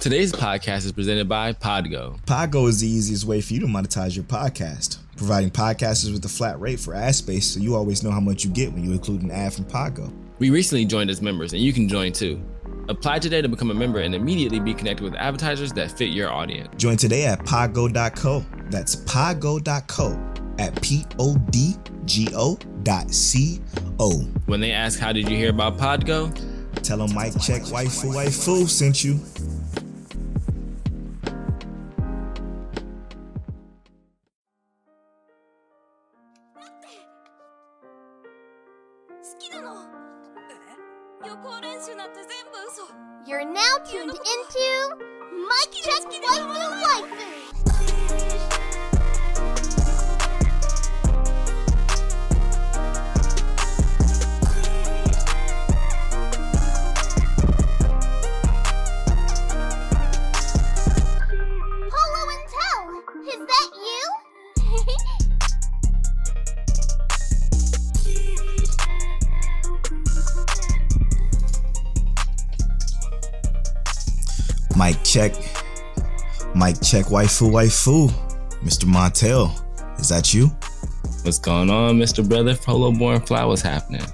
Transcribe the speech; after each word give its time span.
Today's 0.00 0.32
podcast 0.32 0.84
is 0.84 0.92
presented 0.92 1.28
by 1.28 1.52
Podgo. 1.52 2.20
Podgo 2.24 2.68
is 2.68 2.80
the 2.80 2.86
easiest 2.88 3.24
way 3.24 3.40
for 3.40 3.54
you 3.54 3.60
to 3.60 3.66
monetize 3.66 4.14
your 4.14 4.24
podcast, 4.24 4.98
providing 5.16 5.50
podcasters 5.50 6.12
with 6.12 6.24
a 6.24 6.28
flat 6.28 6.58
rate 6.60 6.78
for 6.78 6.94
ad 6.94 7.16
space 7.16 7.46
so 7.48 7.60
you 7.60 7.74
always 7.74 8.04
know 8.04 8.10
how 8.12 8.20
much 8.20 8.44
you 8.44 8.50
get 8.50 8.72
when 8.72 8.84
you 8.84 8.92
include 8.92 9.22
an 9.22 9.30
ad 9.32 9.52
from 9.52 9.64
Podgo. 9.64 10.12
We 10.38 10.50
recently 10.50 10.84
joined 10.84 11.10
as 11.10 11.20
members, 11.20 11.52
and 11.52 11.60
you 11.60 11.72
can 11.72 11.88
join 11.88 12.12
too. 12.12 12.40
Apply 12.88 13.18
today 13.18 13.42
to 13.42 13.48
become 13.48 13.72
a 13.72 13.74
member 13.74 13.98
and 13.98 14.14
immediately 14.14 14.60
be 14.60 14.72
connected 14.72 15.02
with 15.02 15.14
advertisers 15.14 15.72
that 15.72 15.90
fit 15.90 16.10
your 16.10 16.30
audience. 16.30 16.68
Join 16.76 16.96
today 16.96 17.26
at 17.26 17.40
podgo.co. 17.40 18.46
That's 18.70 18.96
podgo.co 18.96 20.34
at 20.58 20.80
P 20.80 21.04
O 21.18 21.36
D 21.50 21.74
G 22.04 22.28
O 22.34 22.56
dot 22.84 23.10
C 23.10 23.60
O. 23.98 24.20
When 24.46 24.60
they 24.60 24.70
ask, 24.70 24.98
How 24.98 25.12
did 25.12 25.28
you 25.28 25.36
hear 25.36 25.50
about 25.50 25.76
Podgo? 25.76 26.32
Tell 26.82 26.98
them 26.98 27.14
Mike 27.14 27.32
Check 27.40 27.62
Waifu 27.62 28.14
Waifu 28.14 28.68
sent 28.68 29.04
you. 29.04 29.18
Check 76.98 77.12
Waifu 77.12 77.52
Waifu. 77.52 78.10
Mr. 78.64 78.84
Montel, 78.84 79.52
is 80.00 80.08
that 80.08 80.34
you? 80.34 80.48
What's 81.22 81.38
going 81.38 81.70
on, 81.70 81.96
Mr. 81.96 82.28
Brother? 82.28 82.56
Polo 82.56 82.90
Born 82.90 83.20
Fly, 83.20 83.44
what's 83.44 83.62
happening? 83.62 84.04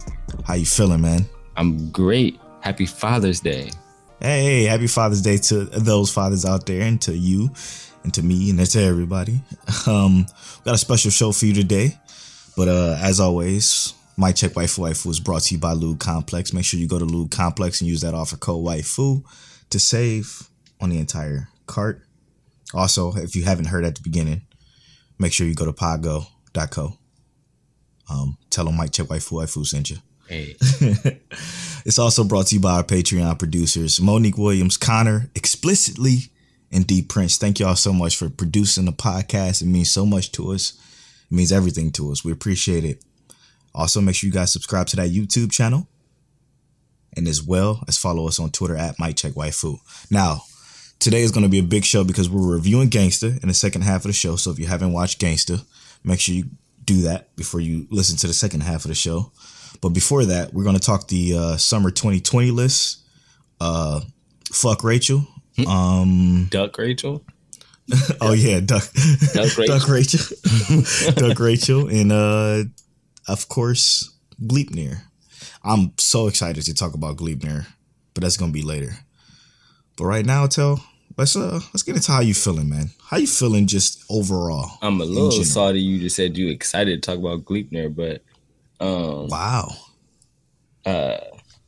How 0.47 0.53
you 0.53 0.67
feeling, 0.67 1.01
man? 1.01 1.25
I'm 1.57 1.91
great. 1.93 2.39
Happy 2.61 2.85
Father's 2.85 3.41
Day. 3.41 3.71
Hey, 4.21 4.65
happy 4.65 4.87
Father's 4.87 5.23
Day 5.23 5.39
to 5.39 5.65
those 5.65 6.13
fathers 6.13 6.45
out 6.45 6.67
there 6.67 6.83
and 6.83 7.01
to 7.01 7.17
you 7.17 7.51
and 8.03 8.13
to 8.13 8.23
me 8.23 8.51
and 8.51 8.61
to 8.61 8.83
everybody. 8.83 9.41
Um, 9.87 10.27
we 10.27 10.65
got 10.67 10.75
a 10.75 10.79
special 10.79 11.11
show 11.11 11.33
for 11.33 11.47
you 11.47 11.55
today. 11.55 11.99
But 12.55 12.69
uh 12.69 12.99
as 13.01 13.19
always, 13.19 13.95
my 14.19 14.33
check 14.33 14.53
waifu 14.53 14.81
waifu 14.81 15.09
is 15.09 15.21
brought 15.21 15.45
to 15.45 15.55
you 15.55 15.59
by 15.59 15.73
Lube 15.73 16.01
Complex. 16.01 16.53
Make 16.53 16.67
sure 16.67 16.79
you 16.79 16.87
go 16.87 16.99
to 16.99 17.07
Lube 17.07 17.31
Complex 17.31 17.81
and 17.81 17.89
use 17.89 18.03
that 18.03 18.13
offer 18.13 18.37
code 18.37 18.63
waifu 18.63 19.25
to 19.71 19.81
save 19.81 20.51
on 20.83 20.91
the 20.91 20.99
entire 20.99 21.49
cart. 21.67 22.03
Also, 22.73 23.15
if 23.17 23.37
you 23.37 23.45
haven't 23.45 23.67
heard 23.67 23.85
at 23.85 23.95
the 23.95 24.03
beginning, 24.03 24.43
make 25.19 25.33
sure 25.33 25.47
you 25.47 25.55
go 25.55 25.67
to 25.67 25.73
podgo.co. 25.73 26.99
Um, 28.11 28.39
tell 28.51 28.65
them 28.65 28.77
Mike 28.77 28.93
Check 28.93 29.07
Waifu 29.07 29.33
Waifu 29.33 29.67
sent 29.67 29.91
you. 29.91 29.97
Hey, 30.29 30.57
It's 31.87 31.99
also 31.99 32.25
brought 32.25 32.47
to 32.47 32.55
you 32.55 32.61
by 32.61 32.77
our 32.77 32.83
Patreon 32.83 33.39
producers, 33.39 34.01
Monique 34.01 34.39
Williams, 34.39 34.79
Connor, 34.79 35.31
explicitly, 35.35 36.31
and 36.73 36.87
D 36.87 37.03
Prince. 37.03 37.37
Thank 37.37 37.61
y'all 37.61 37.77
so 37.77 37.93
much 37.93 38.17
for 38.17 38.31
producing 38.31 38.87
the 38.87 38.93
podcast. 38.93 39.61
It 39.61 39.67
means 39.67 39.93
so 39.93 40.07
much 40.07 40.33
to 40.33 40.53
us. 40.53 40.73
It 41.31 41.35
means 41.35 41.53
everything 41.53 41.93
to 41.93 42.11
us. 42.11 42.25
We 42.25 42.33
appreciate 42.33 42.85
it. 42.85 43.05
Also, 43.75 44.01
make 44.01 44.15
sure 44.15 44.29
you 44.29 44.33
guys 44.33 44.53
subscribe 44.53 44.87
to 44.89 44.97
that 44.97 45.11
YouTube 45.11 45.53
channel. 45.53 45.87
And 47.17 47.29
as 47.29 47.43
well 47.43 47.85
as 47.87 47.99
follow 47.99 48.27
us 48.27 48.41
on 48.41 48.51
Twitter 48.51 48.77
at 48.77 48.99
Mike 48.99 49.17
Check 49.17 49.33
Waifu. 49.33 49.79
Now, 50.11 50.43
today 51.05 51.21
is 51.21 51.31
going 51.31 51.43
to 51.43 51.51
be 51.51 51.59
a 51.59 51.63
big 51.63 51.85
show 51.85 52.03
because 52.03 52.31
we're 52.31 52.55
reviewing 52.55 52.89
Gangsta 52.89 53.41
in 53.43 53.49
the 53.49 53.55
second 53.55 53.83
half 53.83 53.97
of 53.97 54.05
the 54.05 54.15
show. 54.15 54.37
So 54.37 54.51
if 54.51 54.59
you 54.59 54.67
haven't 54.67 54.95
watched 54.95 55.21
Gangsta, 55.21 55.63
make 56.03 56.19
sure 56.19 56.35
you 56.35 56.45
do 56.83 57.03
that 57.03 57.37
before 57.37 57.61
you 57.61 57.87
listen 57.91 58.17
to 58.17 58.27
the 58.27 58.33
second 58.33 58.63
half 58.63 58.87
of 58.87 58.89
the 58.89 58.95
show. 58.95 59.31
But 59.83 59.91
before 59.91 60.25
that, 60.25 60.55
we're 60.55 60.65
going 60.65 60.77
to 60.77 60.81
talk 60.81 61.09
the 61.09 61.37
uh, 61.37 61.57
summer 61.59 61.91
2020 61.91 62.51
list. 62.53 63.03
Uh, 63.61 64.01
fuck 64.51 64.83
Rachel. 64.83 65.27
Um, 65.69 66.49
Duck 66.51 66.79
Rachel. 66.79 67.23
oh 68.23 68.33
yeah, 68.33 68.61
Duck, 68.61 68.85
Duck 69.35 69.59
Rachel. 69.59 69.79
Duck 69.79 69.89
Rachel, 69.89 71.13
Duck 71.17 71.39
Rachel, 71.39 71.89
and 71.89 72.13
uh, 72.13 72.65
of 73.29 73.49
course 73.51 74.11
Gleipnir. 74.43 75.03
I'm 75.63 75.93
so 75.99 76.29
excited 76.29 76.65
to 76.65 76.73
talk 76.73 76.95
about 76.95 77.19
Gleipnir, 77.19 77.67
but 78.15 78.23
that's 78.23 78.39
gonna 78.39 78.53
be 78.53 78.63
later. 78.63 78.97
But 79.99 80.07
right 80.07 80.25
now, 80.25 80.47
tell 80.47 80.83
let's 81.17 81.37
uh 81.37 81.61
let's 81.73 81.83
get 81.83 81.97
into 81.97 82.11
how 82.13 82.21
you 82.21 82.35
feeling, 82.35 82.69
man. 82.69 82.91
How 83.09 83.17
you 83.19 83.27
feeling 83.27 83.67
just 83.67 84.05
overall? 84.11 84.79
I'm 84.83 85.01
a 85.01 85.05
little 85.05 85.45
salty 85.45 85.81
you 85.81 86.01
just 86.01 86.17
said 86.17 86.37
you 86.37 86.49
excited 86.49 87.03
to 87.03 87.07
talk 87.11 87.19
about 87.19 87.45
Gleipnir, 87.45 87.95
but 87.95 88.23
um 88.85 89.29
Wow. 89.29 89.71
uh 90.87 91.19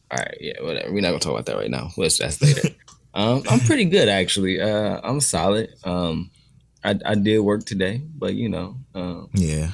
all 0.08 0.18
right, 0.18 0.36
yeah, 0.40 0.62
whatever. 0.62 0.92
We're 0.92 1.00
not 1.00 1.08
gonna 1.08 1.20
talk 1.20 1.32
about 1.32 1.46
that 1.46 1.56
right 1.56 1.70
now. 1.70 1.90
Let's 1.96 2.18
that's 2.18 2.40
later. 2.42 2.68
um 3.14 3.42
I'm 3.48 3.60
pretty 3.60 3.84
good 3.86 4.08
actually. 4.08 4.60
Uh 4.60 5.00
I'm 5.02 5.20
solid. 5.20 5.74
Um 5.84 6.30
I, 6.84 6.94
I 7.04 7.14
did 7.16 7.40
work 7.40 7.64
today, 7.64 8.02
but 8.16 8.34
you 8.34 8.48
know, 8.48 8.76
um 8.94 9.28
Yeah, 9.34 9.72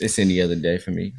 it's 0.00 0.18
any 0.18 0.40
other 0.40 0.56
day 0.56 0.78
for 0.78 0.90
me. 0.90 1.12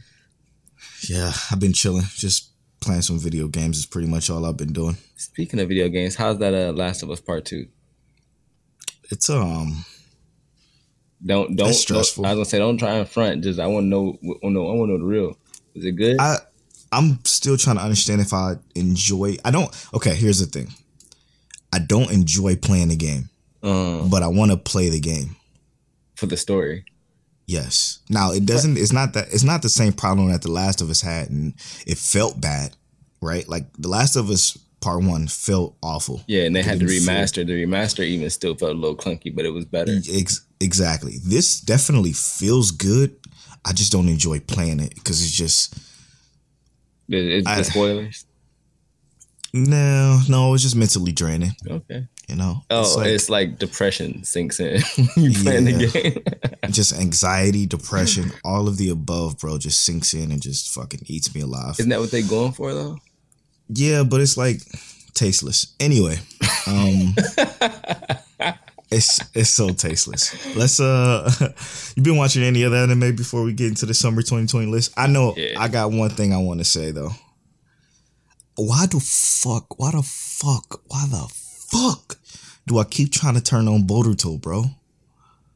yeah. 1.07 1.31
I've 1.51 1.59
been 1.59 1.73
chilling, 1.73 2.05
just 2.15 2.51
playing 2.85 3.01
some 3.01 3.19
video 3.19 3.47
games. 3.47 3.77
Is 3.79 3.85
pretty 3.85 4.07
much 4.07 4.29
all 4.29 4.45
I've 4.45 4.57
been 4.57 4.73
doing. 4.73 4.97
Speaking 5.17 5.59
of 5.59 5.67
video 5.67 5.89
games, 5.89 6.15
how's 6.15 6.37
that 6.39 6.53
uh 6.53 6.71
Last 6.71 7.03
of 7.03 7.09
Us 7.11 7.19
Part 7.19 7.45
Two? 7.45 7.67
It's 9.11 9.29
um 9.29 9.85
Don't 11.25 11.55
don't, 11.55 11.73
stressful. 11.73 12.23
don't 12.23 12.31
I 12.31 12.33
was 12.35 12.37
gonna 12.37 12.45
say 12.51 12.57
don't 12.59 12.77
try 12.77 12.93
and 12.93 13.07
front. 13.09 13.43
Just 13.43 13.59
I 13.59 13.67
want 13.67 13.85
to 13.85 13.87
know. 13.87 14.17
I 14.21 14.47
want 14.47 14.89
to 14.89 14.93
know 14.93 14.97
the 14.99 15.03
real. 15.05 15.37
Is 15.73 15.85
it 15.85 15.93
good? 15.93 16.17
I 16.19 16.37
I'm 16.91 17.19
still 17.25 17.57
trying 17.57 17.75
to 17.77 17.81
understand 17.81 18.21
if 18.21 18.33
I 18.33 18.55
enjoy. 18.75 19.37
I 19.43 19.51
don't. 19.51 19.69
Okay, 19.93 20.15
here's 20.15 20.39
the 20.39 20.45
thing. 20.45 20.73
I 21.73 21.79
don't 21.79 22.11
enjoy 22.11 22.55
playing 22.55 22.87
the 22.89 22.95
game, 22.95 23.29
um, 23.61 24.09
but 24.09 24.23
I 24.23 24.27
want 24.27 24.51
to 24.51 24.57
play 24.57 24.89
the 24.89 24.99
game. 24.99 25.35
for 26.15 26.25
the 26.27 26.37
story. 26.37 26.85
Yes. 27.47 27.99
Now 28.09 28.31
it 28.31 28.45
doesn't. 28.45 28.77
It's 28.77 28.91
not 28.93 29.13
that. 29.13 29.27
It's 29.33 29.43
not 29.43 29.61
the 29.61 29.69
same 29.69 29.93
problem 29.93 30.31
that 30.31 30.41
The 30.41 30.51
Last 30.51 30.81
of 30.81 30.89
Us 30.89 31.01
had, 31.01 31.29
and 31.29 31.53
it 31.85 31.97
felt 31.97 32.41
bad, 32.41 32.75
right? 33.21 33.47
Like 33.47 33.65
The 33.77 33.87
Last 33.87 34.15
of 34.15 34.29
Us 34.31 34.57
Part 34.81 35.03
One 35.03 35.27
felt 35.27 35.75
awful. 35.83 36.23
Yeah, 36.27 36.43
and 36.43 36.55
they 36.55 36.63
had 36.63 36.79
to 36.79 36.85
Didn't 36.87 37.03
feel- 37.03 37.13
remaster. 37.13 37.45
The 37.45 37.63
remaster 37.65 38.03
even 38.03 38.29
still 38.31 38.55
felt 38.55 38.71
a 38.71 38.79
little 38.79 38.95
clunky, 38.97 39.33
but 39.35 39.45
it 39.45 39.51
was 39.51 39.65
better. 39.65 39.99
Ex- 40.11 40.41
exactly. 40.59 41.17
This 41.23 41.59
definitely 41.61 42.13
feels 42.13 42.71
good. 42.71 43.15
I 43.63 43.73
just 43.73 43.91
don't 43.91 44.09
enjoy 44.09 44.39
playing 44.39 44.79
it 44.79 44.93
because 44.95 45.21
it's 45.23 45.31
just 45.35 45.75
It- 47.07 47.15
It's 47.27 47.47
I- 47.47 47.57
the 47.57 47.63
spoilers. 47.63 48.25
no, 49.53 50.19
no. 50.27 50.49
it 50.49 50.51
was 50.51 50.63
just 50.63 50.75
mentally 50.75 51.11
draining. 51.11 51.55
Okay. 51.69 52.07
You 52.27 52.35
know. 52.35 52.63
Oh, 52.71 53.01
it's 53.01 53.29
like, 53.29 53.59
depression 53.59 54.23
sinks 54.23 54.59
in. 54.59 54.81
you 55.15 55.31
playing 55.31 55.67
Yeah. 55.67 55.77
the 55.77 55.87
game. 56.63 56.71
just 56.71 56.93
anxiety, 56.99 57.65
depression, 57.67 58.31
all 58.43 58.67
of 58.67 58.77
the 58.77 58.89
above, 58.89 59.37
bro, 59.37 59.57
just 59.59 59.81
sinks 59.85 60.13
in 60.15 60.31
and 60.31 60.41
just 60.41 60.73
fucking 60.73 61.01
eats 61.05 61.33
me 61.35 61.41
alive. 61.41 61.75
Isn't 61.79 61.89
that 61.89 61.99
what 61.99 62.09
they 62.11 62.23
going 62.23 62.53
for 62.53 62.73
though? 62.73 62.97
Yeah, 63.69 64.03
but 64.03 64.21
it's 64.21 64.37
like 64.37 64.61
tasteless. 65.13 65.75
Anyway, 65.79 66.17
um 66.67 67.13
it's 68.91 69.19
it's 69.35 69.49
so 69.49 69.69
tasteless. 69.69 70.55
Let's 70.55 70.79
uh 70.79 71.29
you 71.95 72.03
been 72.03 72.17
watching 72.17 72.43
any 72.43 72.63
other 72.63 72.77
anime 72.77 73.15
before 73.15 73.43
we 73.43 73.53
get 73.53 73.67
into 73.67 73.85
the 73.85 73.93
summer 73.93 74.21
2020 74.21 74.67
list? 74.67 74.93
I 74.97 75.07
know 75.07 75.33
Yeah. 75.37 75.59
I 75.59 75.67
got 75.67 75.91
one 75.91 76.09
thing 76.09 76.33
I 76.33 76.37
want 76.37 76.59
to 76.59 76.65
say 76.65 76.91
though. 76.91 77.11
Why 78.55 78.85
the 78.85 78.99
fuck? 78.99 79.79
Why 79.79 79.91
the 79.91 80.01
fuck? 80.03 80.81
Why 80.87 81.05
the 81.09 81.27
fuck 81.67 82.17
do 82.67 82.79
I 82.79 82.83
keep 82.83 83.11
trying 83.11 83.35
to 83.35 83.41
turn 83.41 83.67
on 83.67 83.83
Boruto, 83.83 84.41
bro? 84.41 84.65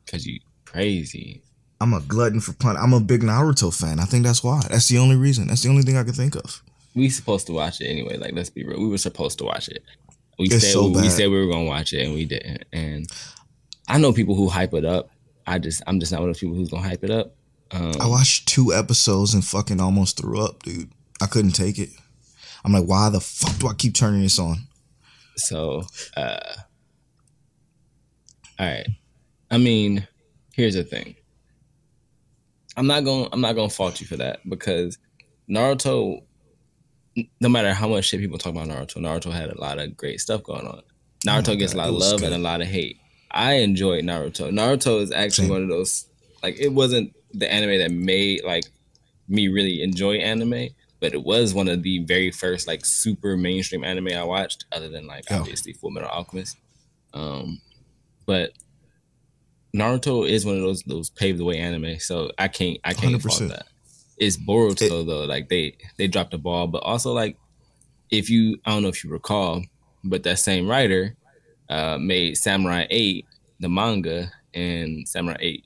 Cause 0.07 0.25
you 0.25 0.39
crazy. 0.65 1.41
I'm 1.81 1.93
a 1.93 2.01
glutton 2.01 2.41
for 2.41 2.53
pun. 2.53 2.77
I'm 2.77 2.93
a 2.93 2.99
big 2.99 3.21
Naruto 3.21 3.73
fan. 3.73 3.99
I 3.99 4.05
think 4.05 4.25
that's 4.25 4.43
why. 4.43 4.61
That's 4.69 4.87
the 4.87 4.97
only 4.97 5.15
reason. 5.15 5.47
That's 5.47 5.63
the 5.63 5.69
only 5.69 5.83
thing 5.83 5.97
I 5.97 6.03
can 6.03 6.13
think 6.13 6.35
of. 6.35 6.61
We 6.95 7.09
supposed 7.09 7.47
to 7.47 7.53
watch 7.53 7.79
it 7.81 7.85
anyway. 7.85 8.17
Like 8.17 8.33
let's 8.33 8.49
be 8.49 8.63
real. 8.63 8.79
We 8.79 8.87
were 8.87 8.97
supposed 8.97 9.37
to 9.39 9.45
watch 9.45 9.69
it. 9.69 9.83
We 10.37 10.45
It's 10.45 10.61
said 10.61 10.73
so 10.73 10.87
we, 10.87 11.01
we 11.01 11.09
said 11.09 11.29
we 11.29 11.45
were 11.45 11.51
gonna 11.51 11.65
watch 11.65 11.93
it 11.93 12.05
and 12.05 12.13
we 12.13 12.25
didn't. 12.25 12.65
And 12.73 13.09
I 13.87 13.97
know 13.97 14.13
people 14.13 14.35
who 14.35 14.49
hype 14.49 14.73
it 14.73 14.85
up. 14.85 15.09
I 15.47 15.57
just 15.57 15.81
I'm 15.87 15.99
just 15.99 16.11
not 16.11 16.21
one 16.21 16.29
of 16.29 16.35
those 16.35 16.41
people 16.41 16.55
who's 16.55 16.69
gonna 16.69 16.87
hype 16.87 17.03
it 17.03 17.11
up. 17.11 17.33
Um, 17.71 17.93
I 17.99 18.07
watched 18.07 18.47
two 18.47 18.73
episodes 18.73 19.33
and 19.33 19.45
fucking 19.45 19.79
almost 19.79 20.17
threw 20.17 20.43
up, 20.43 20.63
dude. 20.63 20.89
I 21.21 21.27
couldn't 21.27 21.51
take 21.51 21.77
it. 21.77 21.89
I'm 22.65 22.73
like, 22.73 22.85
why 22.85 23.09
the 23.09 23.21
fuck 23.21 23.57
do 23.59 23.67
I 23.67 23.73
keep 23.73 23.93
turning 23.93 24.21
this 24.21 24.39
on? 24.39 24.57
So 25.39 25.83
uh 26.15 26.39
All 28.59 28.65
right. 28.67 28.87
I 29.51 29.57
mean, 29.57 30.07
here's 30.53 30.75
the 30.75 30.83
thing. 30.83 31.15
I'm 32.77 32.87
not 32.87 33.03
going. 33.03 33.27
I'm 33.31 33.41
not 33.41 33.55
going 33.55 33.69
to 33.69 33.75
fault 33.75 33.99
you 33.99 34.07
for 34.07 34.17
that 34.17 34.39
because 34.47 34.97
Naruto. 35.49 36.23
No 37.41 37.49
matter 37.49 37.73
how 37.73 37.87
much 37.89 38.05
shit 38.05 38.19
people 38.21 38.37
talk 38.37 38.53
about 38.53 38.67
Naruto, 38.67 38.97
Naruto 38.97 39.31
had 39.31 39.49
a 39.49 39.59
lot 39.59 39.79
of 39.79 39.97
great 39.97 40.21
stuff 40.21 40.43
going 40.43 40.65
on. 40.65 40.81
Naruto 41.25 41.49
Oh 41.49 41.55
gets 41.55 41.73
a 41.73 41.77
lot 41.77 41.89
of 41.89 41.95
love 41.95 42.19
good. 42.21 42.31
and 42.31 42.35
a 42.35 42.37
lot 42.43 42.61
of 42.61 42.67
hate. 42.67 42.97
I 43.31 43.53
enjoyed 43.55 44.05
Naruto. 44.05 44.51
Naruto 44.51 45.01
is 45.01 45.11
actually 45.11 45.47
Same. 45.47 45.53
one 45.53 45.63
of 45.63 45.69
those 45.69 46.05
like 46.43 46.57
it 46.59 46.69
wasn't 46.71 47.13
the 47.33 47.51
anime 47.51 47.79
that 47.79 47.91
made 47.91 48.43
like 48.45 48.63
me 49.27 49.47
really 49.49 49.81
enjoy 49.83 50.15
anime, 50.15 50.69
but 50.99 51.13
it 51.13 51.23
was 51.23 51.53
one 51.53 51.67
of 51.67 51.83
the 51.83 51.99
very 51.99 52.31
first 52.31 52.67
like 52.67 52.85
super 52.85 53.37
mainstream 53.37 53.83
anime 53.83 54.09
I 54.09 54.23
watched, 54.23 54.65
other 54.71 54.89
than 54.89 55.07
like 55.07 55.25
Yeah. 55.29 55.39
obviously 55.39 55.73
Full 55.73 55.91
Metal 55.91 56.09
Alchemist. 56.09 56.57
Um, 57.13 57.61
but 58.25 58.51
Naruto 59.75 60.27
is 60.27 60.45
one 60.45 60.55
of 60.55 60.61
those 60.61 60.83
those 60.83 61.09
paved 61.09 61.39
the 61.39 61.45
way 61.45 61.57
anime, 61.57 61.99
so 61.99 62.31
I 62.37 62.47
can't 62.47 62.77
I 62.83 62.93
can't 62.93 63.21
fault 63.21 63.39
100%. 63.41 63.49
that. 63.49 63.65
It's 64.17 64.35
Boruto 64.37 65.05
though, 65.05 65.25
like 65.25 65.49
they 65.49 65.77
they 65.97 66.07
dropped 66.07 66.31
the 66.31 66.37
ball, 66.37 66.67
but 66.67 66.79
also 66.83 67.13
like 67.13 67.37
if 68.09 68.29
you 68.29 68.57
I 68.65 68.71
don't 68.71 68.81
know 68.83 68.89
if 68.89 69.03
you 69.03 69.09
recall, 69.11 69.63
but 70.03 70.23
that 70.23 70.39
same 70.39 70.67
writer 70.67 71.15
uh, 71.69 71.97
made 71.99 72.35
Samurai 72.37 72.85
Eight 72.89 73.25
the 73.59 73.69
manga, 73.69 74.31
and 74.53 75.07
Samurai 75.07 75.37
Eight 75.39 75.65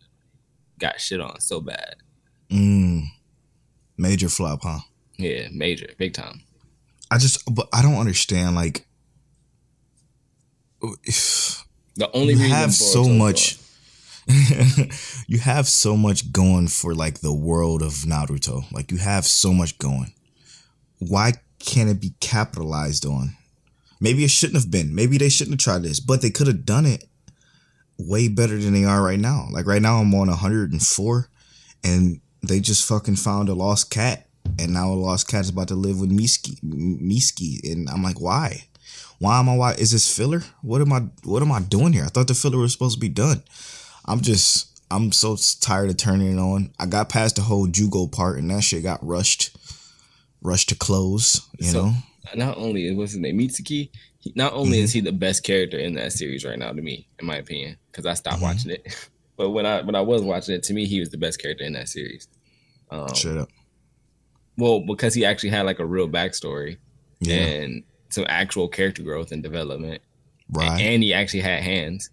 got 0.80 1.00
shit 1.00 1.22
on 1.22 1.40
so 1.40 1.62
bad. 1.62 1.96
Mm, 2.52 3.04
major 3.98 4.28
flop, 4.30 4.60
huh? 4.64 4.80
Yeah, 5.18 5.48
major, 5.52 5.88
big 5.98 6.14
time. 6.14 6.42
I 7.12 7.18
just, 7.18 7.44
but 7.54 7.68
I 7.72 7.82
don't 7.82 7.96
understand. 7.98 8.56
Like, 8.56 8.86
oh, 10.82 10.96
if 11.04 11.64
The 11.96 12.12
only 12.12 12.34
you 12.34 12.50
have 12.50 12.74
so 12.74 13.08
much, 13.08 13.60
you 15.28 15.40
have 15.40 15.68
so 15.68 15.96
much 15.96 16.32
going 16.32 16.68
for 16.68 16.96
like 16.96 17.20
the 17.20 17.34
world 17.34 17.82
of 17.82 17.92
Naruto. 17.92 18.72
Like, 18.72 18.92
you 18.92 18.98
have 18.98 19.26
so 19.26 19.54
much 19.54 19.78
going. 19.78 20.14
Why 21.00 21.34
can't 21.60 21.90
it 21.90 22.02
be 22.02 22.14
capitalized 22.20 23.06
on? 23.06 23.36
Maybe 24.00 24.24
it 24.24 24.32
shouldn't 24.32 24.62
have 24.62 24.72
been. 24.72 24.94
Maybe 24.94 25.18
they 25.18 25.30
shouldn't 25.30 25.62
have 25.62 25.64
tried 25.64 25.84
this, 25.84 26.00
but 26.00 26.22
they 26.22 26.30
could 26.30 26.48
have 26.48 26.66
done 26.66 26.86
it 26.86 27.06
way 27.98 28.28
better 28.28 28.58
than 28.58 28.74
they 28.74 28.84
are 28.84 29.02
right 29.02 29.20
now. 29.20 29.48
Like 29.52 29.66
right 29.66 29.82
now, 29.82 29.98
I'm 29.98 30.14
on 30.14 30.28
104, 30.28 31.30
and 31.84 32.22
they 32.42 32.60
just 32.60 32.88
fucking 32.88 33.16
found 33.16 33.50
a 33.50 33.54
lost 33.54 33.90
cat, 33.90 34.28
and 34.60 34.74
now 34.74 34.92
a 34.92 34.96
lost 34.96 35.28
cat 35.28 35.42
is 35.42 35.50
about 35.50 35.68
to 35.70 35.76
live 35.76 36.00
with 36.00 36.12
Miski, 36.12 36.60
Miski, 36.64 37.60
and 37.72 37.90
I'm 37.90 38.04
like, 38.04 38.20
why? 38.22 38.66
Why 39.20 39.40
am 39.40 39.50
I? 39.50 39.56
Why 39.56 39.72
is 39.74 39.92
this 39.92 40.14
filler? 40.16 40.42
What 40.62 40.82
am 40.82 40.92
I? 40.92 41.02
What 41.24 41.42
am 41.42 41.52
I 41.52 41.60
doing 41.62 41.94
here? 41.94 42.04
I 42.06 42.08
thought 42.10 42.28
the 42.28 42.34
filler 42.34 42.58
was 42.58 42.74
supposed 42.74 42.96
to 42.96 43.00
be 43.00 43.10
done. 43.10 43.42
I'm 44.06 44.20
just, 44.22 44.82
I'm 44.92 45.12
so 45.14 45.38
tired 45.62 45.90
of 45.90 45.98
turning 45.98 46.34
it 46.34 46.40
on. 46.40 46.74
I 46.80 46.86
got 46.88 47.10
past 47.10 47.38
the 47.38 47.42
whole 47.44 47.68
Jugo 47.68 48.12
part, 48.12 48.38
and 48.38 48.50
that 48.52 48.64
shit 48.64 48.84
got 48.84 49.06
rushed, 49.06 49.56
rushed 50.42 50.70
to 50.70 50.76
close. 50.76 51.42
You 51.60 51.68
So- 51.72 51.86
know, 51.86 51.94
not 52.36 52.58
only 52.58 52.94
what's 52.94 53.14
his 53.14 53.22
name 53.22 53.38
Mitsuki, 53.38 53.90
not 54.36 54.54
only 54.54 54.78
Mm-hmm. 54.78 54.84
is 54.84 54.94
he 54.94 55.00
the 55.02 55.12
best 55.14 55.44
character 55.44 55.78
in 55.78 55.94
that 55.96 56.12
series 56.14 56.44
right 56.46 56.58
now 56.60 56.72
to 56.74 56.82
me, 56.82 57.08
in 57.20 57.26
my 57.26 57.38
opinion, 57.38 57.78
because 57.92 58.06
I 58.06 58.14
stopped 58.16 58.40
Mhm. 58.40 58.42
watching 58.44 58.72
it. 58.72 58.88
But 59.36 59.50
when 59.50 59.66
I 59.66 59.82
when 59.82 59.96
I 59.96 60.02
was 60.02 60.22
watching 60.22 60.54
it, 60.54 60.62
to 60.64 60.74
me 60.76 60.86
he 60.86 61.00
was 61.00 61.10
the 61.10 61.18
best 61.18 61.42
character 61.42 61.64
in 61.64 61.74
that 61.74 61.90
series. 61.90 62.28
Um, 62.92 63.08
straight 63.16 63.38
up. 63.38 63.50
Well, 64.58 64.82
because 64.82 65.14
he 65.14 65.26
actually 65.26 65.50
had 65.50 65.66
like 65.66 65.80
a 65.80 65.86
real 65.86 66.08
backstory 66.08 66.78
Yeah, 67.20 67.36
and 67.38 67.84
some 68.10 68.26
actual 68.30 68.68
character 68.68 69.02
growth 69.04 69.32
and 69.32 69.42
development, 69.42 70.02
right. 70.52 70.80
and 70.80 71.02
he 71.04 71.14
actually 71.14 71.42
had 71.42 71.64
hands. 71.64 72.10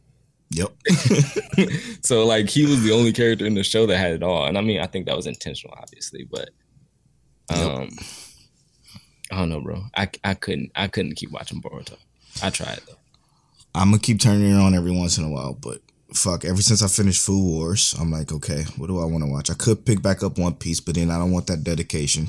yep. 0.50 0.72
so 2.02 2.24
like 2.26 2.48
he 2.48 2.64
was 2.66 2.82
the 2.82 2.92
only 2.92 3.12
character 3.12 3.44
in 3.46 3.54
the 3.54 3.62
show 3.62 3.86
that 3.86 3.98
had 3.98 4.12
it 4.12 4.22
all, 4.22 4.46
and 4.46 4.56
I 4.56 4.62
mean 4.62 4.80
I 4.80 4.86
think 4.86 5.06
that 5.06 5.16
was 5.16 5.26
intentional, 5.26 5.76
obviously, 5.80 6.24
but 6.24 6.50
Yep. 7.50 7.58
um, 7.66 7.90
I 9.32 9.36
don't 9.38 9.48
know, 9.48 9.60
bro. 9.60 9.82
I 9.96 10.08
I 10.24 10.34
couldn't 10.34 10.70
I 10.76 10.86
couldn't 10.88 11.16
keep 11.16 11.30
watching 11.32 11.60
Boruto. 11.60 11.96
I 12.42 12.50
tried 12.50 12.80
though. 12.86 12.94
I'm 13.74 13.90
gonna 13.90 13.98
keep 14.00 14.20
turning 14.20 14.50
it 14.50 14.54
on 14.60 14.74
every 14.74 14.90
once 14.92 15.18
in 15.18 15.24
a 15.24 15.30
while, 15.30 15.54
but 15.54 15.80
fuck, 16.14 16.44
ever 16.44 16.62
since 16.62 16.82
I 16.82 16.88
finished 16.88 17.24
Food 17.24 17.44
Wars, 17.44 17.94
I'm 17.98 18.10
like, 18.10 18.32
okay, 18.32 18.64
what 18.76 18.88
do 18.88 19.00
I 19.00 19.04
want 19.04 19.24
to 19.24 19.30
watch? 19.30 19.50
I 19.50 19.54
could 19.54 19.84
pick 19.84 20.02
back 20.02 20.22
up 20.22 20.38
One 20.38 20.54
Piece, 20.54 20.80
but 20.80 20.94
then 20.94 21.10
I 21.10 21.18
don't 21.18 21.32
want 21.32 21.46
that 21.48 21.64
dedication. 21.64 22.28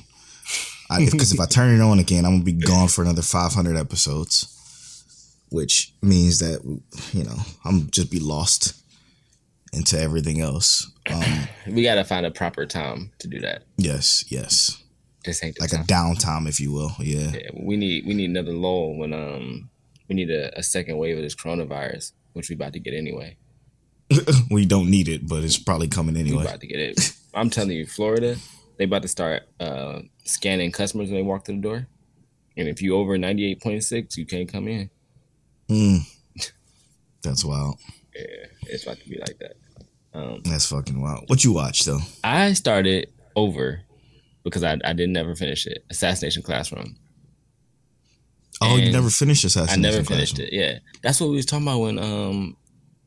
Because 0.99 1.31
if 1.33 1.39
I 1.39 1.45
turn 1.45 1.73
it 1.73 1.81
on 1.81 1.99
again, 1.99 2.25
I'm 2.25 2.33
gonna 2.33 2.43
be 2.43 2.53
gone 2.53 2.87
for 2.87 3.01
another 3.01 3.21
500 3.21 3.77
episodes, 3.77 4.47
which 5.49 5.93
means 6.01 6.39
that 6.39 6.61
you 7.13 7.23
know 7.23 7.35
I'm 7.63 7.89
just 7.91 8.11
be 8.11 8.19
lost 8.19 8.73
into 9.73 9.97
everything 9.99 10.41
else. 10.41 10.91
Um, 11.09 11.47
We 11.67 11.83
gotta 11.83 12.03
find 12.03 12.25
a 12.25 12.31
proper 12.31 12.65
time 12.65 13.11
to 13.19 13.27
do 13.27 13.39
that. 13.39 13.63
yes, 13.77 14.25
yes, 14.29 14.81
This 15.23 15.43
ain't 15.43 15.59
like 15.59 15.71
a 15.71 15.77
downtime, 15.77 16.47
if 16.47 16.59
you 16.59 16.71
will. 16.73 16.91
Yeah, 16.99 17.31
Yeah, 17.33 17.49
we 17.55 17.77
need 17.77 18.05
we 18.05 18.13
need 18.13 18.29
another 18.29 18.53
lull 18.53 18.97
when 18.97 19.13
um 19.13 19.69
we 20.09 20.15
need 20.15 20.29
a, 20.29 20.57
a 20.57 20.63
second 20.63 20.97
wave 20.97 21.15
of 21.17 21.23
this 21.23 21.35
coronavirus, 21.35 22.11
which 22.33 22.49
we 22.49 22.55
about 22.55 22.73
to 22.73 22.79
get 22.79 22.93
anyway. 22.93 23.37
we 24.51 24.65
don't 24.65 24.89
need 24.89 25.07
it, 25.07 25.27
but 25.27 25.43
it's 25.43 25.57
probably 25.57 25.87
coming 25.87 26.15
We 26.15 26.21
anyway. 26.21 26.43
about 26.43 26.61
to 26.61 26.67
get 26.67 26.79
it. 26.79 27.13
I'm 27.33 27.49
telling 27.49 27.71
you, 27.77 27.85
Florida, 27.85 28.35
they 28.77 28.83
about 28.85 29.01
to 29.03 29.07
start 29.07 29.43
uh, 29.59 29.99
scanning 30.25 30.71
customers 30.71 31.09
when 31.09 31.15
they 31.15 31.21
walk 31.23 31.45
through 31.45 31.55
the 31.57 31.61
door. 31.61 31.87
And 32.57 32.67
if 32.67 32.81
you 32.81 32.95
over 32.95 33.17
98.6, 33.17 34.17
you 34.17 34.25
can't 34.25 34.51
come 34.51 34.67
in. 34.67 34.89
Mm. 35.69 35.99
That's 37.23 37.45
wild. 37.45 37.77
Yeah, 38.15 38.25
it's 38.63 38.83
about 38.83 38.97
to 38.99 39.09
be 39.09 39.17
like 39.19 39.37
that. 39.39 39.53
Um, 40.13 40.41
That's 40.43 40.65
fucking 40.69 41.01
wild. 41.01 41.23
What 41.27 41.43
you 41.45 41.53
watch 41.53 41.85
though? 41.85 41.99
I 42.23 42.51
started 42.53 43.09
over 43.37 43.81
because 44.43 44.63
I, 44.63 44.73
I 44.83 44.91
didn't 44.93 45.13
never 45.13 45.35
finish 45.35 45.65
it. 45.65 45.85
Assassination 45.89 46.43
Classroom. 46.43 46.97
Oh, 48.59 48.75
you 48.75 48.91
never 48.91 49.09
finished 49.09 49.45
I 49.45 49.47
Assassination 49.47 49.81
never 49.81 50.03
finished 50.03 50.35
Classroom. 50.35 50.47
it. 50.51 50.53
Yeah, 50.53 50.79
that's 51.01 51.21
what 51.21 51.29
we 51.29 51.37
was 51.37 51.45
talking 51.45 51.65
about 51.65 51.79
when 51.79 51.97
um 51.99 52.57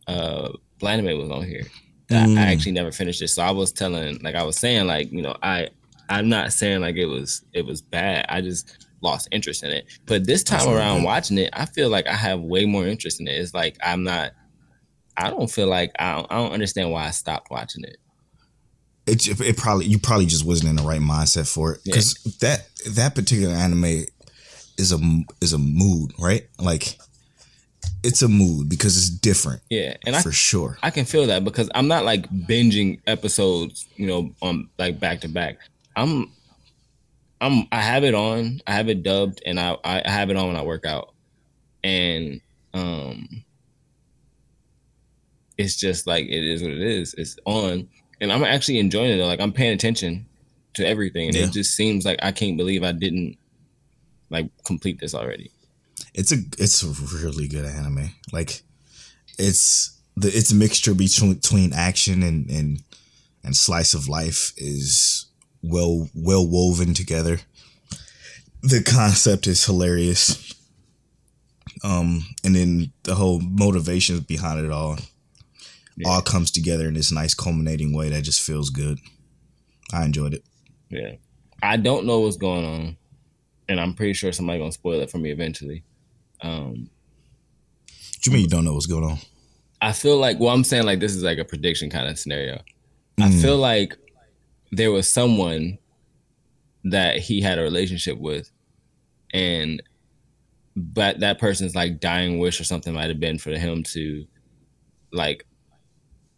uh 0.07 0.49
Blanime 0.81 1.19
was 1.19 1.31
on 1.31 1.45
here. 1.45 1.65
That 2.09 2.29
Mm. 2.29 2.39
I 2.39 2.53
actually 2.53 2.73
never 2.73 2.93
finished 2.93 3.23
it. 3.23 3.29
So 3.29 3.43
I 3.43 3.51
was 3.51 3.73
telling, 3.73 4.19
like 4.23 4.35
I 4.35 4.43
was 4.43 4.57
saying, 4.57 4.87
like 4.87 5.11
you 5.11 5.23
know, 5.23 5.37
I 5.43 5.69
I'm 6.09 6.29
not 6.29 6.53
saying 6.53 6.81
like 6.81 6.97
it 6.97 7.07
was 7.07 7.43
it 7.53 7.65
was 7.65 7.81
bad. 7.81 8.27
I 8.29 8.41
just 8.41 8.87
lost 9.01 9.29
interest 9.33 9.63
in 9.63 9.71
it. 9.71 9.87
But 10.07 10.27
this 10.27 10.43
time 10.43 10.59
That's 10.59 10.71
around 10.71 10.97
right. 10.99 11.05
watching 11.05 11.39
it, 11.39 11.51
I 11.53 11.67
feel 11.67 11.89
like 11.89 12.07
I 12.07 12.15
have 12.15 12.41
way 12.41 12.65
more 12.67 12.87
interest 12.87 13.21
in 13.21 13.29
it. 13.29 13.33
It's 13.33 13.55
like 13.55 13.77
I'm 13.83 14.03
not. 14.05 14.33
I 15.17 15.31
don't 15.31 15.51
feel 15.51 15.69
like 15.69 15.93
I 15.99 16.15
don't, 16.17 16.27
I 16.31 16.37
don't 16.37 16.53
understand 16.53 16.91
why 16.91 17.07
I 17.07 17.11
stopped 17.11 17.51
watching 17.51 17.85
it. 17.85 17.97
It, 19.07 19.41
it 19.41 19.57
probably 19.57 19.87
you 19.87 19.99
probably 19.99 20.27
just 20.27 20.45
wasn't 20.45 20.71
in 20.71 20.77
the 20.77 20.83
right 20.83 21.01
mindset 21.01 21.47
for 21.53 21.75
it 21.75 21.81
because 21.85 22.15
that 22.41 22.67
that 22.91 23.15
particular 23.15 23.55
anime 23.55 24.05
is 24.79 24.93
a 24.93 24.99
is 25.41 25.53
a 25.53 25.59
mood, 25.59 26.13
right? 26.19 26.47
Like 26.59 26.99
it's 28.05 28.23
a 28.23 28.29
mood 28.29 28.69
because 28.69 28.97
it's 28.97 29.09
different 29.11 29.63
Yeah, 29.71 29.97
and 30.07 30.15
I 30.15 30.21
for 30.23 30.33
sure. 30.33 30.79
I 30.83 30.91
can 30.91 31.05
feel 31.05 31.27
that 31.27 31.43
because 31.45 31.69
I'm 31.75 31.89
not 31.89 32.05
like 32.05 32.29
binging 32.31 33.01
episodes, 33.07 33.89
you 33.97 34.07
know, 34.07 34.31
on 34.43 34.69
like 34.79 35.01
back 35.01 35.21
to 35.23 35.29
back. 35.29 35.59
I'm 35.97 36.31
I'm 37.41 37.67
I 37.73 37.81
have 37.81 38.05
it 38.05 38.15
on, 38.15 38.61
I 38.67 38.73
have 38.73 38.89
it 38.89 39.03
dubbed 39.03 39.43
and 39.47 39.59
I 39.59 39.77
I 39.85 40.03
have 40.11 40.31
it 40.31 40.37
on 40.37 40.49
when 40.49 40.57
I 40.57 40.63
work 40.63 40.85
out. 40.87 41.15
And 41.83 42.41
um 42.73 43.45
it's 45.57 45.77
just 45.77 46.07
like 46.07 46.25
it 46.27 46.45
is 46.45 46.63
what 46.63 46.73
it 46.73 46.81
is. 46.83 47.15
It's 47.15 47.37
on 47.45 47.89
and 48.21 48.33
I'm 48.33 48.45
actually 48.45 48.79
enjoying 48.79 49.19
it. 49.19 49.23
Like 49.25 49.41
I'm 49.41 49.53
paying 49.53 49.73
attention 49.75 50.27
to 50.75 50.87
everything 50.87 51.29
and 51.29 51.37
Yeah. 51.37 51.45
it 51.45 51.53
just 51.53 51.75
seems 51.77 52.05
like 52.05 52.19
I 52.23 52.33
can't 52.33 52.57
believe 52.57 52.83
I 52.83 52.93
didn't 52.93 53.37
like 54.31 54.51
complete 54.65 54.99
this 55.01 55.15
already. 55.15 55.51
It's 56.15 56.33
a 56.33 56.37
it's 56.59 56.83
a 56.83 56.89
really 57.17 57.49
good 57.49 57.65
anime. 57.65 58.11
Like 58.33 58.63
it's 59.39 59.99
the 60.17 60.29
its 60.29 60.53
mixture 60.53 60.95
between 60.95 61.35
between 61.35 61.73
action 61.73 62.23
and 62.23 62.49
and 62.51 62.83
and 63.43 63.57
slice 63.57 63.95
of 63.95 64.09
life 64.09 64.53
is 64.57 65.27
well 65.63 66.09
well 66.15 66.47
woven 66.49 66.95
together. 66.95 67.41
The 68.63 68.83
concept 68.83 69.47
is 69.47 69.65
hilarious. 69.65 70.55
Um 71.83 72.25
and 72.45 72.55
then 72.55 72.93
the 73.03 73.15
whole 73.17 73.41
motivations 73.41 74.21
behind 74.21 74.65
it 74.65 74.71
all 74.71 74.99
Yeah. 75.97 76.09
all 76.09 76.23
comes 76.23 76.51
together 76.51 76.87
in 76.89 76.95
this 76.95 77.11
nice 77.13 77.35
culminating 77.35 77.93
way 77.93 78.09
that 78.11 78.23
just 78.23 78.41
feels 78.41 78.71
good. 78.71 78.99
I 79.93 80.05
enjoyed 80.05 80.35
it. 80.35 80.45
Yeah. 80.91 81.17
I 81.63 81.77
don't 81.77 82.07
know 82.07 82.21
what's 82.21 82.37
going 82.37 82.65
on. 82.65 82.97
And 83.69 83.81
I'm 83.81 83.95
pretty 83.95 84.13
sure 84.13 84.33
somebody 84.33 84.59
gonna 84.61 84.73
spoil 84.73 85.01
it 85.01 85.11
for 85.11 85.19
me 85.19 85.31
eventually. 85.31 85.83
Um 86.41 86.89
What 88.17 88.27
you 88.27 88.33
mean 88.33 88.43
you 88.43 88.49
don't 88.49 88.65
know 88.65 88.75
what's 88.75 88.87
going 88.87 89.05
on? 89.05 89.19
I 89.81 89.93
feel 89.93 90.17
like 90.19 90.39
well 90.41 90.55
I'm 90.55 90.65
saying 90.65 90.85
like 90.85 91.01
this 91.01 91.15
is 91.15 91.23
like 91.23 91.39
a 91.39 91.45
prediction 91.45 91.91
kind 91.91 92.09
of 92.09 92.19
scenario. 92.19 92.61
I 93.21 93.29
Mm. 93.29 93.43
feel 93.43 93.57
like 93.59 93.97
there 94.73 94.91
was 94.91 95.09
someone 95.09 95.79
that 96.85 97.19
he 97.19 97.41
had 97.41 97.59
a 97.59 97.63
relationship 97.63 98.19
with 98.19 98.51
and 99.33 99.83
but 100.77 101.21
that 101.21 101.39
person's 101.39 101.75
like 101.77 102.01
dying 102.01 102.39
wish 102.41 102.61
or 102.61 102.65
something 102.65 102.93
might 102.93 103.09
have 103.09 103.21
been 103.21 103.39
for 103.39 103.51
him 103.53 103.83
to 103.85 104.27
like 105.13 105.47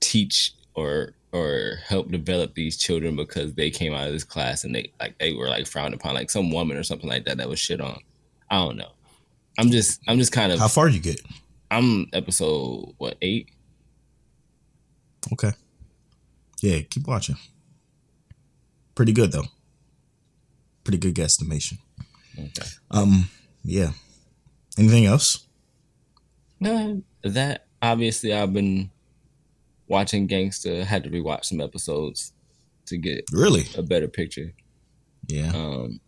teach 0.01 0.53
or 0.75 1.15
or 1.33 1.79
help 1.87 2.11
develop 2.11 2.55
these 2.55 2.77
children 2.77 3.17
because 3.17 3.55
they 3.55 3.71
came 3.71 3.93
out 3.95 4.07
of 4.07 4.13
this 4.13 4.25
class 4.25 4.65
and 4.65 4.75
they 4.75 4.93
like 5.01 5.17
they 5.19 5.33
were 5.33 5.49
like 5.49 5.67
frowned 5.67 5.95
upon, 5.95 6.15
like 6.15 6.31
some 6.31 6.51
woman 6.51 6.77
or 6.77 6.83
something 6.83 7.09
like 7.09 7.25
that 7.25 7.39
that 7.39 7.49
was 7.49 7.59
shit 7.59 7.81
on. 7.81 7.99
I 8.51 8.57
don't 8.57 8.77
know. 8.77 8.93
I'm 9.59 9.71
just 9.71 10.01
I'm 10.07 10.19
just 10.19 10.33
kind 10.33 10.53
of 10.53 10.59
How 10.59 10.69
far 10.69 10.89
you 10.89 11.01
get? 11.01 11.21
I'm 11.71 12.07
episode 12.13 12.95
what 12.99 13.17
eight? 13.23 13.51
Okay. 15.33 15.53
Yeah, 16.63 16.81
keep 16.89 17.07
watching. 17.07 17.37
Pretty 18.95 19.13
good 19.13 19.33
though. 19.33 19.45
Pretty 20.85 20.99
good 20.99 21.15
guesstimation. 21.15 21.79
Okay. 22.39 22.67
Um, 22.91 23.29
yeah. 23.65 23.91
Anything 24.79 25.07
else? 25.07 25.47
No, 26.61 27.03
that 27.23 27.67
obviously 27.83 28.33
I've 28.33 28.53
been 28.53 28.91
watching 29.89 30.29
Gangsta. 30.29 30.85
Had 30.85 31.05
to 31.05 31.11
rewatch 31.11 31.47
some 31.47 31.61
episodes 31.61 32.33
to 32.87 32.97
get 32.97 33.25
Really? 33.33 33.65
a 33.77 33.83
better 33.83 34.07
picture. 34.09 34.53
Yeah. 35.29 35.51
Um, 35.55 36.01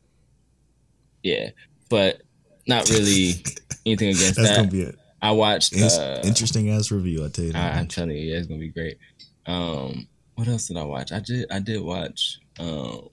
yeah, 1.22 1.50
but 1.90 2.22
not 2.68 2.88
really 2.90 3.42
anything 3.86 4.08
against 4.10 4.36
That's 4.36 4.48
that. 4.50 4.56
gonna 4.56 4.68
be 4.70 4.84
an 4.84 4.96
I 5.20 5.32
watched. 5.32 5.74
Uh, 5.76 6.20
interesting 6.22 6.70
ass 6.70 6.90
review. 6.90 7.24
I 7.24 7.28
tell 7.28 7.44
you. 7.44 7.52
I, 7.54 7.70
I'm 7.70 7.88
telling 7.88 8.16
you, 8.16 8.30
yeah, 8.32 8.38
it's 8.38 8.46
gonna 8.46 8.60
be 8.60 8.68
great. 8.68 8.98
Um, 9.46 10.06
what 10.34 10.46
else 10.46 10.68
did 10.68 10.76
I 10.76 10.84
watch? 10.84 11.10
I 11.10 11.20
did. 11.20 11.50
I 11.50 11.58
did 11.58 11.82
watch. 11.82 12.38
Um, 12.60 13.08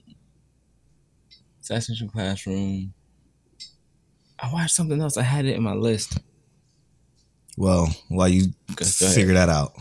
Assassination 1.60 2.08
Classroom. 2.08 2.94
I 4.38 4.52
watched 4.52 4.74
something 4.74 5.00
else. 5.00 5.16
I 5.16 5.22
had 5.22 5.46
it 5.46 5.56
in 5.56 5.62
my 5.62 5.72
list. 5.72 6.18
Well, 7.56 7.88
while 8.08 8.28
you 8.28 8.52
figure 8.78 9.34
that 9.34 9.48
out, 9.48 9.72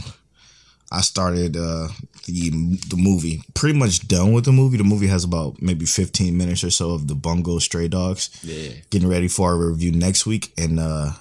I 0.91 1.01
started 1.01 1.57
uh, 1.57 1.89
the 2.25 2.49
the 2.89 2.97
movie. 2.97 3.41
Pretty 3.53 3.77
much 3.77 4.07
done 4.07 4.33
with 4.33 4.45
the 4.45 4.51
movie. 4.51 4.77
The 4.77 4.83
movie 4.83 5.07
has 5.07 5.23
about 5.23 5.61
maybe 5.61 5.85
15 5.85 6.37
minutes 6.37 6.63
or 6.63 6.69
so 6.69 6.91
of 6.91 7.07
the 7.07 7.15
Bungo 7.15 7.59
Stray 7.59 7.87
Dogs. 7.87 8.29
Yeah. 8.43 8.73
Getting 8.89 9.07
ready 9.07 9.27
for 9.27 9.49
our 9.49 9.57
review 9.57 9.91
next 9.91 10.25
week, 10.25 10.53
and 10.57 10.79
uh, 10.79 11.11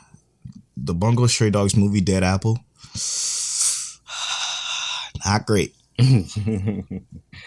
the 0.76 0.94
Bungo 0.94 1.26
Stray 1.26 1.50
Dogs 1.50 1.76
movie, 1.76 2.00
Dead 2.00 2.24
Apple. 2.24 2.58
Not 5.24 5.46
great. 5.46 5.74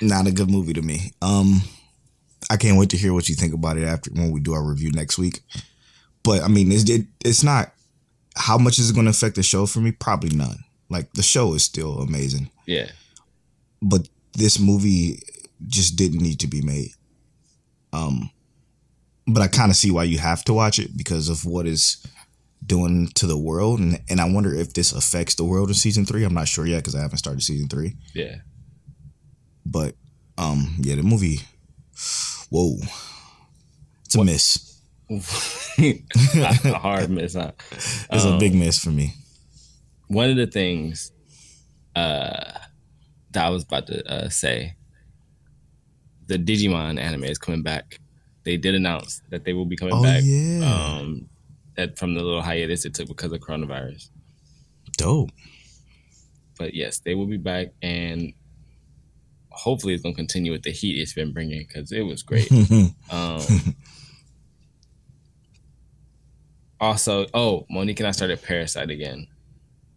Not 0.02 0.28
a 0.28 0.32
good 0.32 0.50
movie 0.50 0.74
to 0.74 0.82
me. 0.82 1.12
Um, 1.22 1.62
I 2.50 2.58
can't 2.58 2.78
wait 2.78 2.90
to 2.92 2.98
hear 2.98 3.14
what 3.14 3.30
you 3.30 3.36
think 3.36 3.54
about 3.54 3.78
it 3.78 3.84
after 3.84 4.12
when 4.12 4.32
we 4.32 4.40
do 4.40 4.54
our 4.54 4.64
review 4.64 4.92
next 4.92 5.18
week. 5.18 5.42
But 6.24 6.44
I 6.44 6.48
mean, 6.48 6.72
it's 6.72 6.90
it, 6.90 7.06
it's 7.24 7.44
not. 7.44 7.74
How 8.36 8.58
much 8.58 8.78
is 8.78 8.92
it 8.92 8.94
going 8.94 9.06
to 9.06 9.12
affect 9.12 9.36
the 9.36 9.44
show 9.44 9.66
for 9.66 9.80
me? 9.80 9.92
Probably 9.92 10.30
none. 10.30 10.64
Like 10.90 11.12
the 11.14 11.24
show 11.24 11.54
is 11.54 11.64
still 11.64 12.00
amazing, 12.00 12.50
yeah. 12.66 12.90
But 13.82 14.08
this 14.34 14.60
movie 14.60 15.20
just 15.68 15.96
didn't 15.96 16.22
need 16.22 16.40
to 16.42 16.48
be 16.48 16.62
made. 16.62 16.92
Um, 17.94 18.30
but 19.28 19.42
I 19.42 19.48
kind 19.48 19.70
of 19.72 19.76
see 19.76 19.92
why 19.92 20.04
you 20.04 20.20
have 20.20 20.44
to 20.46 20.54
watch 20.54 20.80
it 20.80 20.96
because 20.98 21.30
of 21.30 21.46
what 21.46 21.66
is 21.66 21.98
doing 22.66 23.08
to 23.16 23.28
the 23.28 23.38
world, 23.38 23.80
and 23.80 24.00
and 24.10 24.20
I 24.22 24.26
wonder 24.30 24.54
if 24.54 24.74
this 24.74 24.92
affects 24.94 25.36
the 25.36 25.44
world 25.44 25.70
in 25.70 25.74
season 25.76 26.06
three. 26.06 26.24
I'm 26.24 26.34
not 26.34 26.48
sure 26.48 26.66
yet 26.66 26.78
because 26.78 26.96
I 26.96 27.02
haven't 27.02 27.18
started 27.20 27.42
season 27.42 27.68
three. 27.68 27.96
Yeah. 28.14 28.36
But 29.66 29.96
um, 30.38 30.76
yeah, 30.80 30.96
the 30.96 31.04
movie. 31.04 31.40
Whoa, 32.50 32.78
it's 34.06 34.16
a 34.16 34.24
miss. 34.24 34.80
a 35.10 36.74
hard 36.78 37.10
miss. 37.10 37.34
Huh? 37.34 37.52
It's 37.72 38.26
a 38.26 38.30
Um, 38.34 38.40
big 38.40 38.54
miss 38.56 38.78
for 38.82 38.90
me. 38.92 39.14
one 40.08 40.30
of 40.30 40.38
the 40.38 40.48
things 40.48 41.12
uh, 41.96 42.52
that 43.32 43.46
I 43.46 43.50
was 43.50 43.64
about 43.64 43.88
to 43.88 44.04
uh, 44.12 44.30
say, 44.30 44.76
the 46.28 46.38
Digimon 46.38 47.00
anime 47.00 47.24
is 47.26 47.38
coming 47.38 47.64
back. 47.64 48.00
They 48.44 48.58
did 48.58 48.76
announce 48.76 49.22
that 49.30 49.44
they 49.44 49.54
will 49.54 49.66
be 49.66 49.76
coming 49.76 49.94
Oh 49.96 50.04
back. 50.04 50.22
yeah, 50.26 50.64
Um, 51.00 51.30
that 51.76 51.98
from 51.98 52.14
the 52.16 52.22
little 52.24 52.42
hiatus 52.42 52.86
it 52.86 52.94
took 52.94 53.08
because 53.08 53.32
of 53.32 53.40
coronavirus. 53.42 54.10
dope. 54.98 55.30
But 56.58 56.74
yes, 56.74 57.00
they 57.00 57.14
will 57.14 57.28
be 57.28 57.38
back, 57.38 57.68
and 57.84 58.34
hopefully 59.52 59.94
it's 59.94 60.02
gonna 60.04 60.16
continue 60.16 60.52
with 60.52 60.64
the 60.64 60.72
heat 60.72 61.00
it's 61.00 61.14
been 61.14 61.32
bringing 61.34 61.60
because 61.68 61.92
it 61.92 62.02
was 62.02 62.24
great. 62.24 62.50
Um, 63.12 63.42
also, 66.80 67.26
oh, 67.34 67.66
Monique 67.70 68.00
and 68.00 68.08
I 68.08 68.12
started 68.12 68.42
Parasite 68.42 68.90
again. 68.90 69.28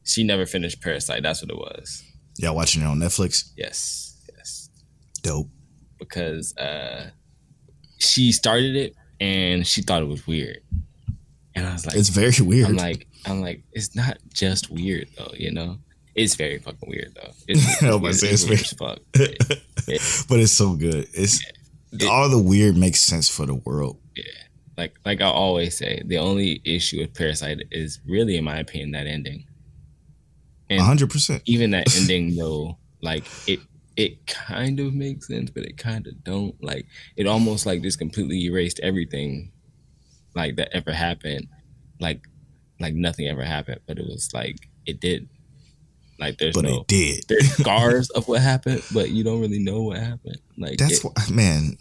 She 0.05 0.25
never 0.25 0.47
finished 0.47 0.81
Parasite. 0.81 1.23
That's 1.23 1.43
what 1.43 1.51
it 1.51 1.57
was. 1.57 2.03
Y'all 2.41 2.55
watching 2.57 2.83
it 2.83 2.87
on 2.87 2.99
Netflix? 2.99 3.51
Yes, 3.57 4.17
yes. 4.37 4.71
Dope. 5.23 5.49
Because 5.99 6.57
uh, 6.57 7.11
she 7.99 8.33
started 8.33 8.77
it 8.77 8.95
and 9.21 9.67
she 9.67 9.83
thought 9.83 10.03
it 10.03 10.09
was 10.09 10.27
weird, 10.27 10.59
and 11.55 11.67
I 11.67 11.73
was 11.75 11.87
like, 11.87 11.97
It's 11.97 12.09
very 12.09 12.33
weird. 12.47 12.69
I'm 12.69 12.77
like, 12.77 13.07
I'm 13.27 13.41
like, 13.43 13.63
it's 13.73 13.95
not 13.95 14.17
just 14.33 14.71
weird 14.71 15.09
though, 15.19 15.33
you 15.37 15.51
know. 15.53 15.79
It's 16.15 16.35
very 16.35 16.59
fucking 16.59 16.89
weird 16.89 17.15
though. 17.15 17.31
It's, 17.47 17.83
I 17.83 17.95
was 17.95 18.23
about 18.23 18.33
it's 18.33 18.45
weird 18.47 18.61
as 18.61 18.73
fuck. 18.73 18.99
but 20.29 20.39
it's 20.41 20.53
so 20.53 20.75
good. 20.75 21.07
It's 21.13 21.45
It- 21.93 22.09
all 22.09 22.29
the 22.29 22.39
weird 22.39 22.77
makes 22.77 23.01
sense 23.01 23.29
for 23.29 23.45
the 23.47 23.55
world. 23.55 23.99
Yeah. 24.17 24.25
Like 24.79 24.95
like 25.05 25.21
I 25.21 25.27
always 25.27 25.77
say, 25.77 26.03
the 26.07 26.17
only 26.19 26.63
issue 26.65 27.01
with 27.01 27.13
Parasite 27.15 27.59
is 27.71 28.01
really, 28.07 28.37
in 28.39 28.45
my 28.45 28.59
opinion, 28.59 28.93
that 28.93 29.07
ending. 29.07 29.45
Hundred 30.79 31.11
percent. 31.11 31.43
even 31.47 31.71
that 31.73 31.95
ending 32.01 32.37
though, 32.37 32.79
like 33.03 33.25
it 33.49 33.61
it 33.97 34.27
kind 34.27 34.79
of 34.81 34.95
makes 34.95 35.27
sense, 35.27 35.51
but 35.51 35.65
it 35.65 35.77
kind 35.77 36.07
of 36.07 36.23
don't. 36.25 36.55
Like 36.63 36.87
it 37.17 37.27
almost 37.27 37.67
like 37.67 37.83
just 37.83 37.99
completely 37.99 38.45
erased 38.45 38.79
everything 38.81 39.53
like 40.35 40.57
that 40.57 40.69
ever 40.75 40.93
happened. 40.93 41.49
Like 41.99 42.23
like 42.79 42.95
nothing 42.95 43.27
ever 43.27 43.45
happened, 43.45 43.81
but 43.87 43.99
it 43.99 44.05
was 44.07 44.31
like 44.33 44.57
it 44.87 45.01
did. 45.01 45.29
Like 46.19 46.39
there's 46.39 46.55
But 46.55 46.65
no 46.67 46.81
it 46.81 46.87
did. 46.87 47.25
there's 47.29 47.51
scars 47.57 48.11
of 48.11 48.29
what 48.29 48.41
happened, 48.43 48.83
but 48.93 49.11
you 49.11 49.25
don't 49.25 49.41
really 49.41 49.59
know 49.59 49.83
what 49.83 49.99
happened. 49.99 50.39
Like 50.57 50.79
That's 50.79 50.99
it- 50.99 51.05
what 51.05 51.31
man. 51.31 51.77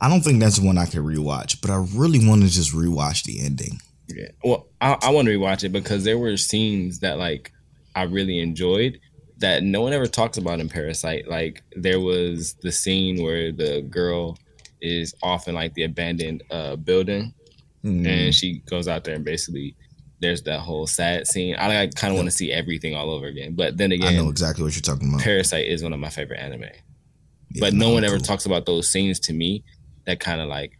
I 0.00 0.08
don't 0.08 0.22
think 0.22 0.40
that's 0.40 0.58
one 0.58 0.76
I 0.76 0.86
can 0.86 1.02
rewatch, 1.04 1.60
but 1.62 1.70
I 1.70 1.76
really 1.94 2.26
want 2.26 2.42
to 2.42 2.48
just 2.48 2.72
rewatch 2.74 3.22
the 3.24 3.40
ending. 3.40 3.80
Yeah. 4.08 4.28
Well, 4.42 4.66
I, 4.80 4.98
I 5.00 5.10
want 5.10 5.26
to 5.28 5.38
rewatch 5.38 5.62
it 5.64 5.70
because 5.70 6.04
there 6.04 6.18
were 6.18 6.36
scenes 6.36 6.98
that 6.98 7.16
like 7.16 7.52
I 7.94 8.02
really 8.04 8.40
enjoyed 8.40 8.98
that 9.38 9.62
no 9.62 9.80
one 9.82 9.92
ever 9.92 10.06
talks 10.06 10.38
about 10.38 10.60
in 10.60 10.68
Parasite. 10.68 11.28
Like 11.28 11.62
there 11.76 12.00
was 12.00 12.54
the 12.62 12.72
scene 12.72 13.22
where 13.22 13.52
the 13.52 13.82
girl 13.82 14.38
is 14.80 15.14
off 15.22 15.48
in 15.48 15.54
like 15.54 15.74
the 15.74 15.84
abandoned 15.84 16.42
uh, 16.50 16.76
building, 16.76 17.34
Mm. 17.84 18.06
and 18.08 18.34
she 18.34 18.60
goes 18.60 18.88
out 18.88 19.04
there 19.04 19.14
and 19.14 19.26
basically 19.26 19.76
there's 20.20 20.40
that 20.44 20.60
whole 20.60 20.86
sad 20.86 21.26
scene. 21.26 21.54
I 21.58 21.66
like, 21.68 21.94
kind 21.94 22.12
of 22.12 22.16
want 22.16 22.28
to 22.28 22.30
see 22.34 22.50
everything 22.50 22.94
all 22.94 23.10
over 23.10 23.26
again. 23.26 23.54
But 23.54 23.76
then 23.76 23.92
again, 23.92 24.14
I 24.14 24.16
know 24.16 24.30
exactly 24.30 24.64
what 24.64 24.74
you're 24.74 24.80
talking 24.80 25.08
about. 25.10 25.20
Parasite 25.20 25.66
is 25.66 25.82
one 25.82 25.92
of 25.92 26.00
my 26.00 26.08
favorite 26.08 26.40
anime. 26.40 26.62
Yeah, 26.62 27.60
but 27.60 27.74
no 27.74 27.90
one 27.92 28.02
ever 28.02 28.18
talks 28.18 28.46
about 28.46 28.64
those 28.64 28.88
scenes 28.88 29.20
to 29.20 29.34
me 29.34 29.64
that 30.06 30.18
kind 30.18 30.40
of 30.40 30.48
like 30.48 30.78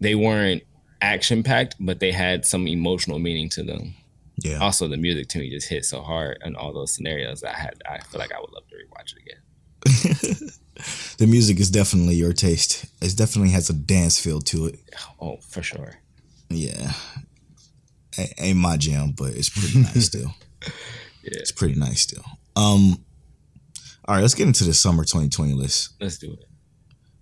they 0.00 0.14
weren't 0.14 0.62
action 1.02 1.42
packed, 1.42 1.74
but 1.78 2.00
they 2.00 2.12
had 2.12 2.46
some 2.46 2.66
emotional 2.66 3.18
meaning 3.18 3.50
to 3.50 3.62
them. 3.62 3.94
Yeah, 4.38 4.58
Also, 4.58 4.86
the 4.88 4.96
music 4.98 5.28
to 5.30 5.38
me 5.38 5.48
just 5.50 5.68
hit 5.68 5.84
so 5.86 6.02
hard 6.02 6.38
in 6.44 6.56
all 6.56 6.72
those 6.72 6.92
scenarios. 6.94 7.40
that 7.40 7.54
I 7.56 7.58
had, 7.58 7.74
I 7.88 7.98
feel 8.00 8.18
like 8.20 8.32
I 8.32 8.38
would 8.40 8.50
love 8.52 8.64
to 8.68 8.74
rewatch 8.76 9.14
it 9.16 9.22
again. 9.22 10.50
the 11.18 11.26
music 11.26 11.58
is 11.58 11.70
definitely 11.70 12.16
your 12.16 12.32
taste. 12.32 12.84
It 13.00 13.16
definitely 13.16 13.50
has 13.52 13.70
a 13.70 13.72
dance 13.72 14.20
feel 14.20 14.40
to 14.42 14.66
it. 14.66 14.78
Oh, 15.20 15.38
for 15.48 15.62
sure. 15.62 15.94
Yeah, 16.50 16.92
A- 18.18 18.42
ain't 18.44 18.58
my 18.58 18.76
jam, 18.76 19.12
but 19.16 19.32
it's 19.34 19.48
pretty 19.48 19.80
nice 19.80 20.06
still. 20.12 20.34
Yeah. 21.22 21.38
It's 21.40 21.52
pretty 21.52 21.78
nice 21.78 22.02
still. 22.02 22.24
Um, 22.56 23.04
all 24.06 24.14
right, 24.16 24.20
let's 24.20 24.34
get 24.34 24.46
into 24.46 24.64
the 24.64 24.74
summer 24.74 25.02
2020 25.04 25.54
list. 25.54 25.94
Let's 26.00 26.18
do 26.18 26.32
it. 26.34 26.44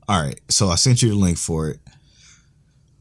All 0.09 0.21
right, 0.21 0.39
so 0.51 0.69
I 0.69 0.75
sent 0.75 1.01
you 1.01 1.09
the 1.11 1.15
link 1.15 1.39
for 1.39 1.69
it. 1.71 1.81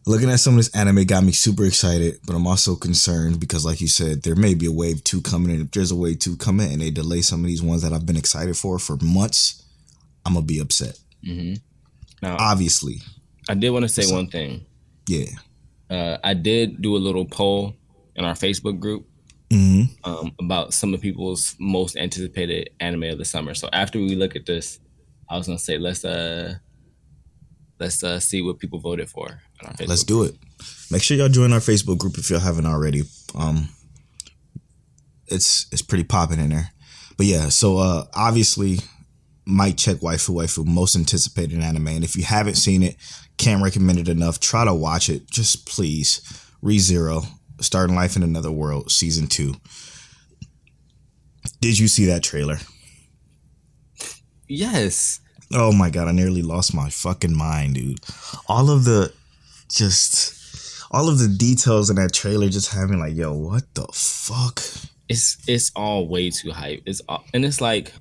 Looking 0.05 0.29
at 0.29 0.39
some 0.41 0.55
of 0.55 0.57
this 0.57 0.75
anime 0.75 1.05
got 1.05 1.23
me 1.23 1.31
super 1.31 1.63
excited, 1.63 2.19
but 2.25 2.35
I'm 2.35 2.45
also 2.45 2.75
concerned 2.75 3.39
because, 3.39 3.65
like 3.65 3.79
you 3.79 3.87
said, 3.87 4.23
there 4.23 4.35
may 4.35 4.53
be 4.53 4.65
a 4.65 4.71
wave 4.71 5.01
two 5.03 5.21
coming. 5.21 5.51
And 5.51 5.61
if 5.61 5.71
there's 5.71 5.91
a 5.91 5.95
wave 5.95 6.19
two 6.19 6.35
coming 6.35 6.71
and 6.73 6.81
they 6.81 6.91
delay 6.91 7.21
some 7.21 7.39
of 7.39 7.45
these 7.47 7.61
ones 7.63 7.83
that 7.83 7.93
I've 7.93 8.05
been 8.05 8.17
excited 8.17 8.57
for 8.57 8.77
for 8.79 8.97
months, 9.01 9.63
I'm 10.25 10.33
gonna 10.33 10.45
be 10.45 10.59
upset. 10.59 10.99
hmm 11.25 11.53
Now, 12.21 12.35
Obviously, 12.37 13.01
I 13.47 13.53
did 13.53 13.69
want 13.69 13.83
to 13.83 13.89
say 13.89 14.05
up? 14.05 14.11
one 14.11 14.27
thing. 14.27 14.65
yeah. 15.07 15.25
Uh, 15.89 16.17
I 16.23 16.33
did 16.33 16.81
do 16.81 16.95
a 16.95 16.97
little 16.97 17.25
poll 17.25 17.75
in 18.15 18.25
our 18.25 18.33
Facebook 18.33 18.79
group 18.79 19.05
hmm 19.51 19.83
um, 20.03 20.31
about 20.39 20.73
some 20.73 20.93
of 20.93 21.01
people's 21.01 21.55
most 21.59 21.95
anticipated 21.95 22.71
anime 22.79 23.03
of 23.03 23.17
the 23.19 23.25
summer. 23.25 23.53
So 23.53 23.69
after 23.71 23.99
we 23.99 24.15
look 24.15 24.35
at 24.35 24.45
this, 24.45 24.79
I 25.29 25.37
was 25.37 25.47
gonna 25.47 25.59
say 25.59 25.77
let's 25.77 26.03
uh 26.03 26.55
let's 27.79 28.03
uh 28.03 28.19
see 28.19 28.41
what 28.41 28.59
people 28.59 28.79
voted 28.79 29.09
for. 29.09 29.39
Facebook 29.71 29.87
Let's 29.87 30.03
do 30.03 30.23
it. 30.23 30.35
Make 30.91 31.01
sure 31.01 31.17
y'all 31.17 31.29
join 31.29 31.53
our 31.53 31.59
Facebook 31.59 31.97
group 31.97 32.17
if 32.17 32.29
y'all 32.29 32.39
haven't 32.39 32.65
already. 32.65 33.03
Um, 33.35 33.69
it's 35.27 35.67
it's 35.71 35.81
pretty 35.81 36.03
popping 36.03 36.39
in 36.39 36.49
there. 36.49 36.69
But 37.17 37.25
yeah, 37.25 37.49
so 37.49 37.77
uh 37.77 38.05
obviously 38.13 38.79
might 39.45 39.77
check 39.77 39.97
waifu 39.97 40.29
waifu 40.35 40.65
most 40.65 40.95
anticipated 40.95 41.59
anime 41.59 41.87
and 41.89 42.03
if 42.03 42.15
you 42.15 42.23
haven't 42.23 42.55
seen 42.55 42.81
it 42.81 42.95
can't 43.37 43.61
recommend 43.61 43.99
it 43.99 44.07
enough 44.07 44.39
try 44.39 44.63
to 44.63 44.73
watch 44.73 45.09
it 45.09 45.29
just 45.29 45.67
please 45.67 46.21
rezero 46.63 47.25
starting 47.59 47.93
life 47.93 48.15
in 48.15 48.23
another 48.23 48.49
world 48.51 48.89
season 48.89 49.27
2 49.27 49.53
did 51.59 51.77
you 51.77 51.89
see 51.89 52.05
that 52.05 52.23
trailer 52.23 52.57
Yes. 54.47 55.19
oh 55.53 55.73
my 55.73 55.89
god 55.89 56.07
i 56.07 56.13
nearly 56.13 56.41
lost 56.41 56.73
my 56.73 56.89
fucking 56.89 57.35
mind 57.35 57.75
dude 57.75 57.99
all 58.47 58.69
of 58.69 58.85
the 58.85 59.11
just 59.75 60.39
all 60.91 61.09
of 61.09 61.17
the 61.19 61.27
details 61.27 61.89
in 61.89 61.95
that 61.95 62.13
trailer 62.13 62.49
just 62.49 62.71
having 62.73 62.99
like 62.99 63.15
yo 63.15 63.33
what 63.33 63.63
the 63.73 63.85
fuck 63.93 64.61
It's 65.09 65.37
it's 65.47 65.71
all 65.75 66.07
way 66.07 66.29
too 66.29 66.51
hype. 66.51 66.81
It's 66.85 67.01
all, 67.09 67.23
and 67.33 67.43
it's 67.45 67.59
like 67.61 67.91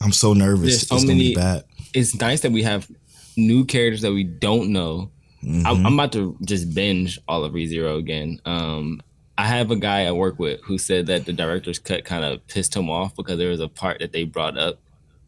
i'm 0.00 0.12
so 0.12 0.32
nervous 0.32 0.60
There's 0.62 0.82
it's 0.82 0.88
so 0.90 0.96
gonna 0.96 1.08
be 1.08 1.14
many- 1.14 1.34
bad 1.34 1.64
it's 1.94 2.14
nice 2.20 2.40
that 2.40 2.52
we 2.52 2.62
have 2.62 2.90
new 3.36 3.64
characters 3.64 4.00
that 4.02 4.12
we 4.12 4.24
don't 4.24 4.70
know. 4.72 5.10
Mhm. 5.44 5.64
I'm, 5.66 5.86
I'm 5.86 5.94
about 5.94 6.12
to 6.12 6.36
just 6.44 6.72
binge 6.74 7.18
all 7.28 7.44
of 7.44 7.52
ReZero 7.52 7.98
again. 7.98 8.40
Um, 8.46 9.02
I 9.36 9.46
have 9.46 9.70
a 9.70 9.76
guy 9.76 10.06
I 10.06 10.12
work 10.12 10.38
with 10.38 10.60
who 10.62 10.78
said 10.78 11.06
that 11.06 11.24
the 11.26 11.32
director's 11.34 11.78
cut 11.78 12.04
kind 12.04 12.24
of 12.24 12.46
pissed 12.46 12.74
him 12.76 12.88
off 12.88 13.14
because 13.16 13.36
there 13.38 13.50
was 13.50 13.60
a 13.60 13.68
part 13.68 13.98
that 14.00 14.12
they 14.12 14.24
brought 14.24 14.56
up 14.56 14.78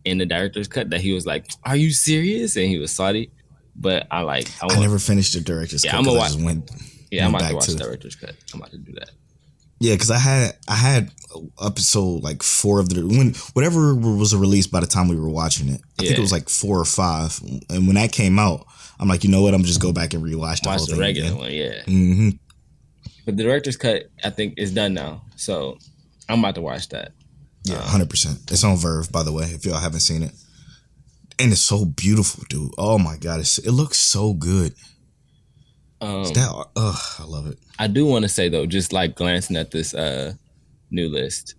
in 0.04 0.16
the 0.18 0.24
director's 0.26 0.68
cut 0.68 0.88
that 0.90 1.00
he 1.02 1.12
was 1.12 1.26
like, 1.26 1.50
"Are 1.64 1.76
you 1.76 1.90
serious?" 1.92 2.56
and 2.56 2.66
he 2.68 2.78
was 2.78 2.92
salty. 2.92 3.30
But 3.76 4.06
I 4.10 4.20
like, 4.22 4.48
I, 4.62 4.74
I 4.74 4.80
never 4.80 4.98
finished 4.98 5.34
the 5.34 5.40
director's 5.40 5.84
Yeah, 5.84 5.92
cut 5.92 5.98
I'm 5.98 6.04
gonna 6.04 6.20
I 6.20 6.44
went 6.44 6.70
yeah, 7.10 7.26
I'm 7.26 7.32
went 7.32 7.42
about 7.42 7.48
to 7.50 7.54
watch 7.56 7.66
to- 7.66 7.72
the 7.74 7.84
director's 7.84 8.16
cut. 8.16 8.34
I'm 8.52 8.60
about 8.60 8.70
to 8.72 8.78
do 8.78 8.92
that. 8.92 9.10
Yeah, 9.80 9.94
because 9.94 10.10
I 10.12 10.18
had 10.18 10.56
I 10.68 10.74
had 10.76 11.10
episode 11.62 12.22
like 12.22 12.42
four 12.42 12.78
of 12.78 12.88
the 12.88 13.02
when 13.06 13.34
whatever 13.54 13.94
was 13.94 14.34
released 14.34 14.70
by 14.70 14.80
the 14.80 14.86
time 14.86 15.08
we 15.08 15.16
were 15.16 15.28
watching 15.28 15.68
it. 15.68 15.80
I 15.98 16.04
think 16.04 16.18
it 16.18 16.20
was 16.20 16.32
like 16.32 16.48
four 16.48 16.78
or 16.78 16.84
five. 16.84 17.38
And 17.68 17.86
when 17.86 17.96
that 17.96 18.12
came 18.12 18.38
out, 18.38 18.64
I'm 19.00 19.08
like, 19.08 19.24
you 19.24 19.30
know 19.30 19.42
what? 19.42 19.52
I'm 19.52 19.64
just 19.64 19.80
go 19.80 19.92
back 19.92 20.14
and 20.14 20.22
rewatch 20.24 20.62
the 20.62 20.68
Watch 20.68 20.78
whole 20.78 20.86
the 20.86 20.92
thing 20.92 21.00
regular 21.00 21.28
again. 21.28 21.38
one, 21.38 21.52
yeah. 21.52 21.82
hmm 21.82 22.30
But 23.26 23.36
the 23.36 23.42
director's 23.42 23.76
cut, 23.76 24.04
I 24.22 24.30
think, 24.30 24.54
is 24.56 24.70
done 24.72 24.94
now. 24.94 25.22
So 25.36 25.78
I'm 26.28 26.38
about 26.38 26.54
to 26.54 26.60
watch 26.62 26.88
that. 26.90 27.12
Yeah, 27.64 27.80
hundred 27.82 28.10
percent. 28.10 28.38
It's 28.52 28.62
on 28.62 28.76
VRV, 28.76 29.10
by 29.10 29.22
the 29.24 29.32
way, 29.32 29.44
if 29.46 29.66
y'all 29.66 29.78
haven't 29.78 30.00
seen 30.00 30.22
it. 30.22 30.32
And 31.38 31.52
it's 31.52 31.60
so 31.60 31.84
beautiful, 31.84 32.44
dude. 32.48 32.72
Oh 32.78 32.98
my 32.98 33.16
god, 33.16 33.40
it's, 33.40 33.58
it 33.58 33.72
looks 33.72 33.98
so 33.98 34.34
good. 34.34 34.74
Um, 36.00 36.24
That, 36.32 36.66
ugh, 36.76 37.02
I 37.18 37.24
love 37.24 37.46
it. 37.46 37.58
I 37.78 37.86
do 37.86 38.06
want 38.06 38.24
to 38.24 38.28
say 38.28 38.48
though, 38.48 38.66
just 38.66 38.92
like 38.92 39.16
glancing 39.16 39.56
at 39.56 39.70
this 39.70 39.94
uh, 39.94 40.34
new 40.90 41.08
list 41.08 41.54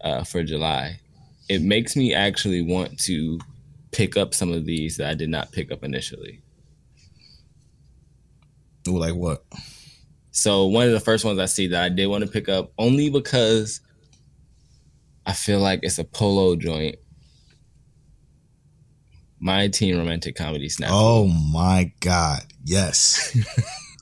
uh, 0.00 0.24
for 0.24 0.42
July, 0.42 1.00
it 1.48 1.62
makes 1.62 1.94
me 1.96 2.14
actually 2.14 2.62
want 2.62 2.98
to 3.00 3.38
pick 3.92 4.16
up 4.16 4.34
some 4.34 4.52
of 4.52 4.64
these 4.64 4.96
that 4.96 5.08
I 5.08 5.14
did 5.14 5.28
not 5.28 5.52
pick 5.52 5.70
up 5.70 5.84
initially. 5.84 6.40
Ooh, 8.88 8.98
like 8.98 9.14
what? 9.14 9.44
So 10.32 10.66
one 10.66 10.86
of 10.86 10.92
the 10.92 11.00
first 11.00 11.24
ones 11.24 11.38
I 11.38 11.46
see 11.46 11.68
that 11.68 11.82
I 11.82 11.88
did 11.88 12.06
want 12.06 12.24
to 12.24 12.30
pick 12.30 12.48
up 12.48 12.72
only 12.76 13.08
because 13.08 13.80
I 15.24 15.32
feel 15.32 15.60
like 15.60 15.80
it's 15.82 15.98
a 15.98 16.04
polo 16.04 16.56
joint. 16.56 16.96
My 19.44 19.68
teen 19.68 19.98
romantic 19.98 20.36
comedy 20.36 20.68
SNAFU. 20.70 20.88
Oh 20.90 21.26
my 21.26 21.92
god, 22.00 22.40
yes. 22.64 23.36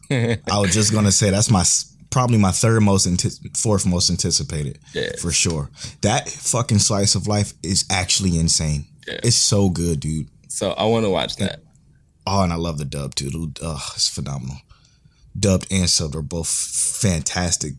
I 0.08 0.38
was 0.58 0.72
just 0.72 0.92
gonna 0.92 1.10
say 1.10 1.30
that's 1.30 1.50
my 1.50 1.64
probably 2.10 2.38
my 2.38 2.52
third 2.52 2.80
most 2.82 3.08
fourth 3.56 3.84
most 3.84 4.08
anticipated 4.08 4.78
Yeah. 4.94 5.10
for 5.20 5.32
sure. 5.32 5.68
That 6.02 6.28
fucking 6.28 6.78
slice 6.78 7.16
of 7.16 7.26
life 7.26 7.54
is 7.64 7.84
actually 7.90 8.38
insane. 8.38 8.84
Yeah. 9.08 9.18
It's 9.24 9.34
so 9.34 9.68
good, 9.68 9.98
dude. 9.98 10.28
So 10.48 10.70
I 10.72 10.84
want 10.84 11.04
to 11.06 11.10
watch 11.10 11.34
that. 11.36 11.60
Oh, 12.24 12.42
and 12.44 12.52
I 12.52 12.56
love 12.56 12.78
the 12.78 12.84
dub 12.84 13.16
too. 13.16 13.30
dude. 13.30 13.58
Oh, 13.62 13.84
it's 13.96 14.08
phenomenal. 14.08 14.58
Dubbed 15.36 15.66
and 15.72 15.86
subbed 15.86 16.14
are 16.14 16.22
both 16.22 16.46
fantastic, 16.46 17.72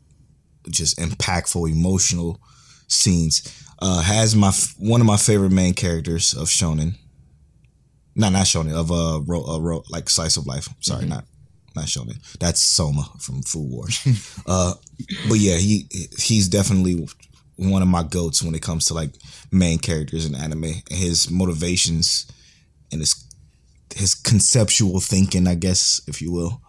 just 0.70 0.98
impactful, 0.98 1.72
emotional 1.72 2.42
scenes. 2.90 3.42
Uh, 3.80 4.02
has 4.02 4.36
my 4.36 4.52
one 4.80 5.00
of 5.00 5.08
my 5.08 5.16
favorite 5.18 5.52
main 5.54 5.74
characters 5.76 6.34
of 6.34 6.50
Shonen. 6.50 6.96
No, 8.16 8.30
not 8.30 8.46
Shonen 8.46 8.74
of 8.74 8.92
a 8.92 9.22
ro- 9.26 9.46
uh 9.46 9.60
ro- 9.60 9.84
like 9.90 10.10
slice 10.10 10.38
of 10.38 10.46
life. 10.46 10.70
Sorry, 10.82 11.06
not 11.06 11.26
not 11.76 11.86
Shonen. 11.86 12.18
That's 12.40 12.62
Soma 12.62 13.10
from 13.20 13.42
Food 13.42 13.70
Wars. 13.72 14.44
uh, 14.48 14.74
but 15.28 15.40
yeah, 15.40 15.58
he 15.58 15.88
he's 16.20 16.48
definitely 16.48 17.08
one 17.56 17.82
of 17.82 17.88
my 17.88 18.04
goats 18.04 18.44
when 18.44 18.56
it 18.56 18.62
comes 18.62 18.86
to 18.86 18.94
like 18.94 19.12
main 19.52 19.80
characters 19.80 20.26
in 20.26 20.36
anime. 20.36 20.74
His 20.90 21.30
motivations 21.32 22.28
and 22.92 23.02
his 23.02 23.26
his 23.96 24.14
conceptual 24.16 25.00
thinking, 25.00 25.48
I 25.48 25.56
guess, 25.56 26.02
if 26.08 26.22
you 26.22 26.32
will. 26.32 26.62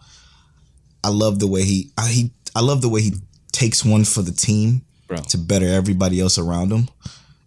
I 1.02 1.08
love 1.08 1.38
the 1.38 1.46
way 1.46 1.64
he 1.64 1.92
I, 1.98 2.08
he 2.08 2.30
I 2.56 2.60
love 2.60 2.80
the 2.80 2.88
way 2.88 3.02
he 3.02 3.14
takes 3.52 3.84
one 3.84 4.04
for 4.04 4.22
the 4.22 4.32
team 4.32 4.82
Bro. 5.06 5.18
to 5.18 5.38
better 5.38 5.66
everybody 5.66 6.20
else 6.20 6.38
around 6.38 6.72
him, 6.72 6.88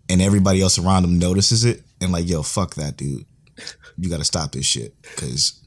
and 0.09 0.21
everybody 0.21 0.61
else 0.61 0.77
around 0.77 1.03
him 1.03 1.17
notices 1.17 1.65
it 1.65 1.81
and 1.99 2.11
like, 2.11 2.27
yo, 2.27 2.43
fuck 2.43 2.75
that 2.75 2.97
dude. 2.97 3.25
You 3.97 4.09
got 4.09 4.17
to 4.19 4.25
stop 4.25 4.51
this 4.51 4.65
shit 4.65 4.93
because 5.01 5.59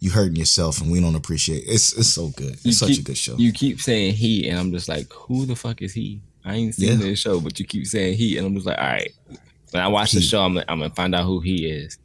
you 0.00 0.10
hurting 0.10 0.36
yourself 0.36 0.80
and 0.80 0.90
we 0.90 1.00
don't 1.00 1.14
appreciate. 1.16 1.64
It's 1.66 1.92
it's 1.96 2.08
so 2.08 2.28
good. 2.28 2.52
It's 2.54 2.64
You 2.66 2.72
such 2.72 2.88
keep- 2.90 3.00
a 3.00 3.02
good 3.04 3.16
show. 3.18 3.36
You 3.36 3.52
keep 3.52 3.80
saying 3.80 4.14
he, 4.14 4.48
and 4.48 4.58
I'm 4.58 4.70
just 4.72 4.88
like, 4.88 5.12
who 5.12 5.46
the 5.46 5.56
fuck 5.56 5.82
is 5.82 5.92
he? 5.94 6.20
I 6.44 6.54
ain't 6.54 6.74
seen 6.74 6.88
Yeah. 6.90 7.06
this 7.06 7.18
show, 7.18 7.40
but 7.40 7.58
you 7.58 7.66
keep 7.66 7.86
saying 7.86 8.16
he, 8.16 8.36
and 8.38 8.46
I'm 8.46 8.54
just 8.54 8.66
like, 8.66 8.78
all 8.78 8.84
right. 8.86 9.12
When 9.70 9.82
I 9.82 9.88
watch 9.88 10.12
the 10.12 10.20
show, 10.20 10.40
I'm, 10.42 10.56
I'm 10.58 10.78
gonna 10.80 10.90
find 10.90 11.14
out 11.14 11.24
who 11.26 11.40
he 11.40 11.66
is. 11.66 11.98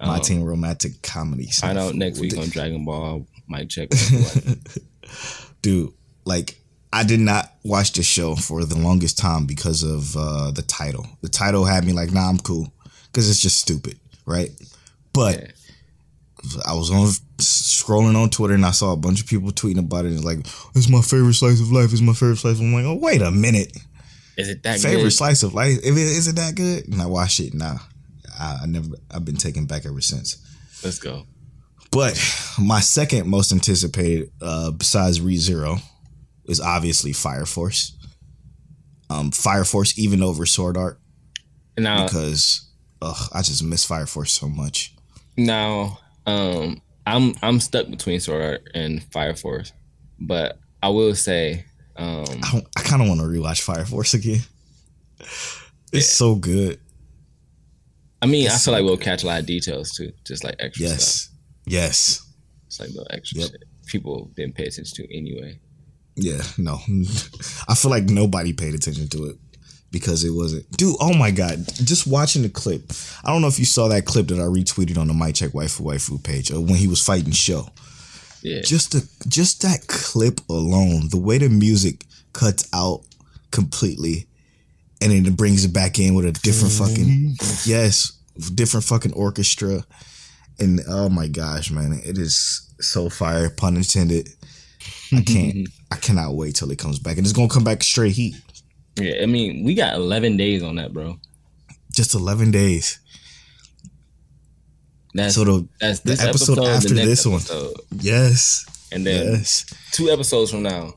My 0.00 0.16
Um, 0.16 0.20
teen 0.22 0.42
romantic 0.42 1.00
comedy. 1.02 1.46
Find 1.46 1.78
out 1.78 1.94
next 1.94 2.18
week 2.20 2.36
on 2.38 2.48
Dragon 2.48 2.84
Ball. 2.84 3.26
Might 3.46 3.68
check. 3.70 3.88
dude 5.62 5.92
like 6.24 6.60
i 6.92 7.02
did 7.02 7.18
not 7.20 7.52
watch 7.64 7.92
the 7.92 8.02
show 8.02 8.36
for 8.36 8.64
the 8.64 8.76
longest 8.78 9.18
time 9.18 9.46
because 9.46 9.82
of 9.82 10.16
uh 10.16 10.50
the 10.52 10.62
title 10.62 11.06
the 11.22 11.28
title 11.28 11.64
had 11.64 11.84
me 11.84 11.92
like 11.92 12.12
nah 12.12 12.28
i'm 12.28 12.38
cool 12.38 12.72
because 13.06 13.28
it's 13.28 13.40
just 13.40 13.58
stupid 13.58 13.98
right 14.26 14.50
but 15.18 15.34
Yeah. 15.40 16.60
i 16.66 16.74
was 16.74 16.90
on 16.90 17.06
scrolling 17.38 18.16
on 18.16 18.30
twitter 18.30 18.54
and 18.54 18.64
i 18.66 18.70
saw 18.70 18.92
a 18.92 18.96
bunch 18.96 19.20
of 19.20 19.26
people 19.26 19.50
tweeting 19.50 19.78
about 19.78 20.04
it 20.04 20.08
and 20.08 20.16
it's 20.16 20.24
like 20.24 20.38
it's 20.76 20.88
my 20.88 21.00
favorite 21.00 21.34
slice 21.34 21.60
of 21.60 21.70
life 21.72 21.92
it's 21.92 22.00
my 22.00 22.12
favorite 22.12 22.36
slice 22.38 22.60
i'm 22.60 22.72
like 22.72 22.84
oh 22.84 22.94
wait 23.00 23.20
a 23.22 23.30
minute 23.30 23.76
Is 24.36 24.48
it 24.48 24.62
that 24.62 24.78
favorite 24.80 25.02
good? 25.02 25.12
slice 25.12 25.42
of 25.42 25.54
life 25.54 25.78
is 25.82 26.28
it 26.28 26.36
that 26.36 26.54
good 26.54 26.86
and 26.88 27.00
i 27.02 27.06
watched 27.06 27.40
it 27.40 27.54
nah 27.54 27.78
I, 28.38 28.60
I 28.62 28.66
never 28.66 28.88
i've 29.10 29.24
been 29.24 29.36
taken 29.36 29.66
back 29.66 29.84
ever 29.86 30.00
since 30.00 30.36
Let's 30.84 30.98
go. 31.00 31.26
but 31.90 32.14
my 32.58 32.78
second 32.80 33.26
most 33.28 33.50
anticipated, 33.50 34.30
uh, 34.40 34.70
besides 34.70 35.18
ReZero, 35.18 35.80
is 36.44 36.60
obviously 36.60 37.12
Fire 37.12 37.46
Force. 37.46 37.96
Um, 39.10 39.32
Fire 39.32 39.64
Force 39.64 39.98
even 39.98 40.22
over 40.22 40.46
Sword 40.46 40.76
Art 40.76 41.00
Now, 41.76 42.04
because 42.04 42.70
ugh, 43.02 43.28
I 43.34 43.42
just 43.42 43.64
miss 43.64 43.84
Fire 43.84 44.06
Force 44.06 44.30
so 44.32 44.48
much. 44.48 44.94
Now, 45.38 45.98
um, 46.26 46.82
I'm 47.06 47.34
I'm 47.42 47.60
stuck 47.60 47.88
between 47.88 48.20
Sword 48.20 48.42
Art 48.42 48.70
and 48.74 49.02
Fire 49.12 49.34
Force, 49.34 49.72
but 50.20 50.58
I 50.82 50.90
will 50.90 51.14
say, 51.14 51.64
um, 51.96 52.24
I, 52.42 52.62
I 52.76 52.82
kind 52.82 53.00
of 53.02 53.08
want 53.08 53.20
to 53.20 53.26
rewatch 53.26 53.62
Fire 53.62 53.84
Force 53.86 54.14
again. 54.14 54.40
It's 55.90 56.12
so 56.12 56.34
good. 56.34 56.78
I 58.20 58.26
mean, 58.26 58.44
It's 58.44 58.54
I 58.54 58.58
so 58.58 58.64
feel 58.72 58.74
like 58.74 58.84
we'll 58.84 58.96
good. 58.98 59.04
catch 59.04 59.22
a 59.22 59.26
lot 59.26 59.40
of 59.40 59.46
details 59.46 59.92
too, 59.92 60.12
just 60.26 60.44
like 60.44 60.56
extra 60.58 60.86
stuff. 60.88 60.98
Yes, 60.98 61.30
yes, 61.66 62.26
It's 62.66 62.78
like 62.78 62.90
the 62.90 63.06
extra 63.10 63.40
Yep. 63.40 63.50
shit 63.52 63.64
people 63.86 64.30
didn't 64.36 64.54
pay 64.54 64.64
attention 64.66 64.94
to 65.06 65.16
anyway. 65.16 65.58
yeah. 66.14 66.42
No, 66.58 66.74
I 67.68 67.74
feel 67.74 67.90
like 67.90 68.04
nobody 68.04 68.52
paid 68.52 68.74
attention 68.74 69.08
to 69.08 69.24
it 69.30 69.36
because 69.90 70.24
it 70.24 70.30
wasn't. 70.30 70.70
Dude, 70.72 70.96
oh 71.00 71.14
my 71.14 71.30
god! 71.30 71.64
Just 71.74 72.06
watching 72.06 72.42
the 72.42 72.48
clip. 72.48 72.92
I 73.24 73.32
don't 73.32 73.40
know 73.40 73.48
if 73.48 73.58
you 73.58 73.64
saw 73.64 73.88
that 73.88 74.04
clip 74.04 74.28
that 74.28 74.38
I 74.38 74.44
retweeted 74.44 74.98
on 74.98 75.08
the 75.08 75.14
My 75.14 75.32
Check 75.32 75.50
Waifu 75.50 75.82
Waifu 75.82 76.22
page 76.22 76.52
uh, 76.52 76.60
when 76.60 76.76
he 76.76 76.88
was 76.88 77.04
fighting 77.04 77.32
Sho. 77.32 77.68
Yeah, 78.42 78.60
just 78.62 78.92
the 78.92 79.08
just 79.28 79.62
that 79.62 79.86
clip 79.86 80.40
alone, 80.48 81.08
the 81.10 81.18
way 81.18 81.38
the 81.38 81.48
music 81.48 82.04
cuts 82.32 82.68
out 82.72 83.02
completely, 83.50 84.26
and 85.00 85.10
then 85.12 85.26
it 85.26 85.36
brings 85.36 85.64
it 85.64 85.72
back 85.72 85.98
in 85.98 86.14
with 86.14 86.26
a 86.26 86.32
different 86.32 86.74
fucking 86.74 87.36
yes, 87.64 88.12
different 88.54 88.84
fucking 88.84 89.12
orchestra, 89.14 89.84
and 90.58 90.80
oh 90.88 91.08
my 91.08 91.26
gosh, 91.28 91.70
man, 91.70 92.00
it 92.04 92.18
is 92.18 92.70
so 92.80 93.08
fire. 93.08 93.50
Pun 93.50 93.76
intended. 93.76 94.28
I 95.12 95.22
can't. 95.22 95.68
I 95.90 95.96
cannot 95.96 96.34
wait 96.34 96.54
till 96.54 96.70
it 96.70 96.78
comes 96.78 96.98
back, 96.98 97.16
and 97.16 97.26
it's 97.26 97.32
gonna 97.32 97.48
come 97.48 97.64
back 97.64 97.82
straight 97.82 98.12
heat. 98.12 98.36
Yeah. 98.98 99.22
I 99.22 99.26
mean, 99.26 99.64
we 99.64 99.74
got 99.74 99.94
11 99.94 100.36
days 100.36 100.62
on 100.62 100.76
that, 100.76 100.92
bro. 100.92 101.18
Just 101.94 102.14
eleven 102.14 102.50
days. 102.50 102.98
That's 105.14 105.34
So 105.34 105.44
the 105.44 105.68
that's 105.80 106.00
the 106.00 106.12
episode 106.12 106.58
episode, 106.58 106.66
after 106.68 106.88
the 106.90 107.04
this 107.04 107.26
one. 107.26 107.40
yes, 108.00 108.66
and 108.92 109.04
then 109.06 109.32
yes, 109.32 109.64
two 109.92 110.10
episodes 110.10 110.50
from 110.50 110.62
now, 110.62 110.94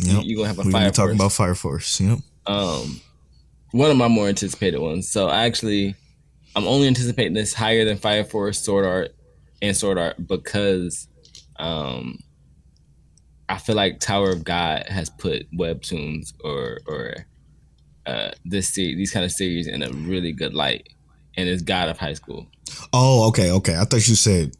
Yep. 0.00 0.22
you're 0.24 0.36
gonna 0.36 0.48
have 0.48 0.58
a 0.58 0.62
We're 0.64 0.70
Fire 0.70 0.90
be 0.90 0.92
talking 0.92 1.16
Force. 1.16 1.20
about 1.20 1.32
Fire 1.32 1.54
Force. 1.54 2.00
Yep. 2.00 2.18
um 2.46 3.00
one 3.72 3.90
of 3.90 3.96
my 3.96 4.06
more 4.08 4.28
anticipated 4.28 4.78
ones. 4.80 5.08
So 5.08 5.28
I 5.28 5.44
actually 5.46 5.94
I'm 6.54 6.66
only 6.66 6.86
anticipating 6.88 7.32
this 7.32 7.54
higher 7.54 7.84
than 7.86 7.96
Fire 7.96 8.22
Force, 8.24 8.58
Sword 8.62 8.84
Art, 8.84 9.14
and 9.62 9.74
Sword 9.76 9.96
Art 9.98 10.16
because 10.28 11.08
um 11.58 12.18
I 13.48 13.58
feel 13.58 13.76
like 13.76 14.00
Tower 14.00 14.30
of 14.30 14.44
God 14.44 14.86
has 14.88 15.10
put 15.10 15.50
webtoons 15.52 16.32
or 16.42 16.78
or 16.86 17.14
uh 18.06 18.30
this 18.44 18.68
series 18.74 18.96
these 18.96 19.10
kind 19.12 19.24
of 19.24 19.32
series 19.32 19.66
in 19.66 19.82
a 19.82 19.90
really 19.90 20.32
good 20.32 20.54
light. 20.54 20.88
And 21.36 21.48
it's 21.48 21.62
God 21.62 21.88
of 21.88 21.96
High 21.98 22.12
School. 22.14 22.46
Oh, 22.92 23.28
okay, 23.28 23.50
okay. 23.52 23.76
I 23.76 23.84
thought 23.84 24.06
you 24.06 24.14
said 24.14 24.54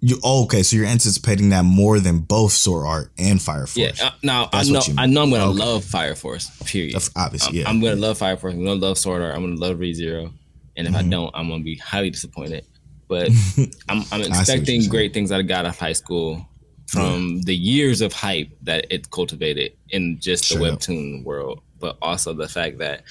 you. 0.00 0.18
Oh, 0.24 0.44
okay, 0.44 0.62
so 0.62 0.76
you're 0.76 0.86
anticipating 0.86 1.50
that 1.50 1.64
more 1.64 2.00
than 2.00 2.20
both 2.20 2.52
Sword 2.52 2.86
Art 2.86 3.12
and 3.18 3.40
Fire 3.40 3.66
Force. 3.66 3.76
Yeah. 4.00 4.06
Uh, 4.06 4.10
now 4.22 4.48
I 4.52 4.64
know 4.64 4.80
I 4.96 5.04
know 5.06 5.22
I'm 5.24 5.30
gonna 5.30 5.44
Okay. 5.50 5.58
love 5.58 5.84
Fire 5.84 6.14
Force. 6.14 6.50
Period. 6.64 6.94
Of- 6.96 7.10
obviously, 7.16 7.50
I'm, 7.50 7.54
yeah. 7.64 7.68
I'm 7.68 7.80
gonna 7.80 7.96
love 8.00 8.16
Fire 8.18 8.36
Force. 8.38 8.54
I'm 8.54 8.64
gonna 8.64 8.80
love 8.80 8.96
Sword 8.96 9.20
Art. 9.20 9.34
I'm 9.34 9.42
gonna 9.42 9.56
love 9.60 9.76
ReZero. 9.76 10.32
And 10.76 10.86
if 10.88 10.94
I 10.94 11.02
Mhm. 11.02 11.10
don't, 11.10 11.30
I'm 11.34 11.48
gonna 11.50 11.62
be 11.62 11.76
highly 11.76 12.08
disappointed. 12.10 12.64
But 13.08 13.30
I'm, 13.90 14.04
I'm 14.12 14.22
expecting 14.22 14.88
great 14.88 15.12
things 15.12 15.32
out 15.32 15.40
of 15.40 15.48
God 15.48 15.66
of 15.66 15.78
High 15.78 15.92
School 15.92 16.46
from 16.90 17.42
the 17.42 17.54
years 17.54 18.00
of 18.00 18.12
hype 18.12 18.48
that 18.62 18.86
it 18.90 19.10
cultivated 19.10 19.72
in 19.90 20.18
just 20.18 20.48
the 20.48 20.56
up. 20.56 20.62
webtoon 20.80 21.24
world, 21.24 21.60
but 21.78 21.96
also 22.02 22.32
the 22.32 22.48
fact 22.48 22.78
that 22.78 23.02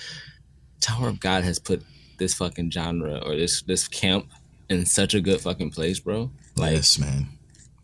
Tower 0.82 1.08
of 1.08 1.20
God 1.20 1.44
has 1.44 1.60
put 1.60 1.82
this 2.18 2.34
fucking 2.34 2.72
genre 2.72 3.20
or 3.26 3.36
this 3.38 3.62
this 3.63 3.88
camp 3.88 4.28
in 4.70 4.86
such 4.86 5.13
a 5.13 5.22
good 5.22 5.39
fucking 5.42 5.72
place, 5.72 6.00
bro. 6.00 6.30
Like, 6.58 6.76
yes, 6.76 7.00
man. 7.00 7.28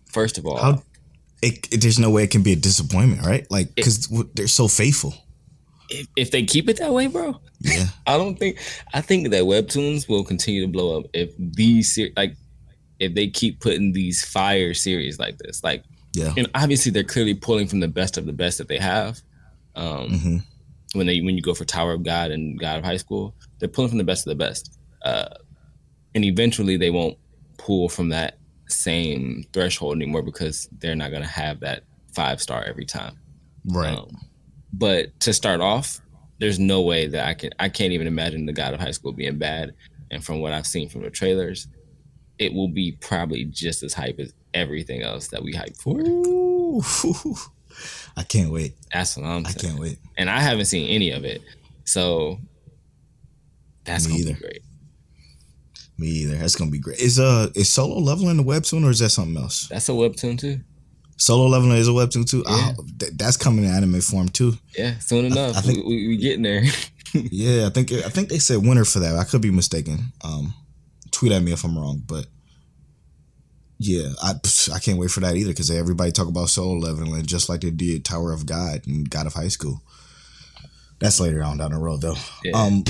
first 0.07 0.37
of 0.37 0.45
all, 0.45 0.57
How? 0.57 0.83
It, 1.41 1.71
it, 1.71 1.81
there's 1.81 1.99
no 1.99 2.09
way 2.09 2.23
it 2.23 2.31
can 2.31 2.43
be 2.43 2.53
a 2.53 2.55
disappointment, 2.57 3.21
right? 3.25 3.45
Like, 3.49 3.73
because 3.75 4.07
they're 4.33 4.47
so 4.47 4.67
faithful. 4.67 5.13
if, 5.89 6.07
if 6.15 6.31
they 6.31 6.43
keep 6.43 6.67
it 6.69 6.77
that 6.79 6.91
way, 6.91 7.07
bro, 7.07 7.39
Yeah. 7.59 7.85
I 8.07 8.17
don't 8.17 8.37
think 8.37 8.59
I 8.93 9.01
think 9.01 9.29
that 9.29 9.43
webtoons 9.43 10.09
will 10.09 10.23
continue 10.25 10.61
to 10.61 10.67
blow 10.67 10.99
up 10.99 11.05
if 11.13 11.31
these 11.37 11.97
like 12.17 12.35
if 12.99 13.13
they 13.13 13.27
keep 13.27 13.59
putting 13.59 13.91
these 13.93 14.23
fire 14.23 14.73
series 14.73 15.19
like 15.19 15.37
this. 15.37 15.63
Like 15.63 15.83
Yeah. 16.13 16.33
and 16.37 16.49
obviously 16.55 16.91
they're 16.91 17.03
clearly 17.03 17.33
pulling 17.33 17.67
from 17.67 17.79
the 17.81 17.87
best 17.87 18.17
of 18.17 18.25
the 18.25 18.33
best 18.33 18.57
that 18.57 18.67
they 18.67 18.77
have. 18.79 19.21
Um 19.75 20.09
hmm 20.19 20.37
when 20.93 21.07
they 21.07 21.19
when 21.21 21.35
you 21.35 21.41
go 21.41 21.53
for 21.53 21.65
Tower 21.65 21.91
of 21.93 22.03
God 22.03 22.31
and 22.31 22.57
God 22.57 22.79
of 22.79 22.85
High 22.85 22.95
School, 22.97 23.35
they're 23.59 23.67
pulling 23.67 23.89
from 23.89 23.97
the 23.97 24.03
best 24.05 24.25
of 24.25 24.31
the 24.31 24.43
best. 24.43 24.77
Uh 25.03 25.27
and 26.13 26.23
eventually 26.23 26.77
they 26.77 26.89
won't 26.89 27.17
pull 27.57 27.89
from 27.89 28.09
that 28.09 28.37
same 28.67 29.45
threshold 29.53 29.95
anymore 29.95 30.21
because 30.21 30.69
they're 30.79 30.95
not 30.95 31.11
gonna 31.11 31.25
have 31.27 31.59
that 31.59 31.83
five 32.13 32.41
star 32.41 32.63
every 32.63 32.85
time. 32.85 33.19
Right. 33.65 33.97
Um, 33.97 34.15
but 34.71 35.17
to 35.21 35.33
start 35.33 35.59
off, 35.61 35.99
there's 36.39 36.59
no 36.59 36.81
way 36.81 37.07
that 37.07 37.27
I 37.27 37.33
can 37.33 37.49
I 37.59 37.67
can't 37.69 37.91
even 37.93 38.07
imagine 38.07 38.45
the 38.45 38.53
God 38.53 38.73
of 38.73 38.79
High 38.79 38.91
School 38.91 39.11
being 39.11 39.37
bad. 39.37 39.73
And 40.11 40.23
from 40.23 40.39
what 40.39 40.53
I've 40.53 40.67
seen 40.67 40.87
from 40.87 41.01
the 41.01 41.09
trailers, 41.09 41.67
it 42.39 42.53
will 42.53 42.67
be 42.67 42.93
probably 43.01 43.45
just 43.45 43.83
as 43.83 43.93
hype 43.93 44.19
as 44.19 44.33
everything 44.53 45.01
else 45.01 45.27
that 45.29 45.43
we 45.43 45.53
hype 45.53 45.75
for. 45.77 45.99
Ooh. 45.99 46.81
I 48.17 48.23
can't 48.23 48.51
wait. 48.51 48.73
That's 48.93 49.17
what 49.17 49.25
I'm 49.25 49.45
I 49.45 49.49
saying. 49.49 49.71
can't 49.73 49.79
wait. 49.81 49.97
And 50.17 50.29
I 50.29 50.39
haven't 50.39 50.65
seen 50.65 50.87
any 50.89 51.11
of 51.11 51.25
it, 51.25 51.41
so 51.83 52.39
that's 53.83 54.07
Me 54.07 54.11
gonna 54.13 54.21
either. 54.23 54.33
be 54.33 54.39
great. 54.39 54.61
Me 55.97 56.07
either. 56.07 56.35
That's 56.37 56.55
gonna 56.55 56.71
be 56.71 56.79
great. 56.79 56.99
Is 56.99 57.19
uh 57.19 57.49
is 57.55 57.69
solo 57.69 57.99
leveling 57.99 58.39
a 58.39 58.43
webtoon 58.43 58.85
or 58.85 58.89
is 58.91 58.99
that 58.99 59.09
something 59.09 59.37
else? 59.41 59.67
That's 59.67 59.89
a 59.89 59.93
webtoon 59.93 60.39
too. 60.39 60.61
Solo 61.17 61.47
leveling 61.47 61.77
is 61.77 61.87
a 61.87 61.91
webtoon 61.91 62.29
too. 62.29 62.43
Yeah. 62.47 62.73
Oh, 62.77 62.85
th- 62.99 63.11
that's 63.15 63.37
coming 63.37 63.63
in 63.65 63.71
anime 63.71 64.01
form 64.01 64.27
too. 64.29 64.53
Yeah, 64.77 64.97
soon 64.99 65.25
enough. 65.25 65.55
I 65.57 65.61
think- 65.61 65.85
we, 65.85 65.95
we, 65.95 66.07
we 66.09 66.17
getting 66.17 66.41
there. 66.43 66.63
yeah, 67.13 67.67
I 67.67 67.69
think 67.69 67.91
I 67.93 68.09
think 68.09 68.29
they 68.29 68.39
said 68.39 68.57
winter 68.65 68.83
for 68.85 68.99
that. 68.99 69.15
I 69.15 69.23
could 69.23 69.41
be 69.41 69.51
mistaken. 69.51 70.11
Um, 70.23 70.53
tweet 71.15 71.31
at 71.31 71.41
me 71.41 71.53
if 71.53 71.63
I'm 71.63 71.77
wrong, 71.77 72.01
but 72.05 72.27
yeah, 73.77 74.09
I 74.21 74.33
I 74.73 74.79
can't 74.79 74.97
wait 74.97 75.11
for 75.11 75.19
that 75.21 75.35
either 75.35 75.49
because 75.49 75.69
everybody 75.71 76.11
talk 76.11 76.27
about 76.27 76.49
solo 76.49 76.73
leveling 76.73 77.25
just 77.25 77.49
like 77.49 77.61
they 77.61 77.71
did 77.71 78.05
Tower 78.05 78.31
of 78.31 78.45
God 78.45 78.87
and 78.87 79.09
God 79.09 79.27
of 79.27 79.33
High 79.33 79.49
School. 79.49 79.81
That's 80.99 81.19
later 81.19 81.43
on 81.43 81.57
down 81.57 81.71
the 81.71 81.77
road 81.77 82.01
though. 82.01 82.15
Yeah. 82.43 82.57
Um, 82.57 82.83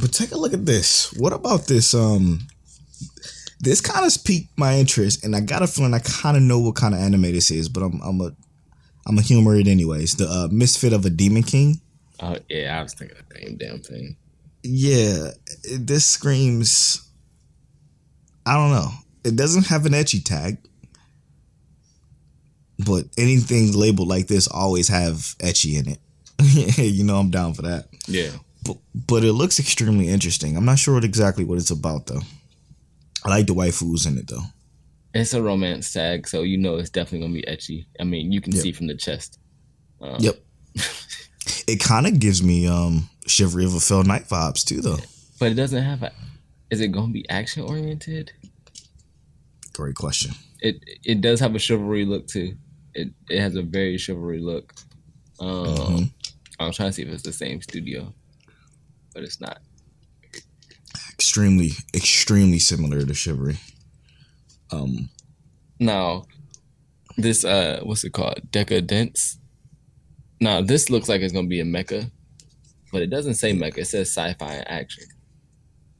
but 0.00 0.12
take 0.12 0.32
a 0.32 0.38
look 0.38 0.52
at 0.52 0.66
this. 0.66 1.12
What 1.14 1.32
about 1.32 1.66
this? 1.66 1.94
Um, 1.94 2.40
this 3.60 3.80
kind 3.80 4.06
of 4.06 4.24
piqued 4.24 4.58
my 4.58 4.76
interest, 4.76 5.24
and 5.24 5.34
I 5.34 5.40
got 5.40 5.62
a 5.62 5.66
feeling 5.66 5.94
I 5.94 6.00
kind 6.00 6.36
of 6.36 6.42
know 6.42 6.58
what 6.58 6.76
kind 6.76 6.94
of 6.94 7.00
anime 7.00 7.22
this 7.22 7.50
is, 7.50 7.68
but 7.68 7.82
I'm 7.82 8.00
I'm 8.02 8.20
a 8.20 8.32
I'm 9.06 9.18
a 9.18 9.22
humor 9.22 9.56
it 9.56 9.66
anyways. 9.66 10.16
The 10.16 10.26
uh, 10.26 10.48
Misfit 10.50 10.92
of 10.92 11.04
a 11.04 11.10
Demon 11.10 11.42
King. 11.42 11.80
oh 12.20 12.36
yeah, 12.48 12.78
I 12.78 12.82
was 12.82 12.94
thinking 12.94 13.16
the 13.28 13.40
same 13.40 13.56
damn 13.56 13.80
thing. 13.80 14.16
Yeah, 14.62 15.30
this 15.78 16.04
screams. 16.04 17.09
I 18.46 18.54
don't 18.54 18.70
know. 18.72 18.88
It 19.24 19.36
doesn't 19.36 19.66
have 19.66 19.86
an 19.86 19.92
ecchi 19.92 20.24
tag, 20.24 20.58
but 22.84 23.04
anything 23.18 23.72
labeled 23.72 24.08
like 24.08 24.26
this 24.26 24.48
always 24.48 24.88
have 24.88 25.14
ecchi 25.40 25.78
in 25.78 25.88
it. 25.92 26.78
you 26.78 27.04
know, 27.04 27.16
I'm 27.18 27.30
down 27.30 27.54
for 27.54 27.62
that. 27.62 27.88
Yeah. 28.06 28.30
But, 28.64 28.78
but 28.94 29.24
it 29.24 29.32
looks 29.32 29.58
extremely 29.58 30.08
interesting. 30.08 30.56
I'm 30.56 30.64
not 30.64 30.78
sure 30.78 30.94
what 30.94 31.04
exactly 31.04 31.44
what 31.44 31.58
it's 31.58 31.70
about 31.70 32.06
though. 32.06 32.22
I 33.24 33.28
like 33.28 33.46
the 33.46 33.54
waifus 33.54 34.06
in 34.06 34.16
it 34.18 34.28
though. 34.28 34.42
It's 35.12 35.34
a 35.34 35.42
romance 35.42 35.92
tag, 35.92 36.28
so 36.28 36.42
you 36.42 36.56
know 36.56 36.76
it's 36.76 36.88
definitely 36.90 37.26
gonna 37.26 37.34
be 37.34 37.42
ecchi. 37.42 37.86
I 38.00 38.04
mean, 38.04 38.32
you 38.32 38.40
can 38.40 38.52
Yep. 38.52 38.62
see 38.62 38.72
from 38.72 38.86
the 38.86 38.94
chest. 38.94 39.38
Um, 40.00 40.16
Yep. 40.18 40.40
It 41.66 41.80
kind 41.80 42.06
of 42.06 42.18
gives 42.20 42.42
me 42.42 42.66
um 42.66 43.08
Chivalry 43.26 43.64
of 43.64 43.74
a 43.74 43.80
Failed 43.80 44.06
Knight 44.06 44.28
vibes 44.28 44.64
too 44.64 44.80
though. 44.80 44.98
But 45.38 45.52
it 45.52 45.54
doesn't 45.54 45.82
have 45.82 46.02
a. 46.02 46.12
Is 46.70 46.80
it 46.80 46.88
gonna 46.88 47.12
be 47.12 47.28
action 47.28 47.62
oriented? 47.62 48.32
Great 49.72 49.94
question. 49.96 50.32
It 50.60 50.82
it 51.04 51.20
does 51.20 51.40
have 51.40 51.54
a 51.54 51.58
chivalry 51.58 52.04
look 52.04 52.26
too. 52.26 52.56
It 52.94 53.12
it 53.28 53.40
has 53.40 53.56
a 53.56 53.62
very 53.62 53.98
chivalry 53.98 54.40
look. 54.40 54.72
Um, 55.38 55.66
Mhm. 55.66 56.12
I'm 56.58 56.72
trying 56.72 56.90
to 56.90 56.92
see 56.92 57.02
if 57.02 57.08
it's 57.08 57.22
the 57.22 57.32
same 57.32 57.62
studio, 57.62 58.12
but 59.14 59.22
it's 59.24 59.40
not. 59.40 59.62
Extremely, 61.14 61.70
extremely 61.94 62.58
similar 62.58 63.04
to 63.04 63.14
Chivalry. 63.14 63.58
Um, 64.70 65.08
Now, 65.78 66.26
this 67.16 67.44
uh, 67.44 67.80
what's 67.82 68.04
it 68.04 68.12
called? 68.12 68.40
Deca-Dence. 68.52 69.38
Now 70.40 70.60
this 70.62 70.90
looks 70.90 71.08
like 71.08 71.20
it's 71.22 71.32
gonna 71.32 71.46
be 71.48 71.60
a 71.60 71.64
mecha, 71.64 72.10
but 72.92 73.02
it 73.02 73.08
doesn't 73.10 73.34
say 73.34 73.52
mecha. 73.52 73.78
It 73.78 73.86
says 73.86 74.08
sci-fi 74.10 74.54
and 74.54 74.68
action. 74.70 75.04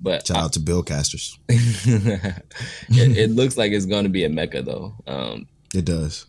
But 0.01 0.27
shout 0.27 0.37
out 0.39 0.53
to 0.55 0.61
Bill 0.61 0.83
Casters. 0.83 1.39
it, 1.49 2.45
it 2.89 3.31
looks 3.31 3.57
like 3.57 3.73
it's 3.73 3.87
going 3.87 4.05
to 4.05 4.11
be 4.11 4.25
a 4.25 4.29
mecha 4.31 4.65
though, 4.65 4.95
um, 5.07 5.47
It 5.75 5.85
does. 5.85 6.27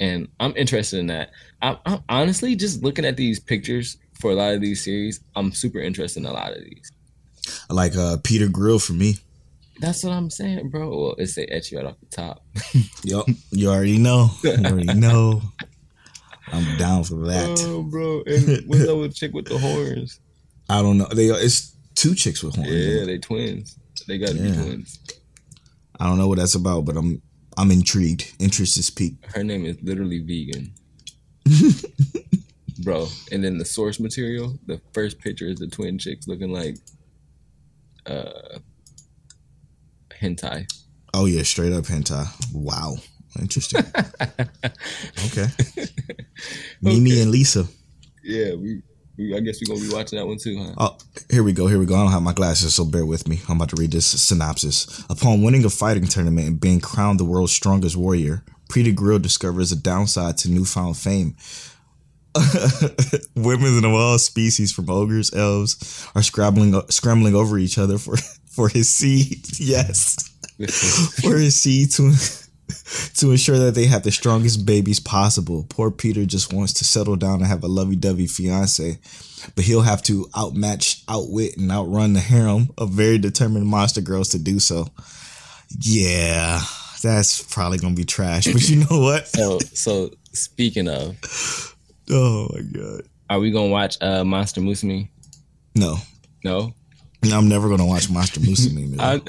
and 0.00 0.28
I'm 0.40 0.54
interested 0.56 0.98
in 1.00 1.06
that. 1.08 1.30
I, 1.62 1.78
I'm 1.86 2.02
honestly 2.08 2.54
just 2.56 2.82
looking 2.82 3.04
at 3.04 3.16
these 3.16 3.40
pictures 3.40 3.96
for 4.20 4.30
a 4.30 4.34
lot 4.34 4.54
of 4.54 4.60
these 4.60 4.84
series. 4.84 5.20
I'm 5.34 5.52
super 5.52 5.78
interested 5.80 6.20
in 6.20 6.26
a 6.26 6.32
lot 6.32 6.52
of 6.52 6.62
these. 6.62 6.92
I 7.70 7.74
like 7.74 7.96
uh, 7.96 8.18
Peter 8.22 8.48
Grill 8.48 8.78
for 8.78 8.92
me. 8.92 9.16
That's 9.80 10.02
what 10.04 10.12
I'm 10.12 10.30
saying, 10.30 10.70
bro. 10.70 10.88
Well, 10.88 11.14
it 11.18 11.26
say 11.26 11.46
ecchi 11.46 11.76
right 11.76 11.84
off 11.86 12.00
the 12.00 12.06
top. 12.16 12.44
Yup. 13.04 13.26
You 13.50 13.68
already 13.70 13.98
know. 13.98 14.30
You 14.42 14.52
already 14.52 14.94
know. 14.94 15.42
I'm 16.48 16.78
down 16.78 17.04
for 17.04 17.16
that. 17.26 17.58
Oh, 17.66 17.82
bro, 17.82 18.22
and 18.26 18.66
what's 18.68 18.86
up 18.88 18.98
with 18.98 19.14
chick 19.14 19.32
with 19.34 19.46
the 19.46 19.58
horns? 19.58 20.20
I 20.68 20.80
don't 20.80 20.96
know. 20.98 21.06
They 21.12 21.30
are, 21.30 21.38
it's 21.38 21.75
two 21.96 22.14
chicks 22.14 22.42
with 22.44 22.54
horns. 22.54 22.70
Yeah, 22.70 23.04
they 23.04 23.18
twins. 23.18 23.76
They 24.06 24.18
got 24.18 24.28
to 24.30 24.36
Yeah. 24.36 24.50
be 24.50 24.62
twins. 24.62 24.98
I 25.98 26.06
don't 26.06 26.18
know 26.18 26.28
what 26.28 26.38
that's 26.38 26.54
about, 26.54 26.84
but 26.84 26.96
I'm 26.96 27.20
I'm 27.58 27.70
intrigued. 27.72 28.32
Interest 28.38 28.76
is 28.76 28.90
peaked. 28.90 29.24
Her 29.34 29.42
name 29.42 29.64
is 29.64 29.76
literally 29.82 30.20
vegan. 30.20 30.72
Bro, 32.84 33.08
and 33.32 33.42
then 33.42 33.56
the 33.58 33.64
source 33.64 33.98
material, 33.98 34.58
the 34.66 34.80
first 34.92 35.18
picture 35.18 35.46
is 35.46 35.58
the 35.58 35.66
twin 35.66 35.98
chicks 35.98 36.28
looking 36.28 36.52
like 36.52 36.76
uh 38.04 38.58
hentai. 40.10 40.70
Oh 41.14 41.24
yeah, 41.26 41.42
straight 41.42 41.72
up 41.72 41.84
hentai. 41.84 42.26
Wow. 42.52 42.96
Interesting. 43.40 43.84
okay. 45.26 45.46
Mimi 46.82 47.20
and 47.20 47.30
Lisa. 47.30 47.66
Yeah, 48.22 48.54
we, 48.54 48.76
we 48.76 48.82
I 49.18 49.40
guess 49.40 49.60
we're 49.60 49.74
gonna 49.74 49.88
be 49.88 49.94
watching 49.94 50.18
that 50.18 50.26
one 50.26 50.36
too, 50.36 50.58
huh? 50.58 50.74
Oh, 50.76 50.98
here 51.30 51.42
we 51.42 51.52
go. 51.52 51.66
Here 51.66 51.78
we 51.78 51.86
go. 51.86 51.94
I 51.94 52.02
don't 52.02 52.12
have 52.12 52.22
my 52.22 52.34
glasses, 52.34 52.74
so 52.74 52.84
bear 52.84 53.06
with 53.06 53.26
me. 53.26 53.40
I'm 53.48 53.56
about 53.56 53.70
to 53.70 53.76
read 53.76 53.92
this 53.92 54.06
synopsis. 54.06 55.04
Upon 55.08 55.42
winning 55.42 55.64
a 55.64 55.70
fighting 55.70 56.06
tournament 56.06 56.46
and 56.46 56.60
being 56.60 56.80
crowned 56.80 57.18
the 57.18 57.24
world's 57.24 57.52
strongest 57.52 57.96
warrior, 57.96 58.42
Peter 58.70 58.92
Grill 58.92 59.18
discovers 59.18 59.72
a 59.72 59.76
downside 59.76 60.36
to 60.38 60.50
newfound 60.50 60.98
fame. 60.98 61.34
Women 63.34 63.84
of 63.84 63.92
all 63.92 64.18
species, 64.18 64.70
from 64.70 64.90
ogres, 64.90 65.32
elves, 65.32 66.06
are 66.14 66.22
scrabbling, 66.22 66.78
scrambling 66.90 67.34
over 67.34 67.58
each 67.58 67.78
other 67.78 67.96
for 67.96 68.16
for 68.50 68.68
his 68.68 68.88
seed. 68.88 69.58
Yes, 69.58 70.30
for 71.22 71.36
his 71.36 71.58
seed 71.58 71.90
to 71.92 72.12
to 73.16 73.30
ensure 73.30 73.58
that 73.58 73.74
they 73.74 73.86
have 73.86 74.02
the 74.02 74.10
strongest 74.12 74.66
babies 74.66 74.98
possible. 75.00 75.66
Poor 75.68 75.90
Peter 75.90 76.24
just 76.24 76.52
wants 76.52 76.72
to 76.74 76.84
settle 76.84 77.16
down 77.16 77.34
and 77.40 77.46
have 77.46 77.62
a 77.62 77.68
lovey-dovey 77.68 78.26
fiance, 78.26 78.98
but 79.54 79.64
he'll 79.64 79.82
have 79.82 80.02
to 80.04 80.26
outmatch, 80.36 81.02
outwit, 81.08 81.56
and 81.56 81.70
outrun 81.70 82.12
the 82.12 82.20
harem 82.20 82.70
of 82.78 82.90
very 82.90 83.18
determined 83.18 83.66
monster 83.66 84.00
girls 84.00 84.30
to 84.30 84.38
do 84.38 84.58
so. 84.58 84.88
Yeah, 85.80 86.60
that's 87.02 87.42
probably 87.42 87.78
gonna 87.78 87.94
be 87.94 88.04
trash. 88.04 88.46
But 88.46 88.68
you 88.68 88.84
know 88.88 89.00
what? 89.00 89.26
So 89.36 89.58
so 89.74 90.10
speaking 90.32 90.88
of, 90.88 91.74
Oh 92.10 92.48
my 92.52 92.60
god. 92.62 93.02
are 93.30 93.38
we 93.40 93.50
gonna 93.50 93.68
watch 93.68 93.96
uh 94.00 94.24
Monster 94.24 94.60
Musume? 94.60 95.08
No, 95.74 95.96
No. 96.44 96.72
No, 97.24 97.36
I'm 97.36 97.48
never 97.48 97.68
gonna 97.68 97.86
watch 97.86 98.08
Monster 98.10 98.40
Musume. 98.40 98.96
I 99.00 99.20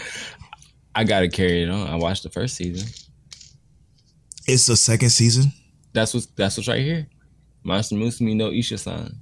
I 0.93 1.03
gotta 1.03 1.27
carry 1.29 1.63
it 1.63 1.69
on. 1.69 1.87
I 1.87 1.95
watched 1.95 2.23
the 2.23 2.29
first 2.29 2.55
season. 2.55 2.87
It's 4.47 4.65
the 4.65 4.75
second 4.77 5.09
season. 5.09 5.51
That's 5.93 6.13
what's 6.13 6.25
that's 6.27 6.57
what's 6.57 6.67
right 6.67 6.81
here. 6.81 7.07
Monster 7.63 7.95
Musume 7.95 8.35
no 8.35 8.51
Isha-san. 8.51 9.15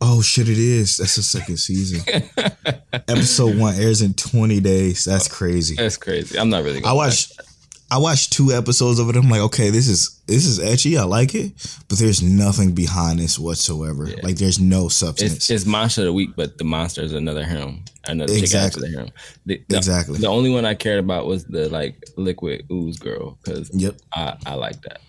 Oh 0.00 0.20
shit! 0.20 0.48
It 0.48 0.58
is. 0.58 0.98
That's 0.98 1.16
the 1.16 1.22
second 1.22 1.56
season. 1.56 2.02
Episode 2.92 3.56
one 3.56 3.74
airs 3.76 4.02
in 4.02 4.12
20 4.14 4.60
days. 4.60 5.04
That's 5.04 5.28
crazy. 5.28 5.74
That's 5.76 5.96
crazy. 5.96 6.38
I'm 6.38 6.50
not 6.50 6.64
really. 6.64 6.84
I 6.84 6.92
watched 6.92 7.40
I 7.88 7.98
watched 7.98 8.32
two 8.32 8.52
episodes 8.52 8.98
of 8.98 9.08
it. 9.08 9.16
I'm 9.16 9.28
like, 9.30 9.42
okay, 9.42 9.70
this 9.70 9.86
is 9.86 10.20
this 10.26 10.44
is 10.44 10.58
ecchi. 10.58 10.98
I 10.98 11.04
like 11.04 11.34
it, 11.34 11.52
but 11.88 11.98
there's 11.98 12.20
nothing 12.20 12.72
behind 12.72 13.20
this 13.20 13.38
whatsoever. 13.38 14.08
Yeah. 14.08 14.16
Like 14.22 14.36
there's 14.36 14.58
no 14.58 14.88
substance. 14.88 15.34
It's, 15.34 15.50
it's 15.50 15.66
monster 15.66 16.02
of 16.02 16.06
the 16.06 16.12
week, 16.12 16.30
but 16.36 16.58
the 16.58 16.64
monster 16.64 17.02
is 17.02 17.12
another 17.12 17.44
him, 17.44 17.84
another 18.06 18.32
Exactly. 18.32 18.90
the. 18.90 19.12
The, 19.46 19.62
the, 19.68 19.76
Exactly. 19.76 20.18
The 20.18 20.26
only 20.26 20.50
one 20.50 20.64
I 20.64 20.74
cared 20.74 20.98
about 20.98 21.26
was 21.26 21.44
the 21.44 21.68
like 21.68 22.02
liquid 22.16 22.66
ooze 22.72 22.98
girl 22.98 23.38
because 23.44 23.70
yep. 23.72 23.96
I 24.12 24.36
I 24.44 24.54
like 24.54 24.80
that. 24.82 25.00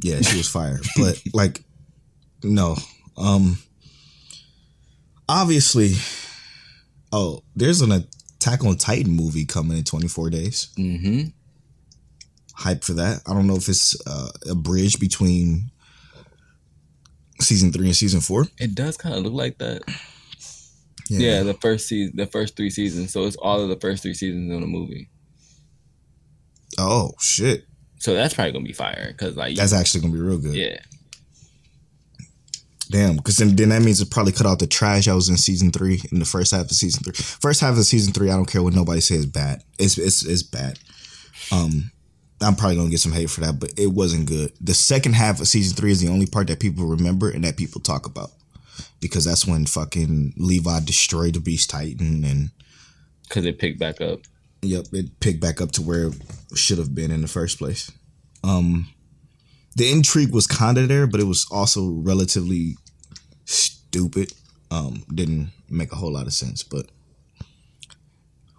Yeah, 0.00 0.20
she 0.20 0.36
was 0.36 0.48
fire. 0.48 0.78
but 0.96 1.20
like, 1.32 1.62
no. 2.44 2.76
Um. 3.16 3.58
Obviously, 5.28 5.94
oh, 7.10 7.42
there's 7.56 7.80
an 7.80 8.06
Attack 8.42 8.64
on 8.64 8.76
Titan 8.76 9.12
movie 9.12 9.44
coming 9.44 9.78
in 9.78 9.84
24 9.84 10.30
days. 10.30 10.68
Mm-hmm. 10.76 11.28
Hype 12.54 12.84
for 12.84 12.92
that. 12.94 13.22
I 13.26 13.32
don't 13.34 13.46
know 13.46 13.56
if 13.56 13.68
it's 13.68 13.96
uh, 14.06 14.28
a 14.50 14.54
bridge 14.54 14.98
between 15.00 15.70
season 17.40 17.72
three 17.72 17.86
and 17.86 17.96
season 17.96 18.20
four. 18.20 18.46
It 18.58 18.74
does 18.74 18.96
kind 18.96 19.14
of 19.14 19.22
look 19.22 19.32
like 19.32 19.58
that. 19.58 19.82
Yeah. 21.08 21.42
the 21.42 21.54
first 21.54 21.88
season, 21.88 22.16
the 22.16 22.26
first 22.26 22.56
three 22.56 22.70
seasons. 22.70 23.12
So 23.12 23.24
it's 23.26 23.36
all 23.36 23.60
of 23.62 23.68
the 23.68 23.76
first 23.80 24.02
three 24.02 24.14
seasons 24.14 24.50
in 24.50 24.60
the 24.60 24.66
movie. 24.66 25.08
Oh 26.78 27.12
shit. 27.20 27.64
So 27.98 28.14
that's 28.14 28.34
probably 28.34 28.52
gonna 28.52 28.64
be 28.64 28.72
fire 28.72 29.08
because 29.12 29.36
like 29.36 29.56
That's 29.56 29.72
actually 29.72 30.00
gonna 30.00 30.14
be 30.14 30.20
real 30.20 30.38
good. 30.38 30.54
yeah, 30.54 30.78
Damn, 32.90 33.16
because 33.16 33.36
then, 33.36 33.54
then 33.56 33.68
that 33.70 33.80
means 33.82 34.00
it 34.00 34.10
probably 34.10 34.32
cut 34.32 34.46
out 34.46 34.58
the 34.58 34.66
trash 34.66 35.06
I 35.06 35.14
was 35.14 35.28
in 35.28 35.36
season 35.36 35.70
three 35.70 36.02
in 36.10 36.18
the 36.18 36.24
first 36.24 36.50
half 36.52 36.62
of 36.64 36.72
season 36.72 37.04
three. 37.04 37.12
First 37.14 37.60
half 37.60 37.78
of 37.78 37.84
season 37.84 38.12
three, 38.12 38.28
I 38.28 38.34
don't 38.34 38.50
care 38.50 38.62
what 38.62 38.74
nobody 38.74 39.00
says 39.00 39.24
bad. 39.24 39.62
It's 39.78 39.96
it's 39.98 40.24
it's 40.26 40.42
bad. 40.42 40.78
Um, 41.52 41.91
I'm 42.42 42.56
probably 42.56 42.76
gonna 42.76 42.90
get 42.90 43.00
some 43.00 43.12
hate 43.12 43.30
for 43.30 43.40
that, 43.40 43.58
but 43.58 43.72
it 43.78 43.88
wasn't 43.88 44.26
good. 44.26 44.52
The 44.60 44.74
second 44.74 45.14
half 45.14 45.40
of 45.40 45.48
season 45.48 45.76
three 45.76 45.92
is 45.92 46.00
the 46.00 46.08
only 46.08 46.26
part 46.26 46.48
that 46.48 46.60
people 46.60 46.86
remember 46.86 47.30
and 47.30 47.44
that 47.44 47.56
people 47.56 47.80
talk 47.80 48.06
about 48.06 48.30
because 49.00 49.24
that's 49.24 49.46
when 49.46 49.66
fucking 49.66 50.34
Levi 50.36 50.80
destroyed 50.80 51.34
the 51.34 51.40
Beast 51.40 51.70
Titan 51.70 52.24
and 52.24 52.50
because 53.28 53.46
it 53.46 53.58
picked 53.58 53.78
back 53.78 54.00
up. 54.00 54.20
Yep, 54.62 54.86
it 54.92 55.20
picked 55.20 55.40
back 55.40 55.60
up 55.60 55.72
to 55.72 55.82
where 55.82 56.08
it 56.08 56.14
should 56.54 56.78
have 56.78 56.94
been 56.94 57.10
in 57.10 57.22
the 57.22 57.28
first 57.28 57.58
place. 57.58 57.90
Um, 58.44 58.88
the 59.74 59.90
intrigue 59.90 60.32
was 60.32 60.46
kind 60.46 60.78
of 60.78 60.88
there, 60.88 61.06
but 61.06 61.20
it 61.20 61.26
was 61.26 61.46
also 61.50 61.90
relatively 61.90 62.76
stupid. 63.44 64.32
Um, 64.70 65.04
didn't 65.12 65.50
make 65.68 65.92
a 65.92 65.96
whole 65.96 66.12
lot 66.12 66.26
of 66.26 66.32
sense. 66.32 66.62
But 66.62 66.86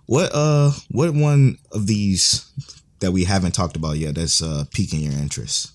what 0.06 0.32
uh, 0.34 0.72
what 0.89 1.13
one 1.13 1.58
of 1.72 1.88
these 1.88 2.52
that 3.04 3.12
we 3.12 3.26
haven't 3.26 3.54
talked 3.54 3.76
about 3.76 3.98
yet 3.98 4.16
that's 4.16 4.42
uh 4.42 4.63
piquing 4.72 5.02
your 5.02 5.13
interest? 5.13 5.72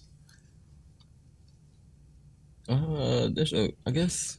Uh, 2.68 3.28
there's 3.32 3.52
a, 3.52 3.72
I 3.86 3.90
guess 3.90 4.38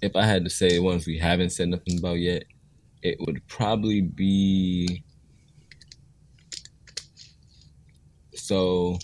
if 0.00 0.14
I 0.14 0.24
had 0.24 0.44
to 0.44 0.50
say 0.50 0.78
ones 0.78 1.06
we 1.06 1.18
haven't 1.18 1.50
said 1.50 1.68
nothing 1.68 1.98
about 1.98 2.18
yet, 2.18 2.44
it 3.02 3.18
would 3.20 3.46
probably 3.48 4.00
be. 4.00 5.02
So, 8.34 8.98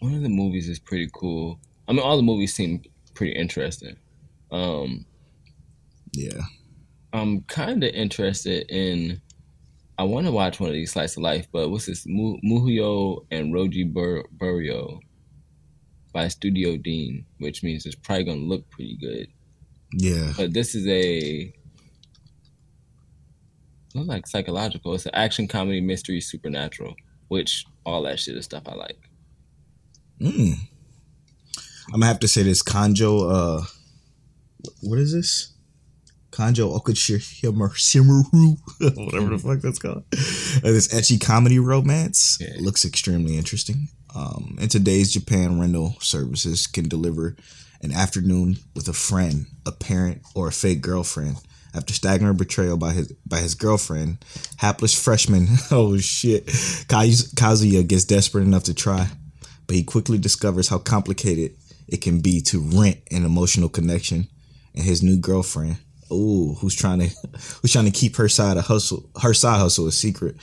one 0.00 0.14
of 0.14 0.22
the 0.22 0.28
movies 0.28 0.68
is 0.68 0.78
pretty 0.78 1.08
cool. 1.14 1.58
I 1.88 1.92
mean, 1.92 2.00
all 2.00 2.16
the 2.16 2.22
movies 2.22 2.54
seem 2.54 2.82
pretty 3.14 3.32
interesting. 3.32 3.96
Um, 4.50 5.06
Yeah, 6.12 6.40
I'm 7.12 7.42
kind 7.42 7.84
of 7.84 7.94
interested 7.94 8.70
in. 8.70 9.20
I 9.98 10.02
want 10.04 10.26
to 10.26 10.32
watch 10.32 10.60
one 10.60 10.68
of 10.68 10.74
these 10.74 10.92
slice 10.92 11.16
of 11.16 11.22
life, 11.22 11.46
but 11.52 11.70
what's 11.70 11.86
this? 11.86 12.04
Mu- 12.06 12.38
Muhyo 12.44 13.24
and 13.30 13.52
Roji 13.54 13.90
Bur- 13.90 14.24
Burio 14.36 15.00
by 16.12 16.28
Studio 16.28 16.76
Deen, 16.76 17.24
which 17.38 17.62
means 17.62 17.86
it's 17.86 17.94
probably 17.94 18.24
gonna 18.24 18.40
look 18.40 18.68
pretty 18.70 18.96
good. 19.00 19.28
yeah, 19.92 20.32
But 20.36 20.52
this 20.52 20.74
is 20.74 20.86
a 20.86 21.52
look 23.94 24.06
like 24.06 24.26
psychological. 24.26 24.94
It's 24.94 25.06
an 25.06 25.14
action 25.14 25.48
comedy 25.48 25.80
mystery 25.80 26.20
supernatural, 26.20 26.94
which 27.28 27.64
all 27.86 28.02
that 28.02 28.20
shit 28.20 28.36
is 28.36 28.44
stuff 28.44 28.64
I 28.66 28.74
like. 28.74 28.98
mm. 30.20 30.54
I'm 31.88 32.00
gonna 32.00 32.06
have 32.06 32.20
to 32.20 32.28
say 32.28 32.42
this 32.42 32.62
Conjo. 32.62 33.30
Uh, 33.60 33.64
what 34.82 34.98
is 34.98 35.12
this? 35.12 35.52
Kanjo 36.36 36.78
Okushimuru, 36.78 38.58
whatever 39.06 39.30
the 39.30 39.38
fuck 39.38 39.60
that's 39.60 39.78
called. 39.78 40.04
Uh, 40.12 40.72
this 40.72 40.88
ecchi 40.88 41.20
comedy 41.20 41.58
romance 41.58 42.38
Yeah. 42.40 42.56
looks 42.60 42.84
extremely 42.84 43.36
interesting. 43.38 43.88
Um, 44.14 44.56
in 44.60 44.68
today's 44.68 45.12
Japan, 45.12 45.58
rental 45.60 45.96
services 46.00 46.66
can 46.66 46.88
deliver 46.88 47.36
an 47.82 47.92
afternoon 47.92 48.56
with 48.74 48.88
a 48.88 48.92
friend, 48.92 49.46
a 49.66 49.72
parent, 49.72 50.22
or 50.34 50.48
a 50.48 50.52
fake 50.52 50.80
girlfriend. 50.80 51.36
After 51.74 51.92
staggering 51.92 52.36
betrayal 52.38 52.78
by 52.78 52.92
his 52.92 53.12
by 53.26 53.38
his 53.40 53.54
girlfriend, 53.54 54.24
hapless 54.56 54.98
freshman, 54.98 55.46
oh 55.70 55.98
shit, 55.98 56.46
Kaz- 56.46 57.34
Kazuya 57.34 57.86
gets 57.86 58.04
desperate 58.04 58.44
enough 58.44 58.64
to 58.64 58.72
try, 58.74 59.08
but 59.66 59.76
he 59.76 59.82
quickly 59.84 60.16
discovers 60.16 60.68
how 60.68 60.78
complicated 60.78 61.54
it 61.86 61.98
can 62.00 62.20
be 62.20 62.40
to 62.42 62.60
rent 62.60 62.98
an 63.10 63.26
emotional 63.26 63.68
connection, 63.68 64.26
and 64.74 64.84
his 64.84 65.02
new 65.02 65.18
girlfriend, 65.18 65.76
ooh, 66.12 66.54
who's 66.54 66.74
trying 66.74 67.00
to 67.00 67.08
who's 67.60 67.72
trying 67.72 67.84
to 67.84 67.90
keep 67.90 68.16
her 68.16 68.28
side 68.28 68.56
of 68.56 68.66
hustle 68.66 69.08
her 69.22 69.34
side 69.34 69.58
hustle 69.58 69.86
a 69.86 69.92
secret. 69.92 70.36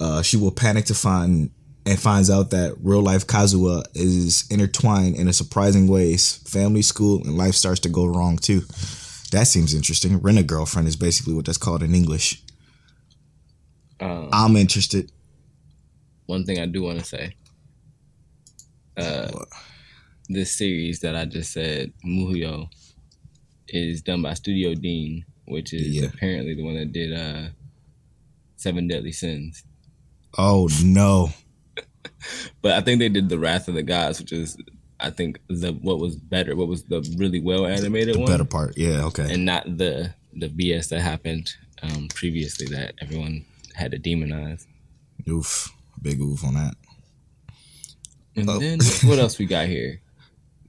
Uh, 0.00 0.22
she 0.22 0.36
will 0.36 0.52
panic 0.52 0.84
to 0.84 0.94
find 0.94 1.50
and 1.84 1.98
finds 1.98 2.30
out 2.30 2.50
that 2.50 2.76
real 2.82 3.00
life 3.00 3.26
Kazuya 3.26 3.82
is 3.94 4.44
intertwined 4.50 5.16
in 5.16 5.26
a 5.26 5.32
surprising 5.32 5.88
ways. 5.88 6.36
Family, 6.46 6.82
school, 6.82 7.22
and 7.24 7.36
life 7.36 7.54
starts 7.54 7.80
to 7.80 7.88
go 7.88 8.06
wrong 8.06 8.36
too. 8.36 8.60
That 9.32 9.46
seems 9.46 9.74
interesting. 9.74 10.18
Rent 10.18 10.38
a 10.38 10.42
girlfriend 10.42 10.86
is 10.86 10.96
basically 10.96 11.34
what 11.34 11.46
that's 11.46 11.58
called 11.58 11.82
in 11.82 11.94
English. 11.94 12.42
Um, 14.00 14.28
I'm 14.32 14.56
interested. 14.56 15.10
one 16.26 16.44
thing 16.44 16.60
I 16.60 16.66
do 16.66 16.82
want 16.82 16.98
to 16.98 17.04
say. 17.04 17.34
Uh, 18.96 19.30
this 20.28 20.52
series 20.52 21.00
that 21.00 21.16
I 21.16 21.24
just 21.24 21.52
said, 21.52 21.92
Muhyo, 22.04 22.68
is 23.68 24.02
done 24.02 24.22
by 24.22 24.34
Studio 24.34 24.74
Deen, 24.74 25.24
which 25.46 25.72
is 25.72 25.86
Yeah. 25.88 26.08
apparently 26.08 26.54
the 26.54 26.62
one 26.64 26.74
that 26.74 26.92
did 26.92 27.12
uh, 27.12 27.48
Seven 28.56 28.88
Deadly 28.88 29.12
Sins. 29.12 29.64
Oh 30.36 30.68
no. 30.84 31.30
But 32.62 32.72
I 32.72 32.80
think 32.80 32.98
they 32.98 33.08
did 33.08 33.28
the 33.28 33.38
Wrath 33.38 33.68
of 33.68 33.74
the 33.74 33.82
Gods, 33.82 34.18
which 34.20 34.32
is 34.32 34.56
I 35.00 35.10
think 35.10 35.38
the 35.48 35.72
what 35.72 36.00
was 36.00 36.16
better, 36.16 36.56
what 36.56 36.66
was 36.68 36.82
the 36.84 37.00
really 37.16 37.40
well 37.40 37.66
animated 37.66 38.14
The 38.16 38.20
one, 38.20 38.28
better 38.30 38.44
part. 38.44 38.76
Yeah, 38.76 39.04
okay. 39.06 39.32
and 39.32 39.44
not 39.44 39.64
the 39.78 40.12
the 40.34 40.48
BS 40.48 40.88
that 40.88 41.00
happened 41.00 41.54
um, 41.82 42.08
previously 42.08 42.66
that 42.74 42.94
everyone 43.00 43.44
had 43.74 43.92
to 43.92 43.98
demonize. 43.98 44.66
Oof. 45.28 45.72
Big 46.02 46.20
oof 46.20 46.44
on 46.44 46.54
that. 46.54 46.74
And 48.36 48.48
Oh. 48.48 48.58
then 48.58 48.78
what 49.04 49.18
else 49.18 49.38
we 49.38 49.46
got 49.46 49.66
here? 49.68 50.00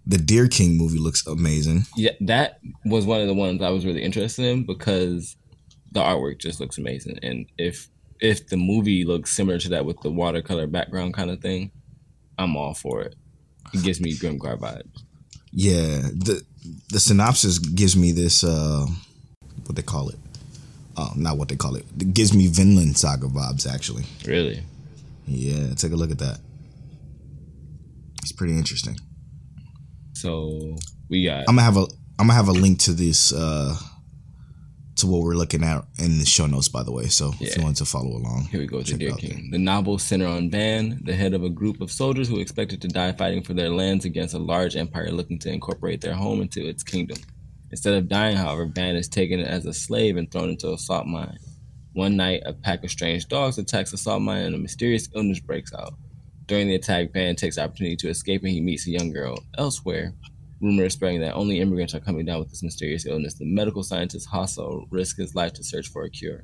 The 0.06 0.18
Deer 0.18 0.48
King 0.48 0.78
movie 0.78 0.98
looks 0.98 1.26
amazing. 1.28 1.86
Yeah, 1.96 2.12
that 2.22 2.60
was 2.86 3.06
one 3.06 3.22
of 3.22 3.28
the 3.28 3.34
ones 3.34 3.62
I 3.62 3.70
was 3.70 3.86
really 3.86 4.02
interested 4.02 4.46
in 4.46 4.66
because 4.66 5.36
the 5.92 6.00
artwork 6.02 6.40
just 6.40 6.60
looks 6.60 6.78
amazing. 6.78 7.20
And 7.22 7.46
if 7.58 7.90
if 8.20 8.48
the 8.48 8.58
movie 8.58 9.06
looks 9.06 9.32
similar 9.32 9.60
to 9.60 9.70
that 9.70 9.86
with 9.86 10.00
the 10.02 10.12
watercolor 10.12 10.68
background 10.68 11.14
kind 11.14 11.30
of 11.30 11.42
thing, 11.42 11.72
I'm 12.38 12.56
all 12.56 12.74
for 12.74 13.02
it. 13.02 13.16
It 13.74 13.84
gives 13.84 14.02
me 14.02 14.14
Grimgar 14.14 14.60
vibes. 14.60 15.04
Yeah, 15.52 16.02
the 16.14 16.44
the 16.90 17.00
synopsis 17.00 17.60
gives 17.60 17.96
me 17.96 18.12
this 18.12 18.44
uh 18.44 18.86
what 19.66 19.76
they 19.76 19.82
call 19.82 20.10
it. 20.10 20.18
Uh, 20.98 21.12
not 21.16 21.38
what 21.38 21.48
they 21.48 21.56
call 21.56 21.76
it. 21.76 21.86
It 22.00 22.14
gives 22.14 22.34
me 22.34 22.48
Vinland 22.48 22.98
Saga 22.98 23.28
vibes 23.28 23.72
actually. 23.72 24.04
Really. 24.26 24.64
Yeah, 25.28 25.74
take 25.76 25.92
a 25.92 25.96
look 25.96 26.12
at 26.12 26.20
that. 26.20 26.40
It's 28.22 28.32
pretty 28.32 28.58
interesting. 28.58 28.98
So 30.20 30.76
we 31.10 31.24
got 31.24 31.46
I'm 31.48 31.56
gonna 31.56 31.62
have 31.62 31.78
a 31.78 31.88
I'm 32.20 32.28
gonna 32.28 32.34
have 32.34 32.50
a 32.50 32.54
link 32.54 32.80
to 32.80 32.92
this 32.92 33.32
uh 33.32 33.74
to 34.98 35.08
what 35.08 35.22
we're 35.22 35.36
looking 35.36 35.64
at 35.64 35.86
in 35.98 36.20
the 36.20 36.26
show 36.26 36.46
notes 36.46 36.68
by 36.68 36.84
the 36.84 36.92
way. 36.92 37.06
So 37.06 37.32
if 37.40 37.56
you 37.56 37.64
want 37.64 37.78
to 37.78 37.86
follow 37.86 38.18
along. 38.18 38.50
Here 38.52 38.60
we 38.60 38.68
go, 38.68 38.82
the 38.82 38.98
Deer 38.98 39.14
King. 39.14 39.50
The 39.50 39.58
novel 39.58 39.98
center 39.98 40.28
on 40.28 40.50
Van, 40.50 41.00
the 41.04 41.16
head 41.16 41.34
of 41.34 41.44
a 41.44 41.50
group 41.50 41.80
of 41.80 41.90
soldiers 41.90 42.28
who 42.28 42.40
expected 42.42 42.82
to 42.82 42.90
die 42.90 43.14
fighting 43.14 43.44
for 43.44 43.54
their 43.54 43.70
lands 43.70 44.04
against 44.04 44.34
a 44.34 44.40
large 44.40 44.76
empire 44.76 45.10
looking 45.10 45.40
to 45.40 45.50
incorporate 45.50 46.02
their 46.02 46.16
home 46.16 46.42
into 46.42 46.68
its 46.68 46.84
kingdom. 46.84 47.18
Instead 47.72 47.94
of 47.94 48.10
dying, 48.10 48.36
however, 48.36 48.66
Van 48.66 48.98
is 48.98 49.08
taken 49.08 49.40
as 49.40 49.66
a 49.66 49.74
slave 49.74 50.18
and 50.18 50.30
thrown 50.30 50.50
into 50.50 50.74
a 50.74 50.78
salt 50.78 51.06
mine. 51.08 51.38
One 51.94 52.18
night, 52.18 52.42
a 52.46 52.52
pack 52.52 52.84
of 52.84 52.92
strange 52.92 53.28
dogs 53.28 53.58
attacks 53.58 53.92
the 53.92 53.98
salt 53.98 54.22
mine 54.22 54.44
and 54.44 54.56
a 54.56 54.58
mysterious 54.58 55.08
illness 55.16 55.40
breaks 55.40 55.74
out. 55.74 55.94
During 56.50 56.68
the 56.68 56.74
attack, 56.76 57.14
Van 57.14 57.36
takes 57.36 57.58
the 57.58 57.64
opportunity 57.64 57.96
to 57.98 58.10
escape 58.10 58.42
and 58.42 58.52
he 58.52 58.60
meets 58.60 58.88
a 58.88 58.92
young 58.92 59.12
girl. 59.14 59.38
Elsewhere, 59.60 60.14
rumor 60.60 60.86
is 60.86 60.94
spreading 60.94 61.22
that 61.22 61.36
only 61.36 61.60
immigrants 61.60 61.94
are 61.94 62.00
coming 62.00 62.26
down 62.26 62.40
with 62.40 62.50
this 62.50 62.64
mysterious 62.64 63.06
illness. 63.06 63.36
The 63.36 63.46
medical 63.46 63.84
scientist 63.84 64.28
Hasso 64.34 64.86
risks 64.90 65.20
his 65.20 65.36
life 65.36 65.54
to 65.54 65.64
search 65.64 65.90
for 65.90 66.06
a 66.06 66.10
cure. 66.10 66.44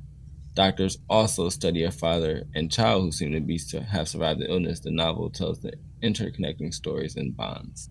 Doctors 0.54 1.00
also 1.10 1.50
study 1.50 1.84
a 1.86 1.92
father 1.92 2.44
and 2.54 2.72
child 2.72 3.04
who 3.04 3.12
seem 3.12 3.32
to 3.32 3.40
be 3.42 3.58
to 3.72 3.82
have 3.82 4.08
survived 4.08 4.40
the 4.42 4.50
illness. 4.50 4.80
The 4.80 4.92
novel 4.92 5.32
tells 5.32 5.60
the 5.60 5.74
interconnecting 6.04 6.72
stories 6.72 7.16
and 7.16 7.36
bonds. 7.36 7.90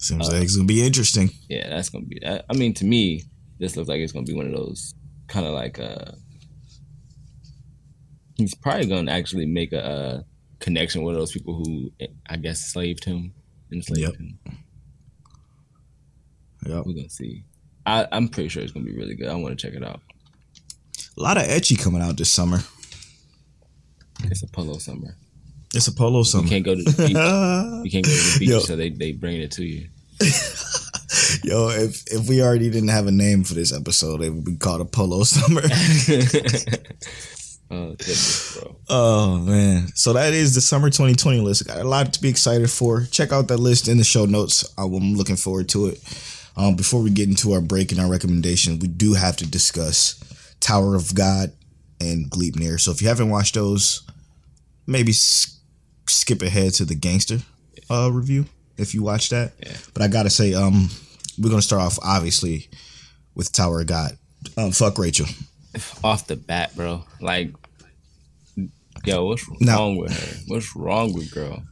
Seems 0.00 0.28
Uh, 0.28 0.32
like 0.32 0.42
it's 0.42 0.56
gonna 0.56 0.66
be 0.66 0.84
interesting. 0.84 1.30
Yeah, 1.48 1.68
that's 1.70 1.88
gonna 1.88 2.04
be. 2.04 2.20
I 2.26 2.42
I 2.50 2.54
mean, 2.54 2.74
to 2.74 2.84
me, 2.84 3.22
this 3.60 3.76
looks 3.76 3.88
like 3.88 4.00
it's 4.00 4.12
gonna 4.12 4.26
be 4.26 4.34
one 4.34 4.46
of 4.46 4.52
those 4.52 4.92
kind 5.28 5.46
of 5.46 5.52
like 5.54 5.78
uh 5.78 6.12
He's 8.36 8.54
probably 8.56 8.86
gonna 8.86 9.12
actually 9.12 9.46
make 9.46 9.72
a, 9.72 9.82
uh 9.82 10.22
connection 10.60 11.02
with 11.02 11.16
those 11.16 11.32
people 11.32 11.54
who 11.54 11.90
I 12.28 12.36
guess 12.36 12.60
slaved 12.60 13.04
him, 13.04 13.32
enslaved 13.72 14.00
Yep. 14.00 14.16
him. 14.16 14.38
Yep. 16.66 16.86
We're 16.86 16.94
gonna 16.94 17.10
see. 17.10 17.44
I, 17.86 18.06
I'm 18.12 18.28
pretty 18.28 18.48
sure 18.48 18.62
it's 18.62 18.72
gonna 18.72 18.86
be 18.86 18.96
really 18.96 19.14
good. 19.14 19.28
I 19.28 19.34
want 19.34 19.58
to 19.58 19.66
check 19.66 19.76
it 19.76 19.84
out. 19.86 20.00
A 21.18 21.22
lot 21.22 21.36
of 21.36 21.44
ecchi 21.44 21.78
coming 21.78 22.00
out 22.02 22.16
this 22.16 22.32
summer. 22.32 22.58
It's 24.24 24.42
a 24.42 24.46
polo 24.48 24.78
summer. 24.78 25.16
It's 25.74 25.86
a 25.88 25.92
polo 25.92 26.22
summer. 26.22 26.44
You 26.44 26.50
can't 26.50 26.64
go 26.64 26.74
to 26.74 26.82
the 26.82 26.90
beach. 26.92 27.10
You 27.84 27.90
can't 27.90 28.04
go 28.06 28.10
to 28.10 28.16
the 28.16 28.36
beach, 28.38 28.48
Yo. 28.48 28.58
so 28.60 28.76
they 28.76 28.90
they 28.90 29.12
bring 29.12 29.36
it 29.40 29.50
to 29.52 29.64
you. 29.64 29.88
Yo, 31.44 31.68
if 31.68 32.02
if 32.12 32.28
we 32.28 32.40
already 32.42 32.70
didn't 32.70 32.88
have 32.88 33.06
a 33.06 33.12
name 33.12 33.44
for 33.44 33.54
this 33.54 33.72
episode, 33.72 34.22
it 34.22 34.30
would 34.30 34.44
be 34.44 34.56
called 34.56 34.80
a 34.80 34.84
polo 34.84 35.22
summer. 35.24 35.62
oh 37.74 37.88
goodness, 37.90 38.56
bro. 38.58 38.76
Oh 38.88 39.38
man! 39.38 39.88
So 39.94 40.12
that 40.12 40.32
is 40.32 40.54
the 40.54 40.60
summer 40.60 40.88
2020 40.90 41.40
list. 41.40 41.66
Got 41.66 41.78
a 41.78 41.84
lot 41.84 42.12
to 42.14 42.20
be 42.20 42.28
excited 42.28 42.70
for. 42.70 43.02
Check 43.10 43.32
out 43.32 43.48
that 43.48 43.58
list 43.58 43.88
in 43.88 43.98
the 43.98 44.04
show 44.04 44.24
notes. 44.26 44.64
I'm 44.78 45.14
looking 45.14 45.36
forward 45.36 45.68
to 45.70 45.86
it. 45.86 46.00
Um, 46.56 46.76
before 46.76 47.02
we 47.02 47.10
get 47.10 47.28
into 47.28 47.52
our 47.52 47.60
break 47.60 47.90
and 47.90 48.00
our 48.00 48.08
recommendation, 48.10 48.78
we 48.78 48.86
do 48.88 49.14
have 49.14 49.36
to 49.38 49.46
discuss 49.46 50.22
Tower 50.60 50.94
of 50.94 51.14
God 51.14 51.52
and 52.00 52.30
Gleipnir. 52.30 52.78
So 52.80 52.92
if 52.92 53.02
you 53.02 53.08
haven't 53.08 53.30
watched 53.30 53.54
those, 53.54 54.06
maybe 54.86 55.10
s- 55.10 55.58
skip 56.08 56.42
ahead 56.42 56.74
to 56.74 56.84
the 56.84 56.94
Gangsta 56.94 57.42
uh, 57.90 58.10
review 58.12 58.46
if 58.76 58.94
you 58.94 59.02
watch 59.02 59.30
that. 59.30 59.52
Yeah. 59.60 59.72
But 59.94 60.02
I 60.02 60.08
gotta 60.08 60.30
say, 60.30 60.54
um, 60.54 60.90
we're 61.40 61.50
gonna 61.50 61.62
start 61.62 61.82
off 61.82 61.98
obviously 62.04 62.68
with 63.34 63.52
Tower 63.52 63.80
of 63.80 63.88
God. 63.88 64.16
Um, 64.56 64.70
fuck 64.70 64.98
Rachel. 64.98 65.26
Off 66.04 66.28
the 66.28 66.36
bat, 66.36 66.76
bro. 66.76 67.04
Like, 67.20 67.50
yo, 69.04 69.24
what's 69.26 69.44
Now- 69.60 69.78
wrong 69.78 69.96
with 69.96 70.12
her? 70.12 70.36
What's 70.48 70.74
wrong 70.76 71.12
with 71.12 71.30
girl? 71.32 71.62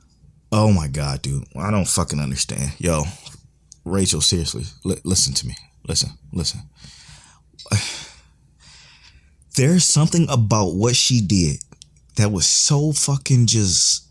Oh 0.51 0.73
my 0.73 0.87
god, 0.89 1.23
dude. 1.23 1.45
I 1.57 1.71
don't 1.71 1.89
fucking 1.89 2.21
understand. 2.21 2.73
Yo, 2.79 3.05
Rachel, 3.85 4.21
seriously, 4.21 4.65
li- 4.85 5.01
listen 5.05 5.33
to 5.35 5.47
me. 5.47 5.57
Listen, 5.89 6.11
listen. 6.33 6.61
There's 9.57 9.85
something 9.85 10.27
about 10.31 10.75
what 10.75 10.97
she 10.97 11.21
did 11.21 11.59
that 12.17 12.33
was 12.33 12.47
so 12.47 12.93
fucking 12.93 13.47
just 13.47 14.07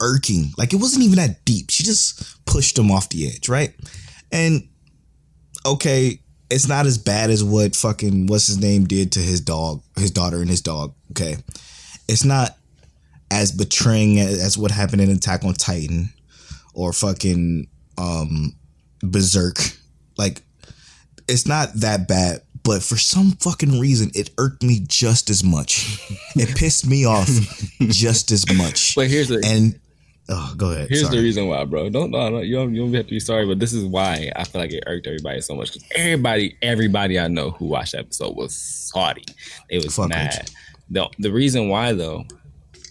irking. 0.00 0.52
Like 0.58 0.72
it 0.72 0.76
wasn't 0.76 1.04
even 1.04 1.16
that 1.16 1.44
deep. 1.44 1.70
She 1.70 1.82
just 1.82 2.44
pushed 2.46 2.78
him 2.78 2.90
off 2.90 3.08
the 3.08 3.26
edge, 3.26 3.48
right? 3.48 3.74
And 4.32 4.68
okay, 5.64 6.20
it's 6.50 6.68
not 6.68 6.86
as 6.86 6.98
bad 6.98 7.30
as 7.30 7.42
what 7.42 7.74
fucking 7.74 8.26
what's 8.26 8.46
his 8.48 8.58
name 8.58 8.84
did 8.84 9.12
to 9.12 9.20
his 9.20 9.40
dog, 9.40 9.82
his 9.96 10.10
daughter 10.10 10.40
and 10.40 10.50
his 10.50 10.60
dog. 10.60 10.94
Okay. 11.12 11.36
It's 12.08 12.24
not 12.24 12.56
as 13.30 13.52
betraying 13.52 14.18
as, 14.20 14.56
what 14.56 14.70
happened 14.70 15.02
in 15.02 15.10
Attack 15.10 15.44
on 15.44 15.54
Titan 15.54 16.10
or 16.74 16.92
fucking 16.92 17.68
um 17.98 18.54
Berserk. 19.02 19.58
Like 20.16 20.42
it's 21.28 21.46
not 21.46 21.72
that 21.74 22.06
bad, 22.08 22.42
but 22.62 22.82
for 22.82 22.96
some 22.96 23.32
fucking 23.32 23.80
reason 23.80 24.10
it 24.14 24.30
irked 24.38 24.62
me 24.62 24.80
just 24.86 25.30
as 25.30 25.42
much. 25.42 26.00
it 26.36 26.56
pissed 26.56 26.86
me 26.86 27.04
off 27.04 27.28
just 27.80 28.30
as 28.30 28.50
much. 28.54 28.94
But 28.96 29.08
here's 29.08 29.28
the 29.28 29.42
And 29.44 29.78
oh, 30.28 30.54
go 30.56 30.70
ahead. 30.70 30.88
here's 30.88 31.02
Sorry. 31.02 31.16
the 31.16 31.22
reason 31.22 31.48
why, 31.48 31.64
bro. 31.64 31.88
Don't 31.90 32.10
no, 32.10 32.28
no, 32.28 32.40
you 32.40 32.54
don't 32.54 32.74
you 32.74 32.82
don't 32.82 32.94
have 32.94 33.06
to 33.06 33.10
be 33.10 33.20
sorry, 33.20 33.46
but 33.46 33.58
this 33.58 33.72
is 33.72 33.84
why 33.84 34.30
I 34.36 34.44
feel 34.44 34.60
like 34.60 34.72
it 34.72 34.84
irked 34.86 35.06
everybody 35.06 35.40
so 35.40 35.54
much. 35.54 35.72
Because 35.72 35.88
everybody, 35.94 36.56
everybody 36.62 37.18
I 37.18 37.28
know 37.28 37.50
who 37.50 37.66
watched 37.66 37.92
that 37.92 38.00
episode 38.00 38.36
was 38.36 38.54
salty. 38.54 39.24
They 39.68 39.78
was 39.78 39.96
Fuck 39.96 40.10
mad. 40.10 40.50
The 40.90 41.08
the 41.18 41.32
reason 41.32 41.68
why 41.68 41.92
though 41.92 42.24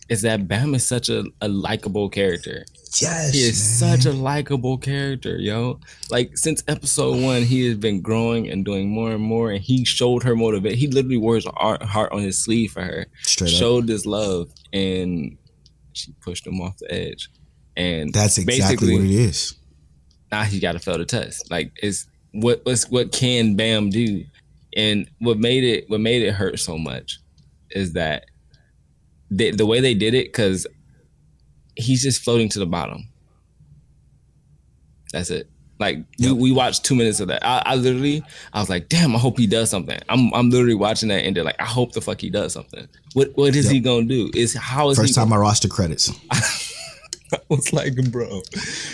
is 0.10 0.22
that 0.22 0.48
Bam 0.48 0.76
is 0.76 0.86
such 0.86 1.10
a, 1.10 1.24
a 1.42 1.48
likable 1.48 2.10
character. 2.10 2.64
yes, 3.02 3.34
He 3.34 3.40
is 3.42 3.82
man. 3.82 3.98
such 3.98 4.06
a 4.06 4.12
likable 4.16 4.78
character, 4.78 5.36
yo. 5.38 5.80
Like 6.12 6.38
since 6.38 6.64
episode 6.68 7.24
one, 7.24 7.42
he 7.42 7.68
has 7.68 7.78
been 7.78 8.02
growing 8.02 8.48
and 8.50 8.64
doing 8.64 8.88
more 8.90 9.12
and 9.14 9.24
more, 9.24 9.50
and 9.52 9.64
he 9.64 9.84
showed 9.84 10.22
her 10.24 10.36
motivate. 10.36 10.76
He 10.76 10.88
literally 10.88 11.18
wore 11.18 11.36
his 11.36 11.48
art- 11.58 11.82
heart 11.82 12.12
on 12.12 12.20
his 12.22 12.38
sleeve 12.38 12.72
for 12.74 12.84
her, 12.84 13.08
straight 13.24 13.50
up. 13.52 13.56
showed 13.58 13.88
this 13.88 14.06
love, 14.06 14.52
and 14.72 15.38
she 15.94 16.12
pushed 16.22 16.46
him 16.46 16.62
off 16.62 16.78
the 16.78 16.92
edge. 16.94 17.30
And 17.76 18.14
That's 18.14 18.38
exactly 18.38 18.94
what 18.94 19.04
it 19.06 19.10
is. 19.12 19.56
now 20.32 20.44
he 20.44 20.60
got 20.60 20.74
to 20.74 20.80
fail 20.80 20.98
the 21.00 21.06
test. 21.06 21.50
Like 21.50 21.72
it's 21.78 22.06
what 22.32 22.62
what's 22.64 22.88
what 22.92 23.12
can 23.12 23.56
Bam 23.56 23.90
do? 23.90 24.24
And 24.78 25.10
what 25.20 25.40
made 25.40 25.64
it 25.64 25.90
what 25.90 26.00
made 26.00 26.22
it 26.22 26.34
hurt 26.34 26.60
so 26.60 26.78
much 26.78 27.20
is 27.72 27.94
that 27.94 28.26
the 29.32 29.52
the 29.52 29.66
way 29.66 29.80
they 29.80 29.94
did 29.94 30.14
it 30.14 30.28
because 30.28 30.68
he's 31.76 32.02
just 32.04 32.22
floating 32.24 32.50
to 32.50 32.60
the 32.60 32.66
bottom. 32.66 33.08
That's 35.12 35.30
it. 35.30 35.50
Like 35.80 35.98
Yep. 36.18 36.34
we, 36.34 36.38
we 36.44 36.52
watched 36.52 36.86
two 36.86 36.96
minutes 36.96 37.20
of 37.20 37.28
that. 37.28 37.46
I, 37.46 37.62
I 37.66 37.76
literally 37.76 38.24
I 38.54 38.60
was 38.60 38.70
like, 38.70 38.88
damn, 38.88 39.16
I 39.16 39.20
hope 39.20 39.38
he 39.38 39.48
does 39.48 39.70
something. 39.70 40.00
I'm 40.10 40.34
I'm 40.34 40.50
literally 40.50 40.76
watching 40.76 41.10
that 41.10 41.26
and 41.26 41.36
they're 41.36 41.44
like, 41.44 41.60
I 41.60 41.66
hope 41.66 41.92
the 41.94 42.02
fuck 42.02 42.22
he 42.22 42.30
does 42.30 42.54
something. 42.54 42.88
What 43.14 43.32
what 43.36 43.56
is 43.56 43.66
Yep. 43.66 43.74
he 43.74 43.80
gonna 43.82 44.06
do? 44.06 44.30
Is 44.34 44.54
how 44.56 44.90
is 44.90 44.98
First 44.98 45.16
time 45.16 45.30
gonna- 45.30 45.42
I 45.42 45.44
roster 45.44 45.68
credits. 45.68 46.12
I 46.32 47.40
was 47.50 47.74
like, 47.74 47.96
bro. 48.12 48.42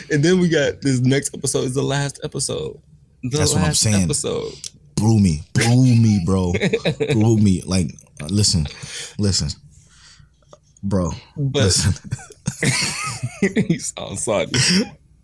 And 0.10 0.24
then 0.24 0.40
we 0.40 0.48
got 0.50 0.82
this 0.82 1.02
next 1.02 1.36
episode 1.36 1.66
is 1.66 1.76
the 1.76 1.84
last 1.84 2.20
episode. 2.24 2.80
The 3.24 3.38
That's 3.38 3.54
what 3.54 3.64
I'm 3.64 3.74
saying. 3.74 4.04
Episode. 4.06 4.54
blew 4.96 5.20
me, 5.20 5.42
blew 5.54 5.96
me, 5.96 6.22
bro, 6.26 6.54
blew 7.12 7.38
me. 7.38 7.62
Like, 7.64 7.92
listen, 8.30 8.68
listen, 9.18 9.50
bro, 10.84 11.12
But 11.38 11.64
listen. 11.64 11.94
he 13.68 13.78
sounds 13.80 14.24
sorry. 14.24 14.48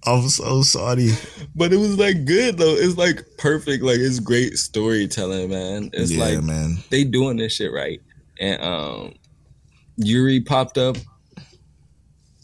I'm 0.06 0.30
so 0.30 0.62
sorry. 0.62 1.12
But 1.56 1.74
it 1.74 1.78
was 1.78 1.98
like 1.98 2.26
good 2.26 2.58
though. 2.58 2.76
It's 2.76 2.98
like 2.98 3.26
perfect. 3.38 3.84
Like 3.84 3.98
it's 4.00 4.20
great 4.20 4.54
storytelling, 4.58 5.50
man. 5.50 5.90
It's 5.94 6.12
yeah, 6.12 6.24
like 6.24 6.44
man. 6.44 6.78
they 6.90 7.04
doing 7.04 7.38
this 7.38 7.54
shit 7.56 7.72
right. 7.74 8.02
And 8.40 8.62
um 8.62 9.14
Yuri 9.98 10.42
popped 10.42 10.78
up 10.78 10.96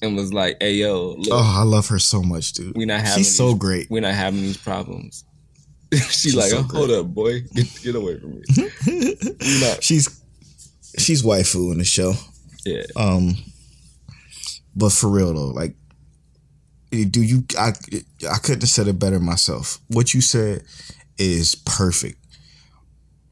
and 0.02 0.16
was 0.18 0.34
like, 0.34 0.58
"Hey 0.60 0.74
yo, 0.76 1.16
look, 1.18 1.30
Oh, 1.32 1.56
I 1.60 1.64
love 1.64 1.88
her 1.88 2.00
so 2.00 2.22
much, 2.22 2.54
dude. 2.54 2.76
we 2.76 2.86
not 2.86 3.02
having 3.02 3.24
She's 3.24 3.36
so 3.36 3.50
these, 3.52 3.60
great. 3.60 3.90
we're 3.90 4.02
not 4.02 4.14
having 4.16 4.42
these 4.42 4.58
problems." 4.58 5.24
She's, 5.94 6.12
She's 6.22 6.36
like, 6.36 6.50
so 6.50 6.58
oh, 6.60 6.64
"Hold 6.64 6.92
up, 6.92 7.06
boy, 7.08 7.42
get 7.54 7.68
get 7.84 7.96
away 7.96 8.20
from 8.20 8.36
me." 8.36 9.16
not, 9.62 9.84
she's 9.84 10.23
she's 10.98 11.24
waifu 11.24 11.72
in 11.72 11.80
the 11.80 11.84
show. 11.84 12.14
yeah. 12.66 12.84
Um, 12.96 13.36
but 14.76 14.92
for 14.92 15.10
real 15.10 15.34
though, 15.34 15.48
like, 15.48 15.76
eh, 16.92 17.06
do 17.10 17.22
you? 17.22 17.44
I 17.58 17.74
I 18.30 18.38
couldn't 18.38 18.62
have 18.62 18.70
said 18.70 18.88
it 18.88 19.00
better 19.00 19.20
myself. 19.20 19.80
What 19.88 20.14
you 20.14 20.22
said 20.22 20.64
is 21.18 21.56
perfect. 21.56 22.18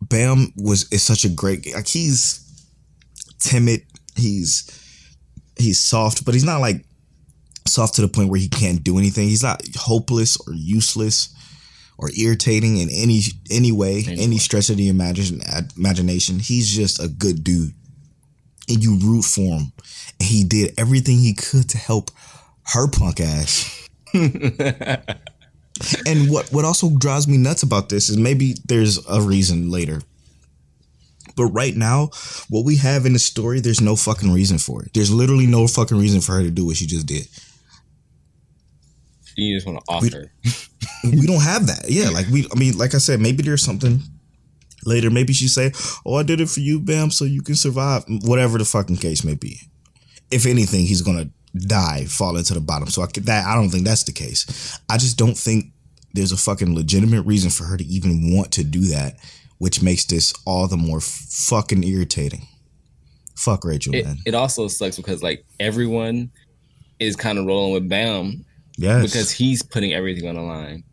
Bam 0.01 0.53
was 0.55 0.91
is 0.91 1.03
such 1.03 1.25
a 1.25 1.29
great 1.29 1.73
like 1.73 1.87
he's 1.87 2.39
timid. 3.39 3.81
He's 4.15 4.69
he's 5.57 5.83
soft, 5.83 6.25
but 6.25 6.33
he's 6.33 6.43
not 6.43 6.61
like 6.61 6.85
soft 7.67 7.95
to 7.95 8.01
the 8.01 8.07
point 8.07 8.29
where 8.29 8.39
he 8.39 8.49
can't 8.49 8.83
do 8.83 8.97
anything. 8.97 9.27
He's 9.27 9.43
not 9.43 9.61
hopeless 9.75 10.37
or 10.47 10.53
useless 10.53 11.33
or 12.01 12.09
irritating 12.17 12.77
in 12.77 12.89
any 12.89 13.21
any 13.49 13.71
way, 13.71 14.03
Any 14.07 14.21
any 14.23 14.37
stretch 14.39 14.69
of 14.69 14.77
the 14.77 14.89
imagine, 14.89 15.41
imagination. 15.77 16.39
He's 16.39 16.69
just 16.69 16.99
a 17.01 17.07
good 17.07 17.43
dude. 17.43 17.73
and 18.69 18.83
you 18.83 18.97
root 18.99 19.23
for 19.25 19.41
him, 19.59 19.71
and 20.19 20.29
he 20.29 20.43
did 20.43 20.73
everything 20.77 21.19
he 21.19 21.33
could 21.33 21.69
to 21.69 21.77
help 21.77 22.11
her 22.73 22.87
punk 22.87 23.19
ass. 23.21 23.89
and 26.05 26.29
what 26.29 26.51
what 26.51 26.65
also 26.65 26.89
drives 26.97 27.27
me 27.27 27.37
nuts 27.37 27.63
about 27.63 27.89
this 27.89 28.09
is 28.09 28.17
maybe 28.17 28.55
there's 28.65 29.05
a 29.07 29.21
reason 29.21 29.69
later. 29.71 30.01
But 31.35 31.45
right 31.45 31.75
now, 31.75 32.09
what 32.49 32.65
we 32.65 32.77
have 32.77 33.05
in 33.05 33.13
the 33.13 33.19
story, 33.19 33.61
there's 33.61 33.79
no 33.81 33.95
fucking 33.95 34.33
reason 34.33 34.57
for 34.57 34.83
it. 34.83 34.91
There's 34.93 35.11
literally 35.11 35.47
no 35.47 35.65
fucking 35.67 35.97
reason 35.97 36.19
for 36.21 36.33
her 36.33 36.43
to 36.43 36.51
do 36.51 36.65
what 36.65 36.75
she 36.77 36.85
just 36.85 37.05
did. 37.07 37.27
You 39.35 39.55
just 39.55 39.65
want 39.67 39.79
to 39.79 39.91
offer. 39.91 40.31
we 41.03 41.25
don't 41.25 41.41
have 41.41 41.67
that. 41.67 41.85
Yeah, 41.87 42.09
like 42.09 42.27
we. 42.27 42.47
I 42.53 42.57
mean, 42.59 42.77
like 42.77 42.93
I 42.95 42.99
said, 42.99 43.19
maybe 43.19 43.43
there's 43.43 43.63
something 43.63 43.99
later. 44.85 45.09
Maybe 45.09 45.33
she 45.33 45.47
say, 45.47 45.71
"Oh, 46.05 46.15
I 46.15 46.23
did 46.23 46.41
it 46.41 46.49
for 46.49 46.59
you, 46.59 46.79
Bam, 46.79 47.11
so 47.11 47.25
you 47.25 47.41
can 47.41 47.55
survive." 47.55 48.03
Whatever 48.23 48.57
the 48.57 48.65
fucking 48.65 48.97
case 48.97 49.23
may 49.23 49.35
be. 49.35 49.59
If 50.31 50.45
anything, 50.45 50.85
he's 50.85 51.01
gonna 51.01 51.29
die, 51.55 52.05
fall 52.05 52.37
into 52.37 52.53
the 52.53 52.61
bottom. 52.61 52.87
So 52.89 53.01
I 53.01 53.07
that 53.21 53.45
I 53.45 53.55
don't 53.55 53.69
think 53.69 53.85
that's 53.85 54.03
the 54.03 54.13
case. 54.13 54.79
I 54.89 54.97
just 54.97 55.17
don't 55.17 55.37
think 55.37 55.73
there's 56.13 56.31
a 56.31 56.37
fucking 56.37 56.75
legitimate 56.75 57.23
reason 57.23 57.49
for 57.49 57.63
her 57.65 57.77
to 57.77 57.83
even 57.85 58.33
want 58.35 58.51
to 58.53 58.63
do 58.63 58.81
that, 58.87 59.15
which 59.59 59.81
makes 59.81 60.05
this 60.05 60.33
all 60.45 60.67
the 60.67 60.77
more 60.77 60.99
fucking 60.99 61.83
irritating. 61.83 62.47
Fuck 63.35 63.63
Rachel, 63.65 63.95
It, 63.95 64.05
man. 64.05 64.17
it 64.25 64.35
also 64.35 64.67
sucks 64.67 64.97
because 64.97 65.23
like 65.23 65.45
everyone 65.59 66.31
is 66.99 67.15
kind 67.15 67.39
of 67.39 67.45
rolling 67.45 67.73
with 67.73 67.89
Bam 67.89 68.45
Yes, 68.77 69.03
because 69.03 69.31
he's 69.31 69.61
putting 69.61 69.93
everything 69.93 70.27
on 70.29 70.35
the 70.35 70.41
line. 70.41 70.83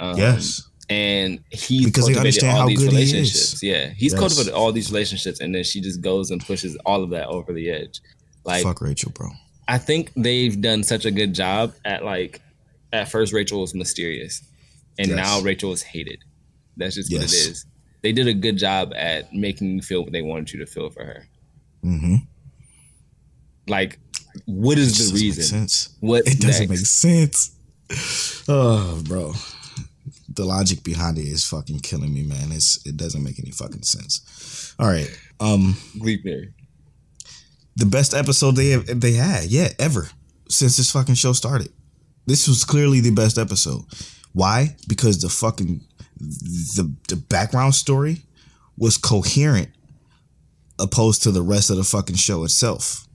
Um, 0.00 0.16
yes, 0.18 0.68
and 0.88 1.40
he's 1.50 1.86
Because 1.86 2.06
they 2.06 2.12
cultivated 2.14 2.44
understand 2.44 2.52
all 2.52 2.60
how 2.62 2.66
these 2.68 2.78
good 2.78 2.92
he 2.92 3.02
is. 3.02 3.12
relationships. 3.12 3.62
Yeah, 3.62 3.90
he's 3.96 4.12
Yes. 4.12 4.18
cultivated 4.20 4.52
all 4.52 4.72
these 4.72 4.90
relationships, 4.90 5.40
and 5.40 5.54
then 5.54 5.64
she 5.64 5.80
just 5.80 6.00
goes 6.00 6.30
and 6.30 6.44
pushes 6.44 6.76
all 6.84 7.02
of 7.02 7.10
that 7.10 7.26
over 7.28 7.52
the 7.52 7.70
edge. 7.70 8.00
Like 8.44 8.62
fuck 8.62 8.80
Rachel, 8.80 9.10
bro. 9.12 9.28
I 9.68 9.78
think 9.78 10.10
they've 10.16 10.60
done 10.60 10.82
such 10.82 11.04
a 11.04 11.10
good 11.10 11.34
job 11.34 11.74
at 11.84 12.04
like 12.04 12.40
at 12.92 13.08
first 13.10 13.32
Rachel 13.32 13.60
was 13.60 13.74
mysterious, 13.74 14.42
and 14.98 15.08
Yes. 15.08 15.16
now 15.16 15.40
Rachel 15.40 15.72
is 15.72 15.82
hated. 15.82 16.18
That's 16.76 16.96
just 16.96 17.12
what 17.12 17.22
it 17.22 17.32
is. 17.32 17.64
They 18.02 18.12
did 18.12 18.26
a 18.26 18.34
good 18.34 18.58
job 18.58 18.92
at 18.96 19.32
making 19.32 19.76
you 19.76 19.80
feel 19.82 20.02
what 20.02 20.12
they 20.12 20.22
wanted 20.22 20.52
you 20.52 20.58
to 20.60 20.66
feel 20.66 20.90
for 20.90 21.04
her. 21.04 21.28
Mm-hmm. 21.84 22.16
Like, 23.68 23.98
what 24.46 24.78
is 24.78 25.10
the 25.10 25.14
reason? 25.18 25.42
sense. 25.42 25.96
What 26.00 26.26
It 26.26 26.40
doesn't 26.40 26.68
make 26.68 26.78
sense. 26.78 27.54
Oh, 28.48 29.02
bro. 29.06 29.32
The 30.34 30.44
logic 30.44 30.82
behind 30.82 31.18
it 31.18 31.26
is 31.26 31.44
fucking 31.44 31.80
killing 31.80 32.12
me, 32.14 32.22
man. 32.22 32.52
It's 32.52 32.84
it 32.86 32.96
doesn't 32.96 33.22
make 33.22 33.38
any 33.38 33.50
fucking 33.50 33.82
sense. 33.82 34.74
All 34.78 34.88
right. 34.88 35.10
Um 35.40 35.76
the 37.76 37.86
best 37.86 38.14
episode 38.14 38.56
they 38.56 38.70
have, 38.70 39.00
they 39.00 39.12
had, 39.12 39.44
yeah, 39.44 39.68
ever 39.78 40.08
since 40.48 40.76
this 40.76 40.90
fucking 40.90 41.14
show 41.14 41.32
started. 41.32 41.70
This 42.26 42.48
was 42.48 42.64
clearly 42.64 43.00
the 43.00 43.10
best 43.10 43.38
episode. 43.38 43.82
Why? 44.32 44.76
Because 44.88 45.20
the 45.20 45.28
fucking 45.28 45.82
the 46.18 46.90
the 47.08 47.16
background 47.16 47.74
story 47.74 48.22
was 48.76 48.96
coherent 48.96 49.68
opposed 50.78 51.22
to 51.22 51.30
the 51.30 51.42
rest 51.42 51.70
of 51.70 51.76
the 51.76 51.84
fucking 51.84 52.16
show 52.16 52.44
itself. 52.44 53.06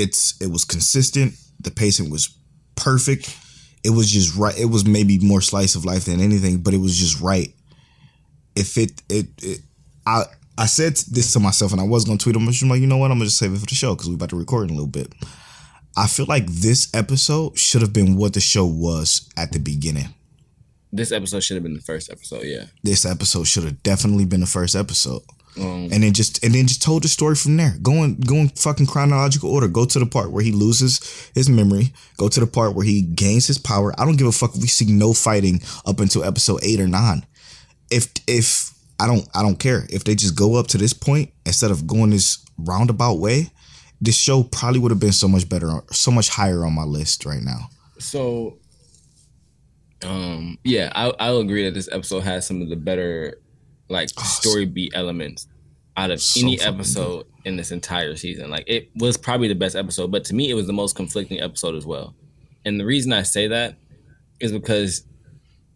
It's 0.00 0.40
it 0.40 0.50
was 0.50 0.64
consistent. 0.64 1.34
The 1.60 1.70
pacing 1.70 2.10
was 2.10 2.34
perfect. 2.74 3.36
It 3.84 3.90
was 3.90 4.10
just 4.10 4.34
right. 4.36 4.58
It 4.58 4.66
was 4.66 4.86
maybe 4.86 5.18
more 5.18 5.40
slice 5.40 5.74
of 5.74 5.84
life 5.84 6.06
than 6.06 6.20
anything, 6.20 6.58
but 6.58 6.74
it 6.74 6.78
was 6.78 6.96
just 6.98 7.20
right. 7.20 7.52
If 8.56 8.78
it 8.78 9.02
it, 9.08 9.26
it 9.42 9.60
I 10.06 10.24
I 10.56 10.66
said 10.66 10.96
this 10.96 11.32
to 11.34 11.40
myself, 11.40 11.72
and 11.72 11.80
I 11.80 11.84
was 11.84 12.04
gonna 12.04 12.18
tweet 12.18 12.36
him. 12.36 12.48
I'm 12.48 12.68
like, 12.68 12.80
you 12.80 12.86
know 12.86 12.96
what? 12.96 13.10
I'm 13.10 13.18
gonna 13.18 13.26
just 13.26 13.38
save 13.38 13.52
it 13.52 13.58
for 13.58 13.66
the 13.66 13.74
show 13.74 13.94
because 13.94 14.08
we're 14.08 14.14
about 14.14 14.30
to 14.30 14.36
record 14.36 14.64
in 14.64 14.70
a 14.70 14.78
little 14.78 14.86
bit. 14.86 15.12
I 15.96 16.06
feel 16.06 16.26
like 16.26 16.46
this 16.46 16.88
episode 16.94 17.58
should 17.58 17.82
have 17.82 17.92
been 17.92 18.16
what 18.16 18.32
the 18.32 18.40
show 18.40 18.64
was 18.64 19.28
at 19.36 19.52
the 19.52 19.58
beginning. 19.58 20.08
This 20.92 21.12
episode 21.12 21.40
should 21.40 21.56
have 21.56 21.62
been 21.62 21.74
the 21.74 21.80
first 21.80 22.10
episode. 22.10 22.44
Yeah. 22.44 22.64
This 22.82 23.04
episode 23.04 23.46
should 23.46 23.64
have 23.64 23.82
definitely 23.82 24.24
been 24.24 24.40
the 24.40 24.46
first 24.46 24.74
episode. 24.74 25.22
Um, 25.58 25.88
and 25.92 26.02
then 26.02 26.12
just 26.12 26.42
and 26.44 26.54
then 26.54 26.66
just 26.66 26.82
told 26.82 27.02
the 27.02 27.08
story 27.08 27.34
from 27.34 27.56
there. 27.56 27.74
Going 27.82 28.16
going 28.20 28.48
fucking 28.50 28.86
chronological 28.86 29.50
order. 29.50 29.68
Go 29.68 29.84
to 29.84 29.98
the 29.98 30.06
part 30.06 30.30
where 30.30 30.44
he 30.44 30.52
loses 30.52 31.30
his 31.34 31.48
memory. 31.48 31.92
Go 32.16 32.28
to 32.28 32.40
the 32.40 32.46
part 32.46 32.74
where 32.74 32.86
he 32.86 33.02
gains 33.02 33.46
his 33.46 33.58
power. 33.58 33.92
I 33.98 34.04
don't 34.04 34.16
give 34.16 34.26
a 34.26 34.32
fuck 34.32 34.54
if 34.54 34.62
we 34.62 34.68
see 34.68 34.86
no 34.86 35.12
fighting 35.12 35.60
up 35.86 36.00
until 36.00 36.24
episode 36.24 36.60
eight 36.62 36.80
or 36.80 36.86
nine. 36.86 37.26
If 37.90 38.12
if 38.26 38.72
I 39.00 39.06
don't 39.06 39.28
I 39.34 39.42
don't 39.42 39.58
care 39.58 39.86
if 39.90 40.04
they 40.04 40.14
just 40.14 40.36
go 40.36 40.54
up 40.54 40.68
to 40.68 40.78
this 40.78 40.92
point 40.92 41.32
instead 41.44 41.70
of 41.70 41.86
going 41.86 42.10
this 42.10 42.44
roundabout 42.58 43.18
way. 43.18 43.50
This 44.00 44.16
show 44.16 44.44
probably 44.44 44.80
would 44.80 44.92
have 44.92 45.00
been 45.00 45.12
so 45.12 45.28
much 45.28 45.46
better, 45.46 45.82
so 45.90 46.10
much 46.10 46.30
higher 46.30 46.64
on 46.64 46.72
my 46.72 46.84
list 46.84 47.26
right 47.26 47.42
now. 47.42 47.68
So, 47.98 48.56
um, 50.02 50.58
yeah, 50.64 50.90
I 50.94 51.12
I'll 51.18 51.40
agree 51.40 51.64
that 51.64 51.74
this 51.74 51.88
episode 51.92 52.20
has 52.20 52.46
some 52.46 52.62
of 52.62 52.70
the 52.70 52.76
better 52.76 53.34
like 53.90 54.08
story 54.20 54.64
beat 54.66 54.92
elements 54.94 55.46
out 55.96 56.10
of 56.10 56.16
Oh, 56.16 56.18
So 56.18 56.40
any 56.40 56.60
episode 56.60 57.26
in 57.44 57.56
this 57.56 57.70
entire 57.72 58.16
season. 58.16 58.50
Like 58.50 58.64
it 58.66 58.90
was 58.96 59.16
probably 59.16 59.48
the 59.48 59.54
best 59.54 59.76
episode, 59.76 60.10
but 60.10 60.24
to 60.26 60.34
me, 60.34 60.50
it 60.50 60.54
was 60.54 60.66
the 60.66 60.72
most 60.72 60.96
conflicting 60.96 61.40
episode 61.40 61.74
as 61.74 61.84
well. 61.84 62.14
And 62.64 62.78
the 62.78 62.84
reason 62.84 63.12
I 63.12 63.22
say 63.22 63.48
that 63.48 63.76
is 64.40 64.52
because 64.52 65.04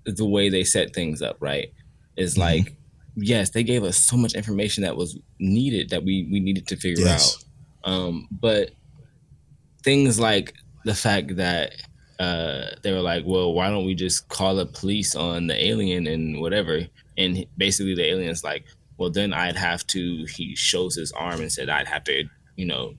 the 0.07 0.25
way 0.25 0.49
they 0.49 0.65
set 0.65 0.95
things 0.95 1.21
up, 1.23 1.37
right? 1.41 1.73
Is 2.17 2.35
Mm-hmm. 2.35 2.41
like, 2.41 2.77
yes, 3.17 3.51
they 3.51 3.62
gave 3.65 3.83
us 3.85 3.97
so 3.97 4.17
much 4.17 4.35
information 4.35 4.83
that 4.85 4.97
was 4.97 5.19
needed 5.39 5.91
that 5.91 6.05
we 6.05 6.29
we 6.31 6.41
needed 6.41 6.67
to 6.69 6.77
figure 6.77 7.05
Yes. 7.05 7.45
out. 7.85 7.91
Um, 7.93 8.29
but 8.31 8.71
things 9.83 10.19
like 10.21 10.55
the 10.85 10.95
fact 10.95 11.37
that 11.37 11.73
uh, 12.21 12.67
they 12.83 12.93
were 12.93 13.01
like, 13.01 13.25
well, 13.27 13.53
why 13.53 13.69
don't 13.71 13.85
we 13.85 13.95
just 13.95 14.29
call 14.29 14.55
the 14.55 14.67
police 14.67 15.15
on 15.15 15.47
the 15.49 15.65
alien 15.67 16.07
and 16.07 16.41
whatever? 16.41 16.87
And 17.17 17.47
basically, 17.57 17.95
the 17.95 18.05
alien's 18.05 18.45
like, 18.45 18.65
well, 18.99 19.11
then 19.11 19.33
I'd 19.33 19.57
have 19.57 19.87
to. 19.89 20.25
He 20.27 20.55
shows 20.57 20.95
his 20.95 21.12
arm 21.12 21.41
and 21.41 21.53
said, 21.53 21.69
I'd 21.69 21.89
have 21.89 22.05
to, 22.05 22.25
you 22.57 22.67
know, 22.67 22.95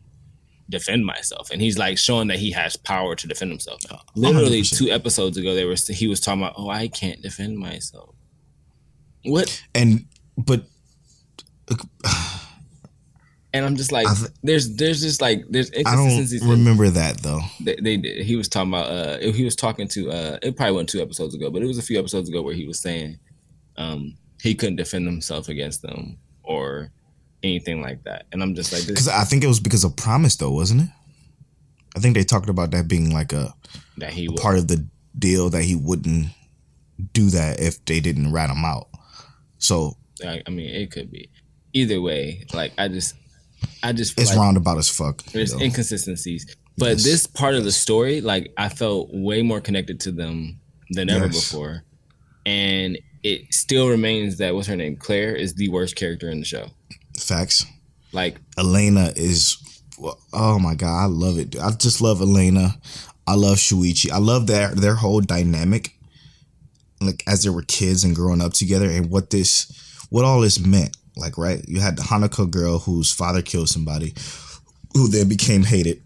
defend 0.69 1.05
myself. 1.05 1.51
And 1.51 1.61
he's 1.61 1.77
like 1.77 1.97
showing 1.97 2.27
that 2.29 2.39
he 2.39 2.51
has 2.51 2.75
power 2.75 3.15
to 3.15 3.27
defend 3.27 3.51
himself. 3.51 3.81
Literally 4.15 4.61
100%. 4.61 4.77
two 4.77 4.91
episodes 4.91 5.37
ago, 5.37 5.53
they 5.53 5.65
were 5.65 5.75
he 5.89 6.07
was 6.07 6.19
talking 6.19 6.41
about, 6.41 6.55
oh, 6.57 6.69
I 6.69 6.87
can't 6.87 7.21
defend 7.21 7.57
myself. 7.57 8.15
What? 9.23 9.61
And 9.73 10.05
but 10.37 10.63
And 13.55 13.65
I'm 13.65 13.77
just 13.77 13.93
like, 13.93 14.05
th- 14.05 14.31
there's 14.43 14.75
there's 14.75 15.01
just 15.01 15.21
like 15.21 15.45
there's 15.49 15.71
inconsistencies. 15.71 16.43
I 16.43 16.45
don't 16.45 16.57
remember 16.57 16.89
that 16.89 17.21
though. 17.23 17.39
they, 17.61 17.75
they 17.75 17.95
did. 17.95 18.25
He 18.25 18.35
was 18.35 18.49
talking 18.49 18.73
about. 18.73 18.91
Uh, 18.91 19.31
he 19.31 19.45
was 19.45 19.55
talking 19.55 19.87
to. 19.87 20.11
Uh, 20.11 20.37
it 20.43 20.57
probably 20.57 20.73
wasn't 20.73 20.89
two 20.89 21.01
episodes 21.01 21.35
ago, 21.35 21.49
but 21.49 21.61
it 21.61 21.65
was 21.65 21.77
a 21.77 21.81
few 21.81 21.97
episodes 21.97 22.27
ago 22.27 22.41
where 22.41 22.53
he 22.53 22.67
was 22.67 22.79
saying, 22.81 23.17
um, 23.77 24.15
he 24.41 24.55
couldn't 24.55 24.75
defend 24.77 25.05
himself 25.05 25.49
against 25.49 25.81
them 25.81 26.17
or 26.43 26.91
anything 27.43 27.81
like 27.81 28.03
that. 28.03 28.25
And 28.31 28.41
I'm 28.41 28.55
just 28.55 28.71
like, 28.73 28.87
Because 28.87 29.07
I 29.07 29.23
think 29.23 29.43
it 29.43 29.47
was 29.47 29.59
because 29.59 29.83
of 29.83 29.95
promise, 29.95 30.35
though, 30.35 30.51
wasn't 30.51 30.81
it? 30.81 30.89
I 31.95 31.99
think 31.99 32.15
they 32.15 32.23
talked 32.23 32.49
about 32.49 32.71
that 32.71 32.87
being 32.87 33.11
like 33.13 33.31
a 33.31 33.53
that 33.97 34.11
he 34.11 34.27
was. 34.27 34.39
part 34.39 34.57
of 34.57 34.67
the 34.67 34.85
deal 35.17 35.49
that 35.49 35.63
he 35.63 35.75
wouldn't 35.75 36.27
do 37.13 37.29
that 37.29 37.59
if 37.59 37.83
they 37.85 37.99
didn't 37.99 38.31
rat 38.33 38.49
him 38.49 38.65
out. 38.65 38.87
So 39.59 39.95
I, 40.25 40.41
I 40.45 40.49
mean, 40.49 40.69
it 40.69 40.91
could 40.91 41.09
be. 41.11 41.29
Either 41.73 42.01
way, 42.01 42.45
like 42.53 42.73
I 42.77 42.87
just, 42.87 43.15
I 43.83 43.93
just 43.93 44.19
it's 44.19 44.31
like 44.31 44.39
roundabout 44.39 44.77
as 44.77 44.89
fuck. 44.89 45.23
there's 45.25 45.53
inconsistencies. 45.53 46.55
But 46.77 46.91
Yes. 46.91 47.03
this 47.03 47.27
part 47.27 47.55
of 47.55 47.63
the 47.63 47.71
story, 47.71 48.19
like 48.21 48.51
I 48.57 48.67
felt 48.69 49.09
way 49.13 49.41
more 49.41 49.61
connected 49.61 49.99
to 50.01 50.11
them 50.11 50.59
than 50.89 51.09
ever 51.09 51.27
before, 51.29 51.83
and 52.45 52.97
it 53.25 53.51
still 53.51 53.89
remains 53.89 54.37
that 54.37 54.53
what's 54.53 54.67
her 54.67 54.75
name, 54.75 54.95
Claire, 54.95 55.35
is 55.35 55.55
the 55.55 55.67
worst 55.69 55.95
character 55.95 56.29
in 56.29 56.39
the 56.39 56.45
show. 56.45 56.67
Facts. 57.17 57.65
Like 58.13 58.37
Elena 58.55 59.11
is. 59.15 59.57
Oh 60.31 60.59
my 60.59 60.75
god, 60.75 61.03
I 61.03 61.05
love 61.05 61.39
it. 61.39 61.59
I 61.59 61.71
just 61.71 62.01
love 62.01 62.21
Elena. 62.21 62.75
I 63.25 63.33
love 63.33 63.57
Shuichi. 63.57 64.11
I 64.11 64.19
love 64.19 64.45
their 64.45 64.75
their 64.75 64.93
whole 64.93 65.21
dynamic. 65.21 65.95
Like 67.01 67.23
as 67.27 67.43
they 67.43 67.49
were 67.49 67.63
kids 67.63 68.03
and 68.03 68.15
growing 68.15 68.41
up 68.41 68.53
together, 68.53 68.89
and 68.89 69.09
what 69.09 69.31
this, 69.31 70.05
what 70.11 70.23
all 70.23 70.41
this 70.41 70.59
meant. 70.59 70.95
Like 71.17 71.37
right, 71.37 71.63
you 71.67 71.79
had 71.79 71.97
the 71.97 72.03
Hanako 72.03 72.51
girl 72.51 72.77
whose 72.77 73.11
father 73.11 73.41
killed 73.41 73.69
somebody, 73.69 74.13
who 74.93 75.07
then 75.07 75.27
became 75.27 75.63
hated, 75.63 76.03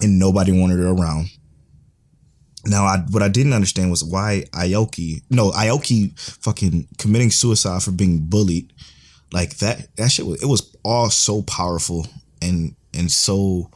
and 0.00 0.18
nobody 0.18 0.50
wanted 0.50 0.80
her 0.80 0.88
around. 0.88 1.28
Now, 2.66 2.84
I 2.84 2.98
what 3.10 3.22
I 3.22 3.28
didn't 3.28 3.52
understand 3.52 3.90
was 3.90 4.04
why 4.04 4.44
Aoki, 4.52 5.22
no, 5.30 5.50
Aoki, 5.50 6.18
fucking 6.18 6.88
committing 6.98 7.30
suicide 7.30 7.82
for 7.82 7.90
being 7.90 8.18
bullied. 8.20 8.72
Like 9.32 9.56
that 9.58 9.94
that 9.96 10.10
shit 10.10 10.26
was 10.26 10.42
it 10.42 10.46
was 10.46 10.74
all 10.84 11.10
so 11.10 11.42
powerful 11.42 12.06
and 12.40 12.74
and 12.92 13.10
so 13.10 13.70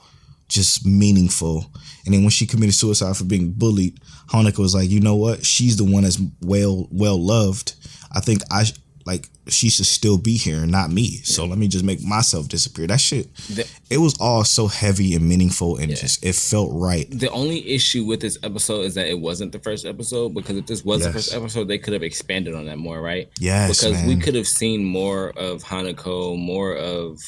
just 0.48 0.86
meaningful. 0.86 1.66
And 2.06 2.14
then 2.14 2.22
when 2.22 2.30
she 2.30 2.46
committed 2.46 2.74
suicide 2.74 3.16
for 3.16 3.24
being 3.24 3.52
bullied 3.52 4.00
Hanako 4.28 4.58
was 4.58 4.74
like 4.74 4.88
you 4.88 5.00
know 5.00 5.16
what? 5.16 5.44
She's 5.44 5.76
the 5.76 5.84
one 5.84 6.04
that's 6.04 6.20
well 6.40 6.88
well 6.90 7.22
loved 7.22 7.74
I 8.12 8.20
think 8.20 8.42
I 8.50 8.64
like 9.08 9.28
she 9.48 9.70
should 9.70 9.86
still 9.86 10.18
be 10.18 10.36
here 10.36 10.58
and 10.62 10.70
not 10.70 10.90
me. 10.90 11.16
So 11.24 11.46
let 11.46 11.58
me 11.58 11.66
just 11.66 11.82
make 11.84 12.02
myself 12.04 12.46
disappear. 12.48 12.86
That 12.86 13.00
shit. 13.00 13.34
The- 13.48 13.66
it 13.88 13.98
was 13.98 14.14
all 14.20 14.44
so 14.44 14.66
heavy 14.66 15.14
and 15.14 15.26
meaningful 15.26 15.78
and 15.78 15.88
Yeah. 15.90 15.96
just 15.96 16.22
it 16.24 16.34
felt 16.34 16.70
right. 16.74 17.06
The 17.10 17.30
only 17.30 17.66
issue 17.68 18.04
with 18.04 18.20
this 18.20 18.36
episode 18.42 18.82
is 18.84 18.94
that 18.94 19.08
it 19.08 19.18
wasn't 19.18 19.52
the 19.52 19.58
first 19.60 19.86
episode 19.86 20.34
because 20.34 20.56
if 20.58 20.66
this 20.66 20.84
was 20.84 21.02
the 21.02 21.12
first 21.12 21.32
episode, 21.34 21.68
they 21.68 21.78
could 21.78 21.94
have 21.94 22.02
expanded 22.02 22.54
on 22.54 22.66
that 22.66 22.76
more, 22.78 23.00
right? 23.00 23.28
Yes, 23.40 23.80
because 23.80 24.04
we 24.04 24.16
could 24.16 24.34
have 24.34 24.46
seen 24.46 24.84
more 24.84 25.30
of 25.38 25.64
Hanako, 25.64 26.38
more 26.38 26.74
of 26.76 27.18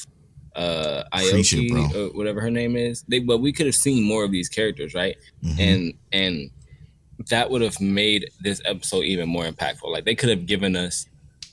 uh 0.57 1.05
it, 1.15 1.35
Aoki, 1.35 1.71
bro. 1.71 1.89
or 1.95 2.09
whatever 2.13 2.41
her 2.43 2.51
name 2.51 2.77
is. 2.77 3.03
They, 3.09 3.21
but 3.21 3.39
we 3.39 3.53
could 3.53 3.67
have 3.67 3.75
seen 3.75 4.03
more 4.03 4.23
of 4.25 4.33
these 4.33 4.49
characters, 4.49 4.93
right? 4.95 5.17
Mhm. 5.43 5.59
And 5.59 5.95
and 6.13 6.51
that 7.29 7.51
would 7.51 7.63
have 7.63 7.81
made 7.81 8.29
this 8.43 8.61
episode 8.65 9.05
even 9.05 9.29
more 9.29 9.45
impactful. 9.47 9.91
Like 9.91 10.05
they 10.05 10.15
could 10.15 10.29
have 10.31 10.45
given 10.47 10.75
us 10.77 11.07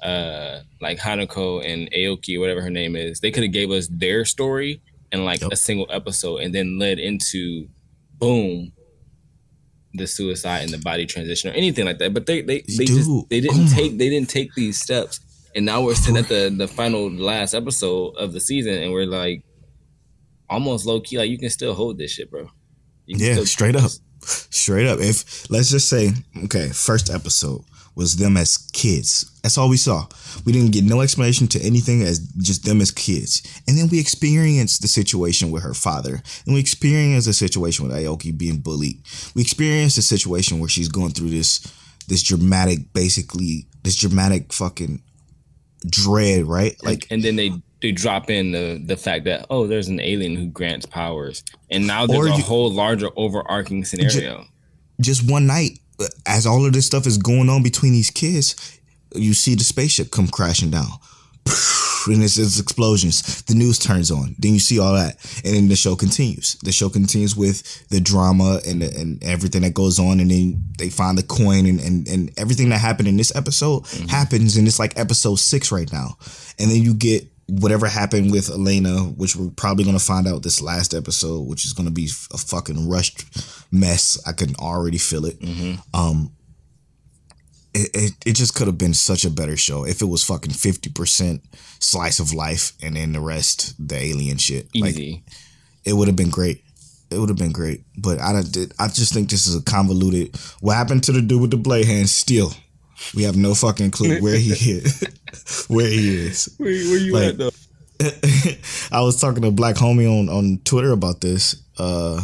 uh 0.03 0.59
like 0.81 0.99
Hanako 0.99 1.63
and 1.65 1.89
Aoki, 1.91 2.39
whatever 2.39 2.61
her 2.61 2.69
name 2.69 2.95
is. 2.95 3.19
They 3.19 3.31
could 3.31 3.43
have 3.43 3.51
gave 3.53 3.71
us 3.71 3.87
their 3.91 4.25
story 4.25 4.81
in 5.11 5.25
like 5.25 5.41
Yep. 5.41 5.51
a 5.51 5.55
single 5.55 5.87
episode, 5.89 6.37
and 6.41 6.53
then 6.53 6.77
led 6.79 6.99
into 6.99 7.67
boom 8.19 8.71
the 9.93 10.05
suicide 10.05 10.63
and 10.63 10.69
the 10.71 10.77
body 10.77 11.05
transition 11.05 11.49
or 11.49 11.53
anything 11.53 11.85
like 11.85 11.97
that. 11.99 12.13
But 12.13 12.25
they 12.25 12.41
they 12.41 12.61
they 12.77 12.85
just 12.85 13.09
they 13.29 13.37
oh 13.39 13.41
didn't 13.41 13.65
my- 13.65 13.71
take 13.75 13.97
they 13.97 14.09
didn't 14.09 14.29
take 14.29 14.53
these 14.55 14.79
steps. 14.79 15.19
And 15.55 15.65
now 15.65 15.81
we're 15.81 15.95
sitting 15.95 16.17
at 16.17 16.27
the 16.27 16.53
the 16.55 16.67
final 16.67 17.09
last 17.09 17.53
episode 17.55 18.15
of 18.17 18.33
the 18.33 18.39
season, 18.39 18.73
and 18.75 18.91
we're 18.91 19.05
like 19.07 19.43
almost 20.49 20.85
low 20.85 20.99
key, 21.01 21.17
like 21.17 21.29
you 21.29 21.37
can 21.37 21.49
still 21.49 21.73
hold 21.73 21.97
this 21.97 22.11
shit, 22.11 22.29
bro. 22.29 22.47
Yeah, 23.07 23.43
straight 23.45 23.75
up. 23.75 23.89
Straight 24.21 24.85
up. 24.87 24.99
If 24.99 25.49
let's 25.49 25.71
just 25.71 25.87
say, 25.89 26.11
okay, 26.45 26.69
first 26.69 27.09
episode 27.09 27.61
was 27.97 28.17
them 28.17 28.37
as 28.37 28.57
kids. 28.73 29.29
That's 29.41 29.57
all 29.57 29.69
we 29.69 29.77
saw. 29.77 30.05
We 30.45 30.51
didn't 30.53 30.71
get 30.71 30.83
no 30.83 31.01
explanation 31.01 31.47
to 31.47 31.61
anything 31.61 32.03
as 32.03 32.19
just 32.37 32.63
them 32.63 32.79
as 32.79 32.91
kids. 32.91 33.41
And 33.67 33.75
then 33.75 33.87
we 33.89 33.99
experienced 33.99 34.83
the 34.83 34.87
situation 34.87 35.49
with 35.49 35.63
her 35.63 35.73
father. 35.73 36.21
And 36.45 36.53
we 36.53 36.59
experienced 36.59 37.25
the 37.25 37.33
situation 37.33 37.87
with 37.87 37.95
Aoki 37.95 38.37
being 38.37 38.59
bullied. 38.59 39.01
We 39.35 39.41
experienced 39.41 39.95
the 39.95 40.03
situation 40.03 40.59
where 40.59 40.69
she's 40.69 40.89
going 40.89 41.11
through 41.11 41.31
this 41.31 41.59
this 42.07 42.21
dramatic, 42.21 42.93
basically 42.93 43.67
this 43.83 43.95
dramatic 43.95 44.53
fucking 44.53 45.01
dread, 45.89 46.45
right? 46.45 46.75
Like 46.83 47.07
and 47.09 47.23
then 47.23 47.35
they 47.35 47.51
they 47.81 47.91
drop 47.91 48.29
in 48.29 48.51
the 48.51 48.79
the 48.85 48.95
fact 48.95 49.25
that 49.25 49.47
oh, 49.49 49.65
there's 49.65 49.87
an 49.87 49.99
alien 49.99 50.35
who 50.35 50.45
grants 50.45 50.85
powers, 50.85 51.43
and 51.71 51.87
now 51.87 52.05
there's 52.05 52.29
a 52.31 52.37
you- 52.37 52.43
whole 52.43 52.71
larger 52.71 53.09
overarching 53.15 53.85
scenario. 53.85 54.45
just 55.01 55.29
one 55.29 55.47
night, 55.47 55.79
as 56.25 56.45
all 56.45 56.65
of 56.65 56.73
this 56.73 56.85
stuff 56.85 57.07
is 57.07 57.17
going 57.17 57.49
on 57.49 57.63
between 57.63 57.93
these 57.93 58.09
kids, 58.09 58.79
you 59.15 59.33
see 59.33 59.55
the 59.55 59.63
spaceship 59.63 60.11
come 60.11 60.27
crashing 60.27 60.71
down. 60.71 60.87
And 62.09 62.23
it's, 62.23 62.37
it's 62.37 62.57
explosions. 62.57 63.41
The 63.43 63.53
news 63.53 63.79
turns 63.79 64.11
on. 64.11 64.35
Then 64.39 64.53
you 64.53 64.59
see 64.59 64.79
all 64.79 64.93
that, 64.93 65.17
and 65.43 65.53
then 65.53 65.67
the 65.67 65.75
show 65.75 65.97
continues. 65.97 66.55
The 66.63 66.71
show 66.71 66.89
continues 66.89 67.35
with 67.35 67.89
the 67.89 67.99
drama 67.99 68.61
and 68.65 68.81
the, 68.81 68.97
and 68.97 69.21
everything 69.23 69.63
that 69.63 69.73
goes 69.73 69.99
on, 69.99 70.21
and 70.21 70.31
then 70.31 70.63
they 70.77 70.89
find 70.89 71.17
the 71.17 71.23
coin, 71.23 71.65
and 71.65 71.81
and, 71.81 72.07
and 72.07 72.31
everything 72.37 72.69
that 72.69 72.77
happened 72.77 73.09
in 73.09 73.17
this 73.17 73.35
episode 73.35 73.83
mm-hmm. 73.83 74.07
happens, 74.07 74.55
and 74.55 74.67
it's 74.67 74.79
like 74.79 74.97
episode 74.97 75.35
six 75.35 75.69
right 75.69 75.91
now. 75.91 76.17
And 76.57 76.71
then 76.71 76.81
you 76.81 76.93
get 76.93 77.27
whatever 77.47 77.87
happened 77.87 78.31
with 78.31 78.49
Elena, 78.49 78.99
which 78.99 79.35
we're 79.35 79.49
probably 79.51 79.83
gonna 79.85 79.99
find 79.99 80.27
out 80.27 80.43
this 80.43 80.61
last 80.61 80.93
episode, 80.93 81.47
which 81.47 81.65
is 81.65 81.73
gonna 81.73 81.91
be 81.91 82.09
a 82.33 82.37
fucking 82.37 82.89
rushed 82.89 83.23
mess. 83.71 84.19
I 84.25 84.33
can 84.33 84.55
already 84.55 84.97
feel 84.97 85.25
it. 85.25 85.37
Um, 85.93 86.31
it, 87.73 87.89
it, 87.93 88.11
it 88.25 88.33
just 88.33 88.55
could 88.55 88.67
have 88.67 88.77
been 88.77 88.93
such 88.93 89.23
a 89.23 89.29
better 89.29 89.55
show 89.55 89.85
if 89.85 90.01
it 90.01 90.05
was 90.05 90.23
fucking 90.23 90.51
50% 90.51 91.41
slice 91.79 92.19
of 92.19 92.33
life 92.33 92.71
and 92.81 92.95
then 92.95 93.13
the 93.13 93.19
rest 93.19 93.75
the 93.85 93.95
alien 93.95 94.37
shit 94.37 94.67
like 94.75 94.91
Easy. 94.93 95.23
it 95.85 95.93
would 95.93 96.07
have 96.07 96.15
been 96.15 96.31
great 96.31 96.63
it 97.11 97.19
would 97.19 97.29
have 97.29 97.37
been 97.37 97.51
great 97.51 97.83
but 97.97 98.19
i 98.19 98.33
don't 98.33 98.51
did 98.51 98.73
i 98.79 98.87
just 98.87 99.13
think 99.13 99.29
this 99.29 99.45
is 99.45 99.55
a 99.55 99.61
convoluted 99.61 100.35
what 100.59 100.75
happened 100.75 101.03
to 101.03 101.11
the 101.11 101.21
dude 101.21 101.39
with 101.41 101.51
the 101.51 101.57
blade 101.57 101.85
hand 101.85 102.09
still 102.09 102.51
we 103.15 103.23
have 103.23 103.35
no 103.37 103.53
fucking 103.53 103.91
clue 103.91 104.19
where 104.21 104.37
he 104.37 104.51
is 104.51 105.03
where 105.69 105.87
he 105.89 106.15
is 106.27 106.53
where, 106.57 106.69
where 106.71 106.97
you 106.97 107.13
Like- 107.13 107.25
at 107.29 107.37
though? 107.37 107.49
I 108.91 109.01
was 109.01 109.19
talking 109.19 109.41
to 109.41 109.47
a 109.47 109.51
black 109.51 109.75
homie 109.75 110.07
on 110.07 110.29
on 110.29 110.59
Twitter 110.63 110.91
about 110.91 111.19
this, 111.19 111.55
uh, 111.79 112.23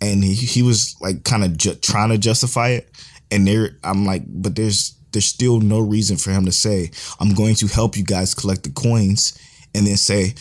and 0.00 0.22
he 0.22 0.34
he 0.34 0.62
was 0.62 0.94
like 1.00 1.24
kind 1.24 1.42
of 1.44 1.56
ju- 1.56 1.74
trying 1.74 2.10
to 2.10 2.18
justify 2.18 2.68
it, 2.70 2.88
and 3.32 3.46
there 3.48 3.70
I'm 3.82 4.04
like, 4.06 4.22
but 4.28 4.54
there's 4.54 4.94
there's 5.12 5.24
still 5.26 5.58
no 5.58 5.80
reason 5.80 6.16
for 6.16 6.30
him 6.30 6.44
to 6.44 6.52
say 6.52 6.90
I'm 7.18 7.34
going 7.34 7.56
to 7.56 7.66
help 7.66 7.96
you 7.96 8.04
guys 8.04 8.32
collect 8.34 8.62
the 8.62 8.70
coins, 8.70 9.36
and 9.74 9.86
then 9.88 9.96
say, 9.96 10.34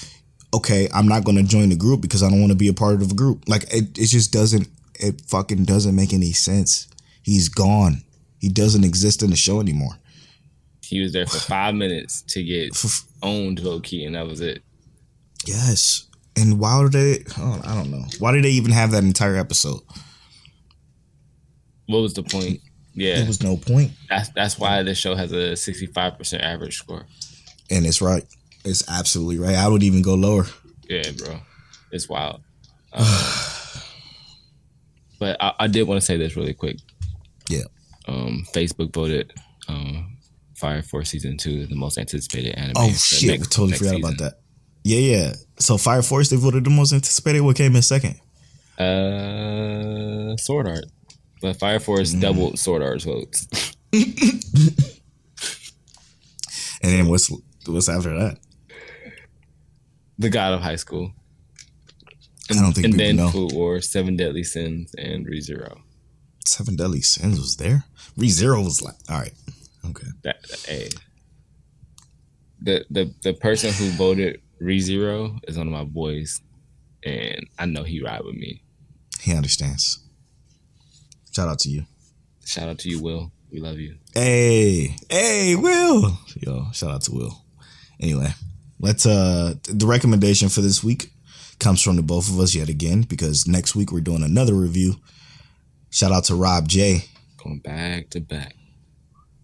okay, 0.54 0.88
I'm 0.94 1.08
not 1.08 1.24
going 1.24 1.38
to 1.38 1.44
join 1.44 1.70
the 1.70 1.76
group 1.76 2.02
because 2.02 2.22
I 2.22 2.30
don't 2.30 2.40
want 2.40 2.52
to 2.52 2.58
be 2.58 2.68
a 2.68 2.74
part 2.74 3.02
of 3.02 3.10
the 3.10 3.16
group. 3.16 3.46
Like 3.48 3.64
it 3.74 3.98
it 3.98 4.06
just 4.10 4.32
doesn't 4.32 4.68
it 5.00 5.22
fucking 5.22 5.66
doesn't 5.66 5.96
make 5.96 6.14
any 6.14 6.34
sense. 6.34 6.88
He's 7.24 7.50
gone. 7.50 8.04
He 8.40 8.50
doesn't 8.50 8.84
exist 8.84 9.22
in 9.24 9.30
the 9.30 9.36
show 9.36 9.60
anymore. 9.60 9.94
He 10.84 11.02
was 11.02 11.14
there 11.14 11.26
for 11.28 11.38
five 11.40 11.76
minutes 11.76 12.22
to 12.24 12.44
get 12.44 12.72
owned 13.22 13.60
low 13.62 13.80
key, 13.80 14.06
and 14.06 14.16
that 14.16 14.26
was 14.26 14.42
it. 14.42 14.62
Yes. 15.46 16.08
And 16.36 16.60
why 16.60 16.82
did 16.84 16.92
they? 16.94 17.24
Oh, 17.38 17.62
I 17.66 17.76
don't 17.76 17.92
know. 17.92 18.06
Why 18.20 18.32
did 18.32 18.44
they 18.46 18.52
even 18.52 18.72
have 18.72 18.92
that 18.92 19.04
entire 19.04 19.36
episode? 19.36 19.82
What 21.88 22.00
was 22.02 22.14
the 22.14 22.24
point? 22.24 22.62
Yeah, 22.94 23.18
There 23.18 23.28
was 23.28 23.42
no 23.44 23.56
point. 23.58 23.92
that's 24.10 24.30
that's 24.30 24.58
why 24.60 24.84
this 24.84 24.98
show 24.98 25.16
has 25.16 25.32
a 25.32 25.56
sixty 25.56 25.86
five 25.86 26.18
percent 26.18 26.44
average 26.44 26.78
score. 26.78 27.06
And 27.70 27.86
it's 27.86 28.02
right. 28.02 28.24
It's 28.66 28.88
absolutely 28.90 29.38
right. 29.40 29.56
I 29.56 29.68
would 29.68 29.84
even 29.84 30.02
go 30.02 30.16
lower. 30.16 30.46
Yeah, 30.90 31.10
bro, 31.18 31.40
it's 31.92 32.08
wild. 32.10 32.42
Um, 32.94 33.06
but 35.20 35.38
I, 35.42 35.54
I 35.60 35.68
did 35.68 35.84
want 35.88 36.00
to 36.00 36.06
say 36.06 36.18
this 36.18 36.36
really 36.36 36.54
quick. 36.54 36.78
Yeah. 37.50 37.64
Um, 38.10 38.46
Facebook 38.54 38.94
voted 38.94 39.32
um, 39.68 40.18
Fire 40.56 40.82
Force 40.82 41.10
season 41.10 41.38
two 41.38 41.68
the 41.68 41.76
most 41.76 41.98
anticipated 41.98 42.56
anime. 42.56 42.74
Oh 42.78 42.90
shit! 42.92 43.30
next- 43.30 43.42
we 43.42 43.46
totally 43.48 43.78
forgot 43.78 43.90
season. 43.96 44.04
about 44.06 44.18
that. 44.18 44.34
Yeah, 44.84 45.00
yeah. 45.00 45.34
So 45.60 45.78
Fire 45.78 46.02
Force 46.02 46.30
they 46.30 46.38
voted 46.38 46.64
the 46.64 46.70
most 46.70 46.92
anticipated. 46.94 47.42
What 47.42 47.56
came 47.56 47.76
in 47.76 47.82
second? 47.82 48.16
Uh, 48.80 50.36
Sword 50.38 50.68
Art, 50.68 50.86
but 51.42 51.58
Fire 51.60 51.80
Force 51.80 52.14
Mm. 52.14 52.22
doubled 52.22 52.60
Sword 52.60 52.82
Art's 52.82 53.04
votes. 53.04 53.48
And 56.82 56.94
then 56.94 57.08
what's 57.10 57.30
what's 57.66 57.90
after 57.90 58.18
that? 58.18 58.38
the 60.18 60.30
God 60.30 60.54
of 60.54 60.62
High 60.62 60.78
School. 60.78 61.12
I 62.50 62.54
don't 62.54 62.72
think 62.74 62.86
and 62.88 63.00
then 63.00 63.18
know. 63.18 63.30
Food 63.30 63.52
War, 63.54 63.82
Seven 63.82 64.16
Deadly 64.16 64.44
Sins, 64.44 64.94
and 64.98 65.26
ReZero. 65.28 65.80
Seven 66.46 66.76
Deadly 66.76 67.02
Sins 67.02 67.40
was 67.40 67.58
there. 67.58 67.86
ReZero 68.18 68.64
was 68.64 68.82
like, 68.82 68.96
all 69.10 69.20
right, 69.20 69.34
okay. 69.90 70.08
That, 70.24 70.42
that 70.44 70.66
hey, 70.68 70.90
the 72.62 72.86
the 72.90 73.14
the 73.22 73.34
person 73.34 73.72
who 73.72 73.90
voted 73.92 74.42
ReZero 74.62 75.40
is 75.48 75.58
one 75.58 75.68
of 75.68 75.74
my 75.74 75.84
boys, 75.84 76.42
and 77.04 77.48
I 77.58 77.66
know 77.66 77.84
he 77.84 78.02
ride 78.02 78.24
with 78.24 78.36
me. 78.36 78.62
He 79.22 79.34
understands. 79.34 80.00
Shout 81.32 81.48
out 81.48 81.60
to 81.60 81.70
you. 81.70 81.86
Shout 82.46 82.68
out 82.68 82.80
to 82.80 82.90
you, 82.90 83.02
Will. 83.02 83.32
We 83.52 83.60
love 83.60 83.80
you. 83.80 83.96
Hey, 84.14 84.96
hey, 85.10 85.56
Will. 85.56 86.18
Yo, 86.36 86.68
shout 86.74 86.92
out 86.92 87.02
to 87.04 87.12
Will. 87.12 87.44
Anyway, 88.00 88.34
let's 88.80 89.06
uh 89.06 89.56
the 89.64 89.86
recommendation 89.86 90.50
for 90.50 90.62
this 90.62 90.84
week 90.84 91.12
comes 91.60 91.82
from 91.82 91.98
the 91.98 92.02
both 92.02 92.30
of 92.30 92.40
us 92.40 92.56
yet 92.56 92.70
again 92.70 93.02
because 93.02 93.48
next 93.48 93.76
week 93.76 93.92
we're 93.92 94.00
doing 94.00 94.24
another 94.24 94.54
review. 94.54 94.96
Shout 95.92 96.12
out 96.12 96.26
to 96.26 96.36
Rob 96.36 96.68
J, 96.68 97.04
Going 97.44 97.60
back 97.60 98.10
to 98.12 98.20
back. 98.20 98.56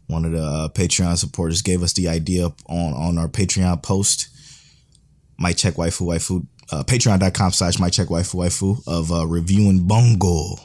one 0.08 0.26
of 0.26 0.32
the 0.32 0.44
uh, 0.44 0.70
Patreon 0.70 1.18
supporters, 1.18 1.62
gave 1.62 1.82
us 1.82 1.94
the 1.94 2.08
idea 2.08 2.46
on 2.68 2.94
on 2.94 3.18
our 3.18 3.28
Patreon 3.28 3.82
post. 3.82 4.30
Might 5.38 5.58
check 5.58 5.74
waifu 5.76 6.02
waifu 6.08 6.46
uh, 6.72 6.84
patreon.com 6.84 7.52
slash 7.52 7.80
might 7.80 7.94
check 7.94 8.08
waifu 8.08 8.36
waifu 8.36 8.82
of 8.88 9.12
uh, 9.12 9.26
reviewing 9.28 9.88
Bungo 9.88 10.56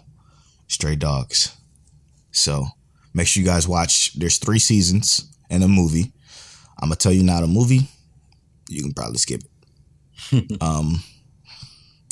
Stray 0.68 0.96
Dogs. 0.96 1.56
So 2.32 2.66
make 3.14 3.26
sure 3.26 3.42
you 3.42 3.46
guys 3.48 3.66
watch. 3.66 4.14
There's 4.14 4.38
three 4.38 4.58
seasons 4.60 5.34
and 5.50 5.64
a 5.64 5.68
movie. 5.68 6.12
I'm 6.80 6.88
gonna 6.88 6.96
tell 6.96 7.12
you 7.12 7.22
now 7.22 7.40
the 7.40 7.46
movie. 7.46 7.88
You 8.68 8.82
can 8.82 8.92
probably 8.92 9.18
skip 9.18 9.42
it. 9.42 10.56
um, 10.62 11.02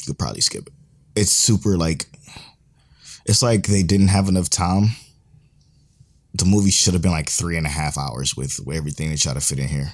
you 0.00 0.06
could 0.06 0.18
probably 0.18 0.40
skip 0.40 0.66
it. 0.66 0.72
It's 1.14 1.32
super 1.32 1.76
like. 1.76 2.06
It's 3.28 3.42
like 3.42 3.66
they 3.66 3.82
didn't 3.82 4.08
have 4.08 4.28
enough 4.28 4.50
time 4.50 4.88
the 6.34 6.44
movie 6.44 6.70
should 6.70 6.94
have 6.94 7.02
been 7.02 7.12
like 7.12 7.28
three 7.28 7.56
and 7.56 7.66
a 7.66 7.70
half 7.70 7.98
hours 7.98 8.36
with, 8.36 8.60
everything 8.72 9.10
they 9.10 9.16
try 9.16 9.34
to 9.34 9.40
fit 9.40 9.58
in 9.58 9.68
here. 9.68 9.92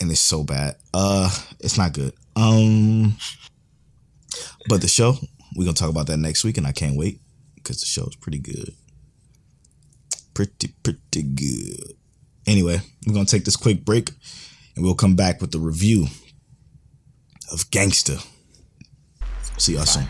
And 0.00 0.10
it's 0.10 0.20
so 0.20 0.44
bad. 0.44 0.76
Uh 0.94 1.30
it's 1.58 1.76
not 1.76 1.92
good. 1.92 2.12
Um 2.36 3.16
but 4.68 4.80
the 4.80 4.88
show, 4.88 5.16
we're 5.56 5.64
gonna 5.64 5.74
talk 5.74 5.90
about 5.90 6.06
that 6.06 6.18
next 6.18 6.44
week 6.44 6.58
and 6.58 6.66
I 6.66 6.72
can't 6.72 6.96
wait 6.96 7.20
because 7.56 7.80
the 7.80 7.86
show 7.86 8.06
is 8.06 8.16
pretty 8.16 8.38
good. 8.38 8.74
Pretty, 10.34 10.74
pretty 10.82 11.22
good. 11.22 11.94
Anyway, 12.46 12.80
we're 13.06 13.14
gonna 13.14 13.26
take 13.26 13.44
this 13.44 13.56
quick 13.56 13.84
break, 13.84 14.10
and 14.74 14.84
we'll 14.84 14.94
come 14.94 15.14
back 15.14 15.40
with 15.40 15.50
the 15.50 15.58
review 15.58 16.06
of 17.52 17.70
Gangsta. 17.70 18.24
See 19.58 19.74
y'all 19.74 19.84
soon. 19.84 20.08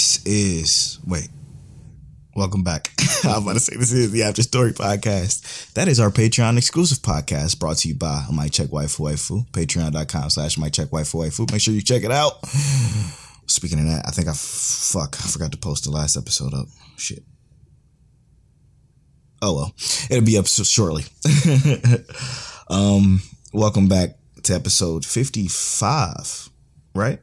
This 0.00 0.24
is 0.24 0.98
wait. 1.06 1.28
Welcome 2.34 2.62
back. 2.62 2.88
I'm 3.24 3.42
about 3.42 3.52
to 3.52 3.60
say 3.60 3.76
this 3.76 3.92
is 3.92 4.10
the 4.10 4.22
After 4.22 4.42
Story 4.42 4.72
podcast. 4.72 5.74
That 5.74 5.88
is 5.88 6.00
our 6.00 6.08
Patreon 6.08 6.56
exclusive 6.56 7.00
podcast 7.00 7.58
brought 7.60 7.76
to 7.78 7.88
you 7.88 7.96
by 7.96 8.24
My 8.32 8.48
Check 8.48 8.68
Waifu 8.68 9.00
Waifu. 9.00 9.46
Patreon.com 9.50 10.30
slash 10.30 10.56
My 10.56 10.70
Check 10.70 10.88
Waifu 10.88 11.16
Waifu. 11.16 11.52
Make 11.52 11.60
sure 11.60 11.74
you 11.74 11.82
check 11.82 12.02
it 12.02 12.10
out. 12.10 12.42
Speaking 13.46 13.78
of 13.78 13.84
that, 13.88 14.04
I 14.08 14.10
think 14.10 14.26
I 14.26 14.32
fuck 14.32 15.18
I 15.22 15.28
forgot 15.28 15.52
to 15.52 15.58
post 15.58 15.84
the 15.84 15.90
last 15.90 16.16
episode 16.16 16.54
up. 16.54 16.68
Shit. 16.96 17.22
Oh 19.42 19.54
well, 19.54 19.74
it'll 20.08 20.24
be 20.24 20.38
up 20.38 20.46
so 20.46 20.62
shortly. 20.62 21.04
um, 22.70 23.20
welcome 23.52 23.86
back 23.86 24.16
to 24.44 24.54
episode 24.54 25.04
55, 25.04 26.48
right? 26.94 27.20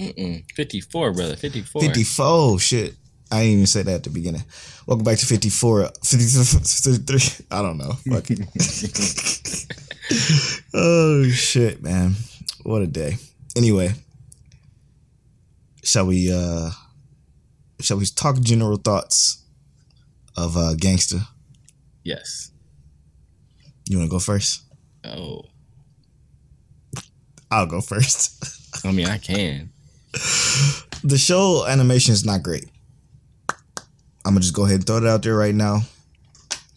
Mm-mm. 0.00 0.50
54, 0.52 1.12
brother. 1.12 1.36
54. 1.36 1.82
54. 1.82 2.58
Shit. 2.58 2.94
I 3.30 3.42
didn't 3.42 3.52
even 3.52 3.66
say 3.66 3.82
that 3.82 3.96
at 3.96 4.04
the 4.04 4.10
beginning. 4.10 4.42
Welcome 4.86 5.04
back 5.04 5.18
to 5.18 5.26
54. 5.26 5.90
53. 6.02 7.46
I 7.50 7.62
don't 7.62 7.76
know. 7.76 7.92
Fuck 7.92 8.30
oh, 10.74 11.28
shit, 11.28 11.82
man. 11.82 12.14
What 12.62 12.82
a 12.82 12.86
day. 12.86 13.16
Anyway, 13.56 13.92
shall 15.84 16.06
we, 16.06 16.32
uh, 16.32 16.70
shall 17.80 17.98
we 17.98 18.06
talk 18.06 18.40
general 18.40 18.78
thoughts 18.78 19.42
of, 20.36 20.56
uh, 20.56 20.74
Gangsta? 20.76 21.26
Yes. 22.04 22.50
You 23.86 23.98
want 23.98 24.10
to 24.10 24.14
go 24.14 24.18
first? 24.18 24.62
Oh. 25.04 25.42
I'll 27.50 27.66
go 27.66 27.80
first. 27.80 28.84
I 28.84 28.92
mean, 28.92 29.06
I 29.06 29.18
can. 29.18 29.72
The 30.12 31.18
show 31.18 31.66
animation 31.66 32.12
is 32.12 32.24
not 32.24 32.42
great. 32.42 32.68
I'm 34.24 34.34
gonna 34.34 34.40
just 34.40 34.54
go 34.54 34.64
ahead 34.64 34.76
and 34.76 34.86
throw 34.86 34.98
it 34.98 35.06
out 35.06 35.22
there 35.22 35.36
right 35.36 35.54
now. 35.54 35.80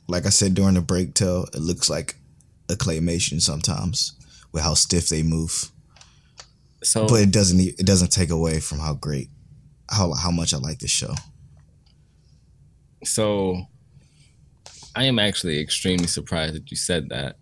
Like 0.07 0.25
I 0.25 0.29
said 0.29 0.53
during 0.53 0.75
the 0.75 0.81
break, 0.81 1.13
tell 1.13 1.43
it 1.53 1.59
looks 1.59 1.89
like 1.89 2.15
a 2.69 2.73
claymation 2.75 3.41
sometimes 3.41 4.13
with 4.51 4.63
how 4.63 4.73
stiff 4.73 5.09
they 5.09 5.23
move. 5.23 5.69
So, 6.83 7.07
But 7.07 7.21
it 7.21 7.31
doesn't 7.31 7.59
it 7.59 7.85
doesn't 7.85 8.11
take 8.11 8.29
away 8.29 8.59
from 8.59 8.79
how 8.79 8.93
great 8.93 9.29
how 9.89 10.13
how 10.13 10.31
much 10.31 10.53
I 10.53 10.57
like 10.57 10.79
this 10.79 10.91
show. 10.91 11.13
so 13.03 13.65
I 14.95 15.05
am 15.05 15.19
actually 15.19 15.59
extremely 15.59 16.07
surprised 16.07 16.55
that 16.55 16.69
you 16.69 16.77
said 16.77 17.09
that. 17.09 17.37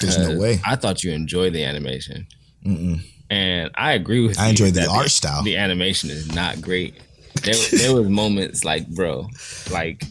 There's 0.00 0.18
no 0.18 0.34
uh, 0.34 0.38
way. 0.38 0.60
I 0.64 0.76
thought 0.76 1.04
you 1.04 1.12
enjoyed 1.12 1.52
the 1.52 1.62
animation. 1.64 2.26
Mm-mm. 2.66 3.02
And 3.30 3.70
I 3.76 3.92
agree 3.92 4.26
with 4.26 4.38
I 4.38 4.46
you 4.46 4.50
enjoyed 4.50 4.74
the 4.74 4.86
art 4.88 5.10
style. 5.10 5.42
The 5.44 5.56
animation 5.56 6.10
is 6.10 6.34
not 6.34 6.60
great. 6.60 6.94
There, 7.42 7.54
there 7.78 7.94
was 7.94 8.08
moments 8.08 8.64
like, 8.64 8.88
bro, 8.88 9.28
like 9.70 10.02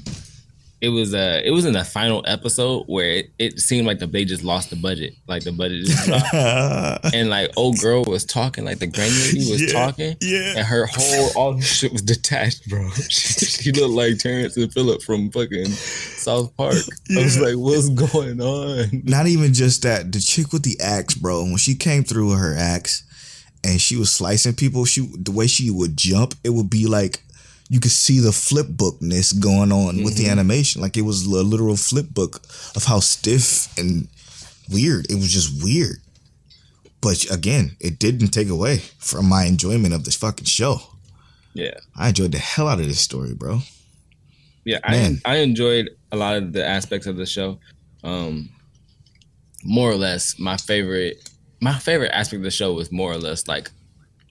it 0.82 0.88
was 0.88 1.13
uh 1.13 1.41
it 1.43 1.51
was 1.51 1.65
in 1.65 1.74
the 1.74 1.84
final 1.84 2.24
episode 2.26 2.86
where 2.88 3.05
it, 3.17 3.32
it 3.38 3.59
seemed 3.59 3.86
like 3.86 3.99
the, 3.99 4.07
they 4.07 4.24
just 4.24 4.43
lost 4.45 4.70
the 4.70 4.78
budget. 4.78 5.13
Like 5.28 5.43
the 5.43 5.51
budget 5.51 5.86
just 5.86 6.05
dropped. 6.07 7.13
and 7.13 7.30
like 7.30 7.51
old 7.57 7.78
girl 7.80 8.03
was 8.05 8.24
talking, 8.24 8.63
like 8.63 8.80
the 8.80 8.88
grandlady 8.88 9.51
was 9.51 9.61
Yeah, 9.61 9.74
talking, 9.74 10.15
yeah. 10.22 10.53
and 10.55 10.65
her 10.65 10.88
whole 10.89 11.30
all 11.36 11.53
her 11.57 11.61
shit 11.61 11.91
was 11.91 12.01
detached, 12.01 12.70
bro. 12.70 12.89
she, 13.09 13.45
she 13.45 13.72
looked 13.74 13.93
like 13.93 14.17
Terrance 14.17 14.55
and 14.55 14.72
Phillip 14.72 15.01
from 15.01 15.30
fucking 15.32 15.65
South 15.65 16.55
Park. 16.55 16.76
I 17.11 17.22
was 17.22 17.38
like, 17.38 17.55
what's 17.55 17.89
going 17.89 18.39
on? 18.39 19.01
Not 19.03 19.28
even 19.28 19.53
just 19.53 19.84
that. 19.84 20.09
The 20.13 20.22
chick 20.22 20.53
with 20.53 20.63
the 20.63 20.80
axe, 20.80 21.15
bro. 21.15 21.43
When 21.43 21.57
she 21.57 21.76
came 21.76 22.05
through 22.05 22.30
with 22.30 22.39
her 22.39 22.55
axe 22.57 23.03
and 23.64 23.80
she 23.80 23.95
was 23.95 24.12
slicing 24.12 24.53
people, 24.53 24.86
she 24.86 25.07
the 25.18 25.32
way 25.32 25.47
she 25.47 25.70
would 25.70 25.97
jump, 25.97 26.34
it 26.43 26.49
would 26.49 26.70
be 26.70 26.88
like 26.88 27.22
you 27.70 27.80
could 27.80 27.91
see 27.91 28.20
the 28.20 28.32
flip 28.32 28.68
bookness 28.70 29.32
going 29.32 29.72
on 29.72 30.03
with 30.03 30.18
the 30.18 30.28
animation. 30.28 30.82
Like 30.82 30.97
it 30.97 31.03
was 31.03 31.26
a 31.26 31.30
literal 31.30 31.76
flip 31.78 32.07
book 32.10 32.41
of 32.76 32.86
how 32.86 32.99
stiff 32.99 33.78
and 33.78 34.07
weird. 34.70 35.10
It 35.10 35.16
was 35.16 35.32
just 35.32 35.64
weird. 35.64 35.97
But 37.01 37.32
again, 37.32 37.78
it 37.80 37.99
didn't 37.99 38.30
take 38.30 38.49
away 38.49 38.80
from 38.97 39.30
my 39.30 39.45
enjoyment 39.45 39.93
of 39.93 40.03
this 40.03 40.16
fucking 40.16 40.45
show. 40.45 40.82
Yeah. 41.53 41.78
I 41.95 42.10
enjoyed 42.10 42.32
the 42.32 42.39
hell 42.39 42.68
out 42.68 42.80
of 42.80 42.88
this 42.88 42.99
story, 42.99 43.34
bro. 43.34 43.62
Yeah, 44.66 44.80
Man. 44.89 45.22
I 45.26 45.36
I 45.36 45.38
enjoyed 45.38 45.89
a 46.12 46.18
lot 46.18 46.38
of 46.38 46.53
the 46.53 46.66
aspects 46.66 47.07
of 47.07 47.18
the 47.18 47.26
show. 47.26 47.60
Um, 48.03 48.49
more 49.64 49.89
or 49.89 49.95
less, 49.95 50.38
my 50.39 50.57
favorite 50.57 51.28
my 51.62 51.78
favorite 51.78 52.12
aspect 52.14 52.38
of 52.39 52.43
the 52.43 52.51
show 52.51 52.74
was 52.74 52.91
more 52.91 53.12
or 53.12 53.18
less 53.18 53.47
like 53.47 53.70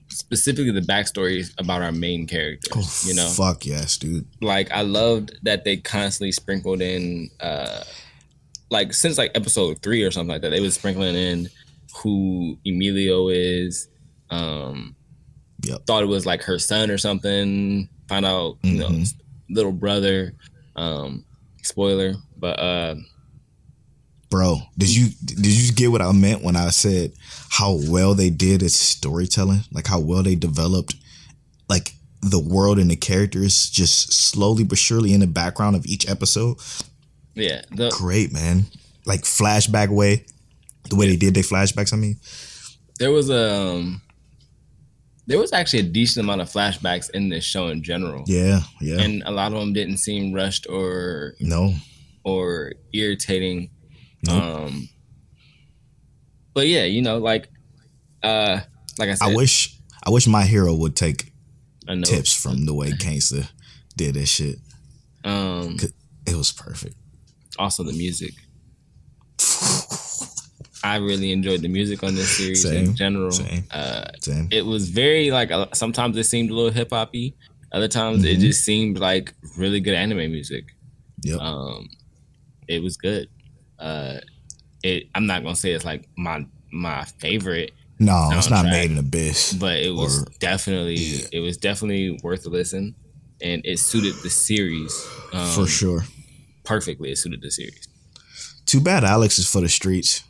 specifically 0.07 0.71
the 0.71 0.81
backstories 0.81 1.53
about 1.59 1.81
our 1.81 1.91
main 1.91 2.25
characters. 2.25 2.71
Oh, 2.75 3.07
you 3.07 3.13
know, 3.15 3.27
fuck 3.29 3.65
yes, 3.65 3.97
dude. 3.97 4.25
like 4.41 4.71
I 4.71 4.81
loved 4.81 5.37
that 5.43 5.63
they 5.63 5.77
constantly 5.77 6.31
sprinkled 6.31 6.81
in 6.81 7.29
uh 7.39 7.83
like 8.71 8.93
since 8.93 9.17
like 9.17 9.31
episode 9.35 9.81
three 9.81 10.03
or 10.03 10.11
something 10.11 10.31
like 10.31 10.41
that, 10.41 10.49
they 10.49 10.59
was 10.61 10.75
sprinkling 10.75 11.15
in 11.15 11.49
who 12.03 12.57
Emilio 12.65 13.29
is. 13.29 13.87
Um 14.29 14.95
Yep. 15.63 15.85
thought 15.87 16.03
it 16.03 16.07
was 16.07 16.25
like 16.25 16.41
her 16.43 16.57
son 16.57 16.89
or 16.89 16.97
something. 16.97 17.89
Find 18.07 18.25
out, 18.25 18.57
you 18.63 18.79
know, 18.79 18.89
Mhm. 18.89 19.13
little 19.49 19.71
brother. 19.73 20.33
Um 20.75 21.25
spoiler. 21.63 22.15
But 22.37 22.59
uh 22.59 22.95
Bro, 24.29 24.59
did 24.77 24.95
you 24.95 25.09
did 25.25 25.45
you 25.45 25.73
get 25.73 25.91
what 25.91 26.01
I 26.01 26.11
meant 26.11 26.43
when 26.43 26.55
I 26.55 26.69
said 26.69 27.13
how 27.49 27.79
well 27.89 28.13
they 28.13 28.29
did 28.29 28.61
its 28.61 28.75
storytelling? 28.75 29.61
Like 29.71 29.87
how 29.87 29.99
well 29.99 30.21
they 30.21 30.35
developed 30.35 30.95
like 31.67 31.93
the 32.21 32.39
world 32.39 32.77
and 32.79 32.91
the 32.91 32.95
characters 32.95 33.69
just 33.69 34.11
slowly 34.13 34.63
but 34.63 34.77
surely 34.77 35.13
in 35.13 35.21
the 35.21 35.27
background 35.27 35.75
of 35.75 35.85
each 35.85 36.07
episode. 36.09 36.57
yeah, 37.33 37.61
the 37.71 37.89
Great, 37.89 38.31
man. 38.31 38.65
Like 39.05 39.21
flashback 39.21 39.89
way. 39.89 40.25
The 40.89 40.95
way 40.95 41.07
they 41.07 41.17
did 41.17 41.33
their 41.33 41.43
flashbacks, 41.43 41.93
I 41.93 41.97
mean. 41.97 42.17
there 42.99 43.11
was 43.11 43.29
um, 43.29 44.01
there 45.27 45.37
was 45.37 45.53
actually 45.53 45.79
a 45.79 45.83
decent 45.83 46.23
amount 46.23 46.41
of 46.41 46.49
flashbacks 46.49 47.09
in 47.11 47.29
this 47.29 47.43
show 47.43 47.67
in 47.67 47.83
general. 47.83 48.23
Yeah, 48.25 48.61
yeah. 48.81 48.99
And 48.99 49.21
a 49.25 49.31
lot 49.31 49.53
of 49.53 49.59
them 49.59 49.73
didn't 49.73 49.97
seem 49.97 50.33
rushed 50.33 50.67
or 50.67 51.35
no. 51.39 51.73
or 52.23 52.73
irritating. 52.93 53.69
Nope. 54.25 54.43
Um, 54.43 54.89
but 56.53 56.67
yeah, 56.67 56.83
you 56.85 57.01
know, 57.01 57.19
like, 57.19 57.49
uh, 58.23 58.59
like 58.97 59.09
I 59.09 59.13
said, 59.15 59.29
I 59.29 59.35
wish 59.35 59.77
I 60.05 60.09
wish 60.09 60.27
my 60.27 60.43
hero 60.45 60.73
would 60.75 60.95
take 60.95 61.31
tips 62.03 62.33
from 62.35 62.65
the 62.65 62.73
way 62.73 62.91
Gangsta 62.91 63.49
did 63.95 64.15
that 64.15 64.25
shit. 64.27 64.57
Um, 65.23 65.77
It 66.25 66.35
was 66.35 66.51
perfect. 66.51 66.95
also 67.57 67.83
the 67.83 67.93
music. 67.93 68.33
I 70.81 70.95
really 70.97 71.31
enjoyed 71.33 71.61
the 71.61 71.67
music 71.67 72.03
on 72.03 72.15
this 72.15 72.37
series 72.37 72.63
Same, 72.63 72.85
in 72.89 72.95
general. 72.95 73.31
same. 73.31 73.65
Uh, 73.71 74.05
Same. 74.21 74.47
it 74.51 74.65
was 74.65 74.89
very 74.89 75.29
like 75.31 75.51
uh, 75.51 75.67
sometimes 75.73 76.15
it 76.17 76.23
seemed 76.23 76.51
a 76.51 76.53
little 76.53 76.71
hip 76.71 76.91
hoppy, 76.91 77.35
other 77.73 77.87
times 77.89 78.23
it 78.23 78.37
Mhm. 78.37 78.41
just 78.41 78.63
seemed 78.63 78.97
like 78.97 79.33
really 79.57 79.81
good 79.81 79.93
anime 79.95 80.31
music. 80.31 80.73
Yep. 81.23 81.39
Um, 81.39 81.89
it 82.67 82.81
was 82.81 82.95
good. 82.95 83.27
Uh, 83.79 84.19
it 84.83 85.07
I'm 85.15 85.25
not 85.25 85.43
gonna 85.43 85.55
say 85.55 85.71
it's 85.71 85.85
like 85.85 86.07
my 86.17 86.45
my 86.71 87.05
favorite, 87.19 87.71
no, 87.99 88.29
it's 88.33 88.49
not 88.49 88.65
made 88.65 88.91
in 88.91 88.97
abyss. 88.97 89.53
but 89.53 89.77
it 89.79 89.93
was 89.93 90.21
Or- 90.21 90.25
definitely 90.39 90.95
yeah. 90.95 91.25
it 91.31 91.39
was 91.39 91.57
definitely 91.57 92.19
worth 92.23 92.45
a 92.45 92.49
listen, 92.49 92.95
and 93.41 93.61
it 93.65 93.79
suited 93.79 94.13
the 94.23 94.29
series 94.29 94.93
um, 95.33 95.47
for 95.51 95.65
sure. 95.67 96.03
perfectly. 96.63 97.11
It 97.11 97.17
suited 97.17 97.41
the 97.41 97.51
series. 97.51 97.87
Too 98.65 98.79
bad 98.81 99.03
Alex 99.03 99.39
is 99.39 99.49
for 99.49 99.61
the 99.61 99.69
streets. 99.69 100.23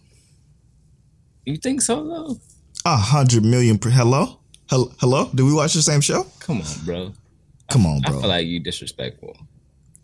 You 1.45 1.57
think 1.57 1.81
so 1.81 2.05
though? 2.07 2.37
A 2.85 2.95
hundred 2.97 3.43
million 3.43 3.77
per 3.77 3.89
hello? 3.89 4.39
Hello 4.69 4.91
hello? 4.99 5.29
Did 5.33 5.43
we 5.43 5.53
watch 5.53 5.73
the 5.73 5.81
same 5.81 6.01
show? 6.01 6.25
Come 6.39 6.61
on, 6.61 6.85
bro. 6.85 7.13
Come 7.69 7.85
on, 7.85 8.01
bro. 8.01 8.17
I 8.17 8.21
feel 8.21 8.29
like 8.29 8.47
you 8.47 8.59
disrespectful. 8.59 9.35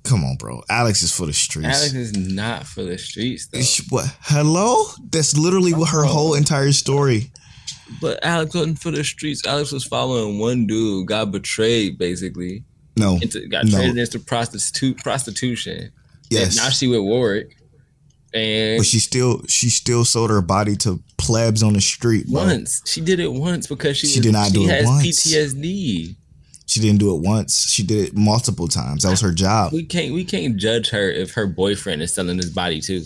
Come 0.05 0.23
on, 0.23 0.35
bro. 0.37 0.63
Alex 0.69 1.01
is 1.01 1.15
for 1.15 1.25
the 1.25 1.33
streets. 1.33 1.67
Alex 1.67 1.93
is 1.93 2.15
not 2.15 2.65
for 2.65 2.83
the 2.83 2.97
streets 2.97 3.47
though. 3.47 3.59
What? 3.89 4.15
Hello? 4.21 4.85
That's 5.09 5.35
literally 5.37 5.73
what 5.73 5.89
her 5.89 6.05
oh. 6.05 6.07
whole 6.07 6.33
entire 6.35 6.71
story. 6.71 7.31
But 8.01 8.23
Alex 8.23 8.53
wasn't 8.55 8.79
for 8.79 8.91
the 8.91 9.03
streets. 9.03 9.45
Alex 9.45 9.71
was 9.71 9.83
following 9.83 10.39
one 10.39 10.67
dude, 10.67 11.07
got 11.07 11.31
betrayed 11.31 11.97
basically. 11.97 12.63
No. 12.97 13.17
Into, 13.21 13.47
got 13.47 13.65
No. 13.65 13.71
traded 13.77 13.97
into 13.97 14.19
prostitute 14.19 14.97
prostitution. 14.99 15.91
Yes. 16.29 16.57
And 16.57 16.65
now 16.65 16.69
she 16.69 16.87
with 16.87 16.99
Worick. 16.99 17.51
And 18.33 18.77
But 18.79 18.85
she 18.85 18.99
still 18.99 19.41
she 19.47 19.69
still 19.69 20.05
sold 20.05 20.29
her 20.29 20.41
body 20.41 20.75
to 20.77 21.01
plebs 21.17 21.63
on 21.63 21.73
the 21.73 21.81
street. 21.81 22.27
Bro. 22.27 22.43
once 22.43 22.81
she 22.85 23.01
did 23.01 23.19
it 23.19 23.31
once 23.31 23.67
because 23.67 23.97
she 23.97 24.07
She 24.07 24.19
was, 24.19 24.25
did 24.25 24.33
not 24.33 24.47
she 24.47 24.53
do 24.53 24.69
it 24.69 24.85
once. 24.85 25.05
PTSD. 25.05 26.15
She 26.67 26.79
didn't 26.79 26.99
do 26.99 27.15
it 27.15 27.21
once. 27.21 27.69
She 27.71 27.83
did 27.83 28.07
it 28.09 28.15
multiple 28.15 28.67
times. 28.67 29.03
That 29.03 29.11
was 29.11 29.21
her 29.21 29.31
job. 29.31 29.71
We 29.73 29.83
can't 29.85 30.13
we 30.13 30.25
can't 30.25 30.57
judge 30.57 30.89
her 30.89 31.09
if 31.09 31.33
her 31.33 31.45
boyfriend 31.47 32.01
is 32.01 32.13
selling 32.13 32.37
his 32.37 32.49
body 32.49 32.81
too. 32.81 33.03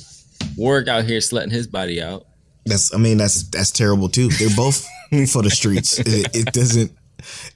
Worick 0.57 0.87
out 0.87 1.03
here 1.05 1.19
slutting 1.19 1.51
his 1.51 1.67
body 1.67 2.01
out. 2.01 2.25
That's 2.65 2.93
I 2.93 2.97
mean 2.97 3.17
that's 3.17 3.43
that's 3.49 3.71
terrible 3.71 4.07
too. 4.09 4.29
They're 4.29 4.55
both 4.55 4.85
for 5.31 5.41
the 5.41 5.49
streets. 5.49 5.99
It, 5.99 6.35
it 6.35 6.45
doesn't. 6.53 6.91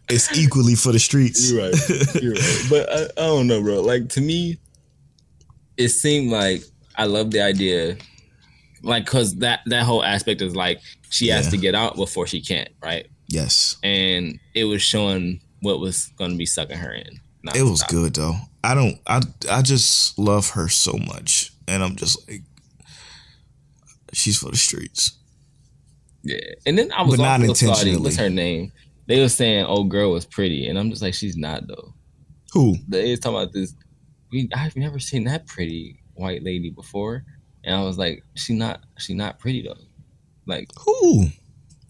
It's 0.10 0.38
equally 0.38 0.76
for 0.76 0.92
the 0.92 1.00
streets. 1.00 1.50
You're 1.50 1.64
right. 1.70 2.22
You're 2.22 2.34
right. 2.34 2.66
But 2.70 2.90
I, 2.92 3.04
I 3.24 3.28
don't 3.28 3.48
know, 3.48 3.62
bro. 3.62 3.82
Like 3.82 4.10
to 4.10 4.22
me, 4.22 4.58
it 5.78 5.90
seemed 5.90 6.32
like 6.32 6.64
I 6.98 7.06
love 7.06 7.32
the 7.32 7.42
idea, 7.42 7.96
like 8.82 9.06
because 9.06 9.36
that 9.38 9.62
that 9.68 9.84
whole 9.84 10.04
aspect 10.04 10.42
is 10.42 10.56
like 10.56 10.82
she 11.10 11.28
has 11.30 11.46
Yeah. 11.46 11.52
to 11.52 11.58
get 11.58 11.76
out 11.76 11.96
before 11.96 12.28
she 12.28 12.42
can't, 12.42 12.70
right? 12.84 13.08
Yes, 13.30 13.78
And 13.84 14.40
it 14.54 14.66
was 14.66 14.82
showing 14.82 15.40
what 15.64 15.80
was 15.80 16.12
going 16.18 16.32
to 16.32 16.38
be 16.38 16.46
sucking 16.46 16.78
her 16.78 16.94
in. 16.94 17.20
not 17.42 17.56
it 17.56 17.64
was 17.64 17.80
stop. 17.80 17.90
good 17.90 18.14
though. 18.16 18.36
I 18.64 18.76
don't. 18.76 19.00
I 19.08 19.22
I 19.50 19.62
just 19.62 20.18
love 20.20 20.52
her 20.52 20.70
so 20.70 20.94
much, 20.94 21.52
and 21.68 21.84
I'm 21.84 21.96
just 21.96 22.30
like, 22.30 22.44
she's 24.14 24.38
for 24.38 24.52
the 24.52 24.58
streets. 24.58 25.18
Yeah. 26.24 26.38
And 26.66 26.78
then 26.78 26.92
I 26.92 27.02
was 27.04 27.18
But 27.18 27.24
not 27.24 27.42
intentionally. 27.42 27.98
What's 27.98 28.16
her 28.18 28.30
name? 28.30 28.72
They 29.08 29.20
were 29.20 29.30
saying, 29.30 29.66
"Oh, 29.68 29.84
girl 29.84 30.12
was 30.12 30.26
pretty," 30.26 30.68
and 30.68 30.80
I'm 30.80 30.90
just 30.90 31.02
like, 31.02 31.14
"She's 31.14 31.36
not 31.36 31.68
though." 31.68 31.94
Who? 32.54 32.78
They 32.88 33.12
was 33.12 33.20
talking 33.20 33.38
about 33.38 33.54
this. 33.54 33.74
We 34.32 34.50
I've 34.56 34.76
never 34.78 35.00
seen 35.00 35.26
that 35.26 35.46
pretty 35.46 36.00
white 36.14 36.44
lady 36.44 36.70
before, 36.70 37.26
and 37.66 37.76
I 37.76 37.84
was 37.84 37.98
like, 37.98 38.24
"She 38.36 38.54
not. 38.54 38.82
She 38.98 39.14
not 39.14 39.40
pretty 39.40 39.62
though." 39.64 39.76
Like 40.46 40.70
Who? 40.86 41.28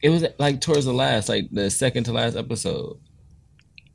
it 0.02 0.10
was 0.10 0.26
like 0.40 0.62
towards 0.62 0.86
the 0.86 0.94
last, 0.94 1.30
like 1.30 1.50
the 1.52 1.70
second 1.70 2.06
to 2.06 2.14
last 2.14 2.36
episode. 2.36 3.00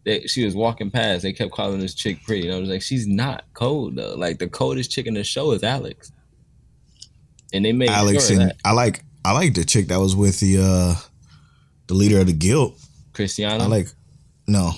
They, 0.09 0.23
she 0.23 0.43
was 0.43 0.55
walking 0.55 0.91
past. 0.91 1.23
They 1.23 1.35
kept 1.35 1.51
calling 1.51 1.81
this 1.81 1.95
chick 1.95 2.25
pretty, 2.25 2.49
and 2.49 2.57
I 2.57 2.59
was 2.59 2.71
like, 2.71 2.81
"She's 2.81 3.07
not 3.07 3.45
cold 3.53 3.97
though. 3.97 4.15
Like 4.15 4.39
the 4.39 4.49
coldest 4.49 4.91
chick 4.91 5.07
in 5.07 5.13
the 5.13 5.23
show 5.23 5.53
is 5.53 5.63
Alex." 5.63 6.11
And 7.53 7.63
they 7.63 7.75
made 7.75 7.91
Alex 7.91 8.29
sure 8.29 8.41
and 8.41 8.49
that 8.49 8.57
I 8.65 8.73
like. 8.73 9.05
I 9.23 9.33
like 9.33 9.53
the 9.53 9.67
chick 9.67 9.89
that 9.89 9.99
was 9.99 10.17
with 10.17 10.41
the 10.41 10.63
uh 10.63 10.95
the 11.89 11.93
leader 11.93 12.21
of 12.21 12.27
the 12.27 12.33
guild. 12.33 12.79
Christiana. 13.13 13.65
I 13.65 13.67
like. 13.67 13.89
No, 14.47 14.73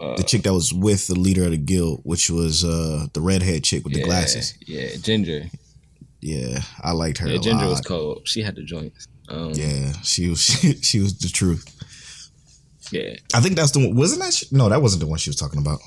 uh, 0.00 0.16
the 0.16 0.22
chick 0.22 0.44
that 0.44 0.54
was 0.54 0.72
with 0.72 1.08
the 1.08 1.14
leader 1.14 1.44
of 1.44 1.50
the 1.50 1.58
guild, 1.58 2.00
which 2.04 2.30
was 2.30 2.64
uh 2.64 3.06
the 3.12 3.20
redhead 3.20 3.64
chick 3.64 3.84
with 3.84 3.92
the 3.92 4.02
glasses. 4.02 4.56
Yeah, 4.66 4.96
Ginger. 4.96 5.44
Yeah, 6.22 6.60
I 6.82 6.92
liked 6.92 7.18
her. 7.18 7.28
Yeah, 7.28 7.36
Ginger 7.36 7.66
lot. 7.66 7.70
was 7.70 7.80
cold. 7.82 8.22
She 8.24 8.40
had 8.40 8.56
the 8.56 8.62
joints. 8.62 9.06
Um, 9.28 9.52
Yeah, 9.52 9.92
she 10.04 10.30
was 10.30 10.42
she, 10.42 10.72
she 10.80 11.00
was 11.00 11.18
the 11.18 11.28
truth. 11.28 11.66
Yeah. 12.92 13.14
I 13.34 13.40
think 13.40 13.56
that's 13.56 13.72
the 13.72 13.80
one. 13.86 13.96
Wasn't 13.96 14.22
that? 14.22 14.32
She, 14.32 14.46
no, 14.52 14.68
that 14.68 14.82
wasn't 14.82 15.00
the 15.00 15.06
one 15.08 15.18
she 15.18 15.30
was 15.30 15.36
talking 15.36 15.60
about. 15.60 15.80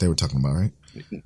They 0.00 0.08
were 0.08 0.14
talking 0.14 0.40
about 0.40 0.54
right. 0.54 0.72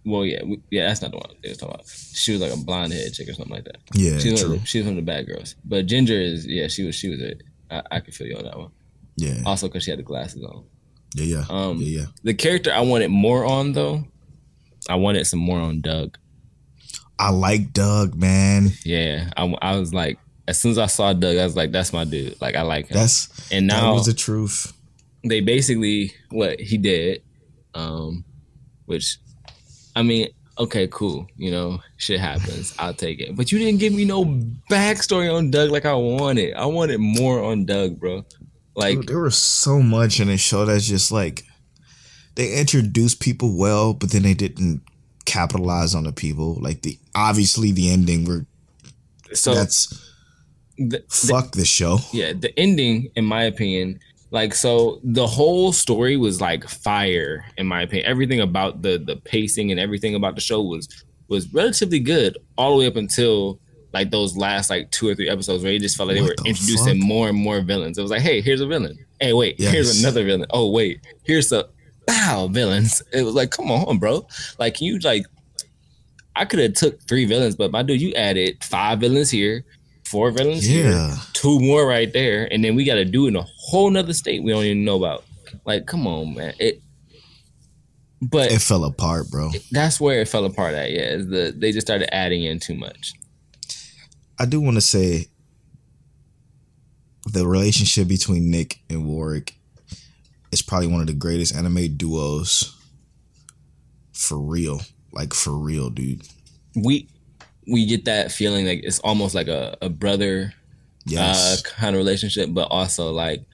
Well, 0.04 0.24
yeah, 0.24 0.42
we, 0.44 0.60
yeah. 0.70 0.88
That's 0.88 1.02
not 1.02 1.10
the 1.10 1.18
one 1.18 1.30
they 1.42 1.50
was 1.50 1.58
talking 1.58 1.74
about. 1.74 1.86
She 1.88 2.32
was 2.32 2.40
like 2.40 2.52
a 2.52 2.56
blonde 2.56 2.92
head 2.92 3.12
chick 3.12 3.28
or 3.28 3.34
something 3.34 3.54
like 3.54 3.64
that. 3.64 3.76
Yeah, 3.92 4.18
She 4.18 4.30
was, 4.32 4.42
one 4.42 4.50
true. 4.50 4.54
of 4.56 4.60
the, 4.62 4.66
she 4.66 4.78
was 4.78 4.86
one 4.86 4.98
of 4.98 5.04
the 5.04 5.10
bad 5.10 5.26
girls. 5.26 5.56
But 5.64 5.86
Ginger 5.86 6.18
is 6.20 6.46
yeah. 6.46 6.68
She 6.68 6.84
was 6.84 6.94
she 6.94 7.08
was 7.10 7.20
it. 7.20 7.42
I, 7.70 7.82
I 7.90 8.00
could 8.00 8.14
feel 8.14 8.26
you 8.26 8.36
on 8.36 8.44
that 8.44 8.58
one. 8.58 8.70
Yeah, 9.16 9.42
Also 9.44 9.66
because 9.66 9.82
she 9.84 9.90
had 9.90 9.98
the 9.98 10.04
glasses 10.04 10.44
on. 10.44 10.64
yeah, 11.14 11.24
yeah, 11.24 11.44
Um, 11.50 11.78
yeah, 11.80 12.00
yeah. 12.00 12.06
The 12.22 12.34
character 12.34 12.72
I 12.72 12.80
wanted 12.82 13.08
more 13.08 13.44
on 13.44 13.72
though, 13.72 14.04
I 14.88 14.94
wanted 14.94 15.26
some 15.26 15.40
more 15.40 15.58
on 15.58 15.80
Doug. 15.80 16.16
I 17.18 17.30
like 17.30 17.72
Doug, 17.72 18.14
man. 18.14 18.70
Yeah, 18.84 19.28
I, 19.36 19.52
I 19.60 19.76
was 19.76 19.92
like, 19.92 20.18
as 20.46 20.60
soon 20.60 20.70
as 20.70 20.78
I 20.78 20.86
saw 20.86 21.12
Doug, 21.14 21.36
I 21.36 21.44
was 21.44 21.56
like, 21.56 21.72
that's 21.72 21.92
my 21.92 22.04
dude. 22.04 22.40
Like 22.40 22.54
I 22.54 22.62
like 22.62 22.86
him. 22.86 22.96
That's 22.96 23.28
and 23.50 23.68
that 23.68 23.80
now 23.82 23.94
was 23.94 24.06
the 24.06 24.14
truth. 24.14 24.72
They 25.28 25.40
basically 25.40 26.12
what 26.30 26.60
he 26.60 26.78
did, 26.78 27.22
um, 27.74 28.24
which 28.86 29.18
I 29.94 30.02
mean, 30.02 30.28
okay, 30.58 30.88
cool. 30.88 31.26
You 31.36 31.50
know, 31.50 31.80
shit 31.96 32.20
happens. 32.20 32.74
I'll 32.78 32.94
take 32.94 33.20
it. 33.20 33.36
But 33.36 33.52
you 33.52 33.58
didn't 33.58 33.80
give 33.80 33.92
me 33.92 34.04
no 34.04 34.24
backstory 34.70 35.32
on 35.34 35.50
Doug 35.50 35.70
like 35.70 35.84
I 35.84 35.94
wanted. 35.94 36.54
I 36.54 36.66
wanted 36.66 36.98
more 36.98 37.42
on 37.42 37.64
Doug, 37.64 37.98
bro. 37.98 38.24
Like 38.74 38.96
Dude, 38.96 39.08
there 39.08 39.20
was 39.20 39.36
so 39.36 39.80
much 39.82 40.20
in 40.20 40.28
the 40.28 40.36
show 40.36 40.64
that's 40.64 40.86
just 40.86 41.10
like 41.10 41.42
they 42.36 42.58
introduced 42.58 43.20
people 43.20 43.56
well, 43.58 43.92
but 43.92 44.10
then 44.12 44.22
they 44.22 44.34
didn't 44.34 44.82
capitalize 45.24 45.94
on 45.94 46.04
the 46.04 46.12
people. 46.12 46.58
Like 46.60 46.82
the 46.82 46.96
obviously 47.14 47.72
the 47.72 47.90
ending 47.90 48.24
were 48.24 48.46
so 49.32 49.54
that's 49.54 49.88
the, 50.78 50.98
the- 50.98 51.04
fuck 51.08 51.52
this 51.52 51.66
show. 51.68 51.98
yeah, 52.12 52.32
the 52.32 52.56
ending, 52.58 53.10
in 53.16 53.24
my 53.24 53.42
opinion, 53.42 53.98
like 54.30 54.54
so 54.54 55.00
the 55.04 55.26
whole 55.26 55.72
story 55.72 56.16
was 56.16 56.40
like 56.40 56.64
fire, 56.68 57.44
in 57.56 57.66
my 57.66 57.82
opinion. 57.82 58.06
Everything 58.06 58.40
about 58.40 58.82
the 58.82 58.98
the 58.98 59.16
pacing 59.16 59.70
and 59.70 59.80
everything 59.80 60.14
about 60.14 60.34
the 60.34 60.40
show 60.40 60.60
was 60.62 60.88
was 61.28 61.52
relatively 61.52 62.00
good 62.00 62.36
all 62.56 62.72
the 62.72 62.78
way 62.78 62.86
up 62.86 62.96
until 62.96 63.58
like 63.94 64.10
those 64.10 64.36
last 64.36 64.68
like 64.70 64.90
two 64.90 65.08
or 65.08 65.14
three 65.14 65.28
episodes 65.30 65.62
where 65.64 65.72
it 65.72 65.80
just 65.80 65.96
felt 65.96 66.08
like 66.10 66.18
What 66.20 66.24
they 66.24 66.30
were 66.30 66.36
the 66.42 66.48
introducing 66.50 66.98
fuck? 67.00 67.06
more 67.08 67.28
and 67.30 67.38
more 67.38 67.60
villains. 67.62 67.96
It 67.96 68.02
was 68.02 68.10
like, 68.10 68.20
hey, 68.20 68.40
here's 68.42 68.60
a 68.60 68.66
villain. 68.66 68.98
Hey, 69.18 69.32
wait, 69.32 69.58
here's 69.58 69.98
another 70.00 70.24
villain. 70.24 70.46
Oh, 70.50 70.70
wait, 70.70 71.00
here's 71.24 71.48
the 71.48 71.68
wow 72.06 72.48
villains. 72.50 73.02
It 73.12 73.22
was 73.22 73.34
like, 73.34 73.50
come 73.50 73.70
on, 73.70 73.98
bro. 73.98 74.26
Like, 74.58 74.74
can 74.74 74.86
you 74.86 74.98
like 74.98 75.24
I 76.36 76.44
could 76.44 76.60
have 76.60 76.74
took 76.74 77.00
three 77.08 77.24
villains, 77.24 77.56
but 77.56 77.72
my 77.72 77.82
dude, 77.82 78.00
you 78.00 78.12
added 78.14 78.62
five 78.62 79.00
villains 79.00 79.30
here, 79.30 79.64
four 80.10 80.30
villains 80.30 80.64
here, 80.64 80.90
Yeah. 80.90 81.18
two 81.32 81.60
more 81.60 81.86
right 81.86 82.12
there, 82.12 82.48
and 82.52 82.64
then 82.64 82.74
we 82.74 82.84
got 82.84 82.96
to 82.96 83.04
do 83.04 83.26
it 83.26 83.28
in 83.28 83.36
a 83.36 83.46
whole 83.56 83.90
nother 83.90 84.12
state 84.14 84.42
we 84.42 84.50
don't 84.52 84.64
even 84.64 84.84
know 84.84 84.96
about. 84.96 85.24
Like, 85.64 85.86
come 85.86 86.06
on, 86.06 86.34
man. 86.34 86.54
It, 86.58 86.82
but 88.20 88.50
It 88.50 88.60
fell 88.60 88.84
apart, 88.84 89.30
bro. 89.30 89.50
that's 89.70 90.00
where 90.00 90.20
it 90.20 90.28
fell 90.28 90.44
apart 90.44 90.74
at. 90.74 90.90
Yeah, 90.90 91.10
is 91.14 91.28
the 91.28 91.54
they 91.56 91.72
just 91.72 91.86
started 91.86 92.12
adding 92.14 92.42
in 92.44 92.58
too 92.58 92.74
much. 92.74 93.12
I 94.38 94.46
do 94.46 94.60
want 94.60 94.76
to 94.76 94.80
say 94.80 95.26
the 97.26 97.46
relationship 97.46 98.08
between 98.08 98.50
Nick 98.50 98.78
and 98.88 99.02
Worick 99.04 99.52
is 100.52 100.62
probably 100.62 100.86
one 100.88 101.00
of 101.00 101.06
the 101.06 101.12
greatest 101.12 101.54
anime 101.54 101.96
duos 101.96 102.74
for 104.12 104.38
real. 104.38 104.80
Like 105.12 105.34
for 105.34 105.52
real, 105.52 105.90
dude. 105.90 106.22
We 106.74 107.08
we 107.70 107.84
get 107.86 108.04
that 108.06 108.32
feeling 108.32 108.66
like 108.66 108.80
it's 108.82 108.98
almost 109.00 109.34
like 109.34 109.48
a, 109.48 109.76
a 109.82 109.88
brother 109.88 110.54
Yes. 111.06 111.64
uh, 111.64 111.68
kind 111.70 111.94
of 111.96 111.98
relationship, 112.00 112.50
but 112.52 112.68
also 112.70 113.10
like 113.12 113.44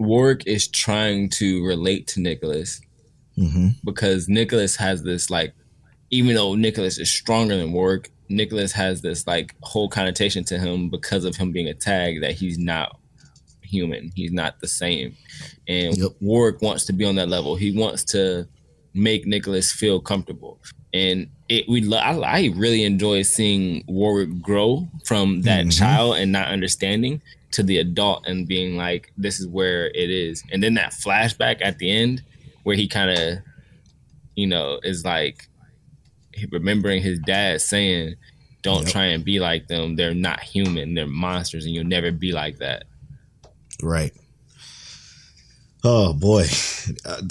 Worick 0.00 0.46
is 0.46 0.68
trying 0.68 1.28
to 1.30 1.64
relate 1.64 2.06
to 2.08 2.20
Nicholas 2.20 2.80
hmm 3.36 3.68
because 3.84 4.28
Nicholas 4.28 4.74
has 4.76 5.02
this 5.04 5.30
like, 5.30 5.54
even 6.10 6.34
though 6.34 6.54
Nicholas 6.56 6.98
is 6.98 7.08
stronger 7.10 7.56
than 7.56 7.72
Worick, 7.72 8.08
Nicholas 8.28 8.72
has 8.72 9.00
this 9.00 9.26
like 9.28 9.54
whole 9.62 9.88
connotation 9.88 10.42
to 10.44 10.58
him 10.58 10.88
because 10.90 11.24
of 11.24 11.36
him 11.36 11.52
being 11.52 11.68
a 11.68 11.74
tag 11.74 12.20
that 12.20 12.32
he's 12.32 12.58
not 12.58 12.98
human. 13.62 14.10
He's 14.16 14.32
not 14.32 14.58
the 14.60 14.66
same, 14.66 15.16
and 15.68 15.96
Yep. 15.96 16.12
Worick 16.22 16.62
wants 16.62 16.84
to 16.86 16.92
be 16.92 17.04
on 17.04 17.14
that 17.16 17.28
level. 17.28 17.54
He 17.54 17.70
wants 17.78 18.02
to 18.06 18.48
make 18.94 19.24
Nicholas 19.26 19.70
feel 19.70 20.00
comfortable, 20.00 20.58
and 20.94 21.28
it 21.48 21.68
we 21.68 21.80
lo- 21.80 21.98
I, 21.98 22.16
I 22.18 22.52
really 22.54 22.84
enjoy 22.84 23.22
seeing 23.22 23.82
Worick 23.84 24.40
grow 24.40 24.88
from 25.04 25.42
that 25.42 25.66
Mhm. 25.66 25.78
child 25.78 26.16
and 26.16 26.32
not 26.32 26.48
understanding 26.48 27.20
to 27.52 27.62
the 27.62 27.78
adult 27.78 28.26
and 28.26 28.46
being 28.46 28.76
like, 28.76 29.12
this 29.16 29.40
is 29.40 29.46
where 29.46 29.86
it 29.88 30.10
is, 30.10 30.42
and 30.52 30.62
then 30.62 30.74
that 30.74 30.92
flashback 30.92 31.58
at 31.62 31.78
the 31.78 31.90
end 31.90 32.22
where 32.64 32.76
he 32.76 32.86
kind 32.86 33.10
of, 33.10 33.38
you 34.36 34.46
know, 34.46 34.78
is 34.82 35.04
like 35.04 35.48
remembering 36.52 37.02
his 37.02 37.18
dad 37.20 37.60
saying, 37.60 38.14
"Don't 38.62 38.82
Yep. 38.84 38.92
try 38.92 39.04
and 39.06 39.24
be 39.24 39.40
like 39.40 39.66
them. 39.68 39.96
They're 39.96 40.14
not 40.14 40.40
human. 40.42 40.94
They're 40.94 41.06
monsters, 41.06 41.64
and 41.64 41.74
you'll 41.74 41.84
never 41.84 42.12
be 42.12 42.32
like 42.32 42.58
that." 42.58 42.84
Right. 43.82 44.12
Oh 45.84 46.12
boy, 46.12 46.46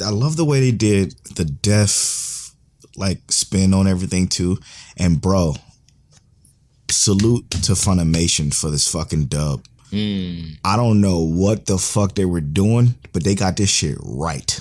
I 0.04 0.10
love 0.10 0.38
the 0.38 0.46
way 0.46 0.60
they 0.60 0.72
did 0.72 1.14
the 1.36 1.46
deaf 1.46 1.92
like 2.98 3.32
spin 3.32 3.74
on 3.74 3.88
everything 3.88 4.28
too. 4.28 4.58
And 4.98 5.22
bro, 5.22 5.56
salute 6.90 7.50
to 7.52 7.74
Funimation 7.74 8.54
for 8.54 8.70
this 8.70 8.92
fucking 8.92 9.26
dub. 9.26 9.64
Mm, 9.92 10.58
I 10.66 10.76
don't 10.76 11.00
know 11.00 11.20
what 11.20 11.66
the 11.66 11.78
fuck 11.78 12.16
they 12.16 12.26
were 12.26 12.42
doing, 12.42 12.96
but 13.14 13.24
they 13.24 13.36
got 13.36 13.56
this 13.56 13.70
shit 13.70 13.98
right. 14.02 14.60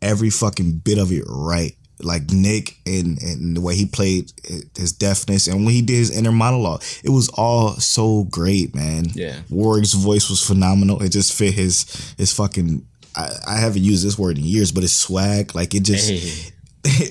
Every 0.00 0.30
fucking 0.30 0.78
bit 0.78 0.98
of 0.98 1.12
it 1.12 1.24
right. 1.28 1.74
Like 2.00 2.30
Nick 2.30 2.76
and, 2.86 3.20
and 3.20 3.56
the 3.56 3.60
way 3.60 3.74
he 3.74 3.84
played 3.84 4.32
his 4.76 4.92
deafness 4.92 5.48
and 5.48 5.64
when 5.64 5.74
he 5.74 5.82
did 5.82 5.96
his 5.96 6.16
inner 6.16 6.30
monologue, 6.30 6.82
it 7.02 7.10
was 7.10 7.28
all 7.30 7.70
so 7.74 8.24
great, 8.30 8.72
man. 8.74 9.06
Yeah. 9.14 9.40
Worick's 9.50 9.94
voice 9.94 10.30
was 10.30 10.40
phenomenal. 10.40 11.02
It 11.02 11.08
just 11.10 11.36
fit 11.36 11.54
his 11.54 12.14
his 12.16 12.32
fucking. 12.32 12.86
I, 13.16 13.30
I 13.48 13.56
haven't 13.56 13.82
used 13.82 14.06
this 14.06 14.16
word 14.16 14.38
in 14.38 14.44
years, 14.44 14.70
but 14.70 14.84
his 14.84 14.94
swag, 14.94 15.56
like 15.56 15.74
it 15.74 15.82
just 15.82 16.08
Hey. 16.08 16.52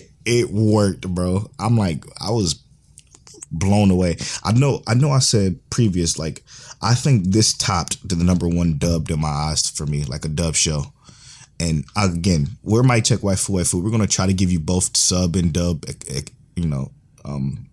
it 0.28 0.52
worked, 0.52 1.08
bro. 1.08 1.50
I'm 1.58 1.78
like, 1.78 2.06
I 2.20 2.32
was 2.32 2.62
blown 3.50 3.90
away. 3.90 4.18
I 4.44 4.52
know, 4.52 4.84
I 4.86 4.94
know. 4.94 5.10
I 5.12 5.20
said 5.20 5.58
previous, 5.70 6.20
like, 6.20 6.44
I 6.82 6.94
think 6.94 7.28
this 7.28 7.54
topped 7.54 8.08
the 8.08 8.16
number 8.18 8.48
one 8.48 8.78
dubbed 8.78 9.10
in 9.10 9.22
my 9.22 9.30
eyes 9.30 9.70
for 9.70 9.86
me, 9.86 10.04
like 10.04 10.26
a 10.26 10.30
dub 10.30 10.56
show. 10.56 10.84
And 11.60 11.86
again, 11.96 12.50
we're 12.62 12.84
my 12.84 13.00
check 13.00 13.20
waifu 13.20 13.52
waifu. 13.52 13.82
We're 13.82 13.90
gonna 13.90 14.06
try 14.06 14.28
to 14.28 14.34
give 14.34 14.52
you 14.52 14.60
both 14.60 14.96
sub 14.96 15.36
and 15.36 15.52
dub, 15.54 15.86
you 16.56 16.68
know, 16.68 16.92
um, 17.26 17.70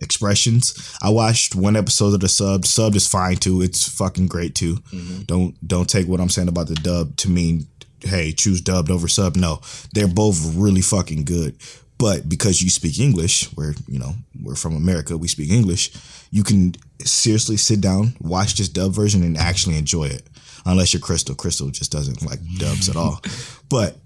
expressions. 0.00 0.96
I 1.00 1.10
watched 1.10 1.54
one 1.54 1.76
episode 1.76 2.14
of 2.14 2.20
the 2.20 2.28
sub. 2.28 2.66
Sub 2.66 2.94
is 2.94 3.06
fine 3.06 3.36
too. 3.36 3.62
It's 3.62 3.88
fucking 3.88 4.26
great 4.26 4.54
too. 4.54 4.78
Don't 5.26 5.56
don't 5.66 5.88
take 5.88 6.08
what 6.08 6.20
I'm 6.20 6.28
saying 6.28 6.48
about 6.48 6.66
the 6.68 6.74
dub 6.74 7.16
to 7.18 7.30
mean 7.30 7.68
hey 8.00 8.32
choose 8.32 8.60
dubbed 8.60 8.90
over 8.90 9.08
sub. 9.08 9.36
No, 9.36 9.60
they're 9.94 10.08
both 10.08 10.54
really 10.56 10.82
fucking 10.82 11.24
good. 11.24 11.56
But 12.02 12.28
because 12.28 12.60
you 12.60 12.68
speak 12.68 12.98
English, 12.98 13.56
we're 13.56 13.74
you 13.86 14.00
know 14.00 14.16
we're 14.42 14.56
from 14.56 14.74
America, 14.74 15.16
we 15.16 15.28
speak 15.28 15.52
English. 15.52 15.92
You 16.32 16.42
can 16.42 16.74
seriously 17.04 17.56
sit 17.56 17.80
down, 17.80 18.16
watch 18.20 18.56
this 18.56 18.68
dub 18.68 18.90
version, 18.90 19.22
and 19.22 19.38
actually 19.38 19.78
enjoy 19.78 20.06
it. 20.06 20.26
Unless 20.66 20.92
you're 20.92 21.00
Crystal, 21.00 21.36
Crystal 21.36 21.70
just 21.70 21.92
doesn't 21.92 22.26
like 22.26 22.40
dubs 22.58 22.88
at 22.88 22.96
all. 22.96 23.20
But 23.68 23.96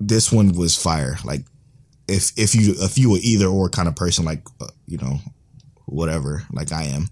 this 0.00 0.32
one 0.32 0.52
was 0.52 0.76
fire. 0.76 1.16
Like 1.24 1.42
if 2.08 2.32
if 2.36 2.56
you 2.56 2.74
if 2.78 2.98
you 2.98 3.10
were 3.12 3.20
either 3.22 3.46
or 3.46 3.68
kind 3.68 3.86
of 3.86 3.94
person, 3.94 4.24
like 4.24 4.44
uh, 4.60 4.66
you 4.88 4.98
know 4.98 5.20
whatever, 5.86 6.42
like 6.50 6.72
I 6.72 6.86
am, 6.86 7.06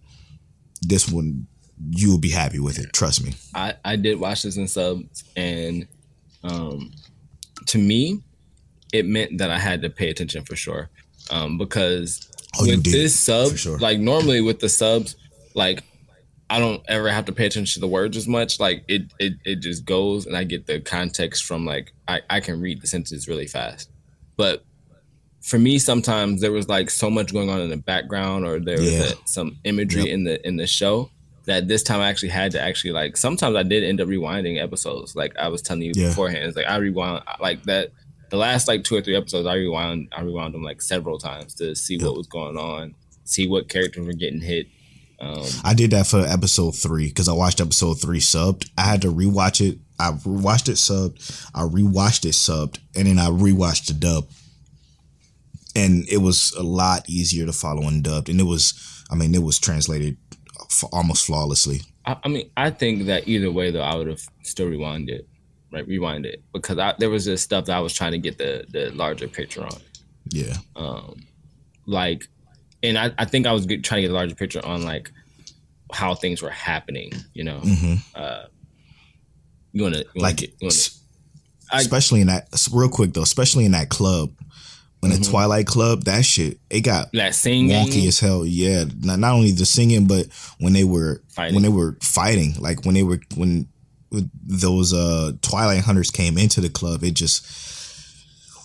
this 0.82 1.08
one 1.08 1.46
you 1.88 2.10
will 2.10 2.18
be 2.18 2.30
happy 2.30 2.58
with 2.58 2.80
it. 2.80 2.92
Trust 2.92 3.24
me. 3.24 3.34
I, 3.54 3.74
I 3.84 3.94
did 3.94 4.18
watch 4.18 4.42
this 4.42 4.56
in 4.56 4.66
subs, 4.66 5.22
and 5.36 5.86
um, 6.42 6.90
to 7.66 7.78
me, 7.78 8.24
it 8.92 9.06
meant 9.06 9.38
that 9.38 9.50
I 9.50 9.58
had 9.58 9.82
to 9.82 9.90
pay 9.90 10.10
attention 10.10 10.44
for 10.44 10.56
sure. 10.56 10.90
Um, 11.30 11.58
because 11.58 12.26
Oh, 12.58 12.66
with 12.66 12.82
this 12.82 13.18
sub, 13.18 13.56
sure. 13.56 13.78
like 13.78 14.00
normally 14.00 14.40
with 14.40 14.58
the 14.58 14.68
subs, 14.68 15.14
like 15.54 15.84
I 16.48 16.58
don't 16.58 16.82
ever 16.88 17.08
have 17.08 17.26
to 17.26 17.32
pay 17.32 17.46
attention 17.46 17.74
to 17.74 17.80
the 17.80 17.86
words 17.86 18.16
as 18.16 18.26
much. 18.26 18.58
Like 18.58 18.82
it, 18.88 19.02
it, 19.20 19.34
it 19.44 19.56
just 19.56 19.84
goes, 19.84 20.26
and 20.26 20.36
I 20.36 20.42
get 20.42 20.66
the 20.66 20.80
context 20.80 21.44
from 21.44 21.64
like 21.64 21.92
I, 22.08 22.22
I 22.28 22.40
can 22.40 22.60
read 22.60 22.80
the 22.82 22.88
sentences 22.88 23.28
really 23.28 23.46
fast. 23.46 23.88
But 24.36 24.64
for 25.42 25.60
me, 25.60 25.78
sometimes 25.78 26.40
there 26.40 26.50
was 26.50 26.68
like 26.68 26.90
so 26.90 27.08
much 27.08 27.32
going 27.32 27.50
on 27.50 27.60
in 27.60 27.70
the 27.70 27.76
background, 27.76 28.44
or 28.44 28.58
there 28.58 28.78
was 28.78 29.12
a, 29.12 29.14
some 29.26 29.56
imagery 29.62 30.02
Yep. 30.06 30.12
in 30.12 30.24
the 30.24 30.46
in 30.48 30.56
the 30.56 30.66
show 30.66 31.08
that 31.44 31.68
this 31.68 31.84
time 31.84 32.00
I 32.00 32.08
actually 32.08 32.30
had 32.30 32.50
to 32.52 32.60
actually 32.60 32.90
like. 32.92 33.16
Sometimes 33.16 33.54
I 33.54 33.62
did 33.62 33.84
end 33.84 34.00
up 34.00 34.08
rewinding 34.08 34.60
episodes, 34.60 35.14
like 35.14 35.36
I 35.38 35.46
was 35.46 35.62
telling 35.62 35.82
you 35.82 35.92
Yeah. 35.94 36.08
beforehand. 36.08 36.46
It's 36.46 36.56
like 36.56 36.66
I 36.66 36.76
rewind 36.78 37.22
like 37.40 37.62
that. 37.64 37.92
The 38.30 38.36
last 38.36 38.68
like 38.68 38.84
two 38.84 38.96
or 38.96 39.02
three 39.02 39.16
episodes, 39.16 39.46
I 39.46 39.54
rewound. 39.54 40.08
I 40.12 40.22
rewound 40.22 40.54
them 40.54 40.62
like 40.62 40.80
several 40.80 41.18
times 41.18 41.54
to 41.56 41.74
see 41.74 41.98
what 41.98 42.16
was 42.16 42.26
going 42.26 42.56
on, 42.56 42.94
see 43.24 43.46
what 43.46 43.68
characters 43.68 44.06
were 44.06 44.12
getting 44.12 44.40
hit. 44.40 44.68
Um, 45.20 45.44
I 45.64 45.74
did 45.74 45.90
that 45.90 46.06
for 46.06 46.20
episode 46.20 46.76
three 46.76 47.08
because 47.08 47.28
I 47.28 47.32
watched 47.32 47.60
episode 47.60 48.00
three 48.00 48.20
subbed. 48.20 48.70
I 48.78 48.82
had 48.82 49.02
to 49.02 49.12
rewatch 49.12 49.60
it. 49.60 49.78
I 49.98 50.16
watched 50.24 50.68
it 50.68 50.76
subbed. 50.76 51.48
I 51.54 51.62
rewatched 51.62 52.24
it 52.24 52.32
subbed, 52.32 52.78
and 52.96 53.06
then 53.06 53.18
I 53.18 53.26
rewatched 53.26 53.88
the 53.88 53.94
dub. 53.94 54.28
And 55.76 56.08
it 56.08 56.18
was 56.18 56.52
a 56.58 56.62
lot 56.62 57.08
easier 57.08 57.46
to 57.46 57.52
follow 57.52 57.86
in 57.88 58.02
dubbed, 58.02 58.28
and 58.28 58.40
it 58.40 58.44
was. 58.44 58.74
I 59.10 59.16
mean, 59.16 59.34
it 59.34 59.42
was 59.42 59.58
translated 59.58 60.16
f 60.70 60.84
almost 60.92 61.26
flawlessly. 61.26 61.80
I, 62.06 62.16
I 62.24 62.28
mean, 62.28 62.50
I 62.56 62.70
think 62.70 63.06
that 63.06 63.28
either 63.28 63.50
way 63.50 63.70
though, 63.70 63.82
I 63.82 63.94
would 63.96 64.06
have 64.06 64.22
still 64.42 64.68
rewound 64.68 65.10
it, 65.10 65.28
right? 65.72 65.86
Rewind 65.86 66.26
it 66.26 66.42
because 66.52 66.78
I, 66.78 66.94
there 66.98 67.10
was 67.10 67.24
just 67.24 67.44
stuff 67.44 67.66
that 67.66 67.76
I 67.76 67.80
was 67.80 67.92
trying 67.92 68.12
to 68.12 68.18
get 68.18 68.38
the 68.38 68.64
the 68.70 68.90
larger 68.90 69.28
picture 69.28 69.62
on. 69.64 69.78
Yeah, 70.30 70.54
um 70.76 71.16
like 71.86 72.28
and 72.82 72.96
i, 72.96 73.10
I 73.18 73.24
think 73.24 73.46
i 73.46 73.52
was 73.52 73.66
get, 73.66 73.82
trying 73.82 73.98
to 73.98 74.02
get 74.02 74.10
a 74.12 74.14
larger 74.14 74.34
picture 74.34 74.64
on 74.64 74.82
like 74.84 75.10
how 75.92 76.14
things 76.14 76.40
were 76.40 76.50
happening 76.50 77.10
you 77.34 77.42
know 77.42 77.60
Mm-hmm. 77.64 77.94
uh 78.14 78.44
you 79.72 79.82
want 79.82 79.96
to 79.96 80.06
like 80.14 80.42
you 80.42 80.48
wanna, 80.60 80.72
s- 80.72 81.00
I- 81.72 81.80
especially 81.80 82.20
in 82.20 82.26
that. 82.28 82.48
Real 82.72 82.88
quick 82.88 83.12
though, 83.12 83.22
especially 83.22 83.64
in 83.64 83.72
that 83.72 83.88
club, 83.88 84.32
when 85.00 85.12
the 85.12 85.18
Mhm. 85.18 85.30
Twilight 85.30 85.66
Club, 85.66 86.04
that 86.04 86.24
shit, 86.24 86.58
it 86.68 86.80
got 86.80 87.10
that 87.12 87.34
singing 87.34 87.70
wonky 87.70 88.06
as 88.08 88.18
hell. 88.20 88.44
Yeah, 88.44 88.84
not, 89.00 89.18
not 89.20 89.32
only 89.34 89.52
the 89.52 89.64
singing, 89.66 90.06
but 90.06 90.26
when 90.58 90.72
they 90.72 90.82
were 90.84 91.22
Fighting. 91.28 91.54
when 91.54 91.62
they 91.62 91.68
were 91.68 91.96
fighting, 92.02 92.54
like 92.58 92.84
when 92.84 92.94
they 92.96 93.04
were 93.04 93.20
when 93.36 93.68
those 94.46 94.92
uh 94.92 95.32
Twilight 95.42 95.80
hunters 95.84 96.10
came 96.10 96.36
into 96.38 96.60
the 96.60 96.68
club, 96.70 97.02
it 97.04 97.14
just, 97.14 97.46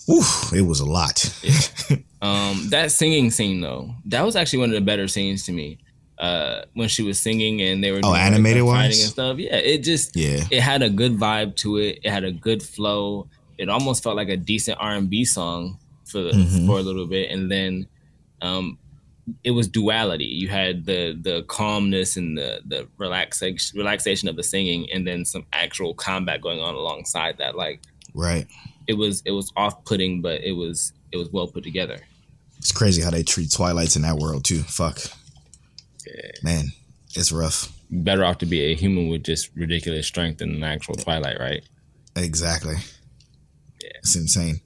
oof, 0.10 0.52
it 0.54 0.62
was 0.62 0.80
a 0.80 0.86
lot. 0.86 1.24
um 2.22 2.70
that 2.70 2.92
singing 2.92 3.30
scene 3.30 3.62
though 3.62 3.94
that 4.06 4.24
was 4.26 4.36
actually 4.36 4.60
one 4.60 4.70
of 4.70 4.76
the 4.76 4.82
better 4.82 5.08
scenes 5.08 5.46
to 5.46 5.52
me 5.52 5.78
uh 6.18 6.62
when 6.74 6.88
she 6.88 7.04
was 7.04 7.20
singing 7.20 7.62
and 7.62 7.84
they 7.84 7.92
were 7.92 7.98
Oh, 7.98 8.02
doing, 8.02 8.14
like, 8.14 8.22
the 8.22 8.36
animated 8.36 8.64
fighting 8.64 8.66
wise? 8.88 9.02
and 9.04 9.12
stuff 9.12 9.38
yeah 9.38 9.56
it 9.58 9.80
just 9.84 10.16
yeah, 10.16 10.44
it 10.50 10.62
had 10.62 10.82
a 10.82 10.90
good 10.90 11.18
vibe 11.18 11.56
to 11.58 11.78
it. 11.78 12.00
It 12.04 12.10
had 12.10 12.24
a 12.24 12.32
good 12.32 12.64
flow. 12.64 13.28
It 13.58 13.70
almost 13.70 14.02
felt 14.04 14.16
like 14.16 14.30
a 14.30 14.38
decent 14.38 14.78
R 14.82 14.94
and 14.94 15.10
B 15.10 15.26
song 15.26 15.78
for 16.06 16.20
Mhm. 16.32 16.66
for 16.68 16.80
a 16.80 16.82
little 16.82 17.06
bit, 17.06 17.32
and 17.32 17.52
then 17.52 17.88
um, 18.42 18.78
it 19.44 19.52
was 19.52 19.68
duality. 19.68 20.26
You 20.26 20.48
had 20.50 20.86
the 20.86 21.18
the 21.20 21.44
calmness 21.44 22.16
and 22.18 22.38
the 22.38 22.62
the 22.66 22.88
relaxation 22.98 23.78
relaxation 23.78 24.28
of 24.30 24.36
the 24.36 24.44
singing, 24.44 24.88
and 24.94 25.06
then 25.08 25.26
some 25.26 25.46
actual 25.54 25.94
combat 25.94 26.42
going 26.42 26.60
on 26.60 26.76
alongside 26.76 27.38
that. 27.40 27.56
Like 27.56 27.82
Right. 28.14 28.48
it 28.88 28.94
was 28.94 29.22
it 29.26 29.32
was 29.32 29.52
off 29.56 29.84
putting, 29.86 30.22
but 30.22 30.42
it 30.42 30.54
was 30.54 30.94
it 31.12 31.18
was 31.18 31.30
well 31.32 31.48
put 31.48 31.64
together. 31.64 31.98
It's 32.58 32.72
crazy 32.72 33.02
how 33.02 33.10
they 33.12 33.24
treat 33.24 33.52
Twilights 33.52 33.96
in 33.96 34.02
that 34.04 34.16
world 34.18 34.44
too. 34.46 34.62
Fuck. 34.62 35.00
Man, 36.44 36.72
it's 37.16 37.32
rough. 37.32 37.72
Better 37.92 38.24
off 38.26 38.38
to 38.40 38.46
be 38.46 38.62
a 38.72 38.76
human 38.76 39.10
with 39.10 39.24
just 39.24 39.50
ridiculous 39.56 40.08
strength 40.08 40.40
than 40.40 40.56
an 40.56 40.64
actual 40.64 40.96
Twilight, 40.96 41.40
right? 41.40 41.64
Exactly. 42.16 42.76
Yeah, 43.82 43.90
it's 44.00 44.16
insane. 44.16 44.62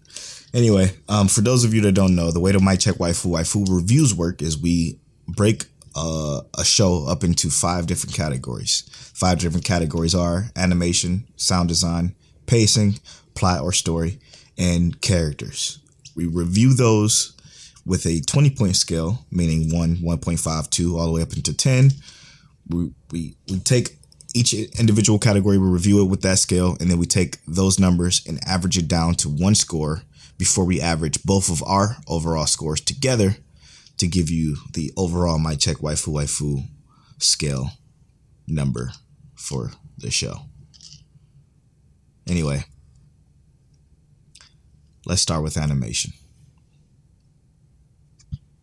Anyway, 0.53 0.91
um, 1.07 1.27
for 1.27 1.41
those 1.41 1.63
of 1.63 1.73
you 1.73 1.81
that 1.81 1.91
don't 1.91 2.15
know, 2.15 2.31
the 2.31 2.39
way 2.39 2.51
to 2.51 2.59
Mic 2.59 2.79
Check 2.79 2.95
Waifu 2.95 3.27
Waifu 3.27 3.67
reviews 3.69 4.15
work 4.15 4.41
is 4.41 4.57
we 4.57 4.99
break 5.27 5.65
uh, 5.95 6.41
a 6.57 6.65
show 6.65 7.05
up 7.07 7.23
into 7.23 7.49
five 7.49 7.85
different 7.85 8.15
categories. 8.15 8.89
Five 9.13 9.39
different 9.39 9.65
categories 9.65 10.15
are 10.15 10.45
animation, 10.55 11.27
sound 11.35 11.69
design, 11.69 12.15
pacing, 12.47 12.99
plot 13.35 13.61
or 13.61 13.71
story, 13.71 14.19
and 14.57 14.99
characters. 15.01 15.79
We 16.15 16.25
review 16.25 16.73
those 16.73 17.35
with 17.85 18.05
a 18.05 18.21
20 18.21 18.49
point 18.51 18.75
scale, 18.75 19.25
meaning 19.31 19.75
1, 19.75 19.97
1.5, 19.97 20.69
2, 20.69 20.97
all 20.97 21.05
the 21.05 21.11
way 21.11 21.21
up 21.21 21.33
into 21.33 21.55
10. 21.55 21.91
We, 22.69 22.91
we, 23.11 23.35
we 23.49 23.59
take 23.59 23.97
each 24.35 24.53
individual 24.53 25.17
category, 25.17 25.57
we 25.57 25.67
review 25.67 26.03
it 26.03 26.09
with 26.09 26.21
that 26.21 26.37
scale, 26.37 26.77
and 26.79 26.89
then 26.89 26.99
we 26.99 27.07
take 27.07 27.43
those 27.45 27.79
numbers 27.79 28.21
and 28.27 28.39
average 28.47 28.77
it 28.77 28.87
down 28.87 29.15
to 29.15 29.29
one 29.29 29.55
score 29.55 30.03
before 30.39 30.65
we 30.65 30.81
average 30.81 31.21
both 31.23 31.49
of 31.51 31.61
our 31.63 31.97
overall 32.07 32.47
scores 32.47 32.79
together 32.81 33.35
to 33.97 34.07
give 34.07 34.29
you 34.29 34.55
the 34.73 34.91
overall 34.97 35.37
Mic 35.37 35.59
Check 35.59 35.77
Waifu 35.77 36.13
Waifu 36.13 36.63
scale 37.19 37.71
number 38.47 38.93
for 39.35 39.73
the 39.97 40.09
show. 40.09 40.37
Anyway, 42.27 42.63
let's 45.05 45.21
start 45.21 45.43
with 45.43 45.57
animation. 45.57 46.13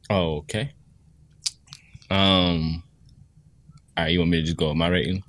Oh, 0.09 0.37
okay. 0.39 0.73
Um. 2.11 2.83
All 3.97 4.05
right, 4.05 4.13
you 4.13 4.21
want 4.21 4.31
me 4.31 4.39
to 4.39 4.45
just 4.45 4.57
go 4.57 4.69
with 4.69 4.77
my 4.77 4.89
rating? 4.89 5.23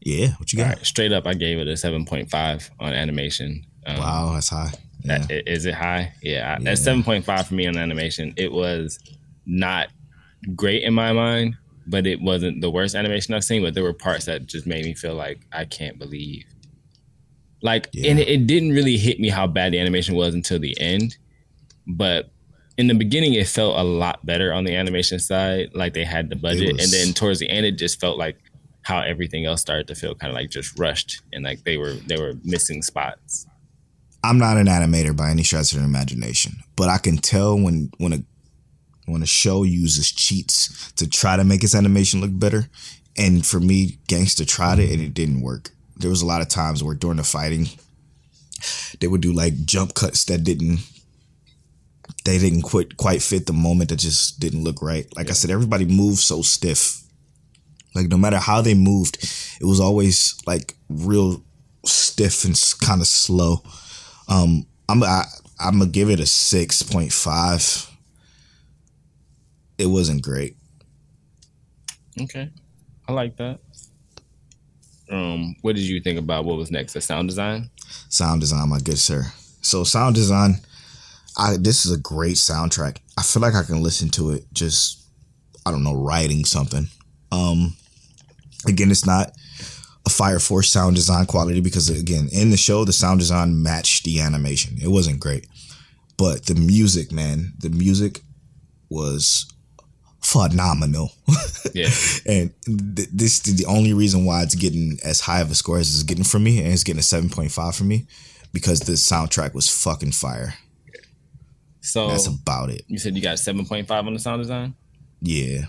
Yeah, 0.00 0.34
what 0.36 0.52
you 0.52 0.58
got? 0.58 0.76
right, 0.76 0.86
straight 0.86 1.12
up, 1.12 1.26
I 1.26 1.34
gave 1.34 1.58
it 1.58 1.66
a 1.68 1.76
seven 1.76 2.04
point 2.04 2.30
five 2.30 2.70
on 2.78 2.92
animation. 2.92 3.64
Um, 3.86 3.96
Wow, 3.98 4.32
that's 4.34 4.50
high. 4.50 4.72
Yeah. 5.04 5.26
Is 5.28 5.66
it 5.66 5.74
high? 5.74 6.12
Yeah, 6.22 6.58
Yeah. 6.60 7.02
point 7.02 7.24
five 7.24 7.46
for 7.46 7.54
me 7.54 7.66
on 7.66 7.76
animation. 7.76 8.34
It 8.36 8.52
was 8.52 8.98
not 9.46 9.88
great 10.54 10.82
in 10.82 10.94
my 10.94 11.12
mind, 11.12 11.56
but 11.86 12.06
it 12.06 12.20
wasn't 12.20 12.60
the 12.60 12.70
worst 12.70 12.94
animation 12.94 13.34
I've 13.34 13.44
seen. 13.44 13.62
But 13.62 13.74
there 13.74 13.82
were 13.82 13.92
parts 13.92 14.26
that 14.26 14.46
just 14.46 14.66
made 14.66 14.84
me 14.84 14.94
feel 14.94 15.14
like 15.14 15.40
I 15.52 15.64
can't 15.64 15.98
believe. 15.98 16.44
Like, 17.62 17.86
and 17.94 18.18
Yeah. 18.18 18.24
it, 18.24 18.28
it 18.28 18.46
didn't 18.46 18.70
really 18.72 18.96
hit 18.96 19.20
me 19.20 19.28
how 19.28 19.46
bad 19.46 19.72
the 19.72 19.78
animation 19.78 20.14
was 20.14 20.34
until 20.34 20.58
the 20.58 20.78
end. 20.80 21.16
But 21.86 22.30
in 22.76 22.86
the 22.86 22.94
beginning, 22.94 23.34
it 23.34 23.46
felt 23.46 23.78
a 23.78 23.82
lot 23.84 24.24
better 24.24 24.52
on 24.52 24.64
the 24.64 24.74
animation 24.74 25.18
side. 25.18 25.70
Like 25.74 25.94
they 25.94 26.04
had 26.04 26.30
the 26.30 26.36
budget, 26.36 26.74
was- 26.74 26.84
and 26.84 26.92
then 26.92 27.14
towards 27.14 27.38
the 27.40 27.48
end, 27.50 27.66
it 27.66 27.72
just 27.78 28.00
felt 28.00 28.18
like 28.18 28.36
how 28.82 29.00
everything 29.00 29.46
else 29.46 29.60
started 29.60 29.86
to 29.86 29.94
feel 29.94 30.14
kind 30.16 30.30
of 30.30 30.34
like 30.34 30.50
just 30.50 30.76
rushed 30.76 31.22
and 31.32 31.44
like 31.44 31.62
they 31.62 31.76
were 31.76 31.92
they 32.08 32.16
were 32.18 32.34
missing 32.42 32.82
spots. 32.82 33.46
I'm 34.24 34.38
not 34.38 34.56
an 34.56 34.66
animator 34.66 35.16
by 35.16 35.30
any 35.30 35.42
stretch 35.42 35.72
of 35.72 35.78
the 35.78 35.84
imagination, 35.84 36.52
but 36.76 36.88
I 36.88 36.98
can 36.98 37.16
tell 37.18 37.58
when 37.58 37.90
when 37.98 38.12
a 38.12 38.18
when 39.06 39.22
a 39.22 39.26
show 39.26 39.64
uses 39.64 40.12
cheats 40.12 40.92
to 40.92 41.08
try 41.08 41.36
to 41.36 41.44
make 41.44 41.64
its 41.64 41.74
animation 41.74 42.20
look 42.20 42.30
better. 42.32 42.68
And 43.16 43.44
for 43.44 43.60
me, 43.60 43.98
Gangsta 44.08 44.46
tried 44.46 44.78
it 44.78 44.90
and 44.90 45.02
it 45.02 45.12
didn't 45.12 45.42
work. 45.42 45.70
There 45.96 46.08
was 46.08 46.22
a 46.22 46.26
lot 46.26 46.40
of 46.40 46.48
times 46.48 46.82
where 46.82 46.94
during 46.94 47.18
the 47.18 47.24
fighting, 47.24 47.66
they 49.00 49.08
would 49.08 49.20
do 49.20 49.32
like 49.32 49.64
jump 49.64 49.94
cuts 49.94 50.24
that 50.26 50.44
didn't 50.44 50.78
they 52.24 52.38
didn't 52.38 52.62
quite 52.62 52.96
quite 52.96 53.22
fit 53.22 53.46
the 53.46 53.52
moment 53.52 53.90
that 53.90 53.98
just 53.98 54.38
didn't 54.38 54.64
look 54.64 54.82
right. 54.82 55.06
Like 55.16 55.30
I 55.30 55.32
said, 55.32 55.50
everybody 55.50 55.84
moved 55.84 56.20
so 56.20 56.42
stiff. 56.42 57.02
Like 57.94 58.08
no 58.08 58.16
matter 58.16 58.38
how 58.38 58.62
they 58.62 58.74
moved, 58.74 59.16
it 59.60 59.64
was 59.64 59.80
always 59.80 60.40
like 60.46 60.74
real 60.88 61.42
stiff 61.84 62.44
and 62.44 62.58
kind 62.80 63.00
of 63.00 63.06
slow. 63.06 63.62
Um, 64.28 64.66
I'm 64.88 65.02
I, 65.02 65.24
I'm 65.58 65.78
gonna 65.78 65.90
give 65.90 66.10
it 66.10 66.20
a 66.20 66.26
six 66.26 66.82
point 66.82 67.12
five. 67.12 67.88
It 69.78 69.86
wasn't 69.86 70.22
great. 70.22 70.56
Okay, 72.20 72.50
I 73.08 73.12
like 73.12 73.36
that. 73.36 73.58
Um, 75.10 75.56
what 75.62 75.76
did 75.76 75.82
you 75.82 76.00
think 76.00 76.18
about 76.18 76.44
what 76.44 76.56
was 76.56 76.70
next? 76.70 76.92
The 76.94 77.00
sound 77.00 77.28
design. 77.28 77.70
Sound 78.08 78.40
design, 78.40 78.68
my 78.68 78.78
good 78.78 78.98
sir. 78.98 79.24
So 79.60 79.84
sound 79.84 80.14
design, 80.14 80.56
I 81.36 81.56
this 81.58 81.84
is 81.84 81.92
a 81.92 81.98
great 81.98 82.36
soundtrack. 82.36 82.98
I 83.18 83.22
feel 83.22 83.42
like 83.42 83.54
I 83.54 83.62
can 83.62 83.82
listen 83.82 84.08
to 84.10 84.30
it 84.30 84.44
just 84.52 85.00
I 85.64 85.70
don't 85.70 85.84
know 85.84 85.94
writing 85.94 86.44
something. 86.44 86.88
Um, 87.30 87.76
again, 88.66 88.90
it's 88.90 89.06
not 89.06 89.32
a 90.06 90.10
Fire 90.10 90.38
Force 90.40 90.70
sound 90.70 90.96
design 90.96 91.26
quality 91.26 91.60
because 91.60 91.88
again 91.88 92.28
in 92.32 92.50
the 92.50 92.56
show 92.56 92.84
the 92.84 92.92
sound 92.92 93.20
design 93.20 93.62
matched 93.62 94.04
the 94.04 94.20
animation. 94.20 94.76
It 94.82 94.88
wasn't 94.88 95.20
great, 95.20 95.46
but 96.16 96.46
the 96.46 96.54
music, 96.56 97.12
man, 97.12 97.52
the 97.58 97.70
music 97.70 98.20
was 98.90 99.46
phenomenal. 100.20 101.10
Yeah, 101.74 101.88
and 102.26 102.52
th- 102.66 103.08
this 103.10 103.46
is 103.48 103.56
the 103.56 103.64
only 103.64 103.94
reason 103.94 104.26
why 104.26 104.42
it's 104.42 104.54
getting 104.56 104.98
as 105.02 105.20
high 105.20 105.40
of 105.40 105.50
a 105.50 105.54
score 105.54 105.78
as 105.78 105.94
it's 105.94 106.02
getting 106.02 106.24
from 106.24 106.44
me, 106.44 106.58
and 106.58 106.68
it's 106.70 106.84
getting 106.84 106.98
a 106.98 107.02
seven 107.02 107.30
point 107.30 107.50
five 107.50 107.74
from 107.74 107.88
me, 107.88 108.06
because 108.52 108.80
the 108.80 108.92
soundtrack 108.92 109.54
was 109.54 109.70
fucking 109.70 110.12
fire. 110.12 110.52
so 111.80 112.08
That's 112.08 112.26
about 112.26 112.68
it. 112.68 112.82
you 112.88 112.98
said 112.98 113.16
you 113.16 113.22
got 113.22 113.38
seven 113.38 113.64
point 113.64 113.88
five 113.88 114.06
on 114.06 114.12
the 114.12 114.18
sound 114.18 114.42
design. 114.42 114.74
Yeah, 115.22 115.62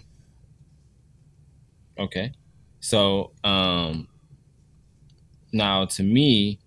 Okay. 1.97 2.33
So, 2.81 3.31
um, 3.45 4.07
now 5.53 5.85
to 5.85 6.03
me, 6.03 6.59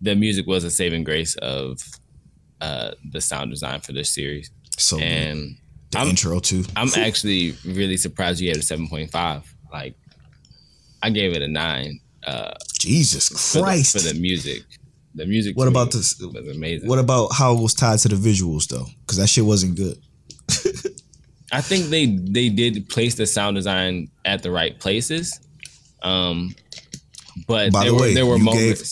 the 0.00 0.14
music 0.16 0.46
was 0.46 0.64
a 0.64 0.70
saving 0.70 1.04
grace 1.04 1.36
of 1.36 1.80
uh, 2.60 2.92
the 3.12 3.20
sound 3.20 3.50
design 3.50 3.80
for 3.80 3.92
this 3.92 4.10
series. 4.10 4.50
so. 4.76 4.98
And 4.98 5.56
the 5.90 5.98
I'm- 5.98 6.08
intro 6.08 6.38
too. 6.40 6.64
I'm 6.76 6.88
actually 6.96 7.54
really 7.64 7.96
surprised 7.96 8.40
you 8.40 8.48
had 8.48 8.58
a 8.58 8.60
7.5. 8.60 9.42
Like, 9.72 9.94
I 11.02 11.10
gave 11.10 11.32
it 11.34 11.42
a 11.42 11.48
nine 11.48 12.00
uh, 12.26 12.52
Jesus 12.78 13.28
for, 13.28 13.58
the, 13.58 13.64
Christ! 13.64 13.92
for 13.96 14.12
the 14.14 14.18
music. 14.20 14.62
The 15.14 15.26
music. 15.26 15.56
What 15.56 15.68
about 15.68 15.90
this- 15.92 16.18
Was 16.20 16.48
amazing. 16.48 16.88
what 16.88 16.98
about 16.98 17.32
how 17.32 17.54
it 17.56 17.60
was 17.60 17.74
tied 17.74 17.98
to 18.00 18.08
the 18.08 18.16
visuals 18.16 18.68
though? 18.68 18.86
Because 19.00 19.16
that 19.18 19.28
shit 19.28 19.44
wasn't 19.44 19.76
good. 19.76 19.98
I 21.52 21.60
think 21.60 21.86
they 21.86 22.06
they 22.06 22.48
did 22.48 22.88
place 22.88 23.16
the 23.16 23.26
sound 23.26 23.56
design 23.56 24.08
at 24.24 24.42
the 24.44 24.50
right 24.52 24.78
places. 24.78 25.40
Um, 26.02 26.54
but 27.50 27.72
By 27.72 27.84
the 27.86 27.94
were 27.94 28.00
way, 28.00 28.14
there 28.14 28.26
were 28.26 28.38
you 28.38 28.52
Gave, 28.52 28.82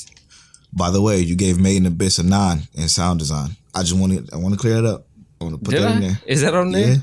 By 0.72 0.90
the 0.90 1.00
way, 1.00 1.18
you 1.20 1.36
gave 1.36 1.58
Made 1.58 1.76
in 1.78 1.86
Abyss 1.86 2.18
a 2.18 2.22
nine 2.22 2.62
in 2.74 2.88
sound 2.88 3.18
design. 3.20 3.56
I 3.74 3.80
just 3.82 3.96
want 3.98 4.12
to 4.12 4.34
I 4.34 4.36
want 4.38 4.54
to 4.54 4.60
clear 4.60 4.80
that 4.82 4.84
up. 4.94 5.06
I 5.40 5.44
want 5.44 5.56
to 5.56 5.62
put 5.64 5.70
Did 5.74 5.82
that 5.82 5.90
I? 5.92 5.94
in 5.94 6.00
there. 6.02 6.18
Is 6.26 6.40
that 6.42 6.54
on 6.54 6.72
there? 6.72 6.88
Yeah, 6.88 6.96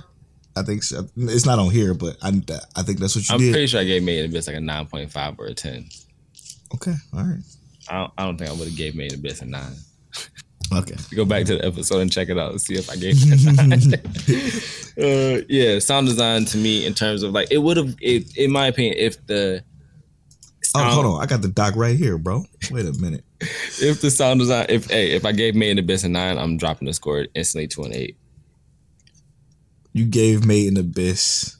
I 0.57 0.61
think 0.63 0.83
so. 0.83 1.07
It's 1.15 1.45
not 1.45 1.57
on 1.57 1.71
here, 1.71 1.93
but 1.93 2.17
I 2.21 2.29
I 2.75 2.83
think 2.83 2.99
that's 2.99 3.15
what 3.15 3.27
you 3.27 3.33
I'm 3.33 3.39
did. 3.39 3.51
pretty 3.53 3.67
sure 3.67 3.79
I 3.79 3.85
gave 3.85 4.03
Made 4.03 4.19
in 4.19 4.29
Abyss 4.29 4.47
like 4.47 4.57
a 4.57 4.59
9.5 4.59 5.39
or 5.39 5.45
a 5.47 5.53
10. 5.53 5.85
okay, 6.75 6.93
all 7.13 7.23
right, 7.23 7.39
I 7.89 7.93
don't, 7.99 8.13
I 8.17 8.23
don't 8.25 8.37
think 8.37 8.49
I 8.49 8.53
would 8.53 8.67
have 8.67 8.77
gave 8.77 8.95
Made 8.95 9.13
in 9.13 9.19
Abyss 9.19 9.41
a 9.41 9.45
9. 9.45 9.61
okay. 10.73 10.95
Go 11.15 11.23
back 11.25 11.45
to 11.45 11.57
the 11.57 11.65
episode 11.65 11.99
and 11.99 12.11
check 12.11 12.29
it 12.29 12.37
out 12.37 12.51
and 12.51 12.59
see 12.61 12.73
if 12.75 12.89
I 12.89 12.95
gave 12.97 13.15
it 13.17 14.01
uh, 15.41 15.45
yeah, 15.49 15.79
sound 15.79 16.07
design 16.07 16.45
to 16.45 16.57
me 16.57 16.85
in 16.85 16.93
terms 16.93 17.23
of 17.23 17.31
like, 17.31 17.47
it 17.51 17.59
would 17.59 17.77
have, 17.77 17.95
it, 18.01 18.35
in 18.37 18.51
my 18.51 18.67
opinion, 18.67 18.95
if 18.97 19.25
the. 19.27 19.63
Oh, 20.75 20.79
sound- 20.79 20.93
hold 20.93 21.05
on. 21.05 21.21
I 21.21 21.25
got 21.25 21.41
the 21.41 21.47
doc 21.47 21.75
right 21.75 21.97
here, 21.97 22.17
bro. 22.17 22.45
Wait 22.71 22.85
a 22.85 22.93
minute. 22.93 23.23
If 23.81 23.99
the 24.01 24.09
sound 24.09 24.39
design, 24.39 24.65
if 24.69 24.89
hey, 24.89 25.11
if 25.11 25.25
I 25.25 25.31
gave 25.33 25.53
Made 25.55 25.71
in 25.71 25.79
Abyss 25.79 26.03
a 26.05 26.09
9, 26.09 26.37
I'm 26.37 26.57
dropping 26.57 26.87
the 26.87 26.93
score 26.93 27.27
instantly 27.35 27.67
to 27.69 27.83
an 27.83 27.93
8. 27.93 28.15
You 29.93 30.05
gave 30.05 30.45
Made 30.45 30.67
in 30.69 30.77
Abyss 30.77 31.57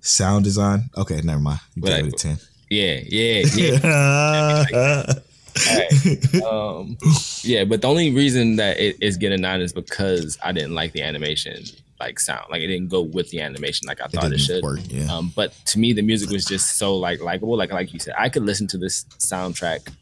sound 0.00 0.44
design. 0.44 0.90
Okay, 0.96 1.20
never 1.22 1.40
mind. 1.40 1.60
You 1.76 1.82
gave 1.82 1.92
I- 2.04 2.08
it 2.08 2.08
a 2.08 2.10
10. 2.12 2.38
Yeah, 2.70 3.00
yeah, 3.06 3.44
yeah. 3.54 5.14
Alright. 5.56 6.44
um, 6.44 6.96
yeah, 7.42 7.64
but 7.64 7.80
the 7.82 7.88
only 7.88 8.12
reason 8.14 8.56
that 8.56 8.78
it 8.78 8.96
is 9.00 9.16
getting 9.16 9.40
nine 9.40 9.60
is 9.60 9.72
because 9.72 10.38
I 10.44 10.52
didn't 10.52 10.74
like 10.74 10.92
the 10.92 11.02
animation, 11.02 11.64
like 12.00 12.20
sound, 12.20 12.46
like 12.50 12.60
it 12.62 12.68
didn't 12.68 12.88
go 12.88 13.02
with 13.02 13.28
the 13.30 13.40
animation 13.40 13.86
like 13.88 14.00
I 14.00 14.04
it 14.06 14.12
thought 14.12 14.32
it, 14.32 14.38
should. 14.38 14.62
work. 14.62 14.80
Yeah. 14.88 15.12
Um, 15.12 15.32
but 15.34 15.52
to 15.66 15.78
me, 15.78 15.92
the 15.92 16.02
music 16.02 16.30
was 16.30 16.44
just 16.44 16.78
so 16.78 16.96
like 16.96 17.20
likable. 17.20 17.56
Like 17.56 17.72
like 17.72 17.92
you 17.92 17.98
said, 17.98 18.14
I 18.18 18.28
could 18.28 18.44
listen 18.44 18.66
to 18.68 18.78
this 18.78 19.04
soundtrack, 19.18 19.92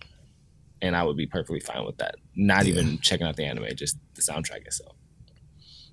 and 0.83 0.95
I 0.97 1.03
would 1.05 1.17
be 1.17 1.27
perfectly 1.27 1.61
fine 1.61 1.85
with 1.87 1.97
that. 1.99 2.17
Not 2.35 2.67
Yeah. 2.67 2.73
even 2.75 2.99
checking 2.99 3.27
out 3.27 3.37
the 3.37 3.45
anime, 3.45 3.67
just 3.75 3.97
the 4.15 4.23
soundtrack 4.23 4.67
itself. 4.67 4.95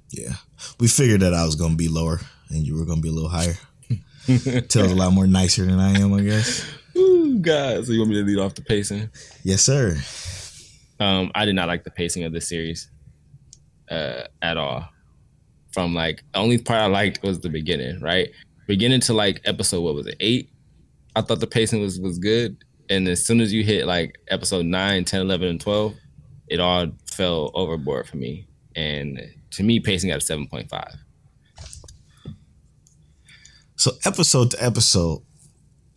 Yeah, 0.09 0.33
we 0.79 0.87
figured 0.87 1.21
that 1.21 1.33
I 1.33 1.43
was 1.45 1.55
gonna 1.55 1.75
be 1.75 1.87
lower 1.87 2.19
and 2.49 2.65
you 2.67 2.77
were 2.77 2.85
gonna 2.85 3.01
be 3.01 3.09
a 3.09 3.13
little 3.13 3.29
higher. 3.29 3.55
Tayl's 4.67 4.91
a 4.91 4.95
lot 4.95 5.11
more 5.11 5.25
nicer 5.27 5.65
than 5.65 5.79
I 5.79 5.99
am, 5.99 6.13
I 6.13 6.21
guess. 6.21 6.65
Ooh, 6.95 7.39
God. 7.39 7.85
So 7.85 7.91
you 7.93 7.99
want 7.99 8.11
me 8.11 8.17
to 8.17 8.23
lead 8.25 8.37
off 8.39 8.53
the 8.53 8.61
pacing? 8.61 9.09
Yes, 9.43 9.61
sir. 9.63 9.97
Um, 10.99 11.31
I 11.33 11.45
did 11.45 11.55
not 11.55 11.67
like 11.67 11.83
the 11.83 11.89
pacing 11.91 12.23
of 12.23 12.31
this 12.31 12.47
series 12.47 12.89
uh, 13.89 14.23
at 14.41 14.57
all. 14.57 14.87
From 15.73 15.93
like 15.93 16.23
the 16.33 16.39
only 16.39 16.57
part 16.57 16.81
I 16.81 16.85
liked 16.85 17.23
was 17.23 17.39
the 17.39 17.49
beginning, 17.49 17.99
right? 17.99 18.29
Beginning 18.67 19.01
to 19.01 19.13
like 19.13 19.41
episode 19.45 19.81
what 19.81 19.95
was 19.95 20.07
it 20.07 20.15
eight? 20.19 20.49
I 21.15 21.21
thought 21.21 21.39
the 21.39 21.47
pacing 21.47 21.81
was 21.81 21.99
was 21.99 22.19
good, 22.19 22.63
and 22.89 23.07
as 23.07 23.25
soon 23.25 23.41
as 23.41 23.51
you 23.51 23.63
hit 23.63 23.87
like 23.87 24.19
episode 24.29 24.65
9, 24.65 25.05
10, 25.05 25.21
11, 25.21 25.47
and 25.47 25.61
twelve, 25.61 25.95
it 26.47 26.59
all 26.59 26.87
fell 27.11 27.51
overboard 27.53 28.07
for 28.07 28.17
me. 28.17 28.47
And 28.75 29.21
to 29.51 29.63
me, 29.63 29.79
pacing 29.79 30.11
at 30.11 30.17
a 30.17 30.21
seven 30.21 30.47
point 30.47 30.69
five. 30.69 30.95
So 33.75 33.91
episode 34.05 34.51
to 34.51 34.63
episode, 34.63 35.21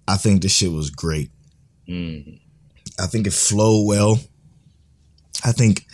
I 0.08 0.16
think 0.16 0.42
this 0.42 0.56
shit 0.56 0.72
was 0.72 0.90
great. 0.90 1.30
Mm. 1.88 2.40
I 2.98 3.06
think 3.06 3.26
it 3.26 3.32
flowed 3.32 3.86
well. 3.86 4.18
I 5.44 5.52
think, 5.52 5.86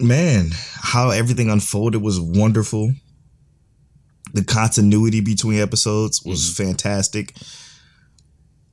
man, 0.00 0.50
how 0.74 1.10
everything 1.10 1.50
unfolded 1.50 2.02
was 2.02 2.20
wonderful. 2.20 2.92
The 4.32 4.44
continuity 4.44 5.20
between 5.20 5.60
episodes 5.60 6.22
was 6.22 6.54
fantastic. 6.54 7.34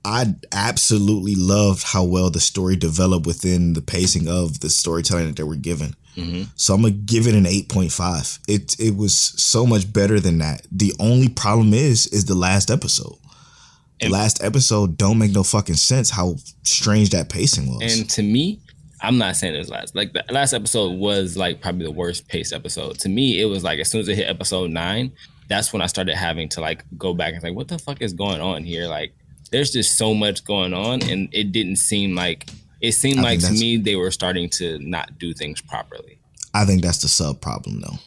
I 0.05 0.35
absolutely 0.51 1.35
loved 1.35 1.83
how 1.83 2.03
well 2.03 2.29
the 2.29 2.41
story 2.41 2.75
developed 2.75 3.25
within 3.25 3.73
the 3.73 3.81
pacing 3.81 4.27
of 4.27 4.59
the 4.59 4.69
storytelling 4.69 5.27
that 5.27 5.37
they 5.37 5.43
were 5.43 5.55
given. 5.55 5.95
Mhm. 6.17 6.49
So 6.55 6.73
I'm 6.73 6.81
gonna 6.81 6.91
give 6.93 7.25
it 7.27 7.35
an 7.35 7.45
8.5. 7.45 8.39
It 8.47 8.75
it 8.79 8.97
was 8.97 9.13
so 9.15 9.65
much 9.65 9.91
better 9.91 10.19
than 10.19 10.39
that. 10.39 10.67
The 10.71 10.93
only 10.99 11.29
problem 11.29 11.73
is 11.73 12.07
is 12.07 12.25
the 12.25 12.35
last 12.35 12.69
episode. 12.69 13.15
The 14.01 14.09
last 14.09 14.43
episode 14.43 14.97
don't 14.97 15.17
make 15.17 15.31
no 15.31 15.43
fucking 15.43 15.77
sense 15.77 16.09
how 16.09 16.35
strange 16.63 17.11
that 17.11 17.29
pacing 17.29 17.69
was. 17.69 17.99
And 17.99 18.09
to 18.09 18.21
me, 18.21 18.59
I'm 19.03 19.17
not 19.17 19.35
saying 19.35 19.53
it 19.53 19.59
was 19.59 19.69
last. 19.69 19.95
Like 19.95 20.13
the 20.13 20.23
last 20.31 20.53
episode 20.53 20.93
was 20.93 21.35
like 21.35 21.59
probably 21.61 21.85
the 21.85 21.91
worst 21.91 22.27
paced 22.29 22.53
episode. 22.53 22.97
To 22.99 23.09
me, 23.09 23.41
it 23.41 23.45
was 23.45 23.63
like 23.63 23.79
as 23.79 23.91
soon 23.91 24.01
as 24.01 24.07
it 24.07 24.15
hit 24.15 24.29
episode 24.29 24.71
nine, 24.71 25.11
that's 25.49 25.73
when 25.73 25.81
I 25.81 25.87
started 25.87 26.15
having 26.15 26.47
to 26.49 26.61
like 26.61 26.85
go 26.97 27.13
back 27.13 27.33
and 27.33 27.43
like, 27.43 27.53
what 27.53 27.67
the 27.67 27.77
fuck 27.77 28.01
is 28.01 28.13
going 28.13 28.39
on 28.39 28.63
here? 28.63 28.87
Like, 28.87 29.13
there's 29.51 29.71
just 29.71 29.97
so 29.97 30.13
much 30.13 30.45
going 30.45 30.73
on, 30.73 31.03
and 31.03 31.29
it 31.33 31.51
didn't 31.51 31.75
seem 31.75 32.15
like 32.15 32.49
it 32.81 32.93
seemed 32.93 33.19
I 33.19 33.23
like 33.23 33.39
to 33.41 33.51
me 33.51 33.77
they 33.77 33.95
were 33.95 34.09
starting 34.09 34.49
to 34.51 34.79
not 34.79 35.19
do 35.19 35.33
things 35.33 35.61
properly. 35.61 36.17
I 36.53 36.65
think 36.65 36.81
that's 36.81 37.01
the 37.01 37.09
sub 37.09 37.41
problem 37.41 37.81
though. 37.81 37.97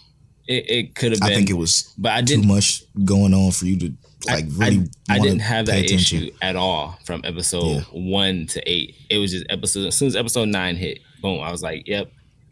It, 0.49 0.71
it 0.71 0.95
could 0.95 1.13
have 1.13 1.21
been. 1.21 1.33
I 1.33 1.35
think 1.35 1.51
it 1.51 1.55
was 1.55 1.93
but 1.99 2.13
I 2.13 2.21
didn't. 2.21 2.47
much 2.47 2.85
going 3.05 3.35
on 3.35 3.51
for 3.53 3.67
you 3.67 3.79
to 3.81 3.93
like 4.27 4.45
really 4.53 4.87
I, 5.09 5.17
I 5.17 5.19
didn't 5.19 5.41
have 5.41 5.67
that 5.67 5.85
attention. 5.85 6.23
issue 6.25 6.31
at 6.43 6.57
all 6.57 6.99
from 7.05 7.21
episode 7.25 7.65
Yeah. 7.67 7.81
one 7.93 8.47
to 8.49 8.63
eight. 8.71 8.95
It 9.11 9.19
was 9.19 9.33
just 9.33 9.45
episode 9.51 9.87
as 9.89 9.97
soon 9.97 10.09
as 10.09 10.17
episode 10.17 10.49
nine 10.49 10.77
hit, 10.77 11.01
boom, 11.23 11.41
I 11.41 11.51
was 11.51 11.63
like, 11.63 11.87
Yep, 11.87 12.11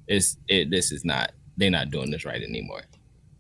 it's 0.09 0.37
it 0.49 0.71
this 0.71 0.91
is 0.93 1.05
not 1.05 1.33
they're 1.57 1.71
not 1.71 1.91
doing 1.91 2.11
this 2.11 2.25
right 2.25 2.43
anymore. 2.43 2.83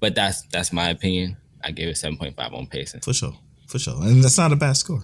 But 0.00 0.14
that's 0.14 0.42
that's 0.52 0.72
my 0.72 0.90
opinion. 0.90 1.36
I 1.62 1.70
gave 1.72 1.88
it 1.88 1.96
seven 1.96 2.16
point 2.16 2.36
five 2.36 2.52
on 2.54 2.66
pacing. 2.66 3.00
For 3.00 3.12
sure. 3.12 3.36
For 3.68 3.78
sure. 3.78 4.02
And 4.02 4.22
that's 4.22 4.38
not 4.38 4.52
a 4.52 4.56
bad 4.56 4.76
score. 4.76 5.02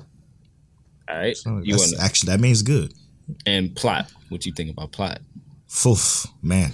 All 1.08 1.16
right. 1.16 1.36
So 1.36 1.60
You 1.64 1.76
want 1.76 1.94
actually 2.00 2.30
that 2.32 2.40
means 2.40 2.62
good. 2.62 2.92
and 3.46 3.74
plot. 3.74 4.12
What 4.28 4.46
you 4.46 4.52
think 4.52 4.70
about 4.70 4.92
plot? 4.92 5.20
Foof, 5.68 6.28
man. 6.42 6.72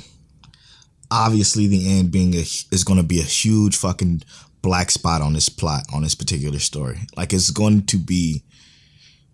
Obviously, 1.11 1.67
the 1.67 1.99
end 1.99 2.11
being 2.11 2.35
a 2.35 2.41
is 2.41 2.85
going 2.85 2.99
to 2.99 3.07
be 3.07 3.21
a 3.21 3.25
huge 3.25 3.77
fucking 3.77 4.23
black 4.63 4.91
spot 4.91 5.23
on 5.23 5.33
this 5.33 5.49
plot 5.49 5.85
on 5.95 6.03
this 6.03 6.15
particular 6.15 6.59
story. 6.59 7.01
Like 7.17 7.33
it's 7.33 7.51
going 7.51 7.87
to 7.87 7.97
be 7.99 8.43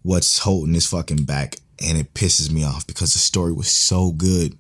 what's 0.03 0.39
holding 0.39 0.75
this 0.75 0.87
fucking 0.87 1.25
back, 1.25 1.57
and 1.83 1.97
it 1.99 2.13
pisses 2.15 2.51
me 2.51 2.65
off 2.65 2.87
because 2.87 3.13
the 3.13 3.19
story 3.19 3.53
was 3.53 3.69
so 3.69 4.13
good, 4.13 4.59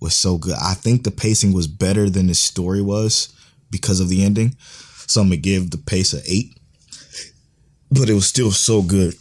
was 0.00 0.14
so 0.14 0.36
good. 0.36 0.56
I 0.60 0.74
think 0.74 1.04
the 1.04 1.10
pacing 1.10 1.52
was 1.52 1.66
better 1.66 2.10
than 2.10 2.26
the 2.26 2.34
story 2.34 2.82
was 2.82 3.34
because 3.70 4.00
of 4.00 4.08
the 4.08 4.24
ending. 4.24 4.56
So 5.06 5.20
I'm 5.20 5.28
gonna 5.28 5.38
give 5.38 5.70
the 5.70 5.78
pace 5.78 6.12
a 6.12 6.20
eight, 6.30 6.58
but 7.90 8.10
it 8.10 8.14
was 8.14 8.26
still 8.26 8.50
so 8.50 8.82
good 8.82 9.14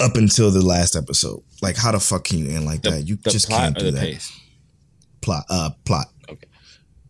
up 0.00 0.16
until 0.16 0.50
the 0.50 0.64
last 0.64 0.94
episode. 0.94 1.42
Like, 1.62 1.76
how 1.76 1.92
the 1.92 2.00
fuck 2.00 2.24
can 2.24 2.38
you 2.38 2.54
end 2.54 2.66
like 2.66 2.82
The, 2.82 2.90
that? 2.90 3.08
You 3.08 3.16
just 3.16 3.48
can't 3.48 3.76
do 3.76 3.90
that 3.90 4.00
pace? 4.00 4.32
plot 5.20 5.44
uh 5.50 5.70
plot. 5.84 6.06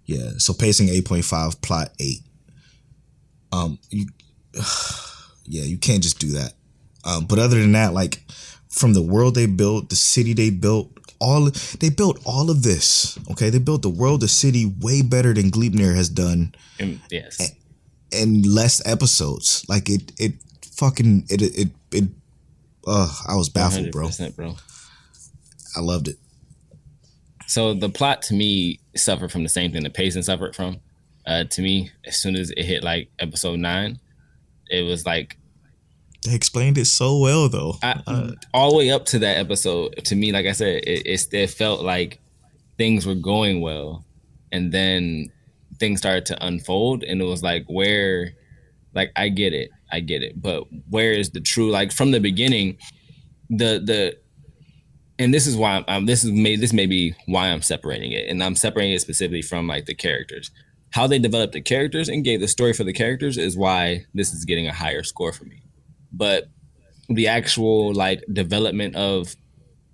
Yeah 0.08 0.30
so 0.38 0.52
pacing 0.54 0.88
8.5 0.88 1.60
plot 1.62 1.90
8 2.00 2.16
um 3.52 3.78
you 3.90 4.06
yeah 5.44 5.62
you 5.62 5.78
can't 5.78 6.02
just 6.02 6.18
do 6.18 6.32
that. 6.32 6.52
Um 7.04 7.26
but 7.26 7.38
other 7.38 7.60
than 7.60 7.72
that 7.72 7.92
like 7.94 8.22
from 8.68 8.92
the 8.94 9.02
world 9.02 9.34
they 9.34 9.46
built 9.46 9.88
the 9.90 9.96
city 9.96 10.32
they 10.34 10.50
built 10.50 10.90
all 11.20 11.50
they 11.80 11.90
built 11.90 12.20
all 12.24 12.50
of 12.50 12.62
this 12.62 13.18
okay? 13.30 13.50
They 13.50 13.58
built 13.58 13.82
the 13.82 13.90
world 13.90 14.20
the 14.22 14.28
city 14.28 14.72
way 14.80 15.02
better 15.02 15.32
than 15.34 15.50
Gleipnir 15.50 15.94
has 15.94 16.08
done 16.08 16.54
And- 16.80 17.00
yes. 17.10 17.52
in 18.10 18.42
less 18.42 18.80
episodes. 18.86 19.64
Like 19.68 19.88
it 19.90 20.12
it 20.18 20.32
fucking 20.72 21.26
it 21.28 21.42
it 21.42 21.68
it 21.92 22.04
uh 22.86 23.12
I 23.28 23.34
was 23.36 23.48
baffled 23.50 23.90
bro. 23.90 24.06
100%, 24.08 24.36
bro. 24.36 24.56
I 25.76 25.80
loved 25.80 26.08
it 26.08 26.16
So 27.48 27.72
the 27.72 27.88
plot 27.88 28.20
to 28.22 28.34
me 28.34 28.78
suffered 28.94 29.32
from 29.32 29.42
the 29.42 29.48
same 29.48 29.72
thing 29.72 29.82
the 29.82 29.90
pacing 29.90 30.22
suffered 30.22 30.54
from. 30.54 30.80
Uh, 31.26 31.44
to 31.44 31.62
me, 31.62 31.90
as 32.06 32.16
soon 32.16 32.36
as 32.36 32.50
it 32.50 32.62
hit 32.62 32.84
like 32.84 33.10
episode 33.18 33.58
nine, 33.58 33.98
it 34.70 34.82
was 34.82 35.06
like 35.06 35.38
they 36.26 36.34
explained 36.34 36.76
it 36.76 36.86
so 36.86 37.18
well 37.18 37.48
though 37.48 37.74
I, 37.82 38.02
Uh, 38.06 38.30
all 38.52 38.70
the 38.70 38.76
way 38.76 38.90
up 38.90 39.06
to 39.06 39.18
that 39.20 39.38
episode. 39.38 39.96
To 40.04 40.14
me, 40.14 40.30
like 40.30 40.46
I 40.46 40.52
said, 40.52 40.82
it, 40.84 41.06
it 41.06 41.34
it 41.34 41.50
felt 41.50 41.82
like 41.82 42.20
things 42.76 43.06
were 43.06 43.14
going 43.14 43.62
well, 43.62 44.04
and 44.52 44.70
then 44.70 45.32
things 45.78 46.00
started 46.00 46.26
to 46.26 46.46
unfold, 46.46 47.02
and 47.02 47.20
it 47.22 47.24
was 47.24 47.42
like 47.42 47.64
where, 47.66 48.34
like 48.94 49.10
I 49.16 49.30
get 49.30 49.54
it, 49.54 49.70
I 49.90 50.00
get 50.00 50.22
it, 50.22 50.40
but 50.40 50.64
where 50.90 51.12
is 51.12 51.30
the 51.30 51.40
true 51.40 51.70
like 51.70 51.92
from 51.92 52.10
the 52.10 52.20
beginning, 52.20 52.76
the 53.48 53.80
the 53.82 54.18
and 55.18 55.32
this 55.34 55.46
is 55.46 55.56
why 55.56 55.84
I'm 55.88 56.06
this 56.06 56.24
is 56.24 56.30
may 56.32 56.56
this 56.56 56.72
may 56.72 56.86
be 56.86 57.14
why 57.26 57.48
I'm 57.48 57.62
separating 57.62 58.12
it, 58.12 58.28
and 58.28 58.42
I'm 58.42 58.54
separating 58.54 58.94
it 58.94 59.00
specifically 59.00 59.42
from 59.42 59.66
like 59.66 59.86
the 59.86 59.94
characters. 59.94 60.50
How 60.90 61.06
they 61.06 61.18
developed 61.18 61.52
the 61.52 61.60
characters 61.60 62.08
and 62.08 62.24
gave 62.24 62.40
the 62.40 62.48
story 62.48 62.72
for 62.72 62.84
the 62.84 62.92
characters 62.94 63.36
is 63.36 63.56
why 63.56 64.06
this 64.14 64.32
is 64.32 64.44
getting 64.44 64.66
a 64.66 64.72
higher 64.72 65.02
score 65.02 65.32
for 65.32 65.44
me. 65.44 65.60
But 66.12 66.48
the 67.10 67.28
actual 67.28 67.92
like 67.92 68.24
development 68.32 68.96
of, 68.96 69.34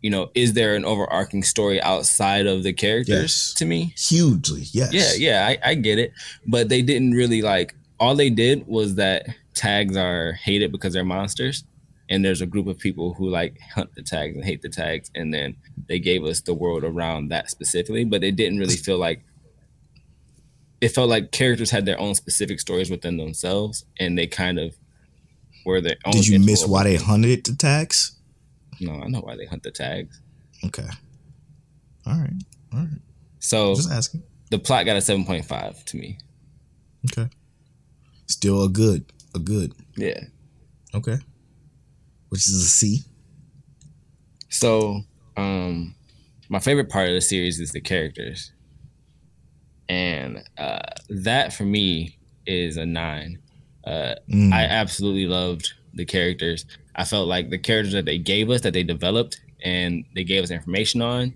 you 0.02 0.10
know, 0.10 0.30
is 0.34 0.52
there 0.52 0.76
an 0.76 0.84
overarching 0.84 1.42
story 1.42 1.82
outside 1.82 2.46
of 2.46 2.62
the 2.62 2.72
characters 2.72 3.22
Yes. 3.22 3.54
to 3.54 3.64
me? 3.64 3.92
hugely 3.96 4.62
yes 4.72 4.92
Yeah, 4.92 5.12
yeah, 5.16 5.46
I, 5.46 5.70
I 5.70 5.74
get 5.74 5.98
it. 5.98 6.12
But 6.46 6.68
they 6.68 6.82
didn't 6.82 7.12
really 7.12 7.42
like 7.42 7.74
all 7.98 8.14
they 8.14 8.30
did 8.30 8.66
was 8.68 8.94
that 8.96 9.26
tags 9.54 9.96
are 9.96 10.32
hated 10.32 10.70
because 10.72 10.92
they're 10.92 11.04
monsters. 11.04 11.64
And 12.08 12.24
there's 12.24 12.40
a 12.42 12.46
group 12.46 12.66
of 12.66 12.78
people 12.78 13.14
who 13.14 13.28
like 13.30 13.58
hunt 13.74 13.94
the 13.94 14.02
tags 14.02 14.34
and 14.34 14.44
hate 14.44 14.62
the 14.62 14.68
tags. 14.68 15.10
And 15.14 15.32
then 15.32 15.56
they 15.88 15.98
gave 15.98 16.24
us 16.24 16.40
the 16.42 16.54
world 16.54 16.84
around 16.84 17.28
that 17.28 17.50
specifically. 17.50 18.04
But 18.04 18.22
it 18.22 18.36
didn't 18.36 18.58
really 18.58 18.76
feel 18.76 18.98
like 18.98 19.24
it 20.80 20.88
felt 20.90 21.08
like 21.08 21.32
characters 21.32 21.70
had 21.70 21.86
their 21.86 21.98
own 21.98 22.14
specific 22.14 22.60
stories 22.60 22.90
within 22.90 23.16
themselves 23.16 23.86
and 23.98 24.18
they 24.18 24.26
kind 24.26 24.58
of 24.58 24.76
were 25.64 25.80
their 25.80 25.96
own. 26.04 26.12
Did 26.12 26.28
you 26.28 26.38
miss 26.38 26.66
why 26.66 26.84
they 26.84 26.96
hunted 26.96 27.44
the 27.44 27.54
tags? 27.54 28.18
No, 28.80 28.92
I 28.92 29.08
know 29.08 29.20
why 29.20 29.36
they 29.36 29.46
hunt 29.46 29.62
the 29.62 29.70
tags. 29.70 30.20
Okay. 30.64 30.86
All 32.06 32.18
right. 32.18 32.32
All 32.74 32.80
right. 32.80 32.88
So 33.38 33.74
Just 33.76 33.90
asking. 33.90 34.22
the 34.50 34.58
plot 34.58 34.84
got 34.84 34.96
a 34.96 35.00
7.5 35.00 35.84
to 35.84 35.96
me. 35.96 36.18
Okay. 37.06 37.30
Still 38.26 38.62
a 38.64 38.68
good. 38.68 39.06
A 39.34 39.38
good. 39.38 39.72
Yeah. 39.96 40.20
Okay. 40.94 41.16
Which 42.34 42.48
is 42.48 42.54
a 42.64 42.66
C. 42.66 42.98
So, 44.48 45.02
um, 45.36 45.94
my 46.48 46.58
favorite 46.58 46.88
part 46.88 47.06
of 47.06 47.14
the 47.14 47.20
series 47.20 47.60
is 47.60 47.70
the 47.70 47.80
characters, 47.80 48.52
and 49.88 50.42
uh, 50.58 50.80
that 51.10 51.52
for 51.52 51.62
me 51.62 52.18
is 52.44 52.76
a 52.76 52.86
nine. 52.86 53.38
Uh, 53.86 54.16
Mm. 54.28 54.52
I 54.52 54.64
absolutely 54.64 55.26
loved 55.26 55.74
the 55.92 56.04
characters. 56.04 56.66
I 56.96 57.04
felt 57.04 57.28
like 57.28 57.50
the 57.50 57.58
characters 57.58 57.92
that 57.92 58.04
they 58.04 58.18
gave 58.18 58.50
us, 58.50 58.62
that 58.62 58.72
they 58.72 58.82
developed, 58.82 59.40
and 59.62 60.04
they 60.16 60.24
gave 60.24 60.42
us 60.42 60.50
information 60.50 61.02
on, 61.02 61.34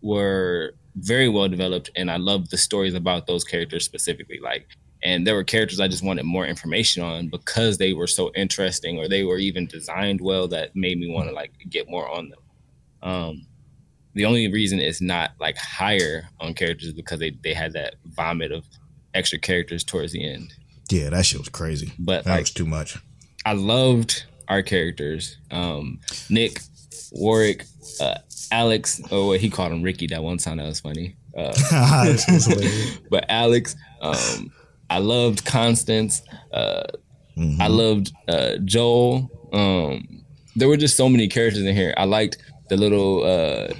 were 0.00 0.74
very 0.96 1.28
well 1.28 1.50
developed, 1.50 1.90
and 1.96 2.10
I 2.10 2.16
loved 2.16 2.50
the 2.50 2.56
stories 2.56 2.94
about 2.94 3.26
those 3.26 3.44
characters 3.44 3.84
specifically. 3.84 4.40
Like, 4.42 4.68
and 5.04 5.26
there 5.26 5.34
were 5.34 5.44
characters 5.44 5.80
I 5.80 5.86
just 5.86 6.02
wanted 6.02 6.24
more 6.24 6.46
information 6.46 7.02
on 7.02 7.28
because 7.28 7.76
they 7.76 7.92
were 7.92 8.06
so 8.06 8.32
interesting, 8.34 8.98
or 8.98 9.06
they 9.06 9.22
were 9.22 9.38
even 9.38 9.66
designed 9.66 10.20
well 10.20 10.48
that 10.48 10.74
made 10.74 10.98
me 10.98 11.12
want 11.12 11.28
to 11.28 11.34
like 11.34 11.52
get 11.68 11.88
more 11.88 12.08
on 12.08 12.30
them. 12.30 12.40
Um, 13.02 13.46
the 14.14 14.24
only 14.24 14.50
reason 14.50 14.80
it's 14.80 15.02
not 15.02 15.32
like 15.38 15.58
higher 15.58 16.28
on 16.40 16.54
characters 16.54 16.88
is 16.88 16.94
because 16.94 17.18
they 17.18 17.30
they 17.42 17.52
had 17.52 17.74
that 17.74 17.96
vomit 18.06 18.50
of 18.50 18.64
extra 19.12 19.38
characters 19.38 19.84
towards 19.84 20.12
the 20.12 20.26
end. 20.26 20.54
Yeah, 20.90 21.10
that 21.10 21.26
shit 21.26 21.38
was 21.38 21.48
crazy. 21.50 21.92
But 21.98 22.24
That 22.24 22.30
like 22.30 22.40
was 22.40 22.50
too 22.50 22.66
much. 22.66 22.96
I 23.44 23.52
loved 23.52 24.24
our 24.48 24.62
characters. 24.62 25.36
Um, 25.50 26.00
Nick, 26.30 26.60
Worick, 27.12 27.66
uh, 28.00 28.18
Alex, 28.50 29.02
or 29.10 29.28
what 29.28 29.40
he 29.40 29.50
called 29.50 29.72
him 29.72 29.82
Ricky 29.82 30.06
that 30.08 30.22
one 30.22 30.38
time 30.38 30.56
that 30.56 30.66
was 30.66 30.80
funny. 30.80 31.16
Uh, 31.36 31.54
but 33.10 33.26
Alex, 33.28 33.76
um, 34.00 34.52
I 34.90 34.98
loved 34.98 35.44
Constance. 35.44 36.22
Uh, 36.52 36.84
Mhm. 37.36 37.60
I 37.60 37.66
loved 37.66 38.12
uh, 38.28 38.58
Joel. 38.64 39.28
Um, 39.52 40.22
there 40.54 40.68
were 40.68 40.76
just 40.76 40.96
so 40.96 41.08
many 41.08 41.26
characters 41.26 41.62
in 41.64 41.74
here. 41.74 41.92
I 41.96 42.04
liked 42.04 42.38
the 42.68 42.76
little 42.76 43.24
uh, 43.24 43.74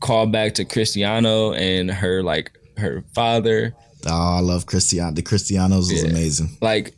callback 0.00 0.54
to 0.54 0.64
Cristiano 0.64 1.52
and 1.54 1.90
her 1.90 2.22
like 2.22 2.52
her 2.76 3.02
father. 3.14 3.74
Oh, 4.06 4.36
I 4.36 4.40
love 4.40 4.66
Cristiano. 4.66 5.10
The 5.12 5.22
Cristianos 5.22 5.90
was 5.90 6.04
Yeah. 6.04 6.10
amazing. 6.10 6.56
Like 6.60 6.94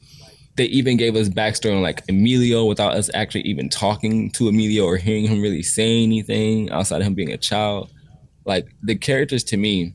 they 0.56 0.64
even 0.66 0.96
gave 0.98 1.16
us 1.16 1.28
backstory 1.30 1.74
on 1.74 1.82
like 1.82 2.02
Emilio 2.10 2.66
without 2.66 2.94
us 2.94 3.08
actually 3.14 3.42
even 3.42 3.68
talking 3.70 4.30
to 4.32 4.48
Emilio 4.48 4.84
or 4.84 4.96
hearing 4.98 5.26
him 5.26 5.40
really 5.40 5.62
say 5.62 6.02
anything 6.02 6.70
outside 6.70 7.00
of 7.00 7.06
him 7.06 7.14
being 7.14 7.32
a 7.32 7.36
child. 7.38 7.90
Like 8.44 8.66
the 8.82 8.96
characters 8.96 9.44
to 9.44 9.56
me 9.56 9.94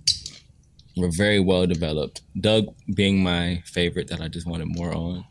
were 0.97 1.09
very 1.11 1.39
well 1.39 1.65
developed. 1.67 2.21
Doug 2.39 2.65
being 2.95 3.21
my 3.23 3.61
favorite 3.65 4.07
that 4.09 4.21
I 4.21 4.27
just 4.27 4.47
wanted 4.47 4.67
more 4.67 4.93
on. 4.93 5.25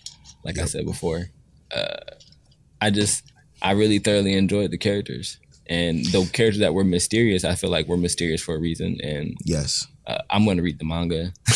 Like 0.44 0.58
I 0.58 0.64
said 0.64 0.86
before, 0.86 1.26
uh, 1.74 1.96
I 2.80 2.90
just 2.90 3.24
I 3.62 3.72
really 3.72 3.98
thoroughly 3.98 4.34
enjoyed 4.34 4.70
the 4.70 4.78
characters. 4.78 5.38
And 5.68 6.04
the 6.06 6.28
characters 6.32 6.58
that 6.60 6.74
were 6.74 6.82
mysterious, 6.82 7.44
I 7.44 7.54
feel 7.54 7.70
like 7.70 7.86
were 7.86 7.96
mysterious 7.96 8.42
for 8.42 8.54
a 8.54 8.58
reason. 8.58 8.98
And 9.02 9.36
Yes. 9.44 9.86
uh, 10.06 10.18
I'm 10.30 10.44
going 10.44 10.56
to 10.56 10.62
read 10.64 10.78
the 10.80 10.84
manga 10.84 11.32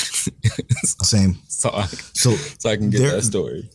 Same. 1.03 1.39
so 1.49 1.71
I, 1.71 1.87
So 2.13 2.37
so 2.59 2.71
I 2.71 2.77
can 2.77 2.91
get 2.91 3.01
that 3.11 3.23
story. 3.25 3.69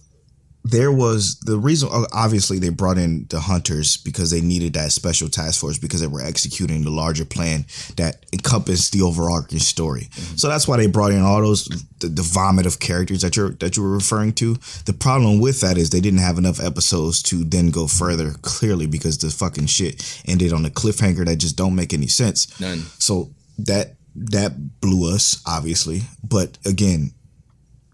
There 0.64 0.92
was 0.92 1.40
the 1.40 1.58
reason 1.58 1.90
obviously 2.12 2.60
they 2.60 2.70
brought 2.70 2.98
in 2.98 3.26
the 3.30 3.40
hunters 3.40 3.96
because 3.96 4.30
they 4.30 4.42
needed 4.42 4.74
that 4.74 4.92
special 4.92 5.30
task 5.30 5.62
force 5.62 5.78
because 5.78 6.02
they 6.02 6.08
were 6.08 6.24
executing 6.24 6.84
the 6.84 6.90
larger 6.90 7.24
plan 7.24 7.66
that 7.96 8.26
encompassed 8.34 8.92
the 8.92 9.02
overarching 9.02 9.60
story. 9.60 10.10
Mm-hmm. 10.12 10.36
So 10.36 10.50
that's 10.50 10.68
why 10.68 10.78
they 10.78 10.88
brought 10.88 11.12
in 11.12 11.22
all 11.22 11.42
those 11.42 11.66
the, 12.00 12.08
the 12.08 12.22
vomit 12.22 12.66
of 12.66 12.80
characters 12.80 13.22
that 13.22 13.38
you're 13.38 13.52
that 13.52 13.78
you 13.78 13.84
were 13.84 13.92
referring 13.92 14.34
to. 14.34 14.56
The 14.86 14.94
problem 14.94 15.40
with 15.40 15.62
that 15.62 15.78
is 15.78 15.90
they 15.90 16.02
didn't 16.02 16.20
have 16.20 16.38
enough 16.38 16.62
episodes 16.62 17.24
to 17.24 17.44
then 17.46 17.72
go 17.72 17.88
further 17.88 18.34
clearly 18.42 18.86
because 18.86 19.18
the 19.18 19.30
fucking 19.30 19.68
shit 19.68 20.22
ended 20.28 20.52
on 20.52 20.66
a 20.66 20.70
cliffhanger 20.70 21.26
that 21.26 21.38
just 21.38 21.56
don't 21.56 21.76
make 21.76 21.94
any 21.94 22.08
sense. 22.08 22.60
None. 22.60 22.80
so 23.00 23.30
that 23.60 23.96
that 24.16 24.82
blew 24.82 25.14
us 25.14 25.42
obviously. 25.46 26.02
But 26.22 26.58
again 26.66 27.14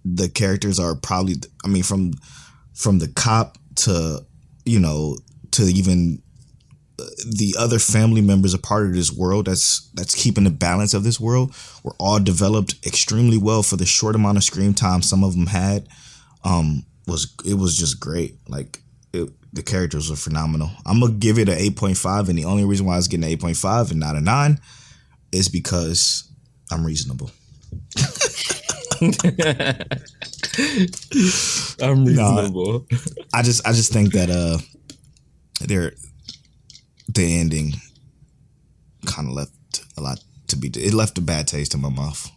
the 0.06 0.30
characters 0.30 0.80
are 0.80 0.94
probably 0.94 1.34
i 1.64 1.68
mean 1.68 1.82
from 1.82 2.14
from 2.76 3.00
the 3.00 3.08
cop 3.08 3.58
to 3.76 4.24
you 4.66 4.80
know 4.80 5.18
to 5.52 5.64
even 5.64 6.22
uh, 7.00 7.04
the 7.28 7.56
other 7.58 7.80
family 7.80 8.22
members 8.22 8.54
a 8.54 8.60
part 8.60 8.86
of 8.86 8.94
this 8.94 9.12
world 9.12 9.46
that's 9.46 9.90
that's 9.94 10.14
keeping 10.14 10.44
the 10.44 10.50
balance 10.50 10.94
of 10.94 11.04
this 11.04 11.20
world 11.20 11.56
were 11.84 11.96
all 11.98 12.20
developed 12.20 12.76
extremely 12.86 13.38
well 13.38 13.64
for 13.64 13.78
the 13.78 13.86
short 13.86 14.16
amount 14.16 14.38
of 14.38 14.44
screen 14.44 14.74
time 14.74 15.02
some 15.02 15.24
of 15.24 15.34
them 15.34 15.48
had. 15.48 15.88
Um 16.44 16.86
was 17.08 17.34
it 17.46 17.56
was 17.56 17.78
just 17.78 18.00
great. 18.00 18.38
Like 18.48 18.82
it, 19.14 19.30
the 19.54 19.64
characters 19.64 20.10
were 20.10 20.16
phenomenal. 20.16 20.70
I'm 20.86 21.00
gonna 21.00 21.14
give 21.14 21.40
it 21.40 21.50
an 21.50 21.58
8.5 21.58 22.30
and 22.30 22.38
the 22.38 22.46
only 22.46 22.66
reason 22.66 22.86
why 22.86 22.94
i 22.94 22.98
was 22.98 23.08
getting 23.08 23.32
an 23.32 23.38
8.5 23.38 23.92
and 23.92 24.00
not 24.00 24.16
a 24.16 24.22
9 24.22 24.60
is 25.32 25.50
because 25.50 26.30
i'm 26.72 26.86
reasonable 26.86 27.32
I'm 31.82 32.06
reasonable. 32.06 32.86
I 33.34 33.42
just 33.42 33.68
I 33.68 33.72
just 33.74 33.92
think 33.92 34.14
that 34.14 34.30
uh 34.30 34.58
they're 35.62 35.94
the 37.10 37.40
ending 37.40 37.74
kind 39.06 39.28
of 39.28 39.34
left 39.34 39.52
a 39.98 40.02
lot 40.02 40.20
to 40.48 40.58
be 40.58 40.68
it 40.76 40.94
left 40.94 41.18
a 41.18 41.22
bad 41.22 41.48
taste 41.48 41.74
in 41.74 41.82
my 41.82 41.90
mouth. 41.90 42.30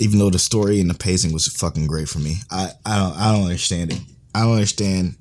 Even 0.00 0.18
though 0.18 0.30
the 0.30 0.38
story 0.38 0.80
and 0.80 0.90
the 0.90 0.94
pacing 0.94 1.32
was 1.32 1.46
fucking 1.48 1.86
great 1.86 2.08
for 2.08 2.18
me. 2.18 2.36
I 2.50 2.70
I 2.84 2.98
don't 2.98 3.16
I 3.16 3.32
don't 3.32 3.44
understand 3.44 3.92
it. 3.92 4.00
I 4.34 4.42
don't 4.42 4.52
understand 4.54 5.16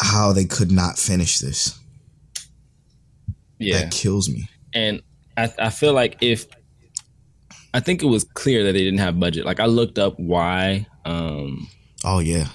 how 0.00 0.32
they 0.32 0.44
could 0.44 0.70
not 0.70 0.98
finish 0.98 1.38
this. 1.38 1.78
Yeah, 3.58 3.80
That 3.82 3.92
kills 3.92 4.28
me. 4.28 4.48
and 4.72 5.02
I 5.36 5.52
I 5.58 5.70
feel 5.70 5.92
like 5.92 6.18
if 6.20 6.46
I 7.74 7.80
think 7.80 8.02
it 8.02 8.06
was 8.06 8.24
clear 8.24 8.62
that 8.64 8.72
they 8.72 8.84
didn't 8.84 9.00
have 9.00 9.18
budget. 9.20 9.44
Like 9.44 9.60
I 9.60 9.66
looked 9.66 9.98
up 9.98 10.18
why. 10.18 10.86
Um, 11.04 11.68
Oh 12.04 12.20
yeah. 12.20 12.48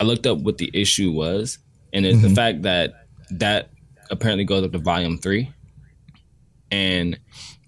I 0.00 0.04
looked 0.04 0.26
up 0.26 0.38
what 0.38 0.56
the 0.58 0.70
issue 0.72 1.10
was, 1.10 1.58
and 1.92 2.06
it's 2.06 2.22
the 2.22 2.28
Mhm. 2.28 2.34
fact 2.34 2.62
that 2.62 3.06
that 3.32 3.70
apparently 4.10 4.44
goes 4.44 4.64
up 4.64 4.72
to 4.72 4.78
volume 4.78 5.18
three, 5.18 5.50
and 6.70 7.18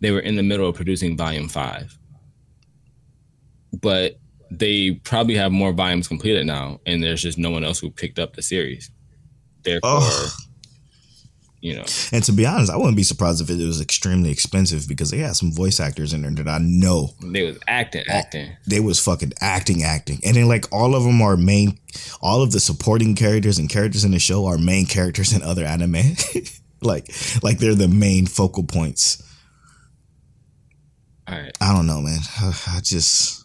they 0.01 0.11
were 0.13 0.21
in 0.21 0.37
the 0.37 0.43
middle 0.43 0.69
of 0.69 0.75
producing 0.77 1.17
volume 1.17 1.49
five, 1.49 1.99
but 3.81 4.19
they 4.51 4.93
probably 5.05 5.35
have 5.37 5.53
more 5.53 5.73
volumes 5.73 6.09
completed 6.09 6.47
now, 6.47 6.81
and 6.87 7.03
there's 7.03 7.23
just 7.23 7.39
no 7.39 7.51
one 7.51 7.65
else 7.65 7.79
who 7.81 7.91
picked 7.91 8.19
up 8.19 8.35
the 8.37 8.43
series. 8.43 8.91
Therefore, 9.63 9.99
Ugh. 10.03 10.31
You 11.63 11.77
know, 11.77 11.85
And 12.11 12.25
to 12.25 12.33
be 12.33 12.45
honest, 12.45 12.73
I 12.73 12.77
wouldn't 12.77 12.97
be 12.97 13.05
surprised 13.05 13.41
if 13.41 13.49
it 13.49 13.65
was 13.65 13.81
extremely 13.81 14.31
expensive 14.33 14.89
because 14.89 15.13
they 15.13 15.19
had 15.19 15.37
some 15.37 15.53
voice 15.53 15.79
actors 15.79 16.13
in 16.13 16.23
there 16.23 16.33
that 16.33 16.49
I 16.49 16.59
know 16.59 17.11
they 17.23 17.45
was 17.45 17.57
acting, 17.69 18.03
acting. 18.09 18.51
they 18.67 18.81
was 18.81 18.99
fucking 18.99 19.33
acting, 19.41 19.85
acting, 19.85 20.19
and 20.25 20.35
then 20.37 20.49
like 20.49 20.67
all 20.73 20.97
of 20.97 21.05
them 21.05 21.23
are 21.23 21.37
main, 21.37 21.79
all 22.21 22.43
of 22.43 22.51
the 22.51 22.59
supporting 22.59 23.15
characters 23.15 23.59
and 23.59 23.71
characters 23.71 24.05
in 24.05 24.11
the 24.11 24.19
show 24.19 24.47
are 24.47 24.59
main 24.59 24.87
characters 24.87 25.33
in 25.33 25.41
other 25.43 25.65
anime, 25.65 26.17
like 26.83 27.09
like 27.45 27.59
they're 27.59 27.77
the 27.77 27.87
main 27.87 28.27
focal 28.27 28.65
points. 28.65 29.23
All 31.29 31.39
right. 31.39 31.57
I 31.61 31.73
don't 31.73 31.87
know, 31.87 32.01
man. 32.03 32.19
I 32.41 32.81
just 32.83 33.45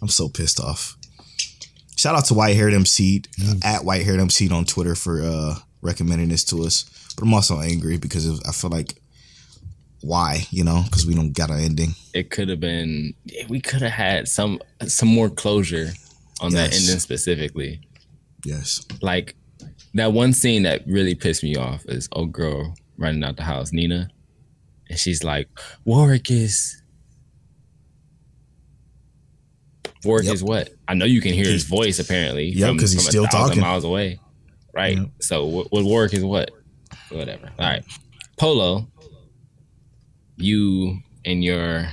I'm 0.00 0.08
so 0.08 0.30
pissed 0.30 0.60
off. 0.60 0.96
Shout 1.96 2.16
out 2.16 2.24
to 2.26 2.34
White 2.34 2.56
Haired 2.56 2.72
MC 2.72 3.22
at 3.62 3.84
White 3.84 4.02
Haired 4.04 4.18
MC 4.18 4.50
on 4.50 4.64
Twitter 4.64 4.94
for 4.94 5.22
uh 5.22 5.56
recommending 5.82 6.30
this 6.30 6.44
to 6.44 6.64
us, 6.64 6.86
but 7.16 7.24
I'm 7.24 7.34
also 7.34 7.60
angry 7.60 7.96
because 7.98 8.26
it, 8.26 8.40
I 8.46 8.52
feel 8.52 8.70
like 8.70 8.94
why 10.00 10.46
you 10.50 10.62
know 10.64 10.82
because 10.84 11.06
we 11.06 11.14
don't 11.14 11.32
got 11.32 11.50
an 11.50 11.60
ending. 11.60 11.94
it 12.12 12.30
could 12.30 12.48
have 12.50 12.60
been 12.60 13.14
we 13.48 13.60
could 13.60 13.80
have 13.80 13.90
had 13.92 14.28
some 14.28 14.60
some 14.86 15.08
more 15.08 15.30
closure 15.30 15.90
on 16.40 16.52
that 16.52 16.74
ending 16.74 16.98
specifically 16.98 17.80
Yes. 18.44 18.84
like 19.00 19.34
that 19.94 20.12
one 20.12 20.32
scene 20.34 20.64
that 20.64 20.86
really 20.86 21.14
pissed 21.14 21.42
me 21.42 21.56
off 21.56 21.84
is 21.86 22.08
old 22.12 22.32
girl 22.32 22.74
running 22.98 23.24
out 23.24 23.36
the 23.36 23.42
house 23.44 23.72
nina 23.72 24.10
and 24.90 24.98
she's 24.98 25.24
like 25.24 25.48
Worick 25.86 26.30
is 26.30 26.82
Worick 30.04 30.24
Yep. 30.24 30.34
is 30.34 30.42
what 30.44 30.70
i 30.86 30.92
know 30.94 31.06
you 31.06 31.20
can 31.22 31.32
hear 31.32 31.46
his 31.46 31.64
voice 31.64 31.98
apparently 31.98 32.48
Yep, 32.50 32.68
from- 32.68 32.78
'cause 32.78 32.92
he's 32.92 33.04
from 33.04 33.10
still 33.10 33.26
talking. 33.26 33.60
miles 33.60 33.84
away 33.84 34.20
right 34.74 34.98
Yep. 34.98 35.08
so 35.20 35.46
what, 35.46 35.72
what 35.72 35.84
Worick 35.84 36.12
is 36.12 36.22
what 36.24 36.50
whatever 37.10 37.50
all 37.58 37.66
right 37.66 37.84
polo 38.38 38.86
you 40.36 40.98
and 41.24 41.42
your 41.44 41.86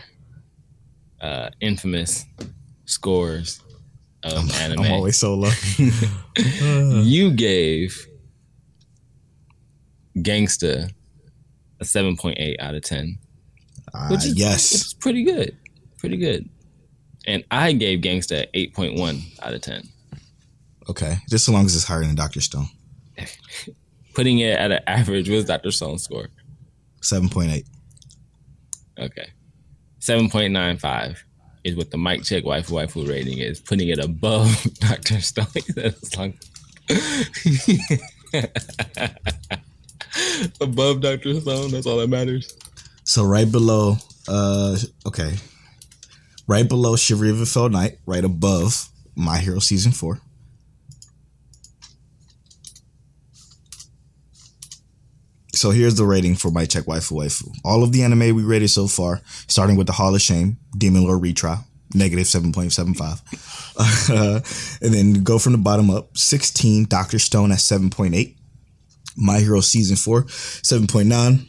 uh, 1.21 1.49
infamous 1.61 2.25
scores 2.85 3.61
of 4.23 4.51
anime. 4.59 4.79
I'm 4.83 4.91
always 4.91 5.17
so 5.17 5.35
low. 5.35 5.51
you 7.03 7.31
gave 7.31 8.07
Gangsta 10.17 10.91
a 11.79 11.83
7.8 11.83 12.55
out 12.59 12.75
of 12.75 12.83
10, 12.83 13.17
Uh, 13.93 14.07
which 14.09 14.25
is, 14.25 14.35
yes. 14.37 14.71
is 14.71 14.93
pretty 14.93 15.23
good. 15.23 15.55
Pretty 15.97 16.17
good. 16.17 16.47
And 17.27 17.43
I 17.51 17.71
gave 17.73 17.99
Gangsta 18.01 18.47
8.1 18.53 19.39
out 19.43 19.53
of 19.53 19.61
10. 19.61 19.87
Okay, 20.89 21.17
just 21.29 21.45
so 21.45 21.51
long 21.51 21.65
as 21.65 21.75
it's 21.75 21.85
higher 21.85 22.03
than 22.03 22.15
Doctor 22.15 22.41
Stone. 22.41 22.67
Putting 24.13 24.39
it 24.39 24.57
at 24.57 24.71
an 24.71 24.79
average, 24.87 25.29
what's 25.29 25.45
Dr. 25.45 25.71
Stone's 25.71 26.03
score? 26.03 26.29
Seven 27.01 27.29
point 27.29 27.51
eight. 27.51 27.65
Okay. 28.99 29.27
7.95 29.99 31.17
is 31.63 31.75
what 31.75 31.91
the 31.91 31.97
mic 31.97 32.23
check 32.23 32.43
waifu 32.43 32.71
waifu 32.71 33.07
rating 33.07 33.37
is, 33.37 33.59
putting 33.59 33.89
it 33.89 33.99
above 33.99 34.63
Dr. 34.79 35.21
Stone. 35.21 35.45
That's 35.75 36.17
long. 36.17 36.33
above 40.59 41.01
Dr. 41.01 41.39
Stone, 41.39 41.71
that's 41.71 41.85
all 41.85 41.97
that 41.97 42.09
matters. 42.09 42.57
So 43.03 43.23
right 43.23 43.49
below, 43.49 43.97
uh, 44.27 44.77
okay, 45.05 45.35
right 46.47 46.67
below 46.67 46.95
Chivalry 46.95 47.29
of 47.29 47.39
a 47.39 47.45
Failed 47.45 47.71
Knight, 47.71 47.99
right 48.05 48.25
above 48.25 48.89
My 49.15 49.37
Hero 49.37 49.59
season 49.59 49.91
four. 49.91 50.19
So 55.61 55.69
here's 55.69 55.93
the 55.93 56.05
rating 56.05 56.33
for 56.33 56.49
Mic 56.49 56.71
Check 56.71 56.85
Waifu 56.85 57.11
Waifu. 57.11 57.55
All 57.63 57.83
of 57.83 57.91
the 57.91 58.01
anime 58.01 58.35
we 58.35 58.41
rated 58.41 58.71
so 58.71 58.87
far, 58.87 59.21
starting 59.45 59.75
with 59.75 59.85
the 59.85 59.93
Hall 59.93 60.15
of 60.15 60.19
Shame, 60.19 60.57
Demon 60.75 61.03
Lord 61.03 61.21
retrial, 61.21 61.59
negative 61.93 62.25
seven 62.25 62.51
point 62.51 62.73
seven 62.73 62.95
five, 62.95 63.21
and 64.81 64.91
then 64.91 65.23
go 65.23 65.37
from 65.37 65.51
the 65.51 65.59
bottom 65.59 65.91
up. 65.91 66.17
Sixteen, 66.17 66.85
Doctor 66.85 67.19
Stone 67.19 67.51
at 67.51 67.59
seven 67.59 67.91
point 67.91 68.15
eight. 68.15 68.39
My 69.15 69.37
Hero 69.37 69.59
season 69.61 69.97
four, 69.97 70.27
seven 70.29 70.87
point 70.87 71.09
nine. 71.09 71.47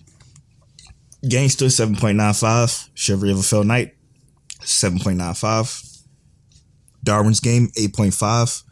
Gangsta 1.24 1.72
seven 1.72 1.96
point 1.96 2.18
nine 2.18 2.34
five. 2.34 2.90
Chivalry 2.92 3.30
of 3.30 3.38
a 3.38 3.42
Failed 3.42 3.66
Knight, 3.66 3.94
seven 4.60 4.98
point 4.98 5.16
nine 5.16 5.32
five. 5.32 5.82
Darwin's 7.02 7.40
Game 7.40 7.70
eight 7.78 7.94
point 7.94 8.12
five. 8.12 8.62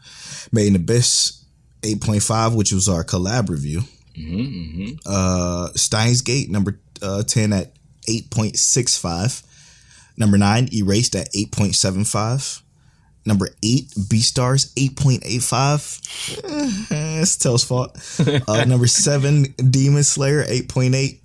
Made 0.51 0.67
in 0.67 0.75
Abyss 0.75 1.43
eight 1.81 1.99
point 1.99 2.21
five, 2.21 2.53
which 2.53 2.71
was 2.71 2.87
our 2.87 3.03
collab 3.03 3.49
review. 3.49 3.81
Uh, 5.05 5.69
Steins 5.75 6.21
Gate 6.21 6.49
number 6.49 6.79
uh, 7.01 7.23
ten 7.23 7.53
at 7.53 7.73
eight 8.07 8.29
point 8.29 8.57
six 8.57 8.97
five. 8.97 9.41
Number 10.17 10.37
nine, 10.37 10.69
Erased 10.73 11.15
at 11.15 11.29
eight 11.35 11.51
point 11.51 11.75
seven 11.75 12.05
five. 12.05 12.61
Number 13.25 13.49
eight, 13.63 13.93
point 14.95 15.23
eight 15.25 15.43
five. 15.43 15.99
It's 17.21 17.37
Tell's 17.37 17.63
fault. 17.63 17.95
Uh, 18.47 18.65
number 18.67 18.87
seven, 18.87 19.43
Demon 19.69 20.03
Slayer 20.03 20.43
eight 20.47 20.69
point 20.69 20.95
eight. 20.95 21.21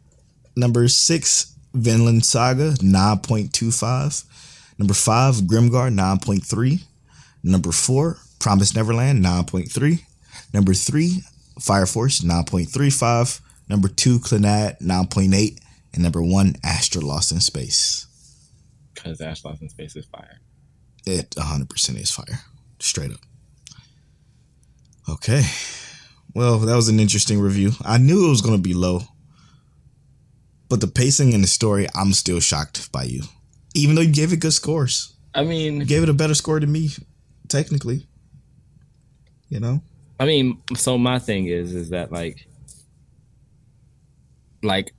Number 0.54 0.88
six, 0.88 1.54
Vinland 1.74 2.24
Saga 2.24 2.74
nine 2.82 3.18
point 3.18 3.52
two 3.52 3.70
five. 3.70 4.22
Number 4.78 4.94
five, 4.94 5.36
Grimgar 5.36 5.92
nine 5.92 6.18
point 6.18 6.44
three. 6.44 6.80
Number 7.42 7.72
four, 7.72 8.18
Promise 8.40 8.74
Neverland 8.74 9.22
nine 9.22 9.44
point 9.44 9.70
three. 9.70 10.04
Number 10.52 10.74
three, 10.74 11.22
Fire 11.60 11.86
Force 11.86 12.20
9.35. 12.20 13.40
Number 13.68 13.88
two, 13.88 14.18
Clannad 14.18 14.80
9.8. 14.80 15.58
And 15.94 16.02
number 16.02 16.22
one, 16.22 16.56
Astra 16.62 17.00
Lost 17.00 17.32
in 17.32 17.40
Space. 17.40 18.06
Because 18.94 19.20
Astra 19.20 19.50
Lost 19.50 19.62
in 19.62 19.68
Space 19.68 19.96
is 19.96 20.04
fire. 20.06 20.40
It 21.06 21.30
100% 21.30 22.00
is 22.00 22.10
fire. 22.10 22.40
Straight 22.78 23.12
up. 23.12 23.20
Okay. 25.08 25.42
Well, 26.34 26.58
that 26.58 26.76
was 26.76 26.88
an 26.88 27.00
interesting 27.00 27.40
review. 27.40 27.72
I 27.84 27.96
knew 27.98 28.26
it 28.26 28.30
was 28.30 28.42
going 28.42 28.56
to 28.56 28.62
be 28.62 28.74
low. 28.74 29.02
But 30.68 30.80
the 30.80 30.88
pacing 30.88 31.32
and 31.32 31.42
the 31.42 31.48
story, 31.48 31.86
I'm 31.94 32.12
still 32.12 32.40
shocked 32.40 32.90
by 32.92 33.04
you. 33.04 33.22
Even 33.74 33.94
though 33.94 34.02
you 34.02 34.12
gave 34.12 34.32
it 34.32 34.40
good 34.40 34.52
scores. 34.52 35.14
I 35.34 35.44
mean, 35.44 35.80
You 35.80 35.86
gave 35.86 36.02
it 36.02 36.08
a 36.08 36.14
better 36.14 36.34
score 36.34 36.58
than 36.58 36.72
me, 36.72 36.90
technically. 37.48 38.06
You 39.48 39.60
know? 39.60 39.80
I 40.18 40.24
mean, 40.24 40.62
so 40.74 40.96
my 40.96 41.18
thing 41.18 41.46
is, 41.46 41.74
is 41.74 41.90
that 41.90 42.10
like, 42.10 42.46
like, 44.62 44.92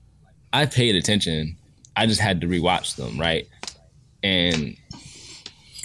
I 0.54 0.66
paid 0.66 0.96
attention. 0.96 1.58
I 1.96 2.06
just 2.06 2.22
had 2.22 2.42
to 2.42 2.48
rewatch 2.48 2.96
them, 2.96 3.20
right? 3.20 3.48
And 4.24 4.78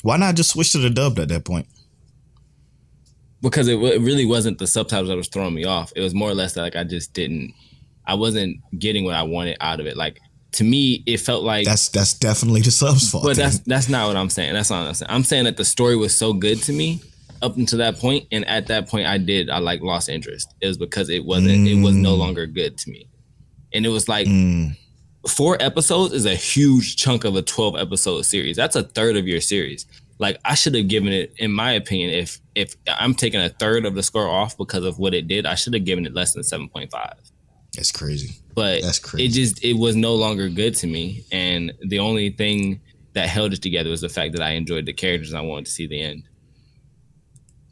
Why 0.03 0.17
not 0.19 0.35
just 0.35 0.51
switch 0.51 0.73
to 0.73 0.79
the 0.79 0.91
dubbed 0.91 1.19
at 1.19 1.29
that 1.29 1.45
point? 1.45 1.67
because 3.43 3.67
it, 3.69 3.79
it 3.79 4.01
really 4.01 4.25
wasn't 4.25 4.59
the 4.59 4.67
subtitles 4.67 5.09
that 5.09 5.17
was 5.17 5.29
throwing 5.29 5.55
me 5.55 5.65
off. 5.65 5.93
It 5.97 6.01
was 6.01 6.15
more 6.15 6.31
or 6.31 6.35
less 6.35 6.55
that 6.55 6.63
like 6.63 6.77
I 6.77 6.85
just 6.85 7.13
didn't, 7.13 7.53
I 8.07 8.15
wasn't 8.15 8.59
getting 8.79 9.05
what 9.05 9.15
I 9.15 9.25
wanted 9.25 9.57
out 9.61 9.81
of 9.81 9.87
it. 9.87 9.97
Like 9.97 10.21
to 10.53 10.65
me, 10.65 11.03
it 11.07 11.19
felt 11.19 11.43
like 11.43 11.67
That's 11.67 11.89
that's 11.89 12.15
definitely 12.15 12.61
the 12.63 12.71
sub's 12.71 13.11
fault. 13.11 13.25
But 13.25 13.37
then. 13.37 13.47
that's 13.47 13.59
that's 13.61 13.89
not 13.89 14.07
what 14.07 14.17
I'm 14.17 14.31
saying. 14.31 14.55
That's 14.55 14.71
not 14.71 14.83
what 14.83 14.89
I'm 14.89 14.95
saying. 14.95 15.11
I'm 15.11 15.25
saying 15.25 15.45
that 15.45 15.57
the 15.57 15.65
story 15.65 15.97
was 15.97 16.17
so 16.17 16.33
good 16.33 16.63
to 16.63 16.73
me 16.73 17.03
up 17.43 17.57
until 17.57 17.79
that 17.79 17.97
point, 17.99 18.27
and 18.33 18.47
at 18.47 18.67
that 18.69 18.89
point, 18.89 19.07
I 19.07 19.19
did 19.19 19.51
I 19.51 19.59
like 19.59 19.81
lost 19.83 20.09
interest. 20.09 20.55
It 20.61 20.69
was 20.69 20.79
because 20.79 21.09
it 21.11 21.25
wasn't 21.25 21.67
it 21.69 21.83
was 21.83 21.95
no 21.95 22.15
longer 22.15 22.47
good 22.47 22.79
to 22.79 22.91
me, 22.91 23.09
and 23.73 23.85
it 23.85 23.91
was 23.91 24.09
like 24.09 24.27
Mm. 24.27 24.77
four 25.29 25.57
episodes 25.61 26.13
is 26.15 26.25
a 26.27 26.35
huge 26.35 26.97
chunk 26.97 27.25
of 27.25 27.37
a 27.37 27.43
12 27.43 27.77
episode 27.77 28.23
series. 28.23 28.57
That's 28.57 28.77
a 28.77 28.83
third 28.83 29.17
of 29.17 29.27
your 29.27 29.41
series. 29.41 29.87
Like 30.19 30.39
I 30.45 30.55
should 30.55 30.75
have 30.75 30.89
given 30.89 31.13
it, 31.13 31.33
in 31.39 31.53
my 31.53 31.73
opinion, 31.73 32.11
if 32.11 32.41
if 32.55 32.75
I'm 32.87 33.15
taking 33.15 33.41
a 33.41 33.49
third 33.49 33.85
of 33.87 33.95
the 33.95 34.03
score 34.03 34.29
off 34.29 34.57
because 34.57 34.85
of 34.85 34.99
what 34.99 35.15
it 35.15 35.27
did, 35.27 35.47
I 35.47 35.55
should 35.57 35.75
have 35.75 35.85
given 35.85 36.07
it 36.07 36.15
less 36.15 36.33
than 36.35 36.43
7.5 36.45 36.91
That's 37.75 37.91
crazy. 37.91 38.37
but 38.55 38.83
That's 38.83 38.99
crazy. 38.99 39.25
it 39.27 39.29
just 39.31 39.65
it 39.65 39.73
was 39.75 39.97
no 39.97 40.15
longer 40.15 40.49
good 40.49 40.75
to 40.77 40.87
me 40.87 41.25
and 41.33 41.73
the 41.89 41.99
only 41.99 42.31
thing 42.31 42.81
that 43.15 43.29
held 43.29 43.53
it 43.53 43.63
together 43.63 43.91
was 43.91 44.01
the 44.03 44.09
fact 44.09 44.33
that 44.35 44.43
i 44.43 44.51
enjoyed 44.51 44.87
the 44.87 44.93
characters 44.93 45.31
and 45.31 45.39
i 45.39 45.41
wanted 45.43 45.65
to 45.67 45.71
see 45.73 45.87
the 45.87 46.01
end 46.01 46.23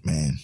Man. 0.04 0.38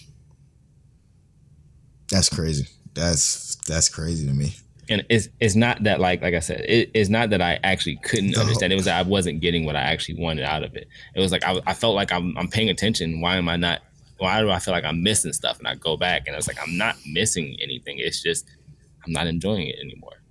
That's 2.11 2.29
crazy. 2.29 2.67
That's 2.93 3.55
that's 3.67 3.89
crazy 3.89 4.25
to 4.27 4.33
me. 4.33 4.55
and 4.89 5.05
it's 5.09 5.27
it's 5.39 5.55
not 5.55 5.83
that 5.83 5.99
like 5.99 6.21
like 6.21 6.33
i 6.33 6.39
said 6.39 6.61
it, 6.61 6.89
it's 6.93 7.09
not 7.09 7.29
that 7.31 7.41
i 7.41 7.59
actually 7.63 7.97
couldn't 8.03 8.31
No. 8.31 8.39
understand 8.41 8.71
it 8.71 8.77
was 8.77 8.85
that 8.85 8.97
i 8.97 9.07
wasn't 9.07 9.41
getting 9.41 9.65
what 9.65 9.75
i 9.75 9.81
actually 9.81 10.15
wanted 10.19 10.45
out 10.45 10.63
of 10.63 10.73
it 10.77 10.87
it 11.13 11.19
was 11.19 11.31
like 11.31 11.43
i, 11.43 11.59
I 11.67 11.73
felt 11.73 11.93
like 11.93 12.11
I'm, 12.13 12.35
I'm 12.37 12.47
paying 12.47 12.69
attention 12.69 13.19
why 13.19 13.35
am 13.35 13.49
i 13.49 13.57
not 13.57 13.81
why 14.17 14.39
do 14.39 14.49
i 14.49 14.57
feel 14.59 14.73
like 14.73 14.85
i'm 14.85 15.03
missing 15.03 15.33
stuff 15.33 15.59
and 15.59 15.67
i 15.67 15.75
go 15.75 15.97
back 15.97 16.23
and 16.25 16.35
I 16.35 16.37
was 16.37 16.47
like 16.47 16.57
i'm 16.65 16.77
not 16.77 16.95
missing 17.05 17.57
anything 17.61 17.97
it's 17.99 18.23
just 18.23 18.45
i'm 19.05 19.11
not 19.11 19.27
enjoying 19.27 19.67
it 19.67 19.75
anymore 19.81 20.21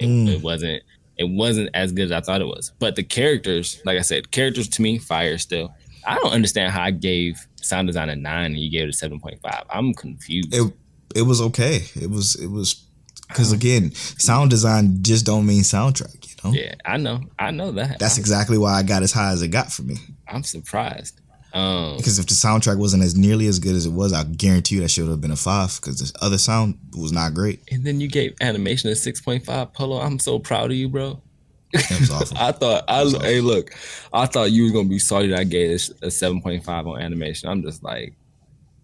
it, 0.00 0.06
Mm. 0.08 0.28
it 0.28 0.42
wasn't 0.42 0.82
it 1.16 1.24
wasn't 1.30 1.70
as 1.74 1.92
good 1.92 2.06
as 2.06 2.12
i 2.12 2.20
thought 2.20 2.40
it 2.42 2.46
was 2.48 2.72
but 2.80 2.96
the 2.96 3.04
characters 3.04 3.80
like 3.86 3.96
i 3.96 4.02
said 4.02 4.32
characters 4.32 4.68
to 4.70 4.82
me 4.82 4.98
fire 4.98 5.38
still 5.38 5.72
i 6.06 6.14
don't 6.16 6.32
understand 6.32 6.72
how 6.72 6.82
i 6.82 6.90
gave 6.90 7.46
sound 7.56 7.86
design 7.86 8.08
a 8.08 8.16
9 8.16 8.44
and 8.46 8.58
you 8.58 8.70
gave 8.70 8.88
it 8.88 9.02
a 9.02 9.08
7.5 9.08 9.64
i'm 9.70 9.94
confused 9.94 10.54
It 10.54 10.72
it 11.14 11.22
was 11.22 11.40
okay. 11.40 11.80
It 12.00 12.08
was 12.08 12.36
it 12.36 12.46
was 12.46 12.84
because 13.26 13.50
again, 13.52 13.92
sound 13.94 14.50
design 14.50 15.02
just 15.02 15.26
don't 15.26 15.44
mean 15.44 15.62
soundtrack. 15.62 16.24
You 16.28 16.34
know. 16.50 16.56
yeah 16.56 16.74
i 16.84 16.96
know 16.96 17.20
i 17.38 17.50
know 17.50 17.72
that 17.72 17.98
That's 17.98 18.16
I'm, 18.16 18.20
exactly 18.20 18.58
why 18.58 18.74
I 18.74 18.82
got 18.82 19.02
as 19.02 19.12
high 19.12 19.32
as 19.32 19.42
it 19.42 19.48
got 19.48 19.72
for 19.72 19.82
me. 19.82 19.96
I'm 20.28 20.44
surprised 20.44 21.20
um 21.52 21.96
Because 21.96 22.18
if 22.20 22.26
the 22.26 22.34
soundtrack 22.34 22.78
wasn't 22.78 23.02
as 23.02 23.16
nearly 23.16 23.46
as 23.48 23.58
good 23.58 23.74
as 23.74 23.86
it 23.86 23.92
was, 23.92 24.12
I 24.12 24.22
guarantee 24.22 24.76
you 24.76 24.82
that 24.82 24.90
should 24.90 25.08
have 25.08 25.20
been 25.20 25.32
a 25.32 25.36
five. 25.36 25.76
Because 25.80 25.98
the 25.98 26.24
other 26.24 26.38
sound 26.38 26.78
was 26.96 27.10
not 27.12 27.34
great. 27.34 27.60
And 27.72 27.84
then 27.84 28.00
you 28.00 28.06
gave 28.08 28.36
animation 28.40 28.88
a 28.90 28.94
six 28.94 29.20
point 29.20 29.44
five. 29.44 29.72
Polo, 29.72 29.98
I'm 30.00 30.20
so 30.20 30.38
proud 30.38 30.70
of 30.70 30.76
you, 30.76 30.88
bro. 30.88 31.20
That 31.72 32.08
was. 32.10 32.32
I 32.36 32.52
thought 32.52 32.84
I 32.88 33.04
hey 33.22 33.40
look, 33.40 33.70
I 34.12 34.26
thought 34.26 34.50
you 34.52 34.64
were 34.64 34.70
gonna 34.72 34.88
be 34.88 34.98
sorry 34.98 35.28
that 35.28 35.38
I 35.38 35.44
gave 35.44 35.70
this 35.70 35.90
a 36.02 36.10
seven 36.10 36.42
point 36.42 36.64
five 36.64 36.86
on 36.86 37.00
animation. 37.00 37.48
I'm 37.48 37.62
just 37.62 37.82
like, 37.82 38.14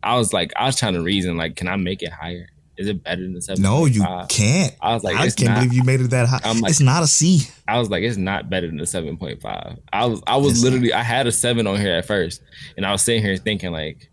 I 0.02 0.16
was 0.16 0.32
like, 0.32 0.52
I 0.56 0.66
was 0.66 0.76
trying 0.76 0.94
to 0.94 1.02
reason 1.02 1.36
like, 1.36 1.56
can 1.56 1.68
I 1.68 1.76
make 1.76 2.02
it 2.02 2.12
higher? 2.12 2.48
Is 2.76 2.88
it 2.88 3.02
better 3.02 3.22
than 3.22 3.32
the 3.32 3.40
seven? 3.40 3.62
no, 3.62 3.86
you 3.86 4.04
can't. 4.28 4.74
I 4.82 4.92
was 4.92 5.02
like, 5.02 5.16
I 5.16 5.30
can't 5.30 5.44
not. 5.44 5.54
believe 5.56 5.72
you 5.72 5.82
made 5.82 6.00
it 6.00 6.10
that 6.10 6.28
high. 6.28 6.40
I'm 6.44 6.60
like- 6.60 6.70
it's 6.70 6.80
not 6.80 7.02
a 7.02 7.06
C. 7.06 7.48
I 7.66 7.78
was 7.78 7.88
like, 7.88 8.02
it's 8.02 8.18
not 8.18 8.50
better 8.50 8.66
than 8.66 8.78
a 8.80 8.86
seven 8.86 9.16
point 9.16 9.40
five. 9.40 9.78
I 9.92 10.04
was 10.06 10.22
I 10.26 10.36
was 10.36 10.52
It's 10.52 10.62
literally 10.62 10.92
I 10.92 11.02
had 11.02 11.26
a 11.26 11.32
seven 11.32 11.66
on 11.66 11.80
here 11.80 11.94
at 11.96 12.04
first, 12.04 12.42
and 12.76 12.84
I 12.84 12.92
was 12.92 13.02
sitting 13.02 13.22
here 13.22 13.36
thinking 13.36 13.72
like. 13.72 14.10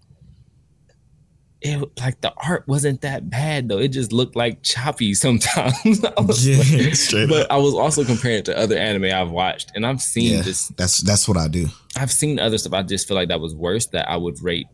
It 1.65 1.81
like 1.97 2.19
the 2.19 2.33
art 2.45 2.67
wasn't 2.67 3.01
that 3.01 3.29
bad 3.29 3.69
though. 3.69 3.77
It 3.79 3.87
just 3.89 4.11
looked 4.11 4.35
like 4.35 4.63
choppy 4.63 5.13
sometimes. 5.25 5.73
I 6.03 6.11
Yeah, 6.41 6.57
like- 6.57 6.95
straight 6.95 7.29
but 7.29 7.45
up. 7.45 7.51
I 7.51 7.57
was 7.57 7.73
also 7.73 8.03
comparing 8.03 8.39
it 8.39 8.45
to 8.45 8.57
other 8.57 8.77
anime 8.77 9.05
I've 9.05 9.31
watched, 9.31 9.71
and 9.73 9.85
I've 9.85 10.01
seen 10.01 10.33
Yeah, 10.33 10.41
this. 10.41 10.67
that's 10.69 10.99
that's 10.99 11.27
what 11.27 11.37
I 11.37 11.47
do. 11.47 11.67
I've 11.95 12.11
seen 12.11 12.37
other 12.39 12.57
stuff. 12.57 12.73
I 12.73 12.83
just 12.83 13.07
feel 13.07 13.15
like 13.15 13.29
that 13.29 13.39
was 13.39 13.55
worse. 13.55 13.85
That 13.87 14.09
I 14.09 14.17
would 14.17 14.41
rate 14.43 14.67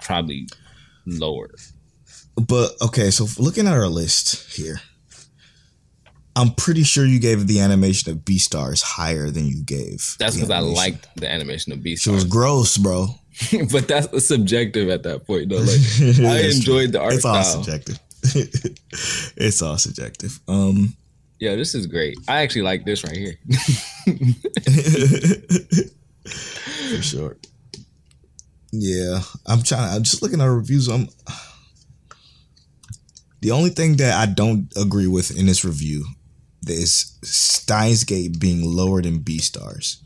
probably 0.00 0.48
lower. 1.06 1.50
But 2.34 2.72
okay, 2.82 3.10
so 3.10 3.26
looking 3.40 3.66
at 3.66 3.74
our 3.74 3.88
list 3.88 4.56
here, 4.56 4.80
I'm 6.34 6.54
pretty 6.54 6.82
sure 6.82 7.04
you 7.04 7.20
gave 7.20 7.46
the 7.46 7.60
animation 7.60 8.10
of 8.10 8.18
Beastars 8.24 8.82
higher 8.82 9.30
than 9.30 9.46
you 9.46 9.62
gave. 9.62 10.16
That's 10.18 10.34
because 10.34 10.50
I 10.50 10.60
liked 10.60 11.06
the 11.16 11.30
animation 11.30 11.72
of 11.72 11.82
Beast. 11.82 12.02
She 12.04 12.10
was 12.10 12.24
gross, 12.24 12.78
bro. 12.78 13.08
but 13.72 13.88
that's 13.88 14.26
subjective 14.26 14.88
at 14.90 15.02
that 15.04 15.26
point, 15.26 15.48
though. 15.48 15.56
Like 15.58 15.80
I 16.32 16.40
enjoyed 16.50 16.92
the 16.92 17.00
art 17.00 17.14
It's 17.14 17.24
all 17.24 17.42
style. 17.42 17.62
subjective. 17.64 17.98
it's 19.36 19.62
all 19.62 19.78
subjective. 19.78 20.38
Um, 20.48 20.94
Yeah, 21.40 21.56
this 21.56 21.74
is 21.74 21.86
great. 21.86 22.16
I 22.28 22.42
actually 22.42 22.62
like 22.62 22.84
this 22.84 23.02
right 23.04 23.16
here. 23.16 23.38
for 26.96 27.02
sure. 27.02 27.36
Yeah, 28.72 29.20
I'm 29.46 29.62
trying. 29.62 29.94
I'm 29.96 30.02
just 30.02 30.22
looking 30.22 30.40
at 30.40 30.46
reviews. 30.46 30.88
I'm 30.88 31.08
the 33.40 33.50
only 33.50 33.70
thing 33.70 33.96
that 33.96 34.14
I 34.14 34.26
don't 34.32 34.72
agree 34.76 35.06
with 35.08 35.36
in 35.36 35.46
this 35.46 35.64
review 35.64 36.04
is 36.66 37.18
Steins 37.22 38.04
Gate 38.04 38.38
being 38.38 38.62
lower 38.64 39.02
than 39.02 39.18
Beastars. 39.20 40.01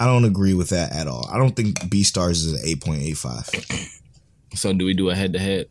I 0.00 0.06
don't 0.06 0.24
agree 0.24 0.54
with 0.54 0.70
that 0.70 0.92
at 0.92 1.06
all. 1.06 1.28
I 1.30 1.36
don't 1.38 1.54
think 1.54 1.78
Beastars 1.90 2.30
is 2.32 2.52
an 2.54 2.60
eight 2.64 2.80
point 2.82 3.02
eight 3.02 3.18
five. 3.18 3.48
so 4.54 4.72
do 4.72 4.84
we 4.84 4.94
do 4.94 5.10
a 5.10 5.14
head 5.14 5.32
to 5.34 5.38
head? 5.38 5.66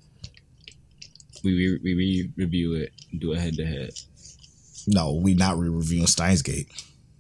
We 1.44 1.54
re- 1.56 1.80
we 1.84 1.94
re- 1.96 2.32
review 2.38 2.74
it, 2.76 2.92
do 3.18 3.32
a 3.34 3.40
head 3.40 3.56
to 3.56 3.66
head. 3.66 3.92
No, 4.88 5.14
we 5.16 5.34
not 5.34 5.58
re-reviewing 5.58 6.08
Steins 6.08 6.42
Gate. 6.42 6.68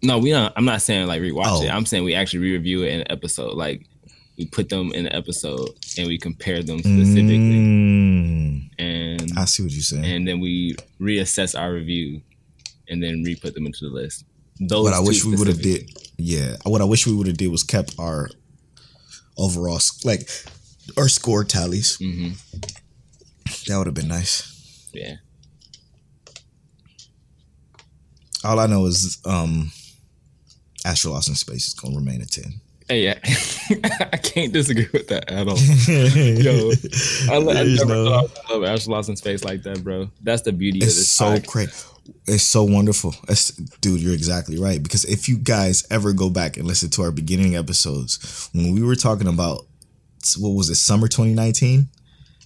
No, 0.02 0.18
we 0.20 0.32
not. 0.32 0.54
I'm 0.56 0.66
not 0.66 0.82
saying 0.82 1.08
like 1.08 1.22
rewatch 1.22 1.46
Oh. 1.48 1.64
it. 1.64 1.70
I'm 1.70 1.86
saying 1.86 2.04
we 2.04 2.16
actually 2.16 2.40
re-review 2.40 2.84
it 2.84 2.94
in 2.94 3.00
an 3.02 3.08
episode. 3.12 3.56
Like 3.56 3.86
we 4.38 4.46
put 4.46 4.70
them 4.70 4.92
in 4.94 5.06
an 5.08 5.14
episode 5.14 5.70
and 5.98 6.08
we 6.08 6.18
compare 6.18 6.64
them 6.64 6.80
specifically. 6.80 7.58
Mm, 7.58 8.70
And 8.80 9.32
I 9.38 9.46
see 9.46 9.64
what 9.64 9.72
you're 9.72 9.82
saying. 9.82 10.06
and 10.06 10.28
then 10.28 10.40
we 10.40 10.76
reassess 11.02 11.60
our 11.60 11.74
review, 11.74 12.22
and 12.88 13.02
then 13.04 13.24
re-put 13.24 13.54
them 13.54 13.66
into 13.66 13.88
the 13.90 13.94
list. 13.94 14.24
Those 14.60 14.84
what 14.84 14.94
I 14.94 15.00
wish 15.00 15.24
we 15.24 15.36
would 15.38 15.48
have 15.48 15.62
did, 15.62 15.90
yeah. 16.18 16.58
What 16.66 16.82
I 16.82 16.86
wish 16.86 17.08
we 17.08 17.14
would 17.16 17.28
have 17.28 17.38
did 17.38 17.48
was 17.50 17.64
kept 17.64 17.96
our 17.98 18.30
overall 19.38 19.80
like 20.04 20.30
our 20.98 21.08
score 21.08 21.44
tallies. 21.46 21.98
Mhm. 21.98 22.34
That 23.68 23.78
would 23.78 23.88
have 23.88 23.94
been 23.94 24.08
nice. 24.10 24.44
Yeah, 24.94 25.16
All 28.44 28.60
I 28.60 28.68
know 28.68 28.86
is 28.86 29.18
um, 29.26 29.72
Astra 30.86 31.12
Lost 31.12 31.28
in 31.30 31.36
Space 31.36 31.68
is 31.68 31.74
gonna 31.74 31.96
remain 31.96 32.22
a 32.22 32.26
ten. 32.26 32.62
hey, 32.88 33.04
yeah, 33.04 33.20
I 34.14 34.18
can't 34.18 34.54
disagree 34.54 34.88
with 34.94 35.08
that 35.10 35.30
at 35.30 35.48
all. 35.48 35.58
Yo, 35.88 36.72
I, 37.32 37.60
I 37.60 37.64
never 37.64 37.86
no- 37.86 38.28
thought 38.28 38.38
I 38.50 38.54
love 38.54 38.64
Astra 38.64 38.92
Lost 38.94 39.10
in 39.10 39.16
Space 39.18 39.44
like 39.44 39.64
that, 39.64 39.84
bro. 39.84 40.10
That's 40.22 40.42
the 40.44 40.52
beauty 40.54 40.80
of 40.80 40.88
it's 40.88 40.96
this. 40.96 41.10
so 41.10 41.26
podcast. 41.26 41.48
great. 41.48 41.86
It's 42.28 42.44
so 42.44 42.64
wonderful. 42.64 43.16
Dude, 43.82 44.02
you're 44.02 44.14
exactly 44.14 44.60
right. 44.60 44.82
Because 44.82 45.06
if 45.06 45.28
you 45.28 45.38
guys 45.38 45.86
ever 45.90 46.14
go 46.14 46.30
back 46.30 46.58
and 46.58 46.66
listen 46.68 46.90
to 46.92 47.02
our 47.04 47.12
beginning 47.12 47.56
episodes, 47.56 48.50
when 48.54 48.74
we 48.74 48.82
were 48.84 48.96
talking 48.96 49.28
about 49.28 49.66
what 50.38 50.50
was 50.50 50.70
it, 50.70 50.76
summer 50.76 51.08
2019? 51.08 51.88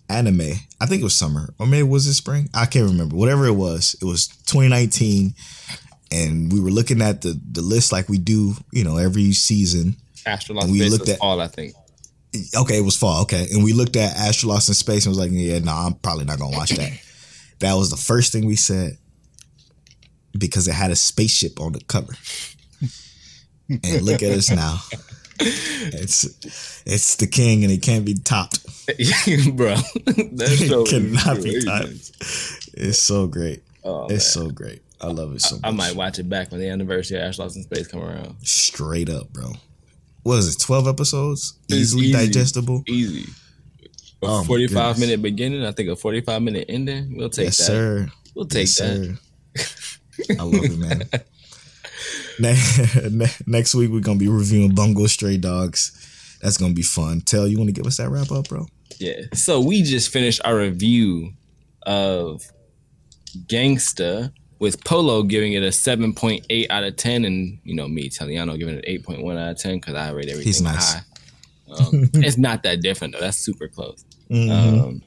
Anime. 0.10 0.42
I 0.82 0.86
think 0.86 1.02
it 1.02 1.04
was 1.04 1.16
summer. 1.16 1.54
Or 1.60 1.66
maybe 1.66 1.84
was 1.84 2.06
it 2.08 2.14
spring? 2.14 2.50
I 2.54 2.66
can't 2.66 2.90
remember. 2.90 3.16
Whatever 3.16 3.46
it 3.48 3.54
was, 3.54 3.96
it 4.02 4.06
was 4.06 4.28
2019. 4.46 5.34
And 6.12 6.52
we 6.54 6.60
were 6.60 6.70
looking 6.70 7.02
at 7.02 7.22
the, 7.22 7.40
the 7.52 7.62
list 7.62 7.92
like 7.92 8.10
we 8.10 8.18
do, 8.20 8.54
you 8.72 8.84
know, 8.84 8.98
every 8.98 9.32
season. 9.32 9.96
Astra 10.26 10.56
Lost 10.56 10.68
And 10.68 10.76
in 10.76 10.82
we 10.84 10.90
looked 10.90 11.10
at- 11.10 11.20
all. 11.22 11.40
I 11.42 11.48
think. 11.48 11.74
Okay, 12.56 12.78
it 12.80 12.82
was 12.86 12.98
fall. 12.98 13.22
Okay. 13.24 13.48
And 13.52 13.64
we 13.64 13.74
looked 13.74 13.96
at 13.96 14.16
Astra 14.16 14.50
Lost 14.50 14.68
in 14.68 14.74
Space 14.76 15.06
and 15.06 15.12
was 15.12 15.20
like, 15.20 15.30
yeah, 15.32 15.60
no, 15.60 15.72
I'm 15.72 15.94
probably 15.96 16.26
not 16.26 16.40
going 16.40 16.52
to 16.52 16.58
watch 16.58 16.72
that. 16.72 16.92
that 17.60 17.74
was 17.76 17.90
the 17.92 17.98
first 17.98 18.32
thing 18.32 18.46
we 18.46 18.56
said 18.56 18.98
because 20.38 20.68
it 20.68 20.74
had 20.74 20.92
a 20.92 20.96
spaceship 20.96 21.60
on 21.60 21.74
the 21.74 21.82
cover. 21.82 22.14
and 23.70 24.02
look 24.02 24.22
at 24.24 24.32
us 24.32 24.50
now. 24.52 24.78
It's 25.40 26.24
it's 26.86 27.16
the 27.18 27.28
king 27.28 27.64
and 27.64 27.72
it 27.74 27.82
can't 27.82 28.06
be 28.06 28.14
topped. 28.14 28.64
bro, 29.56 29.76
that 29.76 30.66
show 30.68 30.84
It 30.84 30.90
cannot 30.90 31.44
be 31.44 31.62
topped. 31.64 32.12
It's 32.76 33.00
so 33.00 33.28
great. 33.28 33.64
Oh, 33.84 34.06
it's 34.06 34.36
man. 34.36 34.46
so 34.46 34.52
great. 34.52 34.82
I 35.02 35.08
love 35.08 35.34
it 35.36 35.42
so 35.42 35.56
much. 35.56 35.66
I 35.66 35.72
might 35.72 35.96
watch 35.96 36.20
it 36.20 36.30
back 36.30 36.52
when 36.52 36.62
the 36.62 36.70
anniversary 36.70 37.18
of 37.18 37.24
Astra 37.24 37.44
Lost 37.46 37.58
in 37.58 37.64
Space 37.64 37.88
come 37.88 38.02
around. 38.02 38.36
Straight 38.46 39.10
up, 39.10 39.34
bro. 39.34 39.54
What 40.22 40.38
is 40.40 40.56
it? 40.56 40.60
Twelve 40.62 40.88
episodes? 40.88 41.58
It's 41.68 41.74
Easily 41.78 42.06
easy. 42.06 42.14
digestible. 42.14 42.84
Easy. 42.88 43.30
A 44.22 44.26
Oh, 44.26 44.44
45 44.46 45.00
minute 45.00 45.22
beginning, 45.22 45.66
I 45.66 45.74
think 45.74 45.90
a 45.90 45.98
45 45.98 46.42
minute 46.42 46.66
ending. 46.70 47.18
We'll 47.18 47.30
take 47.30 47.46
yes, 47.46 47.58
that. 47.58 47.64
sir. 47.66 48.08
We'll 48.36 48.46
take 48.46 48.68
Yes, 48.68 48.78
that. 48.78 49.20
I 50.40 50.44
love 50.44 50.64
it, 50.64 50.78
man. 50.78 51.04
Ne- 52.40 52.58
ne- 53.12 53.28
Next 53.46 53.76
week 53.76 53.92
we're 53.92 54.00
gonna 54.00 54.18
be 54.20 54.28
reviewing 54.28 54.74
Bungo 54.74 55.06
Stray 55.08 55.38
Dogs. 55.38 56.38
That's 56.42 56.58
gonna 56.58 56.74
be 56.74 56.82
fun. 56.82 57.22
Tell 57.22 57.48
you 57.48 57.58
want 57.58 57.68
to 57.70 57.74
give 57.74 57.86
us 57.86 57.98
that 57.98 58.10
wrap 58.10 58.32
up, 58.32 58.50
bro? 58.50 58.66
Yeah. 59.00 59.22
So 59.34 59.62
we 59.62 59.84
just 59.84 60.10
finished 60.10 60.42
our 60.44 60.58
review 60.58 61.34
of 61.84 62.44
Gangsta 63.48 64.32
with 64.60 64.84
Polo 64.84 65.24
giving 65.24 65.54
it 65.54 65.64
a 65.64 65.68
7.8 65.68 66.68
out 66.70 66.84
of 66.84 66.96
10 66.96 67.26
and 67.26 67.60
you 67.64 67.76
know 67.76 67.88
me, 67.88 68.10
Taliano 68.10 68.58
giving 68.58 68.78
it 68.78 68.86
8.1 69.06 69.38
out 69.38 69.52
of 69.52 69.58
10 69.60 69.76
because 69.76 69.96
I 69.96 70.12
rate 70.12 70.26
everything 70.30 70.44
He's 70.48 70.62
nice. 70.62 70.94
high. 70.94 71.02
Um, 71.78 72.10
it's 72.16 72.38
not 72.38 72.64
that 72.64 72.82
different 72.82 73.14
though. 73.14 73.20
That's 73.22 73.38
super 73.38 73.68
close. 73.68 74.04
Mhm. 74.30 74.52
Um, 74.84 75.02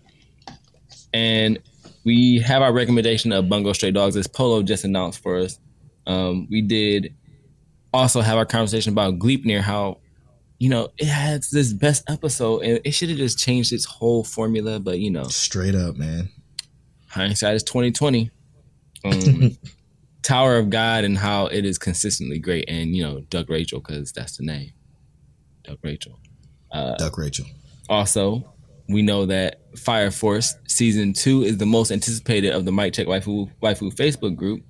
and 1.13 1.59
we 2.07 2.39
have 2.39 2.63
our 2.63 2.73
recommendation 2.73 3.33
of 3.33 3.49
Bungo 3.49 3.73
Stray 3.73 3.91
Dogs 3.91 4.17
as 4.17 4.29
Polo 4.29 4.63
just 4.63 4.85
announced 4.85 5.21
for 5.23 5.39
us. 5.39 5.59
Um, 6.07 6.47
we 6.49 6.63
did 6.63 7.13
also 7.93 8.21
have 8.21 8.39
our 8.39 8.47
conversation 8.47 8.93
about 8.93 9.19
Gleipnir, 9.19 9.61
how 9.61 9.99
you 10.59 10.69
know 10.71 10.89
it 10.99 11.09
has 11.09 11.51
this 11.51 11.73
best 11.73 12.09
episode, 12.09 12.63
and 12.63 12.81
it 12.85 12.93
should 12.93 13.09
have 13.09 13.19
just 13.19 13.39
changed 13.39 13.73
its 13.73 13.85
whole 13.85 14.23
formula. 14.23 14.79
But 14.79 15.01
you 15.01 15.11
know, 15.11 15.25
Straight 15.25 15.75
up, 15.75 15.97
man. 15.97 16.31
hindsight 17.09 17.57
is 17.57 17.65
twenty 17.65 17.91
twenty. 17.91 18.31
Um, 19.05 19.59
Tower 20.23 20.59
of 20.59 20.71
God 20.71 21.05
and 21.05 21.17
how 21.19 21.47
it 21.47 21.65
is 21.65 21.77
consistently 21.79 22.39
great, 22.39 22.65
and 22.69 22.97
you 22.97 23.03
know 23.03 23.21
Duck 23.31 23.49
Rachel 23.49 23.81
because 23.81 24.13
that's 24.13 24.37
the 24.37 24.45
name, 24.45 24.73
Duck 25.65 25.79
Rachel. 25.83 26.19
Duck 26.73 27.19
Rachel. 27.19 27.47
Also, 27.89 28.53
we 28.89 29.03
know 29.03 29.27
that 29.27 29.61
Fire 29.77 30.11
Force 30.11 30.57
season 30.67 31.13
two 31.13 31.43
is 31.43 31.59
the 31.59 31.67
most 31.67 31.91
anticipated 31.91 32.53
of 32.53 32.65
the 32.65 32.73
Mic 32.73 32.95
Check 32.95 33.07
Waifu 33.07 33.51
Waifu 33.63 33.95
Facebook 33.95 34.37
group, 34.37 34.63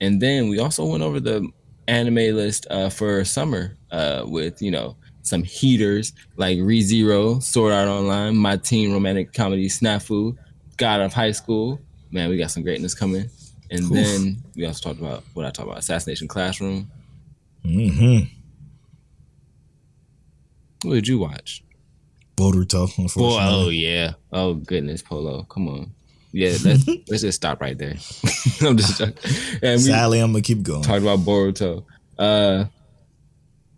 and 0.00 0.20
then 0.20 0.48
we 0.48 0.58
also 0.58 0.84
went 0.84 1.02
over 1.02 1.20
the 1.20 1.48
anime 1.86 2.14
list 2.14 2.66
uh, 2.70 2.88
for 2.88 3.24
summer 3.24 3.76
uh, 3.90 4.24
with 4.26 4.60
you 4.62 4.70
know 4.70 4.96
some 5.22 5.42
heaters 5.42 6.12
like 6.36 6.58
ReZero, 6.58 7.42
Sword 7.42 7.72
Art 7.72 7.88
Online, 7.88 8.36
My 8.36 8.56
Teen 8.56 8.92
Romantic 8.92 9.32
Comedy 9.32 9.68
Snafu, 9.68 10.36
God 10.76 11.00
of 11.00 11.12
High 11.12 11.32
School. 11.32 11.80
Man, 12.10 12.28
we 12.28 12.36
got 12.36 12.50
some 12.50 12.62
greatness 12.62 12.94
coming. 12.94 13.28
And 13.70 13.84
Oof. 13.84 13.90
then 13.90 14.42
we 14.54 14.66
also 14.66 14.88
talked 14.88 15.00
about 15.00 15.24
what 15.32 15.46
I 15.46 15.50
talked 15.50 15.68
about 15.68 15.78
Assassination 15.78 16.28
Classroom. 16.28 16.90
Mm-hmm. 17.64 18.26
What 20.86 20.94
did 20.94 21.08
you 21.08 21.18
watch? 21.18 21.64
Boruto, 22.36 22.82
unfortunately. 22.98 23.64
oh 23.66 23.68
yeah. 23.68 24.12
Oh 24.32 24.54
goodness, 24.54 25.02
Polo. 25.02 25.44
Come 25.44 25.68
on. 25.68 25.92
Yeah, 26.32 26.56
let's 26.64 26.86
let's 27.08 27.22
just 27.22 27.36
stop 27.36 27.60
right 27.60 27.78
there. 27.78 27.94
I'm 28.62 28.76
just. 28.76 29.00
And 29.62 29.80
Sadly, 29.80 30.18
I'm 30.20 30.32
gonna 30.32 30.42
keep 30.42 30.62
going. 30.62 30.82
talked 30.82 31.02
about 31.02 31.20
Boruto. 31.20 31.84
Uh 32.18 32.64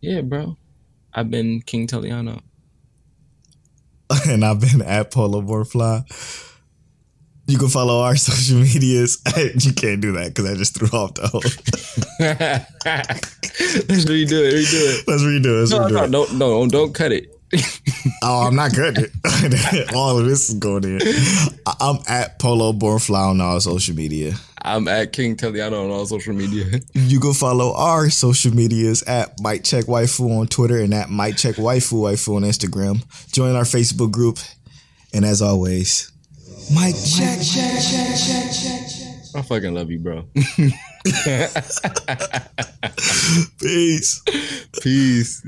yeah, 0.00 0.20
bro. 0.22 0.56
I've 1.12 1.30
been 1.30 1.60
King 1.62 1.86
Teliano. 1.86 2.40
and 4.28 4.44
I've 4.44 4.60
been 4.60 4.82
at 4.82 5.10
Polo 5.10 5.42
Borfly. 5.42 6.04
You 7.48 7.58
can 7.58 7.68
follow 7.68 8.00
our 8.02 8.16
social 8.16 8.58
medias. 8.58 9.20
you 9.36 9.72
can't 9.72 10.00
do 10.00 10.12
that 10.12 10.28
because 10.34 10.50
I 10.50 10.54
just 10.54 10.74
threw 10.76 10.88
off 10.88 11.14
the 11.14 11.28
whole. 11.28 11.40
let's 13.88 14.04
redo 14.04 14.32
it, 14.42 14.54
redo 14.54 14.74
it. 14.74 15.08
Let's 15.08 15.22
redo 15.22 15.46
it. 15.46 15.58
Let's 15.60 15.70
No, 15.70 15.78
redo 15.80 16.10
no, 16.10 16.22
it. 16.24 16.32
no, 16.32 16.62
no, 16.62 16.66
don't 16.68 16.92
cut 16.94 17.12
it. 17.12 17.28
Oh, 18.22 18.46
I'm 18.46 18.56
not 18.56 18.72
good. 18.74 19.12
all 19.94 20.18
of 20.18 20.26
this 20.26 20.48
is 20.48 20.54
going 20.56 20.84
in. 20.84 21.00
I'm 21.80 21.98
at 22.08 22.38
Polo 22.38 22.72
Bornfly 22.72 23.16
on 23.16 23.40
all 23.40 23.60
social 23.60 23.94
media. 23.94 24.34
I'm 24.62 24.88
at 24.88 25.12
King 25.12 25.36
Teliano 25.36 25.84
on 25.84 25.90
all 25.90 26.06
social 26.06 26.34
media. 26.34 26.80
You 26.94 27.20
can 27.20 27.34
follow 27.34 27.74
our 27.74 28.10
social 28.10 28.52
medias 28.54 29.02
at 29.04 29.40
Mic 29.40 29.62
Check 29.64 29.84
Waifu 29.84 30.40
on 30.40 30.48
Twitter 30.48 30.78
and 30.80 30.92
at 30.94 31.10
Mic 31.10 31.36
Check 31.36 31.56
Waifu 31.56 32.00
Waifu 32.00 32.36
on 32.36 32.42
Instagram. 32.42 33.04
Join 33.32 33.54
our 33.54 33.62
Facebook 33.64 34.10
group. 34.10 34.38
And 35.12 35.24
as 35.24 35.40
always, 35.40 36.10
Mic 36.74 36.94
Check. 36.96 37.38
I 39.34 39.42
fucking 39.42 39.74
love 39.74 39.90
you, 39.90 39.98
bro. 39.98 40.24
Peace. 43.60 44.22
Peace. 44.82 45.46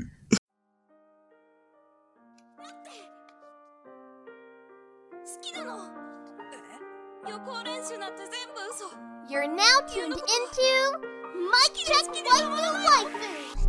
You're 9.29 9.45
now 9.47 9.77
tuned 9.87 10.13
into 10.13 10.97
Mic 11.35 11.73
Check 11.75 12.11
Waifu 12.11 12.73
Waifu. 12.83 13.59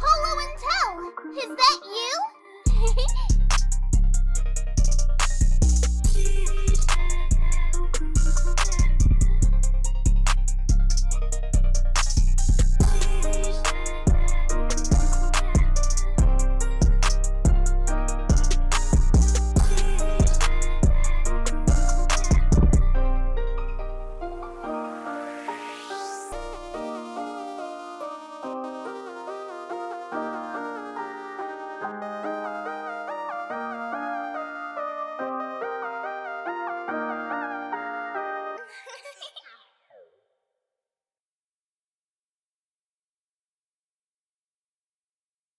Polo 0.00 0.32
and 0.40 0.56
Toe, 0.64 0.96
is 1.36 1.50
that 1.54 1.80
you? 1.84 2.25